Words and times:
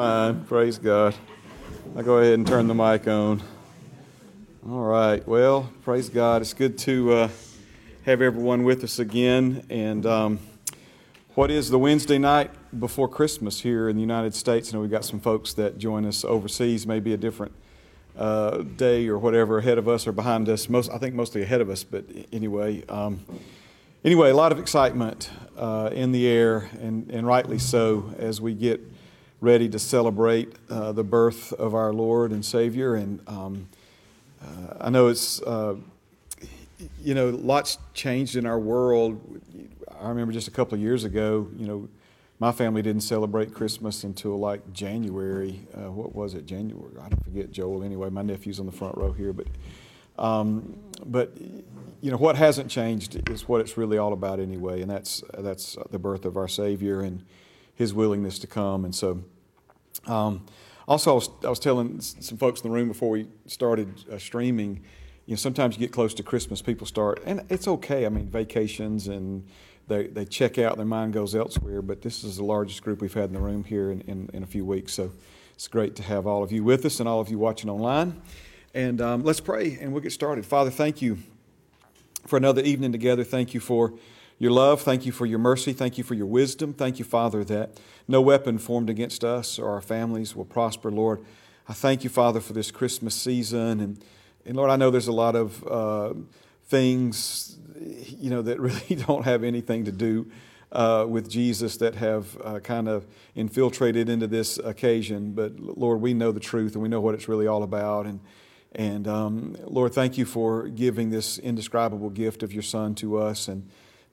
Fine. 0.00 0.44
Praise 0.46 0.78
God. 0.78 1.14
I'll 1.94 2.02
go 2.02 2.16
ahead 2.16 2.32
and 2.32 2.46
turn 2.46 2.66
the 2.68 2.74
mic 2.74 3.06
on. 3.06 3.42
All 4.66 4.80
right. 4.80 5.28
Well, 5.28 5.70
praise 5.82 6.08
God. 6.08 6.40
It's 6.40 6.54
good 6.54 6.78
to 6.78 7.12
uh, 7.12 7.28
have 8.06 8.22
everyone 8.22 8.64
with 8.64 8.82
us 8.82 8.98
again. 8.98 9.62
And 9.68 10.06
um, 10.06 10.38
what 11.34 11.50
is 11.50 11.68
the 11.68 11.78
Wednesday 11.78 12.16
night 12.16 12.50
before 12.80 13.08
Christmas 13.08 13.60
here 13.60 13.90
in 13.90 13.96
the 13.96 14.00
United 14.00 14.34
States? 14.34 14.72
I 14.72 14.78
know 14.78 14.80
we've 14.80 14.90
got 14.90 15.04
some 15.04 15.20
folks 15.20 15.52
that 15.52 15.76
join 15.76 16.06
us 16.06 16.24
overseas, 16.24 16.86
maybe 16.86 17.12
a 17.12 17.18
different 17.18 17.52
uh, 18.16 18.62
day 18.62 19.06
or 19.06 19.18
whatever 19.18 19.58
ahead 19.58 19.76
of 19.76 19.86
us 19.86 20.06
or 20.06 20.12
behind 20.12 20.48
us. 20.48 20.70
Most, 20.70 20.90
I 20.90 20.96
think 20.96 21.14
mostly 21.14 21.42
ahead 21.42 21.60
of 21.60 21.68
us, 21.68 21.84
but 21.84 22.06
anyway. 22.32 22.86
Um, 22.88 23.20
anyway, 24.02 24.30
a 24.30 24.34
lot 24.34 24.50
of 24.50 24.58
excitement 24.58 25.28
uh, 25.58 25.90
in 25.92 26.12
the 26.12 26.26
air, 26.26 26.70
and, 26.80 27.10
and 27.10 27.26
rightly 27.26 27.58
so, 27.58 28.14
as 28.18 28.40
we 28.40 28.54
get 28.54 28.80
ready 29.40 29.68
to 29.68 29.78
celebrate 29.78 30.54
uh, 30.68 30.92
the 30.92 31.04
birth 31.04 31.52
of 31.54 31.74
our 31.74 31.92
Lord 31.92 32.30
and 32.30 32.44
Savior. 32.44 32.94
And 32.94 33.20
um, 33.26 33.68
uh, 34.42 34.74
I 34.80 34.90
know 34.90 35.08
it's, 35.08 35.40
uh, 35.42 35.76
you 37.02 37.14
know, 37.14 37.30
lots 37.30 37.78
changed 37.94 38.36
in 38.36 38.46
our 38.46 38.58
world. 38.58 39.20
I 40.00 40.08
remember 40.08 40.32
just 40.32 40.48
a 40.48 40.50
couple 40.50 40.74
of 40.74 40.80
years 40.80 41.04
ago, 41.04 41.48
you 41.56 41.66
know, 41.66 41.88
my 42.38 42.52
family 42.52 42.80
didn't 42.80 43.02
celebrate 43.02 43.52
Christmas 43.52 44.04
until 44.04 44.38
like 44.38 44.72
January. 44.72 45.60
Uh, 45.74 45.90
what 45.90 46.14
was 46.14 46.34
it? 46.34 46.46
January? 46.46 46.92
I 46.98 47.08
don't 47.08 47.22
forget, 47.22 47.50
Joel. 47.50 47.82
Anyway, 47.82 48.08
my 48.08 48.22
nephew's 48.22 48.60
on 48.60 48.66
the 48.66 48.72
front 48.72 48.96
row 48.96 49.12
here, 49.12 49.32
but. 49.32 49.46
Um, 50.18 50.78
but 51.06 51.32
you 52.02 52.10
know 52.10 52.18
what 52.18 52.36
hasn't 52.36 52.70
changed 52.70 53.30
is 53.30 53.48
what 53.48 53.62
it's 53.62 53.78
really 53.78 53.96
all 53.96 54.12
about 54.12 54.38
anyway, 54.38 54.82
and 54.82 54.90
that's 54.90 55.22
that's 55.38 55.78
the 55.90 55.98
birth 55.98 56.26
of 56.26 56.36
our 56.36 56.48
Savior 56.48 57.00
and 57.00 57.24
His 57.80 57.94
willingness 57.94 58.38
to 58.40 58.46
come. 58.46 58.84
And 58.84 58.94
so, 58.94 59.24
um, 60.06 60.44
also, 60.86 61.12
I 61.12 61.14
was, 61.14 61.30
I 61.46 61.48
was, 61.48 61.58
telling 61.58 61.98
some 62.02 62.36
folks 62.36 62.60
in 62.60 62.68
the 62.68 62.74
room 62.76 62.88
before 62.88 63.08
we 63.08 63.26
started 63.46 64.04
uh, 64.12 64.18
streaming. 64.18 64.82
You 65.24 65.32
know, 65.32 65.36
sometimes 65.36 65.76
you 65.76 65.80
get 65.80 65.90
close 65.90 66.12
to 66.12 66.22
Christmas, 66.22 66.60
people 66.60 66.86
start, 66.86 67.22
and 67.24 67.42
it's 67.48 67.66
okay. 67.66 68.04
I 68.04 68.10
mean, 68.10 68.28
vacations 68.28 69.08
and 69.08 69.46
they, 69.88 70.08
they 70.08 70.26
check 70.26 70.58
out, 70.58 70.76
their 70.76 70.84
mind 70.84 71.14
goes 71.14 71.34
elsewhere. 71.34 71.80
But 71.80 72.02
this 72.02 72.22
is 72.22 72.36
the 72.36 72.44
largest 72.44 72.82
group 72.82 73.00
we've 73.00 73.14
had 73.14 73.30
in 73.30 73.32
the 73.32 73.40
room 73.40 73.64
here 73.64 73.90
in, 73.90 74.02
in, 74.02 74.28
in 74.34 74.42
a 74.42 74.46
few 74.46 74.66
weeks. 74.66 74.92
So 74.92 75.10
it's 75.54 75.66
great 75.66 75.96
to 75.96 76.02
have 76.02 76.26
all 76.26 76.42
of 76.42 76.52
you 76.52 76.62
with 76.62 76.84
us 76.84 77.00
and 77.00 77.08
all 77.08 77.20
of 77.20 77.30
you 77.30 77.38
watching 77.38 77.70
online. 77.70 78.20
And 78.74 79.00
um, 79.00 79.22
let's 79.22 79.40
pray 79.40 79.78
and 79.80 79.94
we'll 79.94 80.02
get 80.02 80.12
started. 80.12 80.44
Father, 80.44 80.70
thank 80.70 81.00
you 81.00 81.16
for 82.26 82.36
another 82.36 82.60
evening 82.60 82.92
together. 82.92 83.24
Thank 83.24 83.54
you 83.54 83.60
for 83.60 83.94
your 84.40 84.52
love. 84.52 84.80
Thank 84.80 85.04
you 85.04 85.12
for 85.12 85.26
your 85.26 85.38
mercy. 85.38 85.74
Thank 85.74 85.98
you 85.98 86.02
for 86.02 86.14
your 86.14 86.26
wisdom. 86.26 86.72
Thank 86.72 86.98
you, 86.98 87.04
Father, 87.04 87.44
that 87.44 87.78
no 88.08 88.22
weapon 88.22 88.56
formed 88.56 88.88
against 88.88 89.22
us 89.22 89.58
or 89.58 89.68
our 89.68 89.82
families 89.82 90.34
will 90.34 90.46
prosper, 90.46 90.90
Lord. 90.90 91.22
I 91.68 91.74
thank 91.74 92.04
you, 92.04 92.10
Father, 92.10 92.40
for 92.40 92.54
this 92.54 92.70
Christmas 92.70 93.14
season. 93.14 93.80
And, 93.80 94.04
and 94.46 94.56
Lord, 94.56 94.70
I 94.70 94.76
know 94.76 94.90
there's 94.90 95.08
a 95.08 95.12
lot 95.12 95.36
of 95.36 95.62
uh, 95.66 96.14
things, 96.68 97.58
you 97.78 98.30
know, 98.30 98.40
that 98.40 98.58
really 98.60 98.94
don't 99.06 99.24
have 99.24 99.44
anything 99.44 99.84
to 99.84 99.92
do 99.92 100.30
uh, 100.72 101.04
with 101.06 101.28
Jesus 101.28 101.76
that 101.76 101.96
have 101.96 102.38
uh, 102.42 102.60
kind 102.60 102.88
of 102.88 103.06
infiltrated 103.34 104.08
into 104.08 104.26
this 104.26 104.56
occasion. 104.56 105.32
But 105.32 105.60
Lord, 105.60 106.00
we 106.00 106.14
know 106.14 106.32
the 106.32 106.40
truth 106.40 106.72
and 106.72 106.82
we 106.82 106.88
know 106.88 107.02
what 107.02 107.14
it's 107.14 107.28
really 107.28 107.46
all 107.46 107.62
about. 107.62 108.06
And 108.06 108.20
and 108.72 109.08
um, 109.08 109.56
Lord, 109.64 109.92
thank 109.92 110.16
you 110.16 110.24
for 110.24 110.68
giving 110.68 111.10
this 111.10 111.38
indescribable 111.38 112.08
gift 112.08 112.44
of 112.44 112.52
your 112.52 112.62
Son 112.62 112.94
to 112.94 113.18
us 113.18 113.48
and 113.48 113.68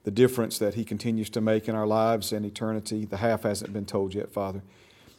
the 0.08 0.12
difference 0.12 0.58
that 0.58 0.72
He 0.72 0.86
continues 0.86 1.28
to 1.28 1.38
make 1.42 1.68
in 1.68 1.74
our 1.74 1.86
lives 1.86 2.32
and 2.32 2.46
eternity. 2.46 3.04
The 3.04 3.18
half 3.18 3.42
hasn't 3.42 3.74
been 3.74 3.84
told 3.84 4.14
yet, 4.14 4.32
Father. 4.32 4.62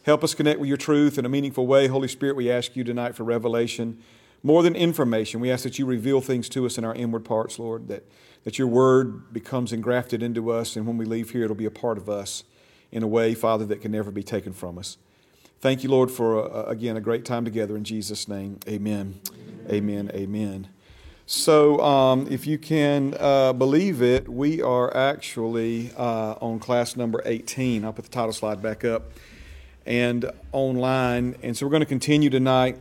Help 0.01 0.24
us 0.24 0.33
connect 0.33 0.59
with 0.59 0.68
your 0.68 0.77
truth 0.77 1.19
in 1.19 1.27
a 1.27 1.30
meaningful 1.30 1.68
way. 1.68 1.86
Holy 1.86 2.07
Spirit, 2.07 2.36
we 2.36 2.50
ask 2.50 2.75
you 2.75 2.83
tonight 2.83 3.13
for 3.13 3.24
revelation. 3.24 4.01
More 4.41 4.63
than 4.63 4.75
information, 4.75 5.41
we 5.41 5.51
ask 5.51 5.62
that 5.62 5.77
you 5.77 5.86
reveal 5.86 6.21
things 6.21 6.50
to 6.50 6.65
us 6.65 6.80
in 6.80 6.83
our 6.83 6.95
inward 6.95 7.24
parts, 7.24 7.59
Lord, 7.59 7.88
that, 7.89 8.03
that 8.45 8.57
your 8.57 8.68
word 8.68 9.31
becomes 9.31 9.71
engrafted 9.71 10.24
into 10.24 10.50
us, 10.50 10.75
and 10.75 10.88
when 10.88 10.97
we 10.97 11.06
leave 11.06 11.30
here, 11.30 11.44
it'll 11.44 11.56
be 11.56 11.65
a 11.65 11.69
part 11.69 12.00
of 12.00 12.09
us 12.09 12.44
in 12.91 13.03
a 13.03 13.07
way, 13.07 13.36
Father, 13.36 13.68
that 13.68 13.81
can 13.81 13.91
never 13.91 14.09
be 14.09 14.24
taken 14.24 14.53
from 14.53 14.80
us. 14.80 14.97
Thank 15.62 15.83
you, 15.83 15.91
Lord, 15.91 16.09
for, 16.09 16.51
uh, 16.51 16.63
again, 16.63 16.97
a 16.97 17.01
great 17.01 17.25
time 17.25 17.45
together. 17.45 17.77
In 17.77 17.83
Jesus' 17.83 18.27
name, 18.27 18.57
amen. 18.68 19.21
Amen. 19.69 20.09
Amen. 20.15 20.68
So, 21.31 21.79
um, 21.81 22.25
if 22.31 22.47
you 22.47 22.57
can 22.57 23.13
uh, 23.19 23.53
believe 23.53 24.01
it, 24.01 24.27
we 24.27 24.63
are 24.63 24.97
actually 24.97 25.91
uh, 25.95 26.33
on 26.41 26.57
class 26.57 26.95
number 26.95 27.21
18. 27.23 27.85
I'll 27.85 27.93
put 27.93 28.05
the 28.05 28.09
title 28.09 28.33
slide 28.33 28.63
back 28.63 28.83
up 28.83 29.11
and 29.85 30.25
online. 30.51 31.35
And 31.43 31.55
so, 31.55 31.67
we're 31.67 31.69
going 31.69 31.81
to 31.81 31.85
continue 31.85 32.31
tonight 32.31 32.79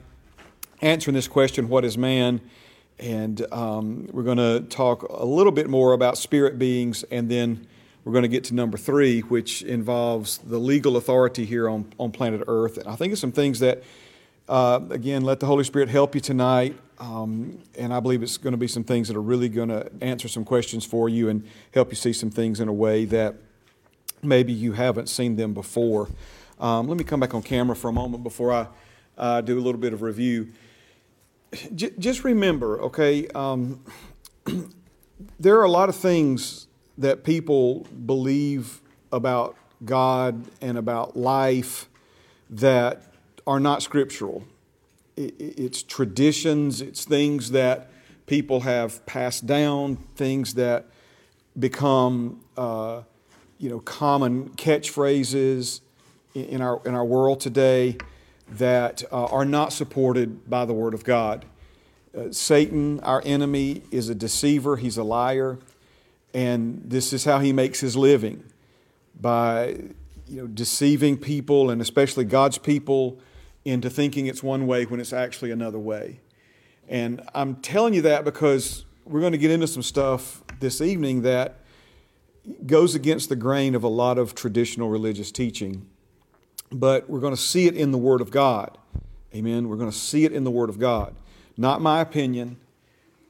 answering 0.80 1.14
this 1.14 1.28
question 1.28 1.68
what 1.68 1.84
is 1.84 1.98
man? 1.98 2.40
And 2.98 3.46
um, 3.52 4.08
we're 4.12 4.22
going 4.22 4.38
to 4.38 4.60
talk 4.70 5.02
a 5.02 5.26
little 5.26 5.52
bit 5.52 5.68
more 5.68 5.92
about 5.92 6.16
spirit 6.16 6.58
beings 6.58 7.04
and 7.10 7.30
then 7.30 7.66
we're 8.02 8.12
going 8.12 8.22
to 8.22 8.28
get 8.28 8.44
to 8.44 8.54
number 8.54 8.78
three, 8.78 9.20
which 9.20 9.60
involves 9.60 10.38
the 10.38 10.56
legal 10.56 10.96
authority 10.96 11.44
here 11.44 11.68
on, 11.68 11.92
on 11.98 12.12
planet 12.12 12.44
Earth. 12.48 12.78
And 12.78 12.88
I 12.88 12.96
think 12.96 13.12
it's 13.12 13.20
some 13.20 13.30
things 13.30 13.58
that, 13.58 13.82
uh, 14.48 14.80
again, 14.88 15.20
let 15.20 15.38
the 15.38 15.46
Holy 15.46 15.64
Spirit 15.64 15.90
help 15.90 16.14
you 16.14 16.22
tonight. 16.22 16.78
Um, 16.98 17.60
and 17.76 17.94
I 17.94 18.00
believe 18.00 18.22
it's 18.22 18.38
going 18.38 18.52
to 18.52 18.58
be 18.58 18.66
some 18.66 18.82
things 18.84 19.08
that 19.08 19.16
are 19.16 19.22
really 19.22 19.48
going 19.48 19.68
to 19.68 19.90
answer 20.00 20.26
some 20.26 20.44
questions 20.44 20.84
for 20.84 21.08
you 21.08 21.28
and 21.28 21.46
help 21.72 21.90
you 21.90 21.96
see 21.96 22.12
some 22.12 22.30
things 22.30 22.60
in 22.60 22.68
a 22.68 22.72
way 22.72 23.04
that 23.06 23.36
maybe 24.22 24.52
you 24.52 24.72
haven't 24.72 25.08
seen 25.08 25.36
them 25.36 25.54
before. 25.54 26.08
Um, 26.58 26.88
let 26.88 26.96
me 26.98 27.04
come 27.04 27.20
back 27.20 27.34
on 27.34 27.42
camera 27.42 27.76
for 27.76 27.88
a 27.88 27.92
moment 27.92 28.24
before 28.24 28.52
I 28.52 28.66
uh, 29.16 29.40
do 29.40 29.56
a 29.56 29.60
little 29.60 29.80
bit 29.80 29.92
of 29.92 30.02
review. 30.02 30.52
J- 31.74 31.92
just 31.98 32.24
remember, 32.24 32.80
okay, 32.82 33.28
um, 33.28 33.84
there 35.40 35.58
are 35.58 35.64
a 35.64 35.70
lot 35.70 35.88
of 35.88 35.94
things 35.94 36.66
that 36.98 37.22
people 37.22 37.86
believe 38.06 38.80
about 39.12 39.56
God 39.84 40.44
and 40.60 40.76
about 40.76 41.16
life 41.16 41.88
that 42.50 43.02
are 43.46 43.60
not 43.60 43.82
scriptural. 43.82 44.44
It's 45.18 45.82
traditions, 45.82 46.80
it's 46.80 47.04
things 47.04 47.50
that 47.50 47.90
people 48.26 48.60
have 48.60 49.04
passed 49.04 49.46
down, 49.46 49.96
things 50.14 50.54
that 50.54 50.86
become 51.58 52.40
uh, 52.56 53.02
you 53.58 53.68
know, 53.68 53.80
common 53.80 54.50
catchphrases 54.50 55.80
in 56.34 56.62
our, 56.62 56.80
in 56.86 56.94
our 56.94 57.04
world 57.04 57.40
today 57.40 57.96
that 58.50 59.02
uh, 59.10 59.24
are 59.24 59.44
not 59.44 59.72
supported 59.72 60.48
by 60.48 60.64
the 60.64 60.72
Word 60.72 60.94
of 60.94 61.02
God. 61.02 61.44
Uh, 62.16 62.30
Satan, 62.30 63.00
our 63.00 63.20
enemy, 63.24 63.82
is 63.90 64.08
a 64.08 64.14
deceiver, 64.14 64.76
he's 64.76 64.96
a 64.96 65.02
liar. 65.02 65.58
And 66.32 66.82
this 66.84 67.12
is 67.12 67.24
how 67.24 67.40
he 67.40 67.52
makes 67.52 67.80
his 67.80 67.96
living 67.96 68.44
by 69.20 69.68
you 70.28 70.42
know, 70.42 70.46
deceiving 70.46 71.16
people 71.16 71.70
and 71.70 71.82
especially 71.82 72.24
God's 72.24 72.58
people 72.58 73.18
into 73.64 73.90
thinking 73.90 74.26
it's 74.26 74.42
one 74.42 74.66
way 74.66 74.84
when 74.84 75.00
it's 75.00 75.12
actually 75.12 75.50
another 75.50 75.78
way. 75.78 76.20
And 76.88 77.22
I'm 77.34 77.56
telling 77.56 77.94
you 77.94 78.02
that 78.02 78.24
because 78.24 78.84
we're 79.04 79.20
going 79.20 79.32
to 79.32 79.38
get 79.38 79.50
into 79.50 79.66
some 79.66 79.82
stuff 79.82 80.42
this 80.60 80.80
evening 80.80 81.22
that 81.22 81.60
goes 82.66 82.94
against 82.94 83.28
the 83.28 83.36
grain 83.36 83.74
of 83.74 83.84
a 83.84 83.88
lot 83.88 84.18
of 84.18 84.34
traditional 84.34 84.88
religious 84.88 85.30
teaching. 85.30 85.86
But 86.70 87.08
we're 87.08 87.20
going 87.20 87.34
to 87.34 87.40
see 87.40 87.66
it 87.66 87.74
in 87.74 87.92
the 87.92 87.98
Word 87.98 88.20
of 88.20 88.30
God. 88.30 88.76
Amen. 89.34 89.68
We're 89.68 89.76
going 89.76 89.90
to 89.90 89.96
see 89.96 90.24
it 90.24 90.32
in 90.32 90.44
the 90.44 90.50
Word 90.50 90.70
of 90.70 90.78
God. 90.78 91.14
Not 91.56 91.80
my 91.80 92.00
opinion, 92.00 92.56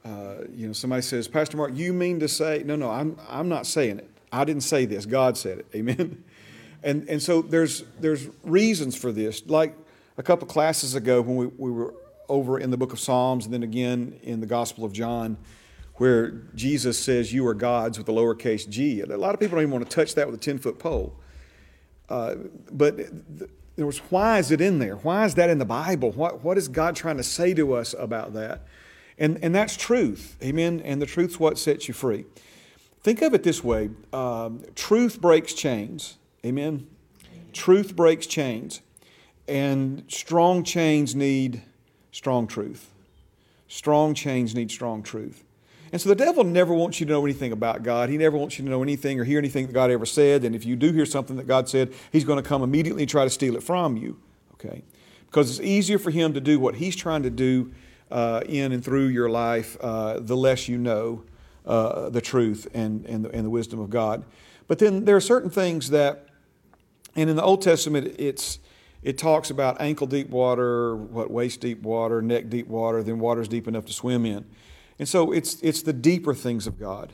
uh, 0.05 0.45
you 0.53 0.67
know, 0.67 0.73
somebody 0.73 1.01
says, 1.01 1.27
Pastor 1.27 1.57
Mark, 1.57 1.71
you 1.75 1.93
mean 1.93 2.19
to 2.19 2.27
say, 2.27 2.63
no, 2.65 2.75
no, 2.75 2.89
I'm, 2.89 3.17
I'm 3.27 3.49
not 3.49 3.65
saying 3.65 3.99
it. 3.99 4.09
I 4.31 4.45
didn't 4.45 4.63
say 4.63 4.85
this. 4.85 5.05
God 5.05 5.37
said 5.37 5.59
it. 5.59 5.67
Amen. 5.75 6.23
And, 6.81 7.09
and 7.09 7.21
so 7.21 7.41
there's, 7.41 7.83
there's 7.99 8.29
reasons 8.41 8.95
for 8.95 9.11
this. 9.11 9.45
Like 9.47 9.75
a 10.19 10.23
couple 10.23 10.45
classes 10.45 10.95
ago 10.95 11.21
when 11.21 11.37
we, 11.37 11.45
we 11.57 11.71
were 11.71 11.95
over 12.27 12.59
in 12.59 12.71
the 12.71 12.77
book 12.77 12.91
of 12.91 12.99
Psalms 12.99 13.45
and 13.45 13.53
then 13.53 13.63
again 13.63 14.19
in 14.21 14.41
the 14.41 14.45
Gospel 14.45 14.83
of 14.83 14.91
John, 14.91 15.37
where 15.95 16.31
Jesus 16.53 16.99
says, 16.99 17.31
You 17.31 17.47
are 17.47 17.53
gods 17.53 17.97
with 17.97 18.09
a 18.09 18.11
lowercase 18.11 18.67
g. 18.67 18.99
A 18.99 19.05
lot 19.17 19.33
of 19.33 19.39
people 19.39 19.55
don't 19.55 19.63
even 19.63 19.71
want 19.71 19.89
to 19.89 19.95
touch 19.95 20.15
that 20.15 20.27
with 20.27 20.35
a 20.35 20.43
10 20.43 20.57
foot 20.59 20.77
pole. 20.77 21.17
Uh, 22.09 22.35
but 22.69 22.97
there 23.77 23.85
was, 23.85 23.99
why 24.09 24.39
is 24.39 24.51
it 24.51 24.59
in 24.59 24.79
there? 24.79 24.97
Why 24.97 25.23
is 25.23 25.35
that 25.35 25.49
in 25.49 25.57
the 25.57 25.65
Bible? 25.65 26.11
What, 26.11 26.43
what 26.43 26.57
is 26.57 26.67
God 26.67 26.97
trying 26.97 27.17
to 27.17 27.23
say 27.23 27.53
to 27.53 27.73
us 27.73 27.95
about 27.97 28.33
that? 28.33 28.67
And, 29.17 29.41
and 29.41 29.55
that's 29.55 29.77
truth. 29.77 30.35
Amen. 30.43 30.81
And 30.83 31.01
the 31.01 31.05
truth's 31.05 31.39
what 31.39 31.57
sets 31.57 31.87
you 31.87 31.93
free. 31.93 32.25
Think 33.01 33.21
of 33.21 33.33
it 33.33 33.43
this 33.43 33.63
way 33.63 33.91
um, 34.11 34.65
truth 34.75 35.21
breaks 35.21 35.53
chains. 35.53 36.17
Amen. 36.45 36.87
Truth 37.53 37.95
breaks 37.95 38.27
chains. 38.27 38.81
And 39.49 40.03
strong 40.07 40.63
chains 40.63 41.15
need 41.15 41.63
strong 42.11 42.47
truth. 42.47 42.91
Strong 43.67 44.13
chains 44.13 44.53
need 44.53 44.69
strong 44.69 45.03
truth. 45.03 45.43
And 45.91 45.99
so 45.99 46.09
the 46.09 46.15
devil 46.15 46.43
never 46.43 46.73
wants 46.73 46.99
you 46.99 47.05
to 47.07 47.11
know 47.11 47.25
anything 47.25 47.51
about 47.51 47.81
God. 47.81 48.09
He 48.09 48.17
never 48.17 48.37
wants 48.37 48.59
you 48.59 48.65
to 48.65 48.69
know 48.69 48.83
anything 48.83 49.19
or 49.19 49.23
hear 49.23 49.39
anything 49.39 49.65
that 49.65 49.73
God 49.73 49.89
ever 49.89 50.05
said. 50.05 50.43
And 50.43 50.55
if 50.55 50.65
you 50.65 50.75
do 50.75 50.91
hear 50.91 51.05
something 51.05 51.35
that 51.37 51.47
God 51.47 51.67
said, 51.67 51.93
he's 52.11 52.23
going 52.23 52.41
to 52.41 52.47
come 52.47 52.61
immediately 52.61 53.03
and 53.03 53.09
try 53.09 53.23
to 53.23 53.29
steal 53.29 53.55
it 53.55 53.63
from 53.63 53.97
you. 53.97 54.19
okay? 54.53 54.83
Because 55.25 55.49
it's 55.49 55.67
easier 55.67 55.97
for 55.97 56.11
him 56.11 56.33
to 56.33 56.41
do 56.41 56.59
what 56.59 56.75
he's 56.75 56.95
trying 56.95 57.23
to 57.23 57.31
do 57.31 57.71
uh, 58.11 58.41
in 58.45 58.71
and 58.71 58.85
through 58.85 59.07
your 59.07 59.29
life, 59.29 59.77
uh, 59.81 60.19
the 60.19 60.37
less 60.37 60.67
you 60.67 60.77
know 60.77 61.23
uh, 61.65 62.09
the 62.09 62.21
truth 62.21 62.67
and, 62.73 63.05
and 63.05 63.25
the, 63.25 63.31
and 63.31 63.45
the 63.45 63.49
wisdom 63.49 63.79
of 63.79 63.89
God. 63.89 64.25
But 64.67 64.77
then 64.77 65.05
there 65.05 65.15
are 65.15 65.21
certain 65.21 65.49
things 65.49 65.89
that, 65.89 66.27
and 67.15 67.29
in 67.29 67.35
the 67.35 67.43
Old 67.43 67.63
Testament, 67.63 68.15
it's 68.19 68.59
it 69.01 69.17
talks 69.17 69.49
about 69.49 69.79
ankle 69.79 70.07
deep 70.07 70.29
water, 70.29 70.95
what 70.95 71.31
waist 71.31 71.61
deep 71.61 71.81
water, 71.81 72.21
neck 72.21 72.49
deep 72.49 72.67
water, 72.67 73.01
then 73.01 73.19
water's 73.19 73.47
deep 73.47 73.67
enough 73.67 73.85
to 73.85 73.93
swim 73.93 74.25
in. 74.25 74.45
And 74.97 75.07
so 75.07 75.31
it's 75.31 75.61
it's 75.61 75.81
the 75.81 75.93
deeper 75.93 76.33
things 76.33 76.67
of 76.67 76.77
God 76.77 77.13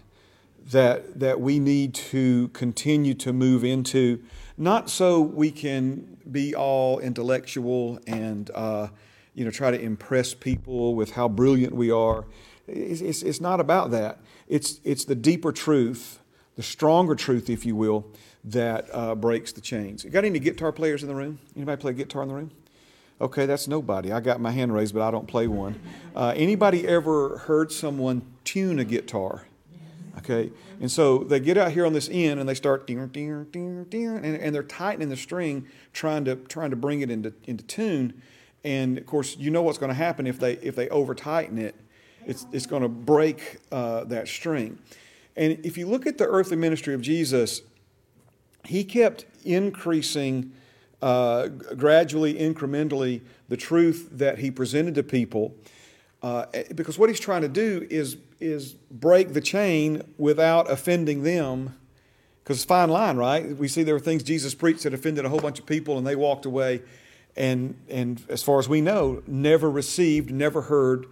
that 0.71 1.19
that 1.19 1.39
we 1.39 1.59
need 1.59 1.93
to 1.93 2.47
continue 2.49 3.13
to 3.13 3.31
move 3.31 3.63
into, 3.63 4.23
not 4.57 4.89
so 4.89 5.21
we 5.21 5.51
can 5.51 6.17
be 6.31 6.55
all 6.55 6.99
intellectual 6.99 7.99
and 8.07 8.49
uh, 8.55 8.87
you 9.35 9.45
know 9.45 9.51
try 9.51 9.69
to 9.69 9.79
impress 9.79 10.33
people 10.33 10.95
with 10.95 11.11
how 11.11 11.27
brilliant 11.27 11.75
we 11.75 11.91
are. 11.91 12.25
It's, 12.67 13.01
it's, 13.01 13.21
it's 13.21 13.41
not 13.41 13.59
about 13.59 13.91
that. 13.91 14.19
It's 14.47 14.79
it's 14.83 15.05
the 15.05 15.13
deeper 15.13 15.51
truth, 15.51 16.19
the 16.55 16.63
stronger 16.63 17.13
truth, 17.13 17.47
if 17.47 17.63
you 17.63 17.75
will, 17.75 18.07
that 18.45 18.87
uh, 18.93 19.15
breaks 19.15 19.51
the 19.51 19.61
chains. 19.61 20.03
You 20.03 20.11
got 20.11 20.23
any 20.23 20.39
guitar 20.39 20.71
players 20.71 21.01
in 21.01 21.09
the 21.09 21.15
room? 21.15 21.39
Anybody 21.55 21.81
play 21.81 21.93
guitar 21.93 22.21
in 22.21 22.27
the 22.27 22.35
room? 22.35 22.51
Okay, 23.19 23.45
that's 23.45 23.67
nobody. 23.67 24.11
I 24.11 24.19
got 24.19 24.39
my 24.39 24.51
hand 24.51 24.73
raised, 24.73 24.93
but 24.93 25.01
I 25.01 25.09
don't 25.09 25.27
play 25.27 25.47
one. 25.47 25.79
Uh, 26.15 26.33
anybody 26.35 26.87
ever 26.87 27.37
heard 27.39 27.71
someone 27.71 28.21
tune 28.43 28.77
a 28.79 28.85
guitar? 28.85 29.45
Okay, 30.19 30.51
and 30.79 30.89
so 30.89 31.19
they 31.19 31.39
get 31.39 31.57
out 31.57 31.71
here 31.71 31.85
on 31.85 31.93
this 31.93 32.09
end 32.11 32.39
and 32.39 32.47
they 32.47 32.53
start 32.53 32.87
ding, 32.87 33.05
ding, 33.07 33.45
ding, 33.51 33.83
ding, 33.85 34.07
and, 34.07 34.25
and 34.25 34.55
they're 34.55 34.63
tightening 34.63 35.09
the 35.09 35.17
string, 35.17 35.67
trying 35.91 36.25
to 36.25 36.35
trying 36.35 36.69
to 36.69 36.75
bring 36.75 37.01
it 37.01 37.11
into 37.11 37.33
into 37.45 37.63
tune. 37.65 38.21
And 38.63 38.97
of 38.97 39.05
course, 39.05 39.37
you 39.37 39.51
know 39.51 39.61
what's 39.61 39.77
going 39.77 39.89
to 39.89 39.95
happen 39.95 40.25
if 40.25 40.39
they 40.39 40.53
if 40.53 40.75
they 40.75 40.87
over 40.89 41.13
tighten 41.15 41.57
it, 41.57 41.75
it's 42.25 42.45
it's 42.51 42.65
going 42.65 42.81
to 42.81 42.89
break 42.89 43.57
uh, 43.71 44.05
that 44.05 44.27
string. 44.27 44.79
And 45.35 45.59
if 45.65 45.77
you 45.77 45.85
look 45.85 46.07
at 46.07 46.17
the 46.17 46.25
earthly 46.25 46.57
ministry 46.57 46.93
of 46.93 47.01
Jesus, 47.01 47.61
he 48.67 48.83
kept 48.83 49.25
increasing 49.43 50.51
uh, 51.01 51.47
gradually, 51.47 52.33
incrementally, 52.35 53.21
the 53.47 53.57
truth 53.57 54.09
that 54.11 54.39
he 54.39 54.49
presented 54.49 54.95
to 54.95 55.03
people. 55.03 55.55
Uh, 56.23 56.45
because 56.73 56.97
what 56.97 57.09
he's 57.09 57.19
trying 57.19 57.41
to 57.41 57.47
do 57.47 57.85
is, 57.89 58.17
is 58.39 58.73
break 58.73 59.33
the 59.33 59.41
chain 59.41 60.01
without 60.17 60.69
offending 60.71 61.23
them. 61.23 61.75
Because 62.43 62.57
it's 62.57 62.65
a 62.65 62.67
fine 62.67 62.89
line, 62.89 63.17
right? 63.17 63.55
We 63.55 63.67
see 63.67 63.83
there 63.83 63.93
were 63.93 63.99
things 63.99 64.23
Jesus 64.23 64.55
preached 64.55 64.83
that 64.83 64.93
offended 64.93 65.25
a 65.25 65.29
whole 65.29 65.39
bunch 65.39 65.59
of 65.59 65.65
people 65.65 65.97
and 65.97 66.05
they 66.05 66.15
walked 66.15 66.45
away 66.45 66.81
and, 67.37 67.75
and 67.89 68.23
as 68.29 68.43
far 68.43 68.59
as 68.59 68.69
we 68.69 68.81
know, 68.81 69.21
never 69.27 69.69
received, 69.69 70.31
never 70.31 70.63
heard 70.63 71.05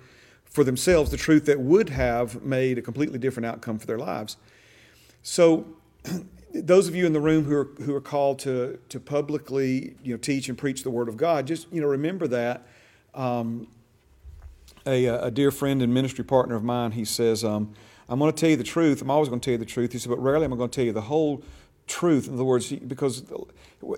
for 0.45 0.63
themselves 0.63 1.12
the 1.12 1.17
truth 1.17 1.45
that 1.45 1.60
would 1.60 1.89
have 1.89 2.43
made 2.43 2.77
a 2.77 2.81
completely 2.81 3.19
different 3.19 3.45
outcome 3.45 3.77
for 3.77 3.88
their 3.88 3.98
lives. 3.98 4.38
So 5.22 5.65
those 6.53 6.88
of 6.88 6.95
you 6.95 7.05
in 7.05 7.13
the 7.13 7.19
room 7.19 7.45
who 7.45 7.55
are, 7.55 7.69
who 7.83 7.95
are 7.95 8.01
called 8.01 8.39
to, 8.39 8.79
to 8.89 9.00
publicly 9.00 9.95
you 10.03 10.13
know, 10.13 10.17
teach 10.17 10.50
and 10.50 10.57
preach 10.57 10.83
the 10.83 10.91
Word 10.91 11.10
of 11.10 11.17
God, 11.17 11.48
just 11.48 11.67
you 11.72 11.81
know, 11.81 11.88
remember 11.88 12.27
that. 12.27 12.67
Um, 13.13 13.67
a, 14.86 15.05
a, 15.05 15.31
dear 15.31 15.51
friend 15.51 15.81
and 15.81 15.93
ministry 15.93 16.25
partner 16.25 16.55
of 16.55 16.63
mine, 16.63 16.91
he 16.91 17.05
says, 17.05 17.43
um, 17.43 17.74
I'm 18.10 18.19
going 18.19 18.31
to 18.31 18.38
tell 18.38 18.50
you 18.50 18.57
the 18.57 18.63
truth. 18.63 19.01
I'm 19.01 19.10
always 19.10 19.29
going 19.29 19.39
to 19.39 19.45
tell 19.45 19.53
you 19.53 19.57
the 19.57 19.65
truth. 19.65 19.93
He 19.93 20.00
said, 20.00 20.10
but 20.10 20.19
rarely 20.19 20.45
am 20.45 20.53
I 20.53 20.57
going 20.57 20.69
to 20.69 20.75
tell 20.75 20.86
you 20.86 20.91
the 20.91 21.01
whole 21.01 21.43
truth. 21.88 22.27
In 22.27 22.33
other 22.33 22.43
words, 22.43 22.72
because 22.72 23.24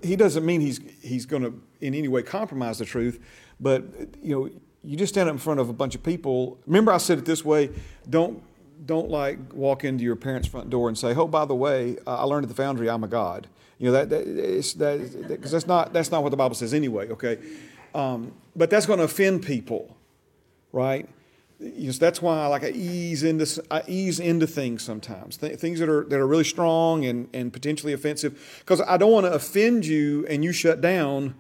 he 0.04 0.16
doesn't 0.16 0.46
mean 0.46 0.62
he's, 0.62 0.80
he's 1.02 1.26
going 1.26 1.44
to 1.44 1.62
in 1.82 1.94
any 1.94 2.08
way 2.08 2.22
compromise 2.24 2.80
the 2.80 2.86
truth, 2.86 3.20
but 3.60 3.84
you 4.22 4.36
know, 4.36 4.50
you 4.84 4.96
just 4.96 5.14
stand 5.14 5.28
up 5.28 5.34
in 5.34 5.40
front 5.40 5.60
of 5.60 5.70
a 5.70 5.74
bunch 5.74 5.96
of 5.96 6.04
people. 6.04 6.60
Remember, 6.68 6.92
I 6.92 6.98
said 6.98 7.18
it 7.18 7.26
this 7.26 7.44
way: 7.44 7.72
don't 8.08 8.44
don't 8.86 9.10
like 9.10 9.54
walk 9.54 9.84
into 9.84 10.04
your 10.04 10.16
parents' 10.16 10.48
front 10.48 10.70
door 10.70 10.88
and 10.88 10.98
say, 10.98 11.14
"Oh, 11.16 11.28
by 11.28 11.46
the 11.46 11.56
way, 11.56 11.98
I 12.06 12.24
learned 12.24 12.46
at 12.46 12.50
the 12.50 12.56
Foundry 12.56 12.90
I'm 12.90 13.04
a 13.04 13.08
god." 13.08 13.48
You 13.78 13.88
know 13.88 13.92
that 13.92 14.10
that 14.10 14.26
that 14.78 15.28
because 15.28 15.52
that's 15.52 15.68
not 15.68 15.94
that's 15.94 16.12
not 16.12 16.24
what 16.24 16.30
the 16.30 16.38
Bible 16.38 16.56
says 16.56 16.74
anyway. 16.74 17.10
Okay, 17.10 17.38
um, 17.94 18.34
but 18.56 18.70
that's 18.70 18.86
going 18.86 19.00
to 19.00 19.06
offend 19.06 19.44
people, 19.44 19.96
right? 20.72 21.10
You 21.60 21.88
know, 21.88 21.92
so 21.92 22.00
that's 22.00 22.22
why 22.22 22.44
I 22.44 22.48
like 22.48 22.64
I 22.64 22.70
ease 22.70 23.24
into 23.24 23.64
I 23.72 23.84
ease 23.88 24.20
into 24.20 24.48
things 24.48 24.84
sometimes, 24.84 25.38
Th- 25.38 25.58
things 25.58 25.80
that 25.80 25.90
are 25.90 26.04
that 26.06 26.20
are 26.20 26.28
really 26.28 26.44
strong 26.44 27.06
and 27.06 27.28
and 27.34 27.52
potentially 27.52 27.94
offensive, 27.94 28.60
because 28.60 28.82
I 28.82 28.98
don't 28.98 29.12
want 29.12 29.26
to 29.26 29.34
offend 29.34 29.86
you 29.86 30.26
and 30.30 30.44
you 30.44 30.52
shut 30.52 30.80
down 30.80 31.36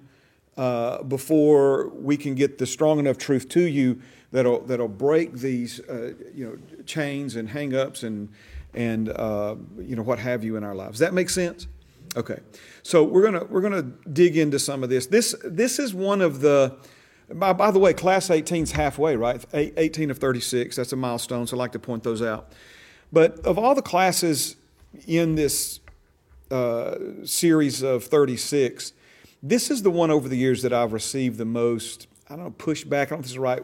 uh, 0.57 1.03
before 1.03 1.89
we 1.89 2.17
can 2.17 2.35
get 2.35 2.57
the 2.57 2.65
strong 2.65 2.99
enough 2.99 3.17
truth 3.17 3.49
to 3.49 3.61
you 3.61 4.01
that'll 4.35 4.59
that'll 4.61 4.87
break 4.87 5.33
these 5.33 5.79
uh, 5.81 6.13
you 6.33 6.45
know 6.45 6.83
chains 6.85 7.37
and 7.37 7.49
hangups 7.49 8.03
and 8.03 8.29
and 8.73 9.09
uh, 9.09 9.55
you 9.79 9.95
know 9.95 10.03
what 10.03 10.19
have 10.19 10.43
you 10.43 10.57
in 10.57 10.63
our 10.63 10.75
lives. 10.75 10.99
That 10.99 11.13
make 11.13 11.29
sense? 11.29 11.67
Okay, 12.17 12.39
so 12.83 13.03
we're 13.03 13.23
gonna 13.23 13.45
we're 13.45 13.61
gonna 13.61 13.83
dig 14.11 14.37
into 14.37 14.59
some 14.59 14.83
of 14.83 14.89
this. 14.89 15.07
This 15.07 15.35
this 15.43 15.79
is 15.79 15.93
one 15.93 16.21
of 16.21 16.41
the. 16.41 16.77
By, 17.33 17.53
by 17.53 17.71
the 17.71 17.79
way, 17.79 17.91
class 17.91 18.29
18 18.29 18.61
is 18.61 18.71
halfway, 18.71 19.15
right? 19.15 19.43
18 19.51 20.11
of 20.11 20.19
36. 20.19 20.75
That's 20.75 20.93
a 20.93 20.95
milestone, 20.95 21.47
so 21.47 21.57
I 21.57 21.59
like 21.59 21.71
to 21.71 21.79
point 21.79 22.03
those 22.03 22.21
out. 22.21 22.51
But 23.11 23.39
of 23.39 23.57
all 23.57 23.73
the 23.73 23.81
classes 23.81 24.57
in 25.07 25.33
this 25.33 25.79
uh, 26.51 26.97
series 27.23 27.81
of 27.81 28.03
36, 28.03 28.93
this 29.41 29.71
is 29.71 29.81
the 29.81 29.89
one 29.89 30.11
over 30.11 30.29
the 30.29 30.37
years 30.37 30.61
that 30.61 30.71
I've 30.71 30.93
received 30.93 31.39
the 31.39 31.45
most, 31.45 32.05
I 32.29 32.35
don't 32.35 32.45
know, 32.45 32.51
pushback. 32.51 32.93
I 32.93 33.05
don't 33.05 33.11
know 33.11 33.17
if 33.17 33.21
this 33.23 33.31
is 33.31 33.35
the 33.37 33.41
right 33.41 33.63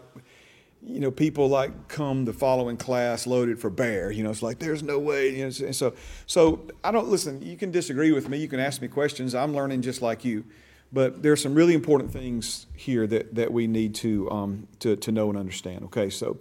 you 0.84 1.00
know, 1.00 1.12
people 1.12 1.48
like 1.48 1.88
come 1.88 2.26
the 2.26 2.34
following 2.34 2.76
class 2.76 3.28
loaded 3.28 3.60
for 3.60 3.70
bear. 3.70 4.12
You 4.12 4.24
know, 4.24 4.32
it's 4.32 4.42
like 4.42 4.60
there's 4.60 4.82
no 4.82 4.98
way. 4.98 5.30
You 5.30 5.48
know, 5.48 5.66
and 5.66 5.76
so 5.76 5.94
so 6.26 6.62
I 6.84 6.92
don't 6.92 7.08
listen. 7.08 7.42
You 7.42 7.56
can 7.56 7.72
disagree 7.72 8.12
with 8.12 8.30
me. 8.30 8.38
You 8.38 8.48
can 8.48 8.60
ask 8.60 8.82
me 8.82 8.88
questions. 8.88 9.36
I'm 9.36 9.54
learning 9.54 9.84
just 9.84 10.02
like 10.02 10.26
you, 10.26 10.44
but 10.92 11.22
there 11.22 11.32
are 11.32 11.38
some 11.38 11.54
really 11.54 11.76
important 11.76 12.12
things 12.12 12.66
here 12.76 13.06
that 13.08 13.36
that 13.36 13.54
we 13.54 13.68
need 13.68 13.94
to 13.96 14.30
um, 14.32 14.68
to 14.80 14.96
to 14.96 15.12
know 15.12 15.30
and 15.30 15.38
understand. 15.38 15.86
Okay, 15.86 16.10
so 16.10 16.38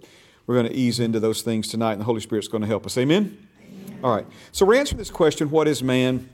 we're 0.47 0.55
going 0.55 0.69
to 0.69 0.75
ease 0.75 1.01
into 1.01 1.21
those 1.21 1.43
things 1.43 1.69
tonight, 1.69 1.93
and 1.93 2.01
the 2.01 2.07
Holy 2.07 2.21
Spirit's 2.21 2.49
going 2.49 2.63
to 2.63 2.69
help 2.69 2.87
us. 2.87 2.97
Amen. 2.97 3.47
Amen. 3.63 4.01
All 4.03 4.15
right. 4.15 4.27
So 4.53 4.65
we're 4.65 4.77
answering 4.77 4.99
this 4.99 5.11
question: 5.11 5.51
What 5.51 5.69
is 5.69 5.83
man? 5.83 6.29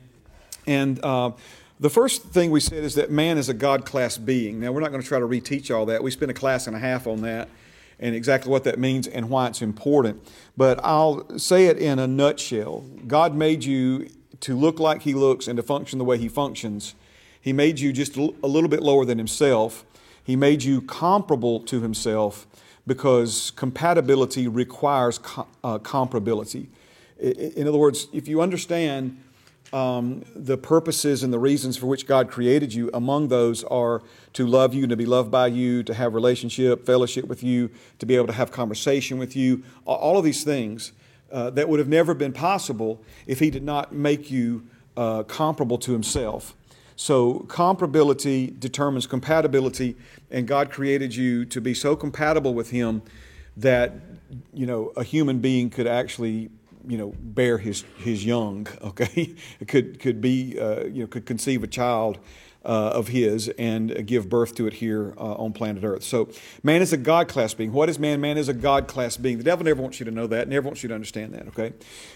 And 0.68 1.04
uh, 1.04 1.32
the 1.80 1.90
first 1.90 2.22
thing 2.22 2.52
we 2.52 2.60
said 2.60 2.84
is 2.84 2.94
that 2.94 3.10
man 3.10 3.36
is 3.36 3.48
a 3.48 3.54
God 3.54 3.84
class 3.84 4.16
being. 4.16 4.60
Now, 4.60 4.72
we're 4.72 4.80
not 4.80 4.90
going 4.90 5.02
to 5.02 5.06
try 5.06 5.18
to 5.18 5.26
reteach 5.26 5.74
all 5.74 5.86
that. 5.86 6.02
We 6.02 6.10
spent 6.10 6.30
a 6.30 6.34
class 6.34 6.66
and 6.66 6.74
a 6.74 6.78
half 6.78 7.06
on 7.06 7.22
that 7.22 7.48
and 7.98 8.14
exactly 8.14 8.50
what 8.50 8.64
that 8.64 8.78
means 8.78 9.06
and 9.06 9.30
why 9.30 9.46
it's 9.48 9.62
important. 9.62 10.22
But 10.56 10.80
I'll 10.84 11.38
say 11.38 11.66
it 11.66 11.78
in 11.78 11.98
a 11.98 12.06
nutshell 12.06 12.84
God 13.06 13.34
made 13.34 13.64
you 13.64 14.08
to 14.40 14.56
look 14.56 14.78
like 14.78 15.02
He 15.02 15.14
looks 15.14 15.48
and 15.48 15.56
to 15.56 15.62
function 15.62 15.98
the 15.98 16.04
way 16.04 16.18
He 16.18 16.28
functions. 16.28 16.94
He 17.40 17.52
made 17.52 17.78
you 17.78 17.92
just 17.92 18.16
a 18.16 18.46
little 18.46 18.68
bit 18.68 18.82
lower 18.82 19.04
than 19.04 19.18
Himself. 19.18 19.84
He 20.22 20.36
made 20.36 20.62
you 20.62 20.82
comparable 20.82 21.60
to 21.60 21.80
Himself 21.80 22.46
because 22.86 23.50
compatibility 23.52 24.46
requires 24.48 25.18
uh, 25.64 25.78
comparability. 25.78 26.66
In 27.18 27.66
other 27.66 27.78
words, 27.78 28.08
if 28.12 28.28
you 28.28 28.42
understand 28.42 29.22
um, 29.76 30.24
the 30.34 30.56
purposes 30.56 31.22
and 31.22 31.30
the 31.30 31.38
reasons 31.38 31.76
for 31.76 31.84
which 31.84 32.06
God 32.06 32.30
created 32.30 32.72
you, 32.72 32.88
among 32.94 33.28
those 33.28 33.62
are 33.64 34.02
to 34.32 34.46
love 34.46 34.72
you, 34.72 34.84
and 34.84 34.90
to 34.90 34.96
be 34.96 35.04
loved 35.04 35.30
by 35.30 35.48
you, 35.48 35.82
to 35.82 35.92
have 35.92 36.14
relationship, 36.14 36.86
fellowship 36.86 37.26
with 37.26 37.42
you, 37.42 37.70
to 37.98 38.06
be 38.06 38.16
able 38.16 38.26
to 38.26 38.32
have 38.32 38.50
conversation 38.50 39.18
with 39.18 39.36
you, 39.36 39.62
all 39.84 40.16
of 40.16 40.24
these 40.24 40.42
things 40.44 40.92
uh, 41.30 41.50
that 41.50 41.68
would 41.68 41.78
have 41.78 41.88
never 41.88 42.14
been 42.14 42.32
possible 42.32 43.02
if 43.26 43.38
He 43.38 43.50
did 43.50 43.62
not 43.62 43.92
make 43.92 44.30
you 44.30 44.66
uh, 44.96 45.24
comparable 45.24 45.76
to 45.76 45.92
Himself. 45.92 46.54
So, 46.98 47.40
comparability 47.40 48.58
determines 48.58 49.06
compatibility, 49.06 49.94
and 50.30 50.48
God 50.48 50.70
created 50.70 51.14
you 51.14 51.44
to 51.44 51.60
be 51.60 51.74
so 51.74 51.94
compatible 51.96 52.54
with 52.54 52.70
Him 52.70 53.02
that 53.58 53.92
you 54.54 54.64
know 54.64 54.94
a 54.96 55.04
human 55.04 55.40
being 55.40 55.68
could 55.68 55.86
actually 55.86 56.48
you 56.86 56.98
know, 56.98 57.14
bear 57.18 57.58
his, 57.58 57.84
his 57.98 58.24
young, 58.24 58.66
okay? 58.82 59.34
could, 59.66 60.00
could 60.00 60.20
be, 60.20 60.58
uh, 60.58 60.84
you 60.84 61.02
know, 61.02 61.06
could 61.06 61.26
conceive 61.26 61.62
a 61.62 61.66
child 61.66 62.18
uh, 62.64 62.90
of 62.94 63.08
his 63.08 63.48
and 63.58 64.06
give 64.06 64.28
birth 64.28 64.54
to 64.56 64.66
it 64.66 64.74
here 64.74 65.14
uh, 65.18 65.34
on 65.34 65.52
planet 65.52 65.84
Earth. 65.84 66.02
So, 66.02 66.28
man 66.64 66.82
is 66.82 66.92
a 66.92 66.96
God 66.96 67.28
class 67.28 67.54
being. 67.54 67.72
What 67.72 67.88
is 67.88 67.98
man? 67.98 68.20
Man 68.20 68.36
is 68.36 68.48
a 68.48 68.54
God 68.54 68.88
class 68.88 69.16
being. 69.16 69.38
The 69.38 69.44
devil 69.44 69.64
never 69.64 69.80
wants 69.80 70.00
you 70.00 70.04
to 70.04 70.10
know 70.10 70.26
that, 70.26 70.48
never 70.48 70.66
wants 70.66 70.82
you 70.82 70.88
to 70.88 70.94
understand 70.94 71.32
that, 71.34 71.46
okay? 71.48 71.72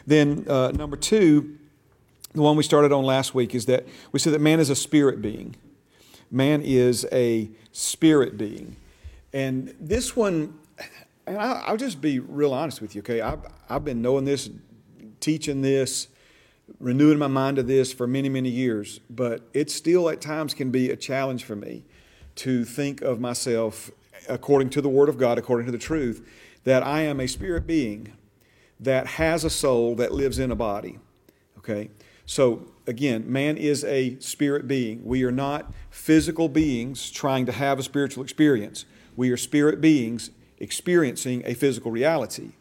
Then, 0.07 0.45
uh, 0.49 0.73
number 0.73 0.97
two, 0.97 1.57
the 2.33 2.43
one 2.43 2.57
we 2.57 2.63
started 2.63 2.93
on 2.93 3.05
last 3.05 3.35
week 3.35 3.55
is 3.55 3.67
that 3.67 3.87
we 4.13 4.19
said 4.19 4.33
that 4.33 4.41
man 4.41 4.61
is 4.61 4.71
a 4.71 4.77
spirit 4.77 5.23
being. 5.23 5.57
Man 6.31 6.63
is 6.63 7.07
a 7.11 7.51
spirit 7.73 8.37
being. 8.37 8.77
And 9.33 9.75
this 9.81 10.17
one, 10.17 10.59
and 11.31 11.41
I, 11.41 11.71
will 11.71 11.79
just 11.79 12.01
be 12.01 12.19
real 12.19 12.53
honest 12.53 12.81
with 12.81 12.95
you, 12.95 13.01
okay? 13.01 13.21
I've, 13.21 13.41
I've 13.69 13.85
been 13.85 14.03
knowing 14.03 14.25
this, 14.25 14.51
teaching 15.21 15.63
this, 15.63 16.09
renewing 16.81 17.19
my 17.19 17.29
mind 17.29 17.57
to 17.57 17.63
this 17.63 17.93
for 17.93 18.07
many, 18.07 18.29
many 18.29 18.49
years, 18.49 19.01
but 19.09 19.43
it 19.55 19.71
still 19.71 20.09
at 20.09 20.21
times 20.21 20.55
can 20.55 20.71
be 20.71 20.91
a 20.91 20.97
challenge 20.97 21.45
for 21.45 21.55
me 21.55 21.85
to 22.37 22.65
think 22.65 23.01
of 23.03 23.21
myself 23.21 23.91
according 24.29 24.71
to 24.71 24.81
the 24.81 24.89
Word 24.89 25.09
of 25.09 25.19
God, 25.19 25.39
according 25.39 25.67
to 25.67 25.73
the 25.73 25.79
truth, 25.79 26.27
that 26.65 26.83
I 26.83 27.03
am 27.03 27.21
a 27.21 27.29
spirit 27.29 27.67
being 27.67 28.13
that 28.81 29.07
has 29.07 29.45
a 29.45 29.51
soul 29.51 29.95
that 29.97 30.13
lives 30.13 30.39
in 30.39 30.51
a 30.51 30.57
body. 30.57 30.99
Okay? 31.59 31.91
So, 32.27 32.67
again, 32.87 33.31
man 33.31 33.57
is 33.57 33.85
a 33.85 34.19
spirit 34.19 34.67
being. 34.67 35.05
We 35.05 35.23
are 35.25 35.33
not 35.33 35.73
physical 35.91 36.49
beings 36.49 37.11
trying 37.11 37.47
to 37.47 37.53
have 37.53 37.79
a 37.79 37.83
spiritual 37.83 38.23
experience. 38.25 38.85
We 39.17 39.31
are 39.31 39.37
spirit 39.37 39.81
beings 39.81 40.31
experiencing 40.61 41.43
a 41.47 41.55
physical 41.55 41.91
reality. 41.91 42.53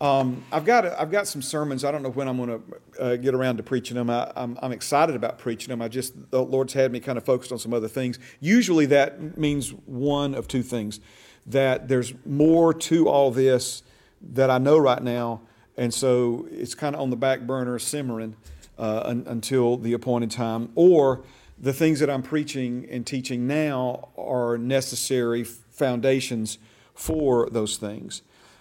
Um, 0.00 0.44
I've 0.50 0.64
got 0.64 0.86
a, 0.86 0.98
I've 0.98 1.10
got 1.10 1.26
some 1.26 1.42
sermons. 1.42 1.84
I 1.84 1.90
don't 1.90 2.02
know 2.02 2.10
when 2.10 2.26
I'm 2.26 2.38
going 2.38 2.48
to 2.48 3.02
uh, 3.02 3.16
get 3.16 3.34
around 3.34 3.58
to 3.58 3.62
preaching 3.62 3.96
them. 3.96 4.08
I, 4.08 4.32
am 4.34 4.72
excited 4.72 5.14
about 5.14 5.38
preaching 5.38 5.68
them. 5.68 5.82
I 5.82 5.88
just 5.88 6.30
the 6.30 6.42
Lord's 6.42 6.72
had 6.72 6.90
me 6.90 7.00
kind 7.00 7.18
of 7.18 7.24
focused 7.24 7.52
on 7.52 7.58
some 7.58 7.74
other 7.74 7.88
things. 7.88 8.18
Usually 8.40 8.86
that 8.86 9.36
means 9.36 9.70
one 9.84 10.34
of 10.34 10.48
two 10.48 10.62
things: 10.62 11.00
that 11.46 11.88
there's 11.88 12.14
more 12.24 12.72
to 12.72 13.08
all 13.08 13.30
this 13.30 13.82
that 14.22 14.50
I 14.50 14.56
know 14.56 14.78
right 14.78 15.02
now, 15.02 15.42
and 15.76 15.92
so 15.92 16.48
it's 16.50 16.74
kind 16.74 16.94
of 16.94 17.02
on 17.02 17.10
the 17.10 17.16
back 17.16 17.42
burner, 17.42 17.78
simmering 17.78 18.36
uh, 18.78 19.02
un, 19.04 19.24
until 19.26 19.76
the 19.76 19.92
appointed 19.92 20.30
time, 20.30 20.70
or 20.76 21.24
the 21.58 21.74
things 21.74 22.00
that 22.00 22.08
I'm 22.08 22.22
preaching 22.22 22.86
and 22.90 23.06
teaching 23.06 23.46
now 23.46 24.08
are 24.16 24.56
necessary 24.56 25.44
foundations 25.44 26.56
for 27.00 27.48
those 27.50 27.78
things. 27.78 28.20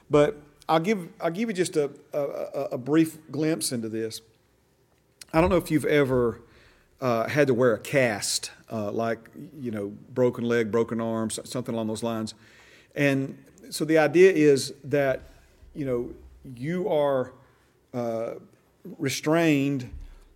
But 0.10 0.42
I'll 0.70 0.80
give, 0.80 1.10
I'll 1.20 1.30
give 1.30 1.50
you 1.50 1.54
just 1.54 1.76
a, 1.76 1.92
a, 2.14 2.20
a 2.72 2.78
brief 2.78 3.18
glimpse 3.30 3.74
into 3.74 3.90
this. 3.90 4.22
I 5.34 5.42
don't 5.42 5.50
know 5.50 5.58
if 5.58 5.70
you've 5.70 5.84
ever 5.84 6.40
uh, 7.02 7.28
had 7.28 7.48
to 7.48 7.54
wear 7.54 7.74
a 7.74 7.80
cast, 7.80 8.52
uh, 8.72 8.92
like, 8.92 9.20
you 9.60 9.72
know, 9.72 9.92
broken 10.14 10.46
leg, 10.46 10.72
broken 10.72 11.02
arm, 11.02 11.30
something 11.30 11.76
along 11.76 11.88
those 11.88 12.02
lines. 12.02 12.34
And 12.96 13.38
so 13.72 13.84
the 13.84 13.98
idea 13.98 14.32
is 14.32 14.74
that, 14.86 15.24
you 15.76 15.86
know, 15.86 16.12
you 16.56 16.88
are 16.88 17.34
uh, 17.94 18.36
restrained 18.98 19.92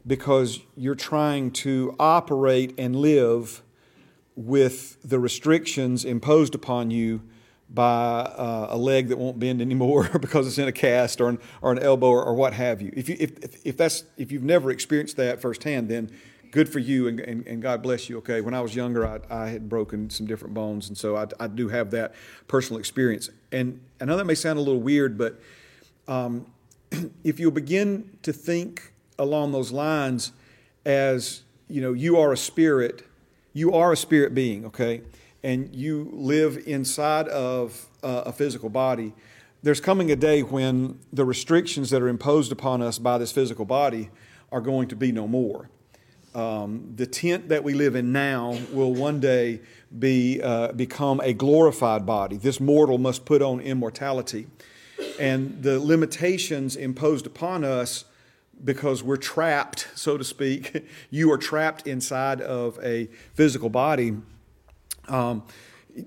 because 0.05 0.60
you're 0.75 0.93
trying 0.93 1.51
to 1.51 1.95
operate 1.98 2.75
and 2.77 2.98
live 2.98 3.63
with 4.36 4.98
the 5.07 5.19
restrictions 5.19 6.03
imposed 6.03 6.53
upon 6.53 6.91
you 6.91 7.22
by 7.70 8.22
uh, 8.22 8.67
a 8.70 8.77
leg 8.77 9.08
that 9.08 9.17
won't 9.17 9.39
bend 9.39 9.62
anymore 9.62 10.10
because 10.22 10.48
it's 10.48 10.58
in 10.58 10.67
a 10.67 10.72
cast 10.72 11.20
or 11.20 11.29
an, 11.29 11.39
or 11.62 11.72
an 11.72 11.79
elbow 11.79 12.10
or, 12.10 12.24
or 12.24 12.34
what 12.34 12.53
have 12.53 12.82
you. 12.82 12.91
If, 12.96 13.10
you 13.10 13.17
if, 13.20 13.65
if, 13.65 13.77
that's, 13.77 14.03
if 14.17 14.32
you've 14.32 14.43
never 14.43 14.70
experienced 14.72 15.17
that 15.17 15.41
firsthand, 15.41 15.89
then 15.89 16.12
good 16.53 16.70
for 16.70 16.79
you 16.79 17.08
and, 17.08 17.20
and, 17.20 17.46
and 17.48 17.62
God 17.62 17.82
bless 17.82 18.08
you. 18.08 18.20
Okay, 18.20 18.39
when 18.41 18.53
I 18.53 18.62
was 18.62 18.75
younger, 18.75 19.05
I, 19.08 19.20
I 19.29 19.48
had 19.50 19.67
broken 19.67 20.10
some 20.12 20.27
different 20.27 20.53
bones, 20.53 20.88
and 20.88 20.98
so 20.98 21.15
I, 21.17 21.25
I 21.39 21.48
do 21.48 21.67
have 21.70 21.89
that 21.91 22.13
personal 22.48 22.79
experience. 22.79 23.29
And 23.51 23.82
I 24.00 24.05
know 24.05 24.17
that 24.17 24.25
may 24.25 24.36
sound 24.36 24.60
a 24.60 24.62
little 24.62 24.79
weird, 24.79 25.17
but 25.17 25.41
um, 26.08 26.46
if 27.24 27.39
you 27.39 27.50
begin 27.50 28.17
to 28.22 28.32
think 28.32 28.93
along 29.17 29.51
those 29.51 29.72
lines 29.72 30.32
as, 30.86 31.41
you 31.67 31.82
know, 31.82 31.93
you 31.93 32.17
are 32.17 32.32
a 32.32 32.38
spirit, 32.38 33.03
you 33.53 33.74
are 33.74 33.91
a 33.91 33.98
spirit 33.98 34.36
being, 34.36 34.65
okay? 34.65 35.01
And 35.43 35.75
you 35.75 36.09
live 36.13 36.57
inside 36.65 37.27
of 37.27 37.89
uh, 38.01 38.23
a 38.25 38.31
physical 38.31 38.69
body, 38.69 39.13
there's 39.62 39.81
coming 39.81 40.12
a 40.12 40.15
day 40.15 40.41
when 40.41 41.00
the 41.12 41.25
restrictions 41.25 41.89
that 41.89 42.01
are 42.01 42.07
imposed 42.07 42.51
upon 42.51 42.81
us 42.81 42.97
by 42.97 43.17
this 43.17 43.31
physical 43.31 43.65
body 43.65 44.09
are 44.51 44.62
going 44.62 44.88
to 44.89 44.95
be 44.95 45.12
no 45.12 45.27
more. 45.27 45.69
Um, 46.35 46.93
the 46.95 47.05
tent 47.05 47.50
that 47.50 47.63
we 47.63 47.73
live 47.73 47.95
in 47.95 48.12
now 48.12 48.57
will 48.71 48.93
one 48.93 49.19
day 49.19 49.62
be, 49.97 50.41
uh, 50.41 50.71
become 50.71 51.19
a 51.21 51.33
glorified 51.33 52.05
body. 52.05 52.38
This 52.38 52.59
mortal 52.59 52.97
must 52.97 53.25
put 53.25 53.41
on 53.41 53.59
immortality. 53.59 54.47
And 55.19 55.62
the 55.62 55.79
limitations 55.79 56.75
imposed 56.75 57.27
upon 57.27 57.63
us 57.63 58.05
because 58.63 59.03
we're 59.03 59.17
trapped, 59.17 59.88
so 59.95 60.17
to 60.17 60.23
speak, 60.23 60.88
you 61.09 61.31
are 61.31 61.38
trapped 61.38 61.85
inside 61.85 62.41
of 62.41 62.79
a 62.83 63.09
physical 63.33 63.69
body 63.69 64.15
um, 65.07 65.43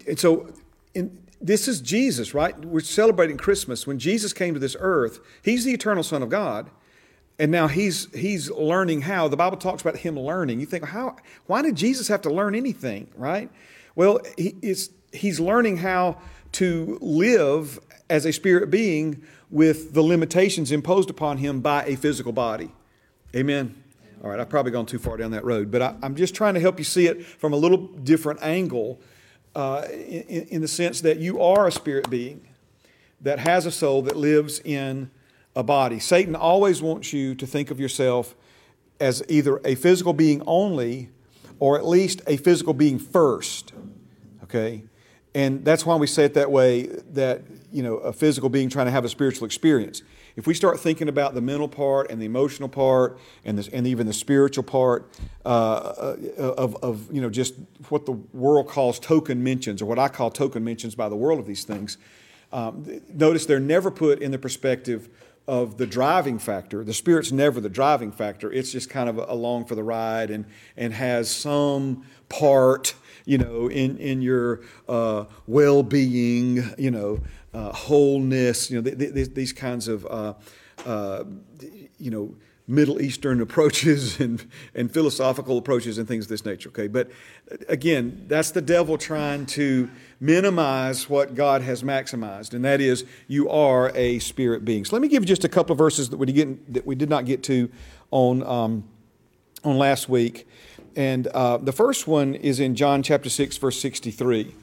and 0.07 0.19
so 0.19 0.53
in, 0.95 1.19
this 1.41 1.69
is 1.69 1.81
Jesus, 1.81 2.35
right? 2.35 2.59
We're 2.65 2.81
celebrating 2.81 3.37
Christmas. 3.37 3.87
When 3.87 3.99
Jesus 3.99 4.33
came 4.33 4.55
to 4.55 4.61
this 4.61 4.77
earth, 4.79 5.21
he's 5.43 5.65
the 5.65 5.73
eternal 5.73 6.03
Son 6.03 6.23
of 6.23 6.29
God. 6.29 6.71
And 7.39 7.53
now 7.53 7.69
he's 7.69 8.11
he's 8.15 8.51
learning 8.51 9.03
how. 9.03 9.29
The 9.29 9.37
Bible 9.37 9.59
talks 9.59 9.83
about 9.83 9.99
him 9.99 10.19
learning. 10.19 10.59
You 10.59 10.65
think, 10.65 10.87
how 10.87 11.17
why 11.47 11.61
did 11.61 11.77
Jesus 11.77 12.09
have 12.09 12.23
to 12.23 12.31
learn 12.31 12.55
anything, 12.55 13.09
right? 13.15 13.51
Well, 13.95 14.21
he, 14.39 14.55
is, 14.63 14.91
he's 15.13 15.39
learning 15.39 15.79
how 15.79 16.19
to 16.53 16.99
live 17.03 17.79
as 18.09 18.25
a 18.25 18.33
spirit 18.33 18.71
being 18.71 19.23
with 19.51 19.93
the 19.93 20.03
limitations 20.03 20.73
imposed 20.73 21.11
upon 21.11 21.39
him 21.39 21.61
by 21.61 21.85
a 21.85 21.97
physical 21.97 22.33
body. 22.33 22.73
Amen. 23.35 23.83
All 24.25 24.31
right, 24.31 24.41
I've 24.41 24.49
probably 24.49 24.73
gone 24.73 24.87
too 24.87 24.99
far 24.99 25.17
down 25.17 25.33
that 25.33 25.45
road, 25.45 25.71
but 25.71 25.83
I, 25.83 25.95
am 26.03 26.17
just 26.17 26.35
trying 26.35 26.55
to 26.55 26.61
help 26.61 26.79
you 26.79 26.85
see 26.85 27.07
it 27.07 27.25
from 27.25 27.53
a 27.53 27.57
little 27.57 27.77
different 27.79 28.43
angle 28.43 29.01
uh, 29.55 29.87
in, 29.91 30.47
in 30.49 30.61
the 30.63 30.69
sense 30.69 31.03
that 31.03 31.19
you 31.19 31.41
are 31.41 31.67
a 31.67 31.73
spirit 31.73 32.09
being 32.09 32.47
that 33.21 33.39
has 33.39 33.67
a 33.67 33.71
soul 33.71 34.03
that 34.03 34.17
lives 34.17 34.61
in 34.61 35.11
a 35.55 35.63
body. 35.63 35.99
Satan 35.99 36.35
always 36.35 36.83
wants 36.83 37.13
you 37.13 37.35
to 37.35 37.47
think 37.47 37.71
of 37.71 37.79
yourself 37.79 38.35
as 39.01 39.23
either 39.29 39.61
a 39.65 39.75
physical 39.75 40.13
being 40.13 40.43
only 40.47 41.11
or 41.59 41.79
at 41.79 41.87
least 41.87 42.21
a 42.27 42.37
physical 42.37 42.75
being 42.75 42.99
first. 42.99 43.73
Okay? 44.45 44.85
And 45.35 45.65
that's 45.65 45.85
why 45.85 45.97
we 45.97 46.07
say 46.07 46.25
it 46.25 46.35
that 46.35 46.51
way 46.51 46.85
that, 47.13 47.43
you 47.71 47.83
know, 47.83 47.97
a 47.97 48.13
physical 48.13 48.49
being 48.49 48.71
trying 48.71 48.87
to 48.87 48.93
have 48.93 49.05
a 49.05 49.09
spiritual 49.09 49.45
experience. 49.45 50.03
If 50.37 50.47
we 50.47 50.53
start 50.53 50.79
thinking 50.79 51.09
about 51.09 51.35
the 51.35 51.41
mental 51.41 51.69
part 51.69 52.11
and 52.11 52.21
the 52.21 52.27
emotional 52.27 52.69
part 52.69 53.19
and, 53.45 53.59
this, 53.59 53.69
and 53.69 53.87
even 53.87 54.07
the 54.07 54.13
spiritual 54.13 54.65
part 54.65 55.11
uh, 55.47 55.49
uh, 55.49 56.17
of, 56.39 56.77
of, 56.77 57.13
you 57.13 57.23
know, 57.23 57.31
just 57.31 57.55
what 57.89 58.05
the 58.05 58.13
world 58.13 58.69
calls 58.69 58.99
token 58.99 59.43
mentions 59.43 59.81
or 59.81 59.87
what 59.87 59.99
I 59.99 60.09
call 60.09 60.31
token 60.31 60.63
mentions 60.63 60.95
by 60.95 61.09
the 61.09 61.17
world 61.17 61.41
of 61.41 61.47
these 61.47 61.65
things, 61.65 61.97
um, 62.53 63.01
notice 63.13 63.47
they're 63.47 63.59
never 63.59 63.91
put 63.91 64.21
in 64.21 64.31
the 64.31 64.39
perspective 64.39 65.09
of 65.49 65.79
the 65.79 65.87
driving 65.87 66.39
factor. 66.39 66.85
The 66.85 66.93
Spirit's 66.93 67.33
never 67.33 67.61
the 67.61 67.69
driving 67.69 68.13
factor. 68.13 68.53
It's 68.53 68.73
just 68.73 68.91
kind 68.91 69.09
of 69.09 69.17
along 69.17 69.67
for 69.67 69.75
the 69.75 69.85
ride 69.85 70.31
and, 70.31 70.45
and 70.77 70.93
has 70.93 71.31
some 71.31 72.05
part, 72.29 72.95
you 73.25 73.39
know, 73.39 73.69
in, 73.69 73.97
in 73.99 74.23
your 74.23 74.61
uh, 74.89 75.25
well 75.47 75.83
being, 75.83 76.75
you 76.77 76.91
know, 76.91 77.21
uh, 77.57 77.73
wholeness, 77.73 78.71
you 78.71 78.81
know, 78.81 78.91
th- 78.91 79.15
th- 79.15 79.35
these 79.35 79.53
kinds 79.53 79.89
of, 79.89 80.05
uh, 80.07 80.35
uh, 80.85 81.25
you 81.99 82.11
know, 82.11 82.35
Middle 82.69 83.01
Eastern 83.01 83.41
approaches 83.41 84.21
and, 84.21 84.45
and 84.75 84.93
philosophical 84.93 85.57
approaches 85.57 85.97
and 85.97 86.07
things 86.07 86.27
of 86.27 86.29
this 86.29 86.45
nature, 86.45 86.69
okay? 86.69 86.87
But 86.87 87.11
again, 87.69 88.27
that's 88.29 88.51
the 88.51 88.61
devil 88.61 88.99
trying 88.99 89.47
to 89.47 89.89
minimize 90.21 91.09
what 91.09 91.35
God 91.35 91.63
has 91.63 91.83
maximized, 91.83 92.53
and 92.53 92.63
that 92.67 92.83
is 92.83 93.07
you 93.27 93.49
are 93.49 93.91
a 93.95 94.19
spirit 94.19 94.65
being. 94.67 94.85
So 94.85 94.95
let 94.95 95.01
me 95.01 95.09
give 95.09 95.23
you 95.23 95.27
just 95.27 95.45
a 95.45 95.49
couple 95.49 95.73
of 95.73 95.79
verses 95.79 96.11
that 96.11 96.19
we, 96.19 96.27
get, 96.27 96.75
that 96.75 96.87
we 96.87 96.95
did 96.95 97.09
not 97.09 97.25
get 97.25 97.43
to 97.45 97.71
on, 98.11 98.43
um, 98.43 98.85
on 99.65 99.79
last 99.79 100.11
week. 100.11 100.47
And 100.95 101.27
uh, 101.29 101.57
the 101.57 101.73
first 101.73 102.07
one 102.07 102.35
is 102.35 102.61
in 102.61 102.75
John 102.75 103.03
chapter 103.03 103.31
6, 103.31 103.57
verse 103.57 103.81
63. 103.81 104.55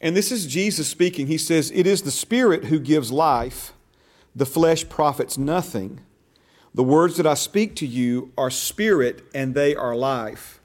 And 0.00 0.16
this 0.16 0.32
is 0.32 0.46
Jesus 0.46 0.88
speaking. 0.88 1.26
He 1.26 1.38
says, 1.38 1.70
It 1.74 1.86
is 1.86 2.02
the 2.02 2.10
Spirit 2.10 2.66
who 2.66 2.78
gives 2.78 3.12
life, 3.12 3.72
the 4.34 4.46
flesh 4.46 4.88
profits 4.88 5.36
nothing. 5.36 6.00
The 6.72 6.82
words 6.84 7.16
that 7.16 7.26
I 7.26 7.34
speak 7.34 7.74
to 7.76 7.86
you 7.86 8.32
are 8.38 8.48
spirit 8.48 9.24
and 9.34 9.54
they 9.54 9.74
are 9.74 9.96
life. 9.96 10.60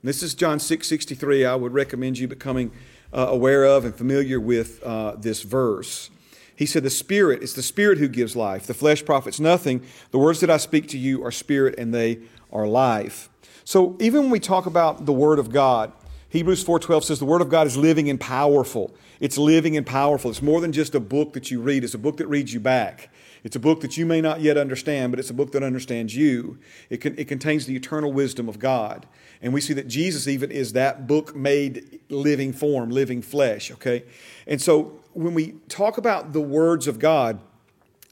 And 0.00 0.08
this 0.08 0.22
is 0.22 0.34
John 0.34 0.60
6 0.60 0.86
63. 0.86 1.44
I 1.44 1.56
would 1.56 1.74
recommend 1.74 2.18
you 2.18 2.28
becoming 2.28 2.70
uh, 3.12 3.26
aware 3.28 3.64
of 3.64 3.84
and 3.84 3.94
familiar 3.94 4.38
with 4.38 4.82
uh, 4.84 5.16
this 5.16 5.42
verse. 5.42 6.10
He 6.54 6.64
said, 6.64 6.84
The 6.84 6.90
Spirit, 6.90 7.42
it's 7.42 7.52
the 7.52 7.62
Spirit 7.62 7.98
who 7.98 8.08
gives 8.08 8.36
life. 8.36 8.66
The 8.66 8.74
flesh 8.74 9.04
profits 9.04 9.40
nothing. 9.40 9.82
The 10.12 10.18
words 10.18 10.40
that 10.40 10.50
I 10.50 10.56
speak 10.56 10.88
to 10.88 10.98
you 10.98 11.24
are 11.24 11.32
spirit 11.32 11.74
and 11.76 11.92
they 11.92 12.20
are 12.52 12.66
life. 12.66 13.28
So 13.64 13.96
even 13.98 14.22
when 14.22 14.30
we 14.30 14.40
talk 14.40 14.64
about 14.66 15.06
the 15.06 15.12
Word 15.12 15.40
of 15.40 15.50
God, 15.50 15.92
Hebrews 16.36 16.62
4:12 16.62 17.02
says 17.04 17.18
the 17.18 17.24
word 17.24 17.40
of 17.40 17.48
God 17.48 17.66
is 17.66 17.78
living 17.78 18.10
and 18.10 18.20
powerful. 18.20 18.94
It's 19.20 19.38
living 19.38 19.74
and 19.74 19.86
powerful. 19.86 20.30
It's 20.30 20.42
more 20.42 20.60
than 20.60 20.70
just 20.70 20.94
a 20.94 21.00
book 21.00 21.32
that 21.32 21.50
you 21.50 21.62
read. 21.62 21.82
It's 21.82 21.94
a 21.94 21.98
book 21.98 22.18
that 22.18 22.26
reads 22.26 22.52
you 22.52 22.60
back. 22.60 23.08
It's 23.42 23.56
a 23.56 23.58
book 23.58 23.80
that 23.80 23.96
you 23.96 24.04
may 24.04 24.20
not 24.20 24.42
yet 24.42 24.58
understand, 24.58 25.12
but 25.12 25.18
it's 25.18 25.30
a 25.30 25.34
book 25.34 25.52
that 25.52 25.62
understands 25.62 26.14
you. 26.14 26.58
It, 26.90 26.98
can, 26.98 27.18
it 27.18 27.26
contains 27.26 27.64
the 27.64 27.74
eternal 27.74 28.12
wisdom 28.12 28.50
of 28.50 28.58
God. 28.58 29.06
And 29.40 29.54
we 29.54 29.62
see 29.62 29.72
that 29.72 29.88
Jesus 29.88 30.28
even 30.28 30.50
is 30.50 30.74
that 30.74 31.06
book 31.06 31.34
made 31.34 32.00
living 32.10 32.52
form, 32.52 32.90
living 32.90 33.22
flesh, 33.22 33.70
okay? 33.70 34.04
And 34.46 34.60
so 34.60 35.00
when 35.14 35.32
we 35.32 35.54
talk 35.68 35.96
about 35.96 36.34
the 36.34 36.42
words 36.42 36.86
of 36.86 36.98
God, 36.98 37.40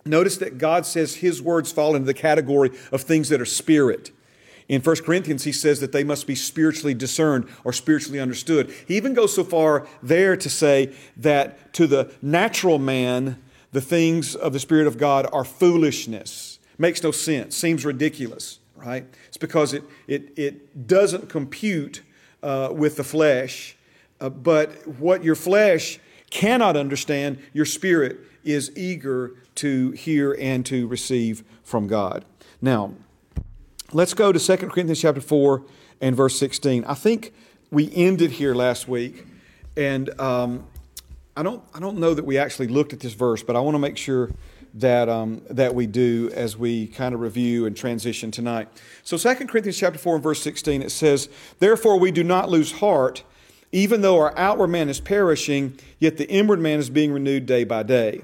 notice 0.07 0.39
that 0.39 0.57
God 0.57 0.87
says 0.87 1.17
his 1.17 1.43
words 1.43 1.71
fall 1.73 1.95
into 1.95 2.07
the 2.07 2.15
category 2.15 2.71
of 2.91 3.03
things 3.03 3.29
that 3.29 3.39
are 3.39 3.45
spirit. 3.45 4.13
In 4.69 4.81
1 4.81 4.97
Corinthians, 5.05 5.45
he 5.45 5.53
says 5.53 5.81
that 5.81 5.93
they 5.93 6.05
must 6.05 6.27
be 6.27 6.35
spiritually 6.35 6.95
discerned 6.95 7.47
or 7.65 7.73
spiritually 7.73 8.19
understood. 8.19 8.73
He 8.87 8.97
even 8.97 9.13
goes 9.13 9.35
so 9.35 9.45
far 9.45 9.87
there 10.03 10.37
to 10.37 10.49
say 10.49 10.95
that 11.19 11.73
to 11.75 11.87
the 11.87 12.13
natural 12.23 12.79
man, 12.79 13.43
the 13.73 13.83
things 13.83 14.35
of 14.35 14.53
the 14.53 14.61
Spirit 14.61 14.87
of 14.87 14.97
God 14.97 15.29
are 15.33 15.45
foolishness. 15.45 16.59
Makes 16.79 17.03
no 17.03 17.11
sense, 17.11 17.57
seems 17.57 17.85
ridiculous, 17.85 18.59
right? 18.77 19.07
It's 19.29 19.37
because 19.37 19.75
it, 19.75 19.85
it, 20.07 20.33
it 20.37 20.87
doesn't 20.87 21.29
compute 21.29 22.03
uh, 22.43 22.71
with 22.73 22.97
the 22.97 23.05
flesh. 23.05 23.77
Uh, 24.21 24.31
but 24.31 24.71
what 24.99 25.23
your 25.23 25.35
flesh 25.35 25.99
cannot 26.31 26.77
understand, 26.77 27.39
your 27.53 27.65
spirit 27.65 28.19
is 28.45 28.73
eager 28.77 29.35
to 29.57 29.91
hear 29.93 30.37
and 30.39 30.65
to 30.67 30.87
receive 30.87 31.45
from 31.63 31.87
God. 31.87 32.25
Now, 32.61 32.95
Let's 33.95 34.13
go 34.13 34.33
to 34.33 34.41
2 34.41 34.57
Corinthians 34.57 35.01
chapter 35.01 35.21
4 35.21 35.63
and 36.01 36.17
verse 36.17 36.37
16. 36.37 36.85
I 36.85 36.95
think 36.95 37.33
we 37.71 37.95
ended 37.95 38.33
here 38.33 38.53
last 38.53 38.89
week, 38.89 39.25
and 39.77 40.11
um, 40.21 40.67
I, 41.37 41.45
don't, 41.45 41.63
I 41.73 41.79
don't 41.79 41.99
know 41.99 42.13
that 42.13 42.25
we 42.25 42.37
actually 42.37 42.67
looked 42.67 42.93
at 42.93 42.99
this 42.99 43.13
verse, 43.13 43.45
but 43.45 43.55
I 43.55 43.61
want 43.61 43.77
to 43.77 43.79
make 43.79 43.97
sure 43.97 44.33
that, 44.75 45.09
um, 45.09 45.43
that 45.49 45.77
we 45.77 45.87
do 45.87 46.29
as 46.35 46.57
we 46.57 46.89
kind 46.89 47.15
of 47.15 47.21
review 47.21 47.67
and 47.67 47.77
transition 47.77 48.33
tonight. 48.33 48.67
So 49.05 49.17
2 49.17 49.47
Corinthians 49.47 49.79
chapter 49.79 50.01
4 50.01 50.17
and 50.17 50.25
verse 50.25 50.43
16, 50.43 50.83
it 50.83 50.91
says, 50.91 51.29
Therefore 51.61 51.97
we 51.97 52.11
do 52.11 52.25
not 52.25 52.49
lose 52.49 52.73
heart, 52.73 53.23
even 53.71 54.01
though 54.01 54.19
our 54.19 54.37
outward 54.37 54.71
man 54.71 54.89
is 54.89 54.99
perishing, 54.99 55.79
yet 56.01 56.17
the 56.17 56.29
inward 56.29 56.59
man 56.59 56.81
is 56.81 56.91
being 56.91 57.13
renewed 57.13 57.47
day 57.47 57.63
by 57.63 57.85
day. 57.85 58.23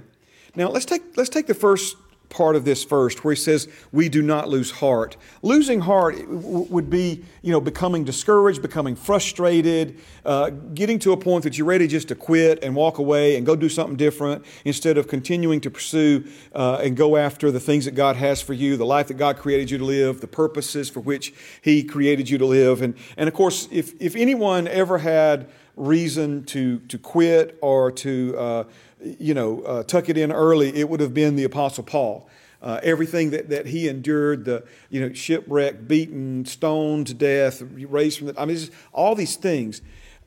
Now 0.56 0.68
let's 0.68 0.84
take, 0.84 1.16
let's 1.16 1.30
take 1.30 1.46
the 1.46 1.54
first 1.54 1.96
part 2.30 2.56
of 2.56 2.64
this 2.64 2.82
first 2.82 3.22
where 3.22 3.34
he 3.34 3.40
says 3.40 3.68
we 3.92 4.08
do 4.08 4.22
not 4.22 4.48
lose 4.48 4.70
heart. 4.70 5.16
Losing 5.42 5.80
heart 5.80 6.16
would 6.28 6.88
be 6.88 7.24
you 7.42 7.52
know 7.52 7.60
becoming 7.60 8.04
discouraged 8.04 8.62
becoming 8.62 8.96
frustrated 8.96 9.98
uh, 10.24 10.50
getting 10.72 10.98
to 11.00 11.12
a 11.12 11.16
point 11.16 11.44
that 11.44 11.58
you're 11.58 11.66
ready 11.66 11.86
just 11.86 12.08
to 12.08 12.14
quit 12.14 12.62
and 12.64 12.74
walk 12.74 12.98
away 12.98 13.36
and 13.36 13.44
go 13.44 13.54
do 13.54 13.68
something 13.68 13.96
different 13.96 14.44
instead 14.64 14.96
of 14.96 15.08
continuing 15.08 15.60
to 15.60 15.70
pursue 15.70 16.24
uh, 16.54 16.80
and 16.82 16.96
go 16.96 17.16
after 17.16 17.50
the 17.50 17.60
things 17.60 17.84
that 17.84 17.94
god 17.94 18.16
has 18.16 18.40
for 18.40 18.54
you 18.54 18.76
the 18.76 18.86
life 18.86 19.08
that 19.08 19.14
god 19.14 19.36
created 19.36 19.70
you 19.70 19.78
to 19.78 19.84
live 19.84 20.20
the 20.20 20.26
purposes 20.26 20.88
for 20.88 21.00
which 21.00 21.34
he 21.62 21.82
created 21.82 22.30
you 22.30 22.38
to 22.38 22.46
live. 22.46 22.82
And, 22.82 22.94
and 23.16 23.28
of 23.28 23.34
course 23.34 23.68
if, 23.70 24.00
if 24.00 24.16
anyone 24.16 24.68
ever 24.68 24.98
had 24.98 25.50
reason 25.76 26.44
to, 26.44 26.78
to 26.80 26.98
quit 26.98 27.58
or 27.62 27.90
to 27.90 28.36
uh, 28.38 28.64
you 29.02 29.34
know, 29.34 29.62
uh, 29.62 29.82
tuck 29.82 30.08
it 30.08 30.16
in 30.16 30.32
early, 30.32 30.74
it 30.76 30.88
would 30.88 31.00
have 31.00 31.14
been 31.14 31.36
the 31.36 31.44
Apostle 31.44 31.84
Paul. 31.84 32.28
Uh, 32.62 32.78
everything 32.82 33.30
that, 33.30 33.48
that 33.48 33.66
he 33.66 33.88
endured, 33.88 34.44
the 34.44 34.62
you 34.90 35.00
know 35.00 35.12
shipwreck, 35.14 35.88
beaten, 35.88 36.44
stoned 36.44 37.06
to 37.06 37.14
death, 37.14 37.62
raised 37.62 38.18
from 38.18 38.26
the 38.26 38.40
I 38.40 38.44
mean, 38.44 38.58
all 38.92 39.14
these 39.14 39.36
things, 39.36 39.80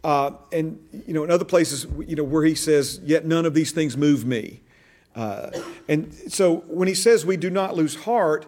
uh, 0.03 0.31
and 0.51 0.79
you 1.05 1.13
know 1.13 1.23
in 1.23 1.29
other 1.29 1.45
places 1.45 1.85
you 2.07 2.15
know 2.15 2.23
where 2.23 2.43
he 2.43 2.55
says, 2.55 2.99
"Yet 3.03 3.25
none 3.25 3.45
of 3.45 3.53
these 3.53 3.71
things 3.71 3.95
move 3.95 4.25
me," 4.25 4.61
uh, 5.15 5.51
and 5.87 6.11
so 6.27 6.63
when 6.67 6.87
he 6.87 6.95
says 6.95 7.23
we 7.23 7.37
do 7.37 7.51
not 7.51 7.75
lose 7.75 7.93
heart, 7.97 8.47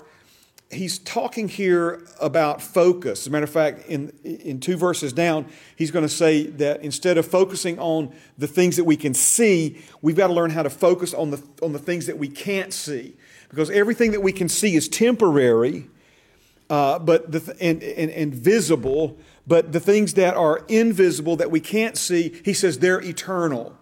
he's 0.72 1.00
talking 1.00 1.48
here 1.48 2.06
about 2.20 2.62
focus. 2.62 3.22
As 3.22 3.28
a 3.28 3.30
matter 3.30 3.44
of 3.44 3.50
fact, 3.50 3.88
in, 3.88 4.12
in 4.24 4.60
two 4.60 4.78
verses 4.78 5.14
down, 5.14 5.46
he's 5.76 5.92
going 5.92 6.06
to 6.06 6.14
say 6.14 6.44
that 6.44 6.82
instead 6.82 7.18
of 7.18 7.26
focusing 7.26 7.80
on 7.80 8.14
the 8.38 8.48
things 8.48 8.76
that 8.78 8.84
we 8.84 8.98
can 8.98 9.14
see, 9.14 9.82
we've 10.02 10.16
got 10.16 10.28
to 10.28 10.34
learn 10.34 10.52
how 10.52 10.64
to 10.64 10.70
focus 10.70 11.14
on 11.14 11.32
the, 11.32 11.44
on 11.62 11.74
the 11.74 11.80
things 11.80 12.08
that 12.08 12.18
we 12.18 12.28
can't 12.28 12.74
see. 12.74 13.16
Because 13.50 13.70
everything 13.70 14.12
that 14.12 14.22
we 14.22 14.32
can 14.32 14.50
see 14.50 14.76
is 14.76 14.90
temporary 14.90 15.88
uh, 16.70 17.00
but 17.00 17.32
the, 17.32 17.56
and, 17.62 17.84
and, 17.84 18.10
and 18.12 18.34
visible, 18.34 19.18
but 19.46 19.72
the 19.72 19.80
things 19.80 20.16
that 20.16 20.36
are 20.36 20.66
invisible 20.68 21.36
that 21.36 21.52
we 21.52 21.60
can't 21.60 21.98
see, 21.98 22.42
he 22.44 22.54
says 22.54 22.80
they're 22.80 23.02
eternal 23.02 23.78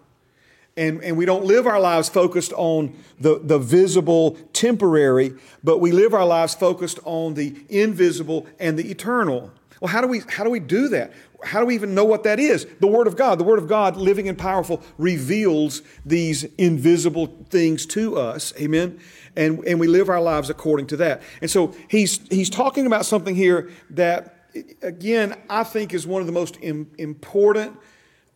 and, 0.76 1.02
and 1.04 1.16
we 1.16 1.24
don't 1.24 1.44
live 1.44 1.66
our 1.66 1.80
lives 1.80 2.08
focused 2.08 2.52
on 2.54 2.96
the, 3.20 3.40
the 3.42 3.58
visible 3.58 4.36
temporary, 4.52 5.32
but 5.62 5.78
we 5.78 5.92
live 5.92 6.14
our 6.14 6.26
lives 6.26 6.54
focused 6.54 6.98
on 7.04 7.34
the 7.34 7.54
invisible 7.68 8.46
and 8.58 8.78
the 8.78 8.90
eternal. 8.90 9.52
Well, 9.80 9.92
how 9.92 10.00
do 10.00 10.08
we 10.08 10.20
how 10.28 10.44
do 10.44 10.50
we 10.50 10.60
do 10.60 10.88
that? 10.88 11.12
How 11.44 11.60
do 11.60 11.66
we 11.66 11.74
even 11.74 11.94
know 11.94 12.06
what 12.06 12.22
that 12.22 12.40
is? 12.40 12.66
The 12.80 12.86
Word 12.86 13.06
of 13.06 13.16
God. 13.16 13.38
The 13.38 13.44
Word 13.44 13.58
of 13.58 13.68
God, 13.68 13.96
living 13.96 14.28
and 14.28 14.38
powerful, 14.38 14.82
reveals 14.96 15.82
these 16.06 16.44
invisible 16.56 17.26
things 17.50 17.84
to 17.86 18.16
us. 18.16 18.54
Amen. 18.58 18.98
And, 19.36 19.62
and 19.66 19.78
we 19.78 19.86
live 19.86 20.08
our 20.08 20.22
lives 20.22 20.48
according 20.48 20.86
to 20.88 20.96
that. 20.98 21.22
And 21.42 21.50
so 21.50 21.74
he's 21.88 22.26
he's 22.28 22.48
talking 22.48 22.86
about 22.86 23.04
something 23.04 23.34
here 23.34 23.70
that, 23.90 24.48
again, 24.80 25.36
I 25.50 25.64
think 25.64 25.92
is 25.92 26.06
one 26.06 26.22
of 26.22 26.26
the 26.26 26.32
most 26.32 26.56
important 26.56 27.76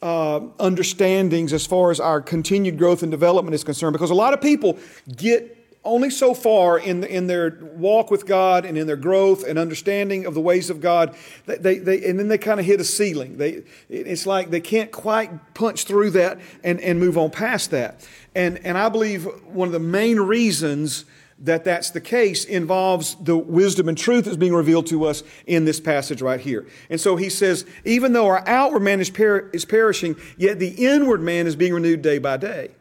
uh, 0.03 0.41
understandings 0.61 1.53
as 1.53 1.67
far 1.67 1.91
as 1.91 1.99
our 1.99 2.21
continued 2.21 2.79
growth 2.79 3.03
and 3.03 3.11
development 3.11 3.55
is 3.55 3.65
concerned 3.65 3.93
because 3.93 4.11
a 4.11 4.15
lot 4.15 4.33
of 4.33 4.41
people 4.41 4.79
get 5.17 5.57
only 5.85 6.11
so 6.11 6.35
far 6.35 6.79
in, 6.79 7.03
in 7.05 7.27
their 7.27 7.59
walk 7.77 8.11
with 8.11 8.27
God 8.27 8.65
and 8.65 8.77
in 8.77 8.87
their 8.87 8.97
growth 8.97 9.45
and 9.45 9.59
understanding 9.59 10.27
of 10.27 10.35
the 10.35 10.41
ways 10.41 10.71
of 10.71 10.81
God, 10.81 11.17
they, 11.47 11.79
they, 11.79 12.05
and 12.05 12.19
then 12.19 12.29
they 12.29 12.37
kind 12.37 12.61
of 12.61 12.67
hit 12.67 12.81
a 12.81 12.85
ceiling. 12.85 13.39
They, 13.39 13.63
it's 13.89 14.27
like 14.27 14.51
they 14.51 14.61
can't 14.61 14.93
quite 14.93 15.55
punch 15.55 15.85
through 15.85 16.11
that 16.11 16.41
and, 16.63 16.81
and 16.81 17.01
move 17.01 17.17
on 17.17 17.31
past 17.31 17.71
that. 17.71 18.07
And, 18.35 18.59
and 18.67 18.77
I 18.77 18.89
believe 18.89 19.25
one 19.47 19.67
of 19.67 19.73
the 19.73 19.79
main 19.79 20.21
reasons 20.21 21.05
that 21.41 21.65
that's 21.65 21.91
the 21.91 22.01
case 22.01 22.45
involves 22.45 23.15
the 23.17 23.37
wisdom 23.37 23.89
and 23.89 23.97
truth 23.97 24.25
that's 24.25 24.37
being 24.37 24.55
revealed 24.55 24.87
to 24.89 25.05
us 25.05 25.23
in 25.47 25.65
this 25.65 25.79
passage 25.79 26.21
right 26.21 26.41
here. 26.41 26.67
And 26.91 27.01
so 27.01 27.17
he 27.17 27.29
says, 27.29 27.65
even 27.85 28.13
though 28.13 28.27
our 28.27 28.47
outward 28.49 28.81
man 28.81 29.01
is, 29.01 29.11
per- 29.11 29.49
is 29.53 29.65
perishing, 29.65 30.17
yet 30.37 30.59
the 30.59 30.71
inward 30.71 31.21
man 31.21 31.47
is 31.47 31.55
being 31.55 31.73
renewed 31.73 32.03
day 32.03 32.19
by 32.19 32.39
day. 32.39 32.73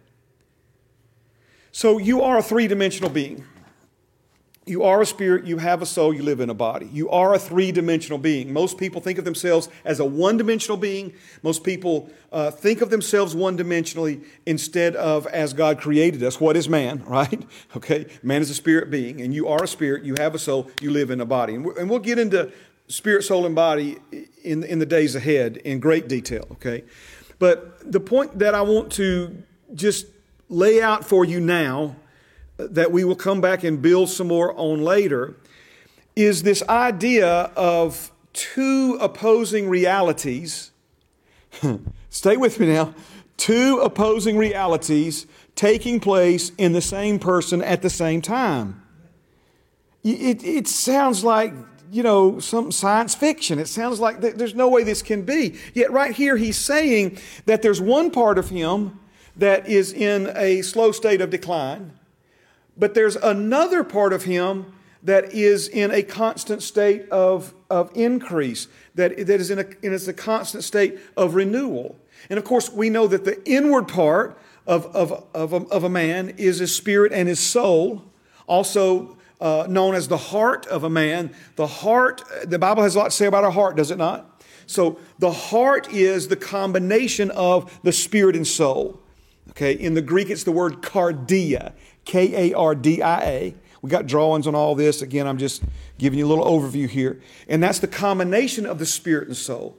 So 1.72 2.00
you 2.00 2.24
are 2.24 2.40
a 2.40 2.44
three 2.44 2.68
dimensional 2.68 3.12
being. 3.12 3.46
You 4.68 4.84
are 4.84 5.02
a 5.02 5.06
spirit, 5.06 5.46
you 5.46 5.60
have 5.60 5.82
a 5.82 5.86
soul, 5.86 6.14
you 6.14 6.24
live 6.24 6.42
in 6.42 6.50
a 6.50 6.54
body. 6.54 6.90
You 6.92 7.10
are 7.10 7.34
a 7.34 7.40
three 7.40 7.72
dimensional 7.72 8.18
being. 8.18 8.52
Most 8.52 8.78
people 8.78 9.00
think 9.00 9.18
of 9.18 9.24
themselves 9.24 9.70
as 9.86 10.02
a 10.02 10.06
one 10.06 10.36
dimensional 10.36 10.76
being. 10.76 11.14
Most 11.42 11.64
people 11.64 12.10
uh, 12.34 12.52
think 12.52 12.82
of 12.82 12.90
themselves 12.90 13.34
one 13.34 13.58
dimensionally 13.58 14.26
instead 14.46 14.98
of 14.98 15.26
as 15.28 15.54
God 15.54 15.80
created 15.80 16.22
us. 16.22 16.42
What 16.42 16.58
is 16.58 16.68
man, 16.68 17.04
right? 17.08 17.46
Okay, 17.78 18.08
man 18.22 18.42
is 18.42 18.50
a 18.50 18.54
spirit 18.54 18.92
being, 18.92 19.22
and 19.22 19.34
you 19.34 19.48
are 19.48 19.64
a 19.64 19.68
spirit, 19.68 20.04
you 20.04 20.16
have 20.18 20.36
a 20.36 20.40
soul, 20.40 20.70
you 20.82 20.92
live 20.92 21.12
in 21.12 21.22
a 21.22 21.26
body. 21.26 21.56
And, 21.56 21.66
and 21.78 21.90
we'll 21.90 22.00
get 22.00 22.20
into 22.20 22.52
spirit, 22.90 23.24
soul, 23.24 23.46
and 23.46 23.56
body 23.56 23.98
in, 24.44 24.64
in 24.64 24.80
the 24.80 24.86
days 24.86 25.16
ahead 25.16 25.58
in 25.58 25.80
great 25.80 26.10
detail, 26.10 26.46
okay? 26.52 26.84
But 27.40 27.90
the 27.90 28.00
point 28.00 28.40
that 28.40 28.54
I 28.54 28.62
want 28.62 28.92
to 28.94 29.44
just 29.74 30.08
lay 30.50 30.82
out 30.82 31.06
for 31.06 31.26
you 31.26 31.40
now 31.40 31.96
that 32.58 32.92
we 32.92 33.04
will 33.04 33.16
come 33.16 33.42
back 33.42 33.64
and 33.64 33.82
build 33.82 34.10
some 34.10 34.28
more 34.28 34.54
on 34.58 34.82
later 34.82 35.36
is 36.16 36.44
this 36.44 36.64
idea 36.68 37.52
of 37.56 38.12
two 38.34 38.98
opposing 39.00 39.70
realities. 39.70 40.72
Stay 42.10 42.38
with 42.38 42.60
me 42.60 42.68
now. 42.68 42.94
Two 43.38 43.80
opposing 43.84 44.38
realities 44.38 45.28
taking 45.56 46.00
place 46.00 46.52
in 46.58 46.72
the 46.72 46.82
same 46.82 47.20
person 47.20 47.62
at 47.62 47.82
the 47.82 47.90
same 47.90 48.22
time. 48.22 48.82
It, 50.04 50.44
it 50.44 50.68
sounds 50.68 51.24
like, 51.24 51.54
you 51.92 52.02
know, 52.04 52.40
some 52.40 52.72
science 52.72 53.14
fiction. 53.14 53.60
It 53.60 53.68
sounds 53.68 54.00
like 54.00 54.22
there's 54.22 54.56
no 54.56 54.70
way 54.70 54.84
this 54.84 55.02
can 55.02 55.24
be. 55.24 55.58
Yet, 55.74 55.92
right 55.92 56.16
here, 56.16 56.38
he's 56.38 56.58
saying 56.58 57.18
that 57.46 57.62
there's 57.62 57.82
one 57.82 58.10
part 58.12 58.38
of 58.38 58.50
him 58.50 59.00
that 59.36 59.68
is 59.68 59.94
in 59.94 60.32
a 60.36 60.62
slow 60.62 60.92
state 60.92 61.22
of 61.22 61.30
decline, 61.30 61.92
but 62.78 62.94
there's 62.94 63.16
another 63.16 63.84
part 63.84 64.14
of 64.14 64.24
him 64.24 64.74
that 65.04 65.34
is 65.34 65.68
in 65.68 65.92
a 65.92 66.04
constant 66.04 66.62
state 66.62 67.08
of, 67.10 67.54
of 67.70 67.92
increase, 67.96 68.68
that, 68.96 69.16
that 69.18 69.40
is 69.40 69.52
in 69.52 69.60
a, 69.60 69.66
in 69.82 69.94
a 69.94 70.14
constant 70.14 70.64
state 70.64 71.00
of 71.16 71.36
renewal. 71.36 71.98
And 72.30 72.38
of 72.38 72.46
course, 72.46 72.72
we 72.72 72.90
know 72.90 73.08
that 73.08 73.24
the 73.24 73.42
inward 73.50 73.88
part 73.88 74.38
of, 74.66 74.86
of, 74.96 75.26
of, 75.34 75.54
a, 75.54 75.58
of 75.68 75.84
a 75.84 75.90
man 75.90 76.30
is 76.38 76.60
his 76.60 76.76
spirit 76.76 77.14
and 77.14 77.28
his 77.28 77.40
soul, 77.40 78.04
also 78.48 79.18
uh, 79.40 79.66
known 79.70 79.96
as 79.96 80.08
the 80.08 80.18
heart 80.18 80.66
of 80.68 80.84
a 80.84 80.90
man. 80.90 81.34
The 81.56 81.68
heart, 81.68 82.24
the 82.44 82.60
Bible 82.60 82.84
has 82.84 82.96
a 82.96 83.00
lot 83.00 83.06
to 83.06 83.12
say 83.12 83.28
about 83.28 83.44
our 83.44 83.52
heart, 83.52 83.78
does 83.78 83.92
it 83.92 83.98
not? 83.98 84.44
So 84.66 85.00
the 85.20 85.32
heart 85.32 85.94
is 85.94 86.28
the 86.28 86.36
combination 86.36 87.32
of 87.32 87.80
the 87.84 87.94
spirit 87.94 88.36
and 88.36 88.46
soul. 88.46 89.00
Okay, 89.52 89.72
in 89.72 89.94
the 89.94 90.02
Greek, 90.02 90.30
it's 90.30 90.44
the 90.44 90.52
word 90.52 90.82
kardia. 90.82 91.72
K 92.08 92.52
A 92.52 92.58
R 92.58 92.74
D 92.74 93.02
I 93.02 93.22
A. 93.22 93.56
We 93.82 93.92
got 93.92 94.08
drawings 94.08 94.48
on 94.48 94.56
all 94.56 94.74
this. 94.74 95.04
Again, 95.04 95.28
I'm 95.28 95.38
just 95.38 95.62
giving 96.00 96.18
you 96.18 96.26
a 96.26 96.30
little 96.30 96.46
overview 96.46 96.90
here. 96.90 97.22
And 97.48 97.62
that's 97.62 97.80
the 97.80 97.88
combination 97.88 98.66
of 98.66 98.80
the 98.80 98.86
spirit 98.86 99.28
and 99.28 99.38
soul. 99.38 99.78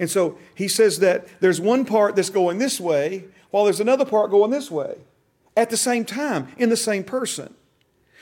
And 0.00 0.10
so 0.10 0.38
he 0.54 0.66
says 0.66 0.98
that 0.98 1.28
there's 1.40 1.60
one 1.60 1.84
part 1.84 2.16
that's 2.16 2.30
going 2.30 2.58
this 2.58 2.80
way, 2.80 3.26
while 3.50 3.64
there's 3.64 3.80
another 3.80 4.04
part 4.04 4.30
going 4.30 4.50
this 4.50 4.70
way 4.70 4.96
at 5.56 5.70
the 5.70 5.76
same 5.76 6.04
time 6.04 6.48
in 6.56 6.70
the 6.70 6.76
same 6.76 7.04
person. 7.04 7.54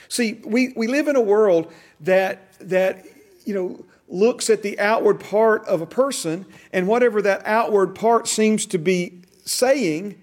See, 0.09 0.41
we, 0.43 0.73
we 0.75 0.87
live 0.87 1.07
in 1.07 1.15
a 1.15 1.21
world 1.21 1.71
that, 2.01 2.53
that 2.59 3.05
you 3.45 3.53
know, 3.53 3.85
looks 4.07 4.49
at 4.49 4.63
the 4.63 4.77
outward 4.79 5.19
part 5.19 5.65
of 5.65 5.81
a 5.81 5.85
person, 5.85 6.45
and 6.73 6.87
whatever 6.87 7.21
that 7.21 7.41
outward 7.45 7.95
part 7.95 8.27
seems 8.27 8.65
to 8.65 8.77
be 8.77 9.21
saying, 9.45 10.19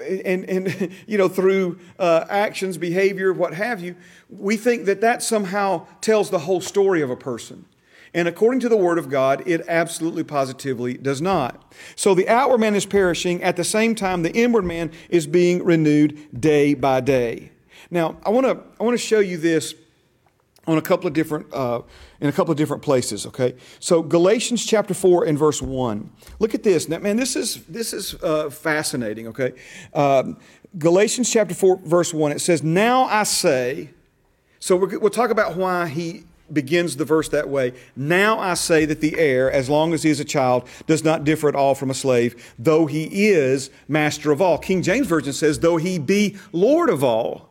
and, 0.00 0.44
and 0.44 0.92
you 1.06 1.18
know, 1.18 1.28
through 1.28 1.78
uh, 1.98 2.24
actions, 2.28 2.78
behavior, 2.78 3.32
what 3.32 3.54
have 3.54 3.80
you, 3.80 3.96
we 4.28 4.56
think 4.56 4.84
that 4.86 5.00
that 5.00 5.22
somehow 5.22 5.86
tells 6.00 6.30
the 6.30 6.40
whole 6.40 6.60
story 6.60 7.02
of 7.02 7.10
a 7.10 7.16
person. 7.16 7.66
And 8.14 8.26
according 8.28 8.60
to 8.60 8.70
the 8.70 8.78
Word 8.78 8.96
of 8.96 9.10
God, 9.10 9.42
it 9.46 9.62
absolutely 9.68 10.24
positively 10.24 10.94
does 10.94 11.20
not. 11.20 11.74
So 11.96 12.14
the 12.14 12.28
outward 12.28 12.58
man 12.58 12.74
is 12.74 12.86
perishing. 12.86 13.42
At 13.42 13.56
the 13.56 13.64
same 13.64 13.94
time, 13.94 14.22
the 14.22 14.32
inward 14.32 14.64
man 14.64 14.90
is 15.10 15.26
being 15.26 15.62
renewed 15.62 16.40
day 16.40 16.72
by 16.72 17.00
day. 17.00 17.52
Now, 17.90 18.16
I 18.24 18.30
want 18.30 18.46
to 18.46 18.62
I 18.80 18.84
want 18.84 18.94
to 18.94 19.04
show 19.04 19.20
you 19.20 19.36
this 19.36 19.74
on 20.66 20.78
a 20.78 20.82
couple 20.82 21.06
of 21.06 21.12
different 21.12 21.52
uh, 21.52 21.82
in 22.20 22.28
a 22.28 22.32
couple 22.32 22.52
of 22.52 22.58
different 22.58 22.82
places. 22.82 23.26
Okay, 23.26 23.54
so 23.80 24.02
Galatians 24.02 24.64
chapter 24.64 24.94
four 24.94 25.24
and 25.24 25.38
verse 25.38 25.62
one. 25.62 26.10
Look 26.38 26.54
at 26.54 26.62
this. 26.62 26.88
Now, 26.88 26.98
man, 26.98 27.16
this 27.16 27.36
is 27.36 27.64
this 27.64 27.92
is 27.92 28.14
uh, 28.22 28.50
fascinating. 28.50 29.28
Okay, 29.28 29.52
um, 29.94 30.38
Galatians 30.78 31.30
chapter 31.30 31.54
four 31.54 31.78
verse 31.84 32.12
one. 32.12 32.32
It 32.32 32.40
says, 32.40 32.62
"Now 32.62 33.04
I 33.04 33.24
say." 33.24 33.90
So 34.58 34.74
we'll 34.74 35.10
talk 35.10 35.30
about 35.30 35.56
why 35.56 35.86
he 35.86 36.24
begins 36.52 36.96
the 36.96 37.04
verse 37.04 37.28
that 37.28 37.48
way. 37.48 37.72
Now 37.94 38.38
I 38.38 38.54
say 38.54 38.84
that 38.86 39.00
the 39.00 39.18
heir, 39.18 39.50
as 39.50 39.68
long 39.68 39.92
as 39.92 40.02
he 40.02 40.10
is 40.10 40.18
a 40.18 40.24
child, 40.24 40.66
does 40.86 41.04
not 41.04 41.24
differ 41.24 41.48
at 41.48 41.54
all 41.54 41.74
from 41.74 41.90
a 41.90 41.94
slave, 41.94 42.54
though 42.58 42.86
he 42.86 43.28
is 43.28 43.70
master 43.86 44.32
of 44.32 44.40
all. 44.40 44.58
King 44.58 44.82
James 44.82 45.06
Version 45.06 45.32
says, 45.32 45.60
though 45.60 45.76
he 45.76 45.98
be 45.98 46.36
Lord 46.52 46.88
of 46.88 47.04
all. 47.04 47.50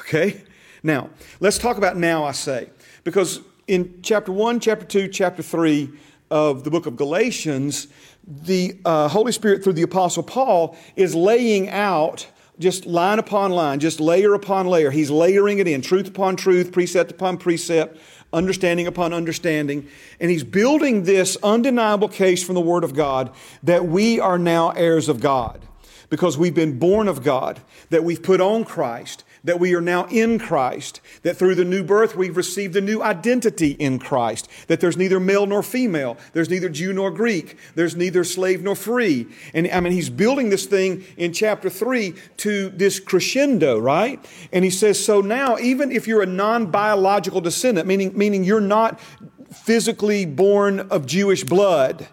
Okay? 0.00 0.42
Now, 0.84 1.08
let's 1.40 1.58
talk 1.58 1.78
about 1.78 1.96
now 1.96 2.24
I 2.24 2.32
say. 2.32 2.68
Because 3.02 3.40
in 3.66 4.00
chapter 4.02 4.30
1, 4.30 4.60
chapter 4.60 4.84
2, 4.84 5.08
chapter 5.08 5.42
3 5.42 5.90
of 6.30 6.62
the 6.62 6.70
book 6.70 6.86
of 6.86 6.96
Galatians, 6.96 7.88
the 8.26 8.78
uh, 8.84 9.08
Holy 9.08 9.32
Spirit, 9.32 9.64
through 9.64 9.72
the 9.72 9.82
Apostle 9.82 10.22
Paul, 10.22 10.76
is 10.94 11.14
laying 11.14 11.70
out 11.70 12.26
just 12.58 12.86
line 12.86 13.18
upon 13.18 13.50
line, 13.50 13.80
just 13.80 13.98
layer 13.98 14.34
upon 14.34 14.66
layer. 14.66 14.90
He's 14.90 15.10
layering 15.10 15.58
it 15.58 15.66
in, 15.66 15.80
truth 15.80 16.06
upon 16.06 16.36
truth, 16.36 16.70
precept 16.70 17.10
upon 17.10 17.38
precept, 17.38 17.98
understanding 18.32 18.86
upon 18.86 19.12
understanding. 19.12 19.88
And 20.20 20.30
he's 20.30 20.44
building 20.44 21.02
this 21.02 21.36
undeniable 21.42 22.08
case 22.08 22.44
from 22.44 22.54
the 22.54 22.60
Word 22.60 22.84
of 22.84 22.94
God 22.94 23.34
that 23.62 23.86
we 23.86 24.20
are 24.20 24.38
now 24.38 24.70
heirs 24.70 25.08
of 25.08 25.20
God 25.20 25.62
because 26.10 26.38
we've 26.38 26.54
been 26.54 26.78
born 26.78 27.08
of 27.08 27.24
God, 27.24 27.60
that 27.90 28.04
we've 28.04 28.22
put 28.22 28.40
on 28.40 28.64
Christ, 28.64 29.23
that 29.44 29.60
we 29.60 29.74
are 29.74 29.80
now 29.80 30.06
in 30.06 30.38
Christ, 30.38 31.00
that 31.22 31.36
through 31.36 31.54
the 31.54 31.64
new 31.64 31.84
birth 31.84 32.16
we've 32.16 32.36
received 32.36 32.74
a 32.76 32.80
new 32.80 33.02
identity 33.02 33.72
in 33.72 33.98
Christ, 33.98 34.48
that 34.66 34.80
there's 34.80 34.96
neither 34.96 35.20
male 35.20 35.46
nor 35.46 35.62
female, 35.62 36.16
there's 36.32 36.50
neither 36.50 36.68
Jew 36.68 36.92
nor 36.92 37.10
Greek, 37.10 37.56
there's 37.74 37.94
neither 37.94 38.24
slave 38.24 38.62
nor 38.62 38.74
free. 38.74 39.26
And 39.52 39.68
I 39.70 39.80
mean, 39.80 39.92
he's 39.92 40.10
building 40.10 40.48
this 40.48 40.66
thing 40.66 41.04
in 41.16 41.32
chapter 41.32 41.68
3 41.68 42.14
to 42.38 42.70
this 42.70 42.98
crescendo, 42.98 43.78
right? 43.78 44.24
And 44.52 44.64
he 44.64 44.70
says, 44.70 45.02
so 45.04 45.20
now, 45.20 45.58
even 45.58 45.92
if 45.92 46.08
you're 46.08 46.22
a 46.22 46.26
non 46.26 46.70
biological 46.70 47.40
descendant, 47.40 47.86
meaning, 47.86 48.16
meaning 48.16 48.44
you're 48.44 48.60
not 48.60 48.98
physically 49.52 50.24
born 50.24 50.80
of 50.80 51.06
Jewish 51.06 51.44
blood, 51.44 52.08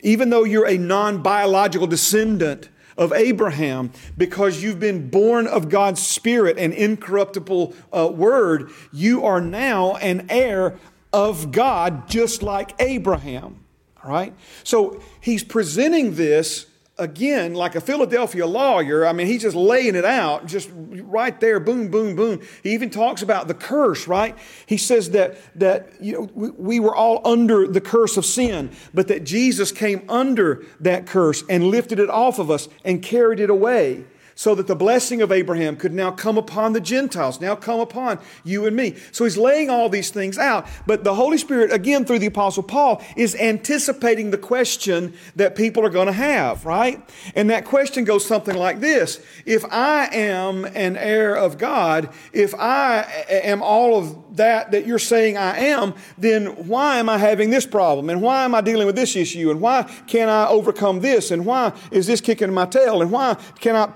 even 0.00 0.30
though 0.30 0.44
you're 0.44 0.68
a 0.68 0.78
non 0.78 1.22
biological 1.22 1.86
descendant, 1.86 2.68
of 2.96 3.12
Abraham 3.12 3.92
because 4.16 4.62
you've 4.62 4.80
been 4.80 5.10
born 5.10 5.46
of 5.46 5.68
God's 5.68 6.06
Spirit 6.06 6.58
and 6.58 6.72
incorruptible 6.72 7.74
uh, 7.92 8.08
word. 8.12 8.70
You 8.92 9.24
are 9.24 9.40
now 9.40 9.96
an 9.96 10.26
heir 10.28 10.78
of 11.12 11.52
God, 11.52 12.08
just 12.08 12.42
like 12.42 12.74
Abraham. 12.80 13.64
All 14.02 14.10
right? 14.10 14.34
So 14.64 15.02
he's 15.20 15.42
presenting 15.44 16.14
this 16.14 16.66
again, 16.98 17.54
like 17.54 17.74
a 17.74 17.80
Philadelphia 17.80 18.46
lawyer, 18.46 19.06
I 19.06 19.12
mean, 19.12 19.26
he's 19.26 19.42
just 19.42 19.56
laying 19.56 19.94
it 19.94 20.04
out, 20.04 20.46
just 20.46 20.70
right 20.72 21.38
there, 21.40 21.60
boom, 21.60 21.90
boom, 21.90 22.16
boom. 22.16 22.40
He 22.62 22.72
even 22.72 22.90
talks 22.90 23.22
about 23.22 23.48
the 23.48 23.54
curse, 23.54 24.08
right? 24.08 24.36
He 24.66 24.76
says 24.76 25.10
that 25.10 25.36
that 25.58 25.92
you 26.00 26.12
know 26.12 26.30
we, 26.34 26.50
we 26.50 26.80
were 26.80 26.94
all 26.94 27.26
under 27.26 27.66
the 27.66 27.80
curse 27.80 28.16
of 28.16 28.24
sin, 28.24 28.70
but 28.94 29.08
that 29.08 29.24
Jesus 29.24 29.72
came 29.72 30.04
under 30.08 30.64
that 30.80 31.06
curse 31.06 31.44
and 31.48 31.64
lifted 31.64 31.98
it 31.98 32.10
off 32.10 32.38
of 32.38 32.50
us 32.50 32.68
and 32.84 33.02
carried 33.02 33.40
it 33.40 33.50
away 33.50 34.04
so 34.36 34.54
that 34.54 34.66
the 34.66 34.76
blessing 34.76 35.22
of 35.22 35.32
Abraham 35.32 35.76
could 35.76 35.94
now 35.94 36.10
come 36.10 36.36
upon 36.36 36.74
the 36.74 36.80
Gentiles, 36.80 37.40
now 37.40 37.56
come 37.56 37.80
upon 37.80 38.20
you 38.44 38.66
and 38.66 38.76
me. 38.76 38.94
So 39.10 39.24
he's 39.24 39.38
laying 39.38 39.70
all 39.70 39.88
these 39.88 40.10
things 40.10 40.36
out. 40.36 40.68
But 40.86 41.04
the 41.04 41.14
Holy 41.14 41.38
Spirit, 41.38 41.72
again, 41.72 42.04
through 42.04 42.18
the 42.18 42.26
Apostle 42.26 42.62
Paul, 42.62 43.02
is 43.16 43.34
anticipating 43.34 44.30
the 44.30 44.38
question 44.38 45.14
that 45.36 45.56
people 45.56 45.84
are 45.84 45.90
going 45.90 46.06
to 46.06 46.12
have, 46.12 46.66
right? 46.66 47.02
And 47.34 47.48
that 47.48 47.64
question 47.64 48.04
goes 48.04 48.26
something 48.26 48.54
like 48.54 48.78
this 48.78 49.20
If 49.46 49.64
I 49.72 50.14
am 50.14 50.66
an 50.66 50.98
heir 50.98 51.34
of 51.34 51.56
God, 51.56 52.10
if 52.34 52.54
I 52.54 53.02
am 53.30 53.62
all 53.62 53.98
of 53.98 54.36
that 54.36 54.70
that 54.72 54.86
you're 54.86 54.98
saying 54.98 55.38
I 55.38 55.56
am, 55.58 55.94
then 56.18 56.68
why 56.68 56.98
am 56.98 57.08
I 57.08 57.16
having 57.16 57.48
this 57.48 57.64
problem? 57.64 58.10
And 58.10 58.20
why 58.20 58.44
am 58.44 58.54
I 58.54 58.60
dealing 58.60 58.86
with 58.86 58.96
this 58.96 59.16
issue? 59.16 59.50
And 59.50 59.62
why 59.62 59.84
can't 60.06 60.30
I 60.30 60.46
overcome 60.46 61.00
this? 61.00 61.30
And 61.30 61.46
why 61.46 61.72
is 61.90 62.06
this 62.06 62.20
kicking 62.20 62.52
my 62.52 62.66
tail? 62.66 63.00
And 63.00 63.10
why 63.10 63.38
can 63.60 63.74
I 63.74 63.90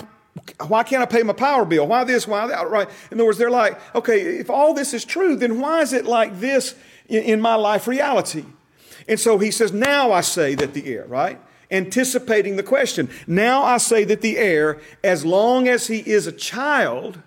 why 0.66 0.82
can't 0.82 1.02
I 1.02 1.06
pay 1.06 1.22
my 1.22 1.32
power 1.32 1.64
bill? 1.64 1.86
Why 1.86 2.04
this? 2.04 2.26
Why 2.26 2.46
that? 2.46 2.68
Right? 2.68 2.88
In 3.10 3.18
other 3.18 3.26
words, 3.26 3.38
they're 3.38 3.50
like, 3.50 3.78
okay, 3.94 4.38
if 4.38 4.50
all 4.50 4.74
this 4.74 4.94
is 4.94 5.04
true, 5.04 5.36
then 5.36 5.60
why 5.60 5.80
is 5.80 5.92
it 5.92 6.06
like 6.06 6.40
this 6.40 6.74
in, 7.08 7.22
in 7.22 7.40
my 7.40 7.54
life 7.54 7.86
reality? 7.86 8.44
And 9.08 9.18
so 9.18 9.38
he 9.38 9.50
says, 9.50 9.72
now 9.72 10.12
I 10.12 10.20
say 10.20 10.54
that 10.54 10.74
the 10.74 10.86
heir, 10.86 11.06
right? 11.06 11.40
Anticipating 11.70 12.56
the 12.56 12.62
question. 12.62 13.08
Now 13.26 13.62
I 13.62 13.78
say 13.78 14.04
that 14.04 14.20
the 14.20 14.38
heir, 14.38 14.80
as 15.02 15.24
long 15.24 15.68
as 15.68 15.86
he 15.86 15.98
is 15.98 16.26
a 16.26 16.32
child, 16.32 17.20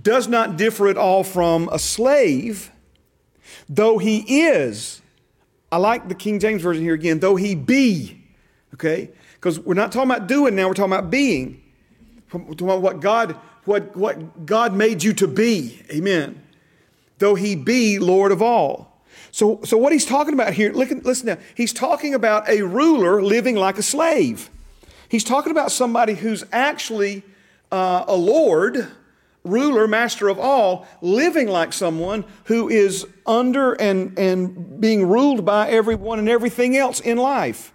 does 0.00 0.28
not 0.28 0.56
differ 0.56 0.88
at 0.88 0.96
all 0.96 1.24
from 1.24 1.68
a 1.72 1.78
slave, 1.78 2.70
though 3.68 3.98
he 3.98 4.18
is. 4.46 5.00
I 5.72 5.78
like 5.78 6.08
the 6.08 6.14
King 6.14 6.38
James 6.38 6.62
Version 6.62 6.82
here 6.82 6.94
again, 6.94 7.20
though 7.20 7.36
he 7.36 7.54
be. 7.54 8.22
Okay? 8.74 9.10
Because 9.34 9.58
we're 9.58 9.74
not 9.74 9.92
talking 9.92 10.10
about 10.10 10.26
doing 10.26 10.54
now, 10.54 10.68
we're 10.68 10.74
talking 10.74 10.92
about 10.92 11.10
being 11.10 11.62
what 12.32 13.00
God, 13.00 13.32
what, 13.64 13.96
what 13.96 14.46
God 14.46 14.74
made 14.74 15.02
you 15.02 15.12
to 15.14 15.28
be. 15.28 15.82
Amen. 15.90 16.42
Though 17.18 17.34
he 17.34 17.56
be 17.56 17.98
Lord 17.98 18.32
of 18.32 18.40
all. 18.40 18.90
So, 19.32 19.60
so 19.64 19.76
what 19.76 19.92
he's 19.92 20.06
talking 20.06 20.34
about 20.34 20.54
here, 20.54 20.72
listen, 20.72 21.02
listen 21.04 21.26
now, 21.26 21.38
he's 21.54 21.72
talking 21.72 22.14
about 22.14 22.48
a 22.48 22.62
ruler 22.62 23.22
living 23.22 23.56
like 23.56 23.78
a 23.78 23.82
slave. 23.82 24.50
He's 25.08 25.24
talking 25.24 25.50
about 25.50 25.72
somebody 25.72 26.14
who's 26.14 26.44
actually 26.52 27.22
uh, 27.70 28.04
a 28.06 28.16
Lord, 28.16 28.88
ruler, 29.44 29.86
master 29.86 30.28
of 30.28 30.38
all, 30.38 30.86
living 31.00 31.48
like 31.48 31.72
someone 31.72 32.24
who 32.44 32.68
is 32.68 33.06
under 33.26 33.72
and, 33.74 34.18
and 34.18 34.80
being 34.80 35.06
ruled 35.08 35.44
by 35.44 35.68
everyone 35.68 36.18
and 36.18 36.28
everything 36.28 36.76
else 36.76 37.00
in 37.00 37.18
life. 37.18 37.72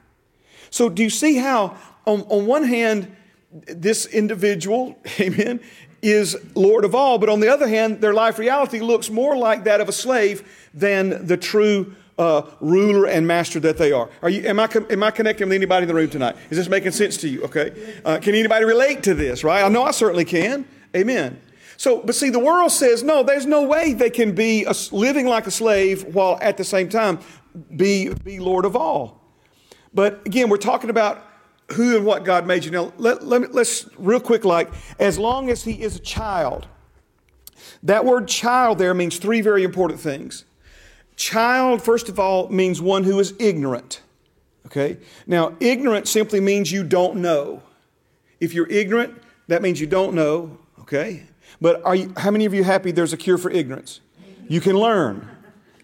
So, 0.70 0.89
do 0.89 1.04
you 1.04 1.10
see 1.10 1.36
how, 1.38 1.78
on, 2.06 2.22
on 2.24 2.46
one 2.46 2.63
hand, 2.63 3.15
this 3.68 4.06
individual, 4.06 4.98
amen, 5.20 5.60
is 6.02 6.38
Lord 6.56 6.86
of 6.86 6.94
all. 6.94 7.18
But 7.18 7.30
on 7.30 7.39
the 7.39 7.48
other 7.48 7.68
hand, 7.68 8.02
their 8.02 8.13
life 8.13 8.38
reality 8.38 8.80
looks 8.80 9.10
more 9.10 9.36
like 9.36 9.63
that 9.63 9.82
of 9.82 9.89
a 9.89 9.94
slave 9.94 10.70
than 10.74 11.26
the 11.26 11.38
true 11.38 11.96
uh, 12.18 12.44
ruler 12.62 13.08
and 13.08 13.28
master 13.28 13.60
that 13.60 13.78
they 13.78 13.91
are. 13.91 14.10
Are 14.22 14.30
you? 14.30 14.48
Am 14.48 14.60
I? 14.60 14.70
Am 14.89 15.04
I 15.04 15.12
connecting 15.12 15.48
with 15.48 15.56
anybody 15.56 15.84
in 15.84 15.88
the 15.88 15.96
room 15.96 16.10
tonight? 16.10 16.36
Is 16.50 16.58
this 16.58 16.70
making 16.70 16.91
sense 16.91 17.18
to 17.18 17.30
you? 17.30 17.44
Okay. 17.44 18.00
Uh, 18.06 18.20
can 18.20 18.36
anybody 18.36 18.65
relate 18.65 19.04
to 19.04 19.13
this? 19.13 19.44
Right? 19.44 19.63
I 19.63 19.70
know 19.70 19.84
I 19.84 19.91
certainly 19.91 20.26
can. 20.26 20.65
Amen. 20.96 21.41
So, 21.78 22.02
but 22.02 22.15
see, 22.15 22.30
the 22.30 22.39
world 22.39 22.72
says 22.72 23.04
no. 23.04 23.24
There's 23.24 23.46
no 23.46 23.63
way 23.63 23.94
they 23.94 24.10
can 24.10 24.34
be 24.34 24.63
a, 24.63 24.74
living 24.91 25.28
like 25.28 25.46
a 25.46 25.52
slave 25.52 26.06
while 26.15 26.39
at 26.41 26.56
the 26.56 26.63
same 26.63 26.88
time 26.88 27.20
be 27.76 28.13
be 28.24 28.39
Lord 28.39 28.65
of 28.65 28.76
all. 28.76 29.22
But 29.94 30.26
again, 30.26 30.50
we're 30.50 30.58
talking 30.58 30.89
about 30.89 31.26
who 31.73 31.97
and 31.97 32.06
what 32.06 32.23
God 32.23 32.45
made 32.45 32.63
you. 32.65 32.71
Now, 32.71 32.93
let, 32.97 33.25
let 33.25 33.41
me, 33.41 33.47
let's 33.51 33.89
real 33.97 34.19
quick, 34.19 34.45
like, 34.45 34.69
as 34.99 35.17
long 35.17 35.49
as 35.49 35.63
he 35.63 35.82
is 35.82 35.95
a 35.95 35.99
child, 35.99 36.67
that 37.84 38.06
word 38.06 38.28
child 38.28 38.78
there 38.78 38.93
means 38.93 39.17
three 39.17 39.41
very 39.41 39.63
important 39.63 39.99
things. 39.99 40.45
Child, 41.15 41.82
first 41.82 42.10
of 42.10 42.19
all, 42.19 42.49
means 42.49 42.82
one 42.82 43.04
who 43.04 43.19
is 43.19 43.34
ignorant. 43.39 44.01
Okay? 44.65 44.97
Now, 45.25 45.56
ignorant 45.60 46.08
simply 46.08 46.39
means 46.39 46.71
you 46.71 46.84
don't 46.84 47.17
know. 47.17 47.63
If 48.39 48.54
you're 48.54 48.67
ignorant, 48.69 49.21
that 49.47 49.62
means 49.62 49.80
you 49.80 49.88
don't 49.88 50.13
know. 50.13 50.58
Okay? 50.82 51.23
But 51.62 51.84
are 51.86 51.95
you, 51.95 52.13
how 52.17 52.32
many 52.32 52.45
of 52.45 52.54
you 52.54 52.63
happy 52.63 52.91
there's 52.91 53.13
a 53.13 53.17
cure 53.17 53.38
for 53.38 53.49
ignorance? 53.49 54.01
You 54.47 54.62
can 54.62 54.75
learn. 54.75 55.30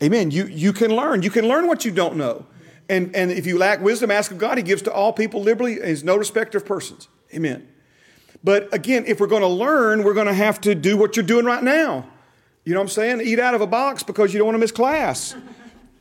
Amen. 0.04 0.32
You, 0.32 0.46
you 0.46 0.74
can 0.74 0.92
learn. 0.92 1.22
You 1.22 1.30
can 1.30 1.48
learn 1.48 1.68
what 1.68 1.86
you 1.86 1.92
don't 1.92 2.18
know. 2.18 2.46
And, 2.92 3.16
and 3.16 3.32
if 3.32 3.48
you 3.48 3.58
lack 3.58 3.80
wisdom, 3.80 4.12
ask 4.12 4.32
of 4.32 4.38
God. 4.38 4.58
He 4.58 4.64
gives 4.64 4.82
to 4.82 4.92
all 4.92 5.14
people 5.14 5.42
liberally. 5.42 5.80
He's 5.82 6.04
no 6.04 6.18
respecter 6.18 6.58
of 6.58 6.66
persons. 6.66 7.08
Amen. 7.34 7.66
But 8.44 8.74
again, 8.74 9.06
if 9.08 9.22
we're 9.22 9.28
going 9.28 9.44
to 9.44 9.48
learn, 9.48 10.04
we're 10.04 10.14
going 10.14 10.28
to 10.28 10.34
have 10.34 10.60
to 10.62 10.76
do 10.76 10.98
what 10.98 11.16
you're 11.16 11.24
doing 11.24 11.46
right 11.46 11.64
now. 11.64 12.06
You 12.66 12.74
know 12.74 12.82
what 12.82 12.86
I'm 12.86 12.90
saying? 12.90 13.22
Eat 13.22 13.40
out 13.40 13.56
of 13.56 13.62
a 13.62 13.68
box 13.68 14.04
because 14.04 14.34
you 14.34 14.40
don't 14.40 14.48
want 14.48 14.56
to 14.56 14.60
miss 14.60 14.74
class. 14.74 15.36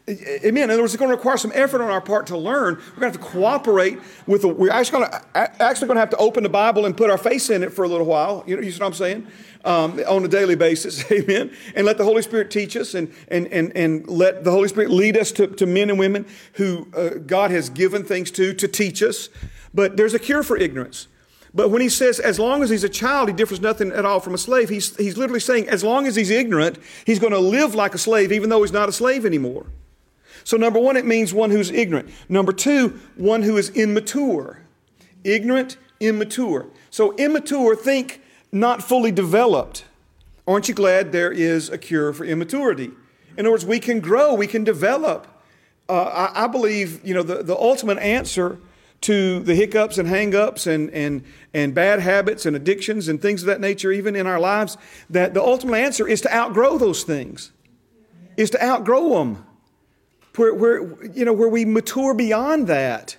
Amen. 0.09 0.65
In 0.65 0.71
other 0.71 0.83
words, 0.83 0.93
it's 0.93 0.99
going 0.99 1.11
to 1.13 1.17
require 1.17 1.37
some 1.37 1.53
effort 1.55 1.81
on 1.81 1.91
our 1.91 2.01
part 2.01 2.27
to 2.27 2.37
learn. 2.37 2.75
We're 2.75 3.01
going 3.01 3.13
to 3.13 3.19
have 3.19 3.27
to 3.27 3.33
cooperate 3.39 4.01
with. 4.27 4.43
The, 4.43 4.49
we're 4.49 4.73
actually 4.73 4.99
going 4.99 5.13
to 5.13 5.63
actually 5.63 5.87
going 5.87 5.97
to 5.97 6.01
have 6.01 6.11
to 6.11 6.17
open 6.17 6.43
the 6.43 6.49
Bible 6.49 6.87
and 6.87 6.97
put 6.97 7.09
our 7.09 7.19
face 7.19 7.51
in 7.51 7.63
it 7.63 7.73
for 7.73 7.85
a 7.85 7.89
little 7.89 8.07
while. 8.07 8.43
You 8.49 8.57
know, 8.57 8.63
you 8.63 8.73
see 8.73 8.81
what 8.81 8.87
I'm 8.87 8.95
saying? 8.95 9.29
Um, 9.63 10.01
on 10.09 10.25
a 10.25 10.29
daily 10.29 10.57
basis, 10.57 11.11
amen. 11.13 11.55
And 11.75 11.85
let 11.87 11.99
the 11.99 12.05
Holy 12.05 12.23
Spirit 12.23 12.51
teach 12.51 12.77
us, 12.77 12.95
and 12.95 13.13
and 13.29 13.47
and 13.49 13.77
and 13.77 14.09
let 14.09 14.43
the 14.43 14.51
Holy 14.51 14.69
Spirit 14.69 14.91
lead 14.91 15.19
us 15.19 15.33
to, 15.33 15.49
to 15.49 15.67
men 15.67 15.91
and 15.91 15.99
women 15.99 16.25
who 16.55 16.89
uh, 16.97 17.11
God 17.27 17.51
has 17.51 17.69
given 17.69 18.03
things 18.03 18.31
to 18.33 18.55
to 18.55 18.67
teach 18.67 19.03
us. 19.03 19.29
But 19.75 19.99
there's 19.99 20.15
a 20.15 20.19
cure 20.19 20.43
for 20.43 20.57
ignorance. 20.57 21.09
But 21.53 21.71
when 21.71 21.83
he 21.83 21.89
says, 21.89 22.21
as 22.21 22.39
long 22.39 22.63
as 22.63 22.71
he's 22.71 22.85
a 22.85 22.89
child, 22.89 23.29
he 23.29 23.35
differs 23.35 23.61
nothing 23.61 23.91
at 23.91 24.05
all 24.05 24.21
from 24.21 24.35
a 24.35 24.39
slave, 24.39 24.69
he's, 24.69 24.97
he's 24.97 25.17
literally 25.17 25.41
saying, 25.41 25.69
as 25.69 25.83
long 25.83 26.07
as 26.07 26.15
he's 26.15 26.31
ignorant, 26.31 26.79
he's 27.05 27.19
going 27.19 27.33
to 27.33 27.41
live 27.41 27.75
like 27.75 27.95
a 27.95 27.99
slave, 27.99 28.31
even 28.31 28.51
though 28.51 28.63
he's 28.63 28.73
not 28.73 28.89
a 28.89 28.93
slave 28.93 29.27
anymore. 29.27 29.67
So, 30.45 30.57
number 30.57 30.79
one, 30.79 30.97
it 30.97 31.05
means 31.05 31.35
one 31.35 31.51
who's 31.51 31.71
ignorant. 31.71 32.09
Number 32.29 32.53
two, 32.53 33.01
one 33.17 33.43
who 33.43 33.57
is 33.57 33.71
immature. 33.71 34.61
Ignorant, 35.25 35.77
immature. 35.99 36.69
So, 36.91 37.15
immature, 37.17 37.77
think 37.77 38.20
not 38.53 38.83
fully 38.83 39.13
developed. 39.13 39.85
Aren't 40.47 40.69
you 40.69 40.75
glad 40.75 41.13
there 41.13 41.31
is 41.31 41.69
a 41.69 41.79
cure 41.79 42.13
for 42.13 42.25
immaturity? 42.25 42.91
In 43.37 43.47
other 43.47 43.53
words, 43.53 43.65
we 43.65 43.79
can 43.79 44.01
grow, 44.01 44.35
we 44.35 44.47
can 44.47 44.65
develop. 44.65 45.27
Uh, 45.89 46.31
I, 46.35 46.45
I, 46.45 46.47
believe, 46.47 47.05
you 47.05 47.15
know, 47.15 47.23
the, 47.23 47.43
the 47.43 47.57
ultimate 47.57 47.99
answer 47.99 48.59
to 49.03 49.41
the 49.41 49.55
hiccups 49.55 49.99
and 49.99 50.09
hangups 50.09 50.67
and, 50.67 50.91
and, 50.91 51.25
and 51.55 51.75
bad 51.75 52.01
habits 52.01 52.47
and 52.47 52.55
addictions 52.55 53.09
and 53.09 53.21
things 53.21 53.43
of 53.43 53.47
that 53.47 53.61
nature, 53.61 53.91
even 53.91 54.15
in 54.15 54.27
our 54.27 54.39
lives, 54.39 54.77
that 55.09 55.35
the 55.35 55.43
ultimate 55.43 55.79
answer 55.79 56.07
is 56.07 56.21
to 56.21 56.35
outgrow 56.35 56.79
those 56.79 57.03
things, 57.03 57.53
is 58.37 58.51
to 58.51 58.63
outgrow 58.63 59.11
them, 59.19 59.47
where, 60.37 60.55
where, 60.55 61.05
you 61.13 61.25
know, 61.25 61.33
where 61.33 61.49
we 61.49 61.65
mature 61.65 62.15
beyond 62.15 62.67
that. 62.67 63.17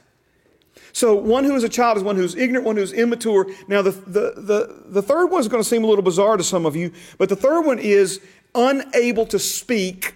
So 0.93 1.15
one 1.15 1.43
who 1.43 1.55
is 1.55 1.63
a 1.63 1.69
child 1.69 1.97
is 1.97 2.03
one 2.03 2.15
who's 2.15 2.35
ignorant, 2.35 2.65
one 2.65 2.77
who's 2.77 2.93
immature. 2.93 3.47
Now 3.67 3.81
the, 3.81 3.91
the, 3.91 4.33
the, 4.37 4.83
the 4.87 5.01
third 5.01 5.27
one 5.27 5.39
is 5.39 5.47
going 5.47 5.63
to 5.63 5.67
seem 5.67 5.83
a 5.83 5.87
little 5.87 6.03
bizarre 6.03 6.37
to 6.37 6.43
some 6.43 6.65
of 6.65 6.75
you, 6.75 6.91
but 7.17 7.29
the 7.29 7.35
third 7.35 7.61
one 7.61 7.79
is 7.79 8.21
unable 8.55 9.25
to 9.27 9.39
speak 9.39 10.15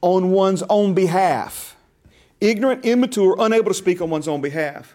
on 0.00 0.30
one's 0.30 0.62
own 0.68 0.94
behalf 0.94 1.76
ignorant, 2.40 2.84
immature, 2.84 3.36
unable 3.38 3.68
to 3.68 3.74
speak 3.74 4.00
on 4.00 4.10
one's 4.10 4.28
own 4.28 4.40
behalf. 4.40 4.94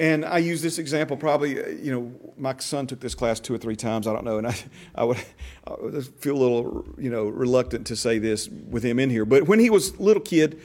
And 0.00 0.24
I 0.24 0.38
use 0.38 0.62
this 0.62 0.78
example 0.78 1.16
probably, 1.16 1.60
uh, 1.60 1.68
you 1.70 1.90
know, 1.90 2.12
my 2.36 2.56
son 2.58 2.86
took 2.86 3.00
this 3.00 3.16
class 3.16 3.40
two 3.40 3.54
or 3.54 3.58
three 3.58 3.74
times, 3.74 4.06
I 4.06 4.12
don't 4.12 4.24
know, 4.24 4.38
and 4.38 4.46
I, 4.46 4.56
I, 4.94 5.04
would, 5.04 5.18
I 5.66 5.74
would 5.80 6.06
feel 6.20 6.36
a 6.36 6.38
little, 6.38 6.86
you 6.96 7.10
know, 7.10 7.26
reluctant 7.26 7.86
to 7.88 7.96
say 7.96 8.18
this 8.18 8.48
with 8.48 8.84
him 8.84 9.00
in 9.00 9.10
here. 9.10 9.24
But 9.24 9.48
when 9.48 9.58
he 9.58 9.70
was 9.70 9.94
a 9.94 10.02
little 10.02 10.22
kid, 10.22 10.60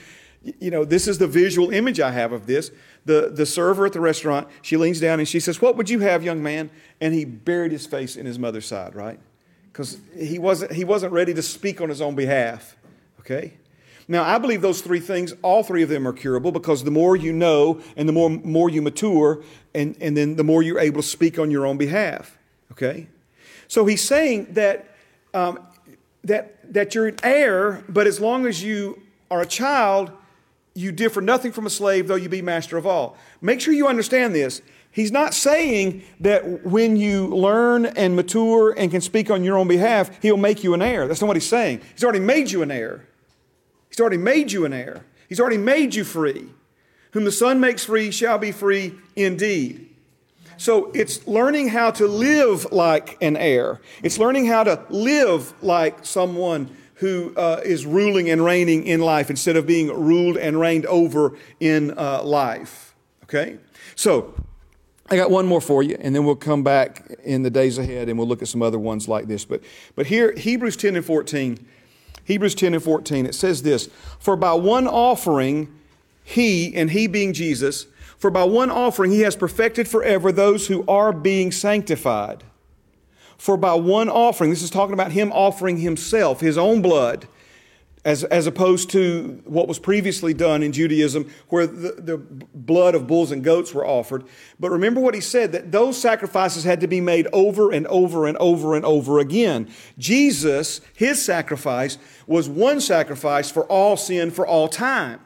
you 0.59 0.69
know, 0.69 0.85
this 0.85 1.07
is 1.07 1.17
the 1.17 1.27
visual 1.27 1.71
image 1.71 1.99
I 1.99 2.11
have 2.11 2.31
of 2.31 2.45
this. 2.45 2.69
The, 3.05 3.29
the 3.33 3.45
server 3.45 3.85
at 3.85 3.93
the 3.93 3.99
restaurant, 3.99 4.47
she 4.61 4.77
leans 4.77 4.99
down 4.99 5.19
and 5.19 5.27
she 5.27 5.39
says, 5.39 5.61
What 5.61 5.75
would 5.75 5.89
you 5.89 5.99
have, 5.99 6.23
young 6.23 6.41
man? 6.41 6.69
And 7.01 7.13
he 7.13 7.25
buried 7.25 7.71
his 7.71 7.85
face 7.85 8.15
in 8.15 8.25
his 8.25 8.39
mother's 8.39 8.65
side, 8.65 8.95
right? 8.95 9.19
Because 9.71 9.97
he 10.17 10.39
wasn't, 10.39 10.71
he 10.71 10.85
wasn't 10.85 11.11
ready 11.11 11.33
to 11.33 11.41
speak 11.41 11.81
on 11.81 11.89
his 11.89 11.99
own 11.99 12.15
behalf, 12.15 12.77
okay? 13.19 13.53
Now, 14.07 14.23
I 14.23 14.37
believe 14.37 14.61
those 14.61 14.81
three 14.81 14.99
things, 14.99 15.33
all 15.41 15.63
three 15.63 15.81
of 15.81 15.89
them 15.89 16.07
are 16.07 16.13
curable 16.13 16.51
because 16.51 16.83
the 16.83 16.91
more 16.91 17.15
you 17.15 17.31
know 17.31 17.81
and 17.95 18.07
the 18.07 18.13
more, 18.13 18.29
more 18.29 18.69
you 18.69 18.81
mature, 18.81 19.41
and, 19.73 19.95
and 20.01 20.15
then 20.15 20.35
the 20.35 20.43
more 20.43 20.61
you're 20.61 20.79
able 20.79 21.01
to 21.01 21.07
speak 21.07 21.39
on 21.39 21.49
your 21.49 21.65
own 21.65 21.77
behalf. 21.77 22.37
Okay? 22.71 23.07
So 23.67 23.85
he's 23.85 24.03
saying 24.03 24.53
that, 24.53 24.95
um, 25.33 25.59
that, 26.23 26.73
that 26.73 26.95
you're 26.95 27.07
an 27.07 27.17
heir, 27.23 27.83
but 27.87 28.07
as 28.07 28.19
long 28.19 28.45
as 28.45 28.61
you 28.61 29.01
are 29.31 29.41
a 29.41 29.45
child, 29.45 30.11
you 30.75 30.91
differ 30.91 31.21
nothing 31.21 31.51
from 31.51 31.65
a 31.65 31.69
slave, 31.69 32.07
though 32.07 32.15
you 32.15 32.29
be 32.29 32.41
master 32.41 32.77
of 32.77 32.87
all. 32.87 33.17
Make 33.41 33.61
sure 33.61 33.73
you 33.73 33.87
understand 33.87 34.33
this. 34.33 34.61
He's 34.91 35.11
not 35.11 35.33
saying 35.33 36.03
that 36.19 36.65
when 36.65 36.97
you 36.97 37.27
learn 37.27 37.85
and 37.85 38.15
mature 38.15 38.73
and 38.77 38.91
can 38.91 39.01
speak 39.01 39.31
on 39.31 39.43
your 39.43 39.57
own 39.57 39.67
behalf, 39.67 40.11
he'll 40.21 40.37
make 40.37 40.63
you 40.63 40.73
an 40.73 40.81
heir. 40.81 41.07
That's 41.07 41.21
not 41.21 41.27
what 41.27 41.35
he's 41.35 41.47
saying. 41.47 41.81
He's 41.93 42.03
already 42.03 42.19
made 42.19 42.51
you 42.51 42.61
an 42.61 42.71
heir. 42.71 43.07
He's 43.89 43.99
already 43.99 44.17
made 44.17 44.51
you 44.51 44.65
an 44.65 44.73
heir. 44.73 45.05
He's 45.29 45.39
already 45.39 45.57
made 45.57 45.95
you 45.95 46.03
free. 46.03 46.49
Whom 47.11 47.25
the 47.25 47.31
Son 47.31 47.59
makes 47.59 47.85
free 47.85 48.11
shall 48.11 48.37
be 48.37 48.51
free 48.51 48.93
indeed. 49.15 49.89
So 50.57 50.91
it's 50.93 51.27
learning 51.27 51.69
how 51.69 51.91
to 51.91 52.07
live 52.07 52.71
like 52.71 53.17
an 53.21 53.35
heir. 53.35 53.81
It's 54.03 54.17
learning 54.17 54.45
how 54.45 54.63
to 54.63 54.83
live 54.89 55.53
like 55.63 56.05
someone 56.05 56.69
who 57.03 57.33
uh, 57.35 57.61
is 57.63 57.85
ruling 57.85 58.29
and 58.29 58.43
reigning 58.43 58.87
in 58.87 59.01
life 59.01 59.29
instead 59.29 59.57
of 59.57 59.67
being 59.67 59.87
ruled 59.89 60.37
and 60.37 60.59
reigned 60.59 60.85
over 60.85 61.37
in 61.59 61.97
uh, 61.97 62.23
life. 62.23 62.95
Okay? 63.23 63.57
So 63.95 64.33
I 65.09 65.17
got 65.17 65.29
one 65.29 65.45
more 65.45 65.61
for 65.61 65.83
you, 65.83 65.97
and 65.99 66.15
then 66.15 66.23
we'll 66.25 66.35
come 66.35 66.63
back 66.63 67.11
in 67.23 67.43
the 67.43 67.49
days 67.49 67.77
ahead 67.77 68.07
and 68.07 68.17
we'll 68.17 68.27
look 68.27 68.41
at 68.41 68.47
some 68.47 68.61
other 68.61 68.79
ones 68.79 69.07
like 69.07 69.27
this. 69.27 69.43
But, 69.43 69.61
but 69.95 70.05
here, 70.05 70.33
Hebrews 70.33 70.77
10 70.77 70.95
and 70.95 71.05
14 71.05 71.67
Hebrews 72.25 72.55
10 72.55 72.73
and 72.73 72.83
14, 72.83 73.25
it 73.25 73.35
says 73.35 73.63
this 73.63 73.89
For 74.19 74.35
by 74.35 74.53
one 74.53 74.87
offering, 74.87 75.73
he, 76.23 76.73
and 76.75 76.91
he 76.91 77.07
being 77.07 77.33
Jesus, 77.33 77.87
for 78.17 78.31
by 78.31 78.43
one 78.43 78.71
offering 78.71 79.11
he 79.11 79.21
has 79.21 79.35
perfected 79.35 79.87
forever 79.87 80.31
those 80.31 80.67
who 80.67 80.85
are 80.87 81.11
being 81.11 81.51
sanctified. 81.51 82.43
For 83.43 83.57
by 83.57 83.73
one 83.73 84.07
offering, 84.07 84.51
this 84.51 84.61
is 84.61 84.69
talking 84.69 84.93
about 84.93 85.11
him 85.11 85.29
offering 85.33 85.75
himself, 85.75 86.39
his 86.39 86.57
own 86.57 86.81
blood, 86.81 87.27
as, 88.05 88.23
as 88.23 88.47
opposed 88.47 88.89
to 88.91 89.41
what 89.43 89.67
was 89.67 89.79
previously 89.79 90.33
done 90.33 90.63
in 90.63 90.71
Judaism, 90.71 91.29
where 91.49 91.67
the, 91.67 91.91
the 91.91 92.17
blood 92.17 92.95
of 92.95 93.05
bulls 93.05 93.33
and 93.33 93.43
goats 93.43 93.73
were 93.73 93.85
offered. 93.85 94.23
But 94.61 94.71
remember 94.71 95.01
what 95.01 95.13
he 95.13 95.19
said 95.19 95.51
that 95.51 95.73
those 95.73 95.99
sacrifices 95.99 96.63
had 96.63 96.79
to 96.79 96.87
be 96.87 97.01
made 97.01 97.27
over 97.33 97.69
and 97.73 97.85
over 97.87 98.27
and 98.27 98.37
over 98.37 98.77
and 98.77 98.85
over 98.85 99.19
again. 99.19 99.69
Jesus, 99.97 100.79
his 100.93 101.21
sacrifice, 101.21 101.97
was 102.25 102.47
one 102.47 102.79
sacrifice 102.79 103.51
for 103.51 103.65
all 103.65 103.97
sin 103.97 104.31
for 104.31 104.47
all 104.47 104.69
time. 104.69 105.19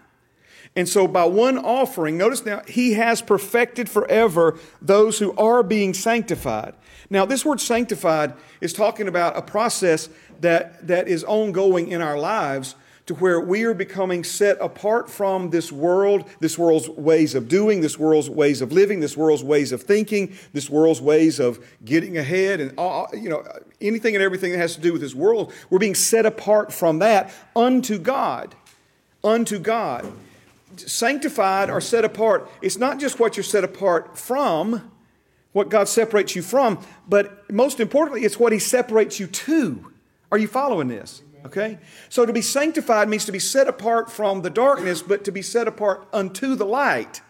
And 0.76 0.90
so, 0.90 1.08
by 1.08 1.26
one 1.26 1.60
offering, 1.60 2.18
notice 2.18 2.44
now, 2.44 2.64
he 2.68 2.94
has 2.94 3.22
perfected 3.22 3.88
forever 3.88 4.58
those 4.82 5.20
who 5.20 5.36
are 5.36 5.62
being 5.62 5.94
sanctified. 5.94 6.74
Now, 7.10 7.26
this 7.26 7.46
word 7.46 7.62
sanctified 7.62 8.34
is 8.60 8.74
talking 8.74 9.08
about 9.08 9.38
a 9.38 9.42
process 9.42 10.10
that, 10.42 10.88
that 10.88 11.08
is 11.08 11.24
ongoing 11.24 11.88
in 11.88 12.02
our 12.02 12.18
lives 12.18 12.76
to 13.08 13.16
where 13.16 13.40
we 13.40 13.64
are 13.64 13.74
becoming 13.74 14.22
set 14.22 14.58
apart 14.60 15.10
from 15.10 15.50
this 15.50 15.72
world, 15.72 16.30
this 16.42 16.58
world's 16.58 16.90
ways 16.90 17.36
of 17.36 17.48
doing, 17.48 17.80
this 17.80 17.98
world's 17.98 18.30
ways 18.30 18.62
of 18.62 18.74
living, 18.74 19.00
this 19.00 19.16
world's 19.16 19.44
ways 19.44 19.72
of 19.72 19.82
thinking, 19.82 20.36
this 20.52 20.70
world's 20.70 21.00
ways 21.00 21.40
of 21.40 21.66
getting 21.86 22.18
ahead, 22.18 22.60
and 22.60 22.78
all, 22.78 23.08
you 23.14 23.30
know 23.30 23.46
anything 23.80 24.14
and 24.14 24.22
everything 24.22 24.52
that 24.52 24.58
has 24.58 24.76
to 24.76 24.82
do 24.82 24.92
with 24.92 25.02
this 25.02 25.16
world. 25.16 25.54
We're 25.70 25.80
being 25.80 25.96
set 25.96 26.26
apart 26.26 26.74
from 26.74 27.00
that 27.00 27.34
unto 27.56 27.98
God, 27.98 28.54
unto 29.24 29.58
God. 29.58 30.12
Sanctified 30.76 31.70
or 31.70 31.80
set 31.80 32.04
apart. 32.04 32.50
It's 32.62 32.78
not 32.78 33.00
just 33.00 33.22
what 33.22 33.38
you're 33.38 33.44
set 33.44 33.64
apart 33.64 34.18
from, 34.18 34.92
what 35.58 35.70
God 35.70 35.88
separates 35.88 36.36
you 36.36 36.44
from, 36.44 36.80
but 37.10 37.52
most 37.52 37.80
importantly, 37.80 38.24
it's 38.24 38.40
what 38.40 38.54
He 38.54 38.60
separates 38.60 39.20
you 39.20 39.26
to. 39.26 39.92
Are 40.32 40.38
you 40.38 40.48
following 40.48 40.88
this? 40.88 41.24
Okay? 41.46 41.80
So 42.10 42.26
to 42.26 42.32
be 42.32 42.42
sanctified 42.42 43.10
means 43.10 43.26
to 43.26 43.32
be 43.32 43.40
set 43.40 43.68
apart 43.68 44.12
from 44.12 44.44
the 44.44 44.50
darkness, 44.52 45.02
but 45.02 45.24
to 45.26 45.32
be 45.32 45.42
set 45.42 45.68
apart 45.68 46.08
unto 46.14 46.56
the 46.56 46.66
light. 46.66 47.22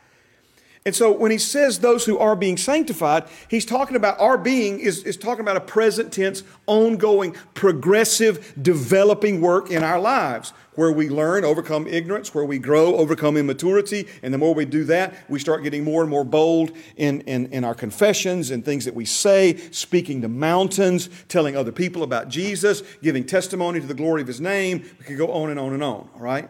And 0.85 0.95
so 0.95 1.11
when 1.11 1.31
he 1.31 1.37
says 1.37 1.79
those 1.79 2.05
who 2.05 2.17
are 2.17 2.35
being 2.35 2.57
sanctified, 2.57 3.25
he's 3.49 3.65
talking 3.65 3.95
about 3.95 4.19
our 4.19 4.37
being 4.37 4.79
is, 4.79 5.03
is 5.03 5.17
talking 5.17 5.41
about 5.41 5.57
a 5.57 5.61
present 5.61 6.13
tense, 6.13 6.43
ongoing, 6.65 7.35
progressive, 7.53 8.53
developing 8.61 9.41
work 9.41 9.69
in 9.71 9.83
our 9.83 9.99
lives 9.99 10.53
where 10.77 10.91
we 10.91 11.09
learn, 11.09 11.43
overcome 11.43 11.87
ignorance, 11.87 12.35
where 12.35 12.45
we 12.45 12.59
grow, 12.59 12.95
overcome 12.97 13.35
immaturity. 13.35 14.07
And 14.21 14.31
the 14.31 14.37
more 14.37 14.53
we 14.53 14.63
do 14.63 14.83
that, 14.85 15.15
we 15.27 15.39
start 15.39 15.63
getting 15.63 15.83
more 15.83 16.01
and 16.01 16.09
more 16.09 16.23
bold 16.23 16.71
in, 16.95 17.21
in, 17.21 17.47
in 17.47 17.63
our 17.63 17.73
confessions 17.73 18.51
and 18.51 18.63
things 18.63 18.85
that 18.85 18.93
we 18.93 19.03
say, 19.03 19.57
speaking 19.71 20.21
to 20.21 20.27
mountains, 20.27 21.09
telling 21.29 21.57
other 21.57 21.71
people 21.71 22.03
about 22.03 22.29
Jesus, 22.29 22.83
giving 23.01 23.25
testimony 23.25 23.81
to 23.81 23.87
the 23.87 23.95
glory 23.95 24.21
of 24.21 24.27
his 24.27 24.39
name. 24.39 24.87
We 24.99 25.05
could 25.05 25.17
go 25.17 25.31
on 25.31 25.49
and 25.49 25.59
on 25.59 25.73
and 25.73 25.83
on, 25.83 26.09
all 26.13 26.21
right? 26.21 26.47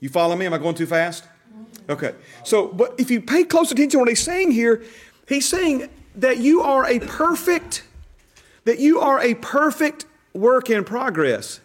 You 0.00 0.08
follow 0.08 0.34
me? 0.34 0.44
Am 0.46 0.52
I 0.52 0.58
going 0.58 0.74
too 0.74 0.86
fast? 0.86 1.22
Okay. 1.88 2.16
So, 2.42 2.66
but 2.66 2.96
if 2.98 3.12
you 3.12 3.20
pay 3.20 3.44
close 3.44 3.70
attention 3.70 3.90
to 3.90 3.98
what 4.00 4.08
he's 4.08 4.22
saying 4.22 4.50
here, 4.50 4.82
he's 5.28 5.48
saying 5.48 5.88
that 6.16 6.38
you 6.38 6.62
are 6.62 6.84
a 6.84 6.98
perfect, 6.98 7.84
that 8.64 8.80
you 8.80 8.98
are 8.98 9.20
a 9.20 9.34
perfect 9.34 10.04
work 10.34 10.68
in 10.68 10.82
progress. 10.82 11.60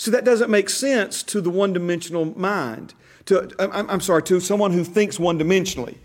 So 0.00 0.10
that 0.12 0.24
doesn't 0.24 0.48
make 0.48 0.70
sense 0.70 1.22
to 1.24 1.42
the 1.42 1.50
one 1.50 1.74
dimensional 1.74 2.24
mind. 2.24 2.94
To, 3.26 3.54
I'm, 3.58 4.00
sorry, 4.00 4.22
to 4.22 4.40
someone 4.40 4.72
who 4.72 4.82
thinks 4.82 5.20
one 5.20 5.38
dimensionally, 5.38 5.98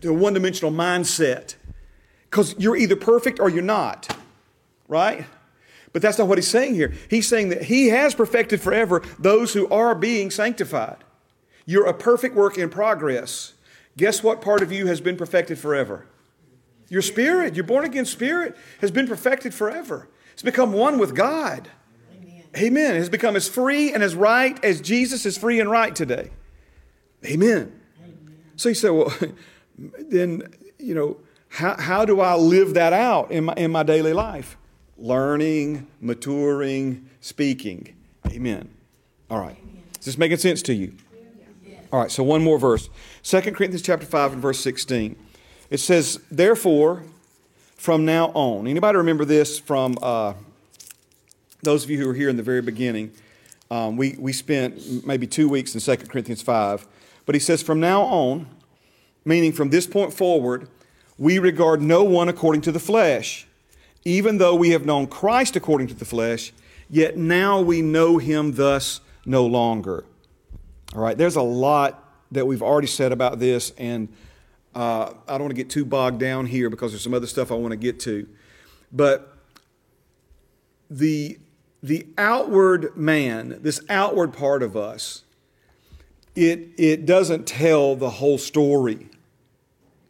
to 0.00 0.08
a 0.08 0.12
one 0.14 0.32
dimensional 0.32 0.72
mindset. 0.72 1.56
Because 2.30 2.54
you're 2.58 2.78
either 2.78 2.96
perfect 2.96 3.38
or 3.38 3.50
you're 3.50 3.62
not, 3.62 4.16
right? 4.88 5.26
But 5.92 6.00
that's 6.00 6.16
not 6.16 6.28
what 6.28 6.38
he's 6.38 6.48
saying 6.48 6.76
here. 6.76 6.94
He's 7.10 7.28
saying 7.28 7.50
that 7.50 7.64
he 7.64 7.88
has 7.88 8.14
perfected 8.14 8.62
forever 8.62 9.02
those 9.18 9.52
who 9.52 9.68
are 9.68 9.94
being 9.94 10.30
sanctified. 10.30 11.04
You're 11.66 11.88
a 11.88 11.92
perfect 11.92 12.34
work 12.34 12.56
in 12.56 12.70
progress. 12.70 13.52
Guess 13.98 14.22
what 14.22 14.40
part 14.40 14.62
of 14.62 14.72
you 14.72 14.86
has 14.86 15.02
been 15.02 15.18
perfected 15.18 15.58
forever? 15.58 16.06
Your 16.88 17.02
spirit, 17.02 17.54
your 17.54 17.64
born 17.64 17.84
again 17.84 18.06
spirit, 18.06 18.56
has 18.80 18.90
been 18.90 19.06
perfected 19.06 19.52
forever. 19.52 20.08
It's 20.32 20.42
become 20.42 20.72
one 20.72 20.98
with 20.98 21.14
God. 21.14 21.68
Amen. 22.56 22.96
It 22.96 22.98
has 22.98 23.08
become 23.08 23.36
as 23.36 23.48
free 23.48 23.92
and 23.92 24.02
as 24.02 24.14
right 24.14 24.62
as 24.64 24.80
Jesus 24.80 25.26
is 25.26 25.36
free 25.36 25.60
and 25.60 25.70
right 25.70 25.94
today. 25.94 26.30
Amen. 27.24 27.80
Amen. 28.02 28.36
So 28.56 28.68
you 28.68 28.74
say, 28.74 28.90
well, 28.90 29.12
then, 29.98 30.42
you 30.78 30.94
know, 30.94 31.18
how, 31.48 31.76
how 31.76 32.04
do 32.04 32.20
I 32.20 32.34
live 32.34 32.74
that 32.74 32.92
out 32.92 33.30
in 33.30 33.44
my, 33.44 33.54
in 33.54 33.70
my 33.70 33.82
daily 33.82 34.12
life? 34.12 34.56
Learning, 34.98 35.86
maturing, 36.00 37.08
speaking. 37.20 37.94
Amen. 38.28 38.70
All 39.30 39.40
right. 39.40 39.58
Is 39.98 40.06
this 40.06 40.18
making 40.18 40.38
sense 40.38 40.62
to 40.62 40.74
you? 40.74 40.94
All 41.92 42.00
right, 42.00 42.10
so 42.10 42.22
one 42.22 42.42
more 42.42 42.58
verse. 42.58 42.88
2 43.22 43.40
Corinthians 43.52 43.82
chapter 43.82 44.06
5 44.06 44.34
and 44.34 44.42
verse 44.42 44.60
16. 44.60 45.16
It 45.70 45.78
says, 45.78 46.20
Therefore, 46.30 47.04
from 47.76 48.04
now 48.04 48.26
on. 48.34 48.66
Anybody 48.66 48.98
remember 48.98 49.24
this 49.24 49.58
from 49.58 49.96
uh, 50.02 50.34
those 51.66 51.84
of 51.84 51.90
you 51.90 51.98
who 51.98 52.06
were 52.06 52.14
here 52.14 52.30
in 52.30 52.36
the 52.36 52.42
very 52.42 52.62
beginning? 52.62 53.12
Um, 53.70 53.96
we, 53.96 54.16
we 54.18 54.32
spent 54.32 55.06
maybe 55.06 55.26
two 55.26 55.48
weeks 55.48 55.74
in 55.74 55.80
2 55.80 56.06
Corinthians 56.06 56.40
5. 56.40 56.86
But 57.26 57.34
he 57.34 57.40
says, 57.40 57.62
From 57.62 57.80
now 57.80 58.02
on, 58.02 58.46
meaning 59.24 59.52
from 59.52 59.70
this 59.70 59.86
point 59.86 60.14
forward, 60.14 60.68
we 61.18 61.38
regard 61.38 61.82
no 61.82 62.04
one 62.04 62.28
according 62.28 62.62
to 62.62 62.72
the 62.72 62.80
flesh. 62.80 63.46
Even 64.04 64.38
though 64.38 64.54
we 64.54 64.70
have 64.70 64.86
known 64.86 65.08
Christ 65.08 65.56
according 65.56 65.88
to 65.88 65.94
the 65.94 66.04
flesh, 66.04 66.52
yet 66.88 67.16
now 67.16 67.60
we 67.60 67.82
know 67.82 68.18
him 68.18 68.54
thus 68.54 69.00
no 69.24 69.44
longer. 69.44 70.04
All 70.94 71.02
right, 71.02 71.18
there's 71.18 71.36
a 71.36 71.42
lot 71.42 72.04
that 72.30 72.46
we've 72.46 72.62
already 72.62 72.86
said 72.86 73.10
about 73.10 73.40
this, 73.40 73.72
and 73.76 74.08
uh, 74.74 75.12
I 75.26 75.32
don't 75.32 75.42
want 75.42 75.50
to 75.50 75.56
get 75.56 75.70
too 75.70 75.84
bogged 75.84 76.20
down 76.20 76.46
here 76.46 76.70
because 76.70 76.92
there's 76.92 77.02
some 77.02 77.14
other 77.14 77.26
stuff 77.26 77.50
I 77.50 77.54
want 77.54 77.72
to 77.72 77.76
get 77.76 77.98
to. 78.00 78.28
But 78.92 79.36
the, 80.88 81.38
the 81.86 82.06
outward 82.18 82.96
man, 82.96 83.58
this 83.60 83.80
outward 83.88 84.32
part 84.32 84.62
of 84.62 84.76
us, 84.76 85.22
it, 86.34 86.70
it 86.76 87.06
doesn't 87.06 87.46
tell 87.46 87.94
the 87.94 88.10
whole 88.10 88.38
story, 88.38 89.08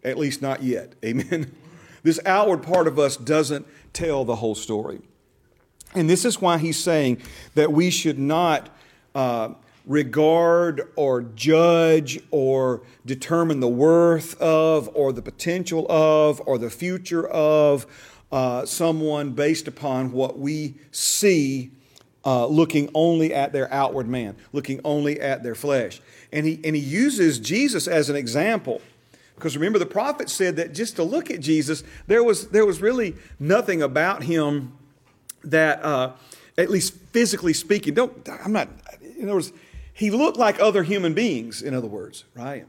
at 0.02 0.16
least 0.16 0.40
not 0.40 0.62
yet. 0.62 0.94
Amen. 1.04 1.54
This 2.02 2.18
outward 2.24 2.62
part 2.62 2.86
of 2.86 2.98
us 2.98 3.16
doesn't 3.16 3.66
tell 3.92 4.24
the 4.24 4.36
whole 4.36 4.54
story. 4.54 5.00
And 5.94 6.08
this 6.08 6.24
is 6.24 6.40
why 6.40 6.58
he's 6.58 6.78
saying 6.78 7.20
that 7.54 7.72
we 7.72 7.90
should 7.90 8.18
not 8.18 8.70
uh, 9.14 9.50
regard 9.84 10.90
or 10.96 11.22
judge 11.22 12.18
or 12.30 12.82
determine 13.04 13.60
the 13.60 13.68
worth 13.68 14.40
of 14.40 14.88
or 14.94 15.12
the 15.12 15.22
potential 15.22 15.86
of 15.90 16.40
or 16.46 16.58
the 16.58 16.70
future 16.70 17.26
of 17.28 17.86
uh, 18.32 18.64
someone 18.66 19.30
based 19.32 19.68
upon 19.68 20.12
what 20.12 20.38
we 20.38 20.74
see 20.90 21.70
uh, 22.24 22.46
looking 22.46 22.90
only 22.92 23.32
at 23.32 23.52
their 23.52 23.72
outward 23.72 24.08
man, 24.08 24.36
looking 24.52 24.80
only 24.84 25.20
at 25.20 25.42
their 25.42 25.54
flesh. 25.54 26.00
And 26.32 26.44
he, 26.44 26.60
and 26.64 26.74
he 26.74 26.82
uses 26.82 27.38
Jesus 27.38 27.86
as 27.86 28.10
an 28.10 28.16
example. 28.16 28.82
Because 29.36 29.56
remember, 29.56 29.78
the 29.78 29.86
prophet 29.86 30.28
said 30.28 30.56
that 30.56 30.74
just 30.74 30.96
to 30.96 31.04
look 31.04 31.30
at 31.30 31.40
Jesus, 31.40 31.84
there 32.06 32.24
was, 32.24 32.48
there 32.48 32.66
was 32.66 32.80
really 32.80 33.14
nothing 33.38 33.82
about 33.82 34.24
him 34.24 34.72
that, 35.44 35.84
uh, 35.84 36.12
at 36.58 36.70
least 36.70 36.94
physically 37.12 37.52
speaking, 37.52 37.94
don't, 37.94 38.28
I'm 38.44 38.52
not, 38.52 38.68
in 39.18 39.24
other 39.24 39.34
words, 39.34 39.52
he 39.92 40.10
looked 40.10 40.38
like 40.38 40.58
other 40.58 40.82
human 40.82 41.14
beings, 41.14 41.62
in 41.62 41.74
other 41.74 41.86
words, 41.86 42.24
right? 42.34 42.66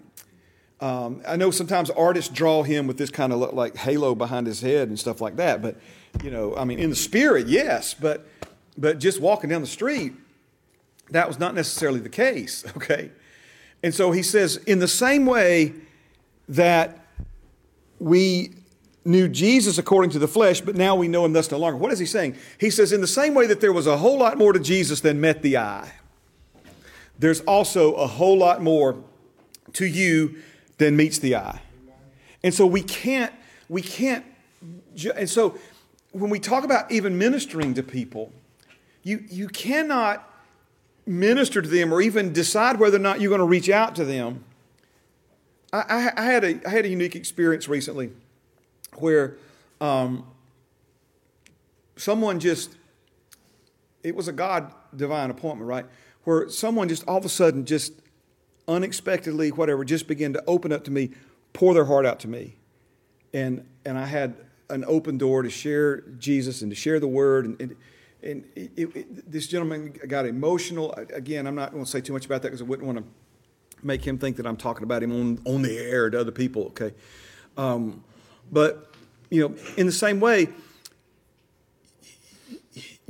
Um, 0.80 1.22
I 1.28 1.36
know 1.36 1.50
sometimes 1.50 1.90
artists 1.90 2.32
draw 2.32 2.64
him 2.64 2.86
with 2.86 2.98
this 2.98 3.10
kind 3.10 3.34
of 3.34 3.54
like 3.54 3.76
halo 3.76 4.14
behind 4.14 4.46
his 4.46 4.62
head 4.62 4.90
and 4.90 5.00
stuff 5.00 5.22
like 5.22 5.38
that, 5.38 5.62
but 5.62 5.76
you 6.24 6.30
know, 6.30 6.56
I 6.56 6.66
mean, 6.66 6.80
in 6.80 6.90
the 6.90 6.96
spirit, 6.96 7.48
yes, 7.48 7.94
but 7.94 8.28
but 8.78 9.00
just 9.00 9.20
walking 9.20 9.50
down 9.50 9.62
the 9.62 9.68
street, 9.68 10.14
that 11.10 11.28
was 11.28 11.40
not 11.40 11.56
necessarily 11.56 12.00
the 12.00 12.10
case. 12.10 12.64
Okay, 12.78 13.12
and 13.82 13.94
so 13.94 14.12
he 14.12 14.22
says, 14.22 14.58
in 14.58 14.80
the 14.80 14.88
same 14.88 15.26
way 15.26 15.74
that 16.50 17.06
we 18.00 18.52
knew 19.04 19.28
Jesus 19.28 19.78
according 19.78 20.12
to 20.12 20.20
the 20.20 20.28
flesh, 20.28 20.62
but 20.62 20.76
now 20.76 20.96
we 20.96 21.08
know 21.08 21.26
him 21.26 21.34
thus 21.34 21.50
no 21.50 21.58
longer. 21.58 21.78
What 21.78 21.92
is 21.92 22.00
he 22.00 22.06
saying? 22.06 22.36
He 22.60 22.70
says, 22.70 22.92
in 22.92 23.02
the 23.02 23.08
same 23.08 23.34
way 23.34 23.48
that 23.48 23.62
there 23.62 23.74
was 23.74 23.88
a 23.88 23.98
whole 23.98 24.20
lot 24.20 24.38
more 24.38 24.54
to 24.54 24.60
Jesus 24.60 25.02
than 25.02 25.20
met 25.20 25.42
the 25.42 25.58
eye 25.58 25.92
there's 27.20 27.42
also 27.42 27.94
a 27.96 28.08
whole 28.08 28.38
lot 28.38 28.62
more 28.62 29.04
to 29.74 29.86
you 29.86 30.38
than 30.78 30.96
meets 30.96 31.20
the 31.20 31.36
eye. 31.36 31.62
And 32.44 32.54
so 32.54 32.66
we 32.66 32.82
can't, 32.82 33.34
we 33.68 33.82
can't, 33.82 34.26
and 35.16 35.30
so 35.30 35.58
when 36.12 36.30
we 36.30 36.40
talk 36.40 36.64
about 36.64 36.92
even 36.92 37.18
ministering 37.18 37.74
to 37.76 37.84
people, 37.84 38.32
you, 39.04 39.24
you 39.30 39.48
cannot 39.48 40.24
minister 41.06 41.62
to 41.62 41.68
them 41.68 41.94
or 41.94 42.02
even 42.02 42.34
decide 42.34 42.80
whether 42.80 42.98
or 42.98 43.02
not 43.02 43.22
you're 43.22 43.30
going 43.30 43.40
to 43.40 43.46
reach 43.46 43.70
out 43.70 43.96
to 43.96 44.06
them. 44.06 44.44
I, 45.74 46.12
I, 46.18 46.22
I 46.22 46.26
had, 46.26 46.44
a, 46.44 46.68
I 46.68 46.70
had 46.70 46.86
a 46.86 46.90
unique 46.90 47.16
experience 47.16 47.68
recently 47.68 48.12
where 48.96 49.38
um, 49.82 50.26
someone 51.96 52.40
just, 52.40 52.76
it 54.04 54.16
was 54.16 54.28
a 54.28 54.34
God 54.34 54.72
divine 54.96 55.30
appointment, 55.30 55.68
right? 55.68 55.86
where 56.28 56.50
someone 56.50 56.90
just 56.90 57.08
all 57.08 57.16
of 57.16 57.24
a 57.24 57.30
sudden, 57.30 57.64
just 57.64 57.94
unexpectedly, 58.68 59.52
whatever, 59.52 59.86
just 59.86 60.08
began 60.08 60.34
to 60.34 60.44
open 60.48 60.72
up 60.72 60.84
to 60.86 60.92
me, 60.92 61.12
pour 61.54 61.74
their 61.74 61.86
heart 61.86 62.06
out 62.06 62.20
to 62.22 62.28
me. 62.28 62.56
And, 63.34 63.66
and 63.86 63.98
I 63.98 64.06
had 64.06 64.36
an 64.70 64.84
open 64.88 65.18
door 65.18 65.44
to 65.44 65.50
share 65.50 66.02
Jesus 66.20 66.62
and 66.62 66.72
to 66.72 66.76
share 66.76 67.00
the 67.00 67.08
word. 67.08 67.46
And, 67.46 67.62
and, 67.62 67.76
and 68.24 68.46
it, 68.56 68.72
it, 68.78 69.32
this 69.32 69.48
gentleman 69.48 69.94
got 70.08 70.26
emotional. 70.26 70.94
Again, 70.94 71.48
I'm 71.48 71.56
not 71.56 71.72
going 71.72 71.86
to 71.86 71.90
say 71.90 72.02
too 72.02 72.14
much 72.14 72.26
about 72.26 72.42
that 72.42 72.50
because 72.50 72.62
I 72.62 72.66
wouldn't 72.66 72.86
want 72.86 73.00
to 73.00 73.06
make 73.86 74.06
him 74.06 74.18
think 74.18 74.38
that 74.38 74.48
I'm 74.48 74.58
talking 74.58 74.84
about 74.84 75.04
him 75.04 75.12
on, 75.12 75.40
on 75.46 75.62
the 75.62 75.78
air 75.78 76.10
to 76.10 76.20
other 76.20 76.32
people, 76.32 76.64
okay? 76.64 76.94
Um, 77.56 78.04
but, 78.52 78.94
you 79.30 79.48
know, 79.48 79.56
in 79.78 79.86
the 79.86 79.92
same 79.92 80.20
way, 80.20 80.50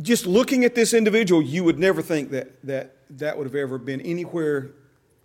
just 0.02 0.28
looking 0.28 0.66
at 0.66 0.76
this 0.76 0.94
individual, 0.94 1.42
you 1.42 1.64
would 1.64 1.80
never 1.80 2.02
think 2.02 2.32
that, 2.32 2.62
that 2.66 2.98
that 3.10 3.38
would 3.38 3.46
have 3.46 3.56
ever 3.56 3.78
been 3.78 4.02
anywhere 4.02 4.72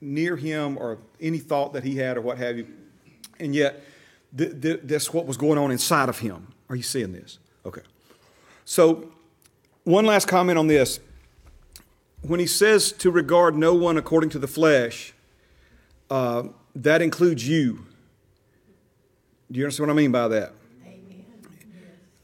near 0.03 0.37
him 0.37 0.77
or 0.77 0.99
any 1.21 1.39
thought 1.39 1.73
that 1.73 1.85
he 1.85 1.97
had 1.97 2.17
or 2.17 2.21
what 2.21 2.37
have 2.37 2.59
you. 2.59 2.67
And 3.39 3.55
yet, 3.55 3.83
th- 4.37 4.61
th- 4.61 4.81
that's 4.83 5.13
what 5.15 5.27
was 5.27 5.37
going 5.37 5.59
on 5.59 5.71
inside 5.71 6.09
of 6.09 6.19
him. 6.19 6.49
Are 6.69 6.77
you 6.77 6.83
seeing 6.83 7.13
this? 7.13 7.39
Okay. 7.65 7.83
So, 8.65 9.13
one 9.85 10.05
last 10.05 10.29
comment 10.29 10.59
on 10.59 10.67
this. 10.67 11.01
When 12.23 12.39
he 12.39 12.47
says 12.47 12.93
to 12.93 13.11
regard 13.11 13.57
no 13.57 13.75
one 13.75 13.97
according 13.97 14.31
to 14.31 14.39
the 14.39 14.47
flesh, 14.47 15.13
uh, 16.11 16.45
that 16.75 17.03
includes 17.03 17.49
you. 17.49 17.87
Do 19.51 19.59
you 19.59 19.65
understand 19.65 19.89
what 19.89 19.95
I 19.95 19.97
mean 19.97 20.13
by 20.13 20.29
that? 20.29 20.53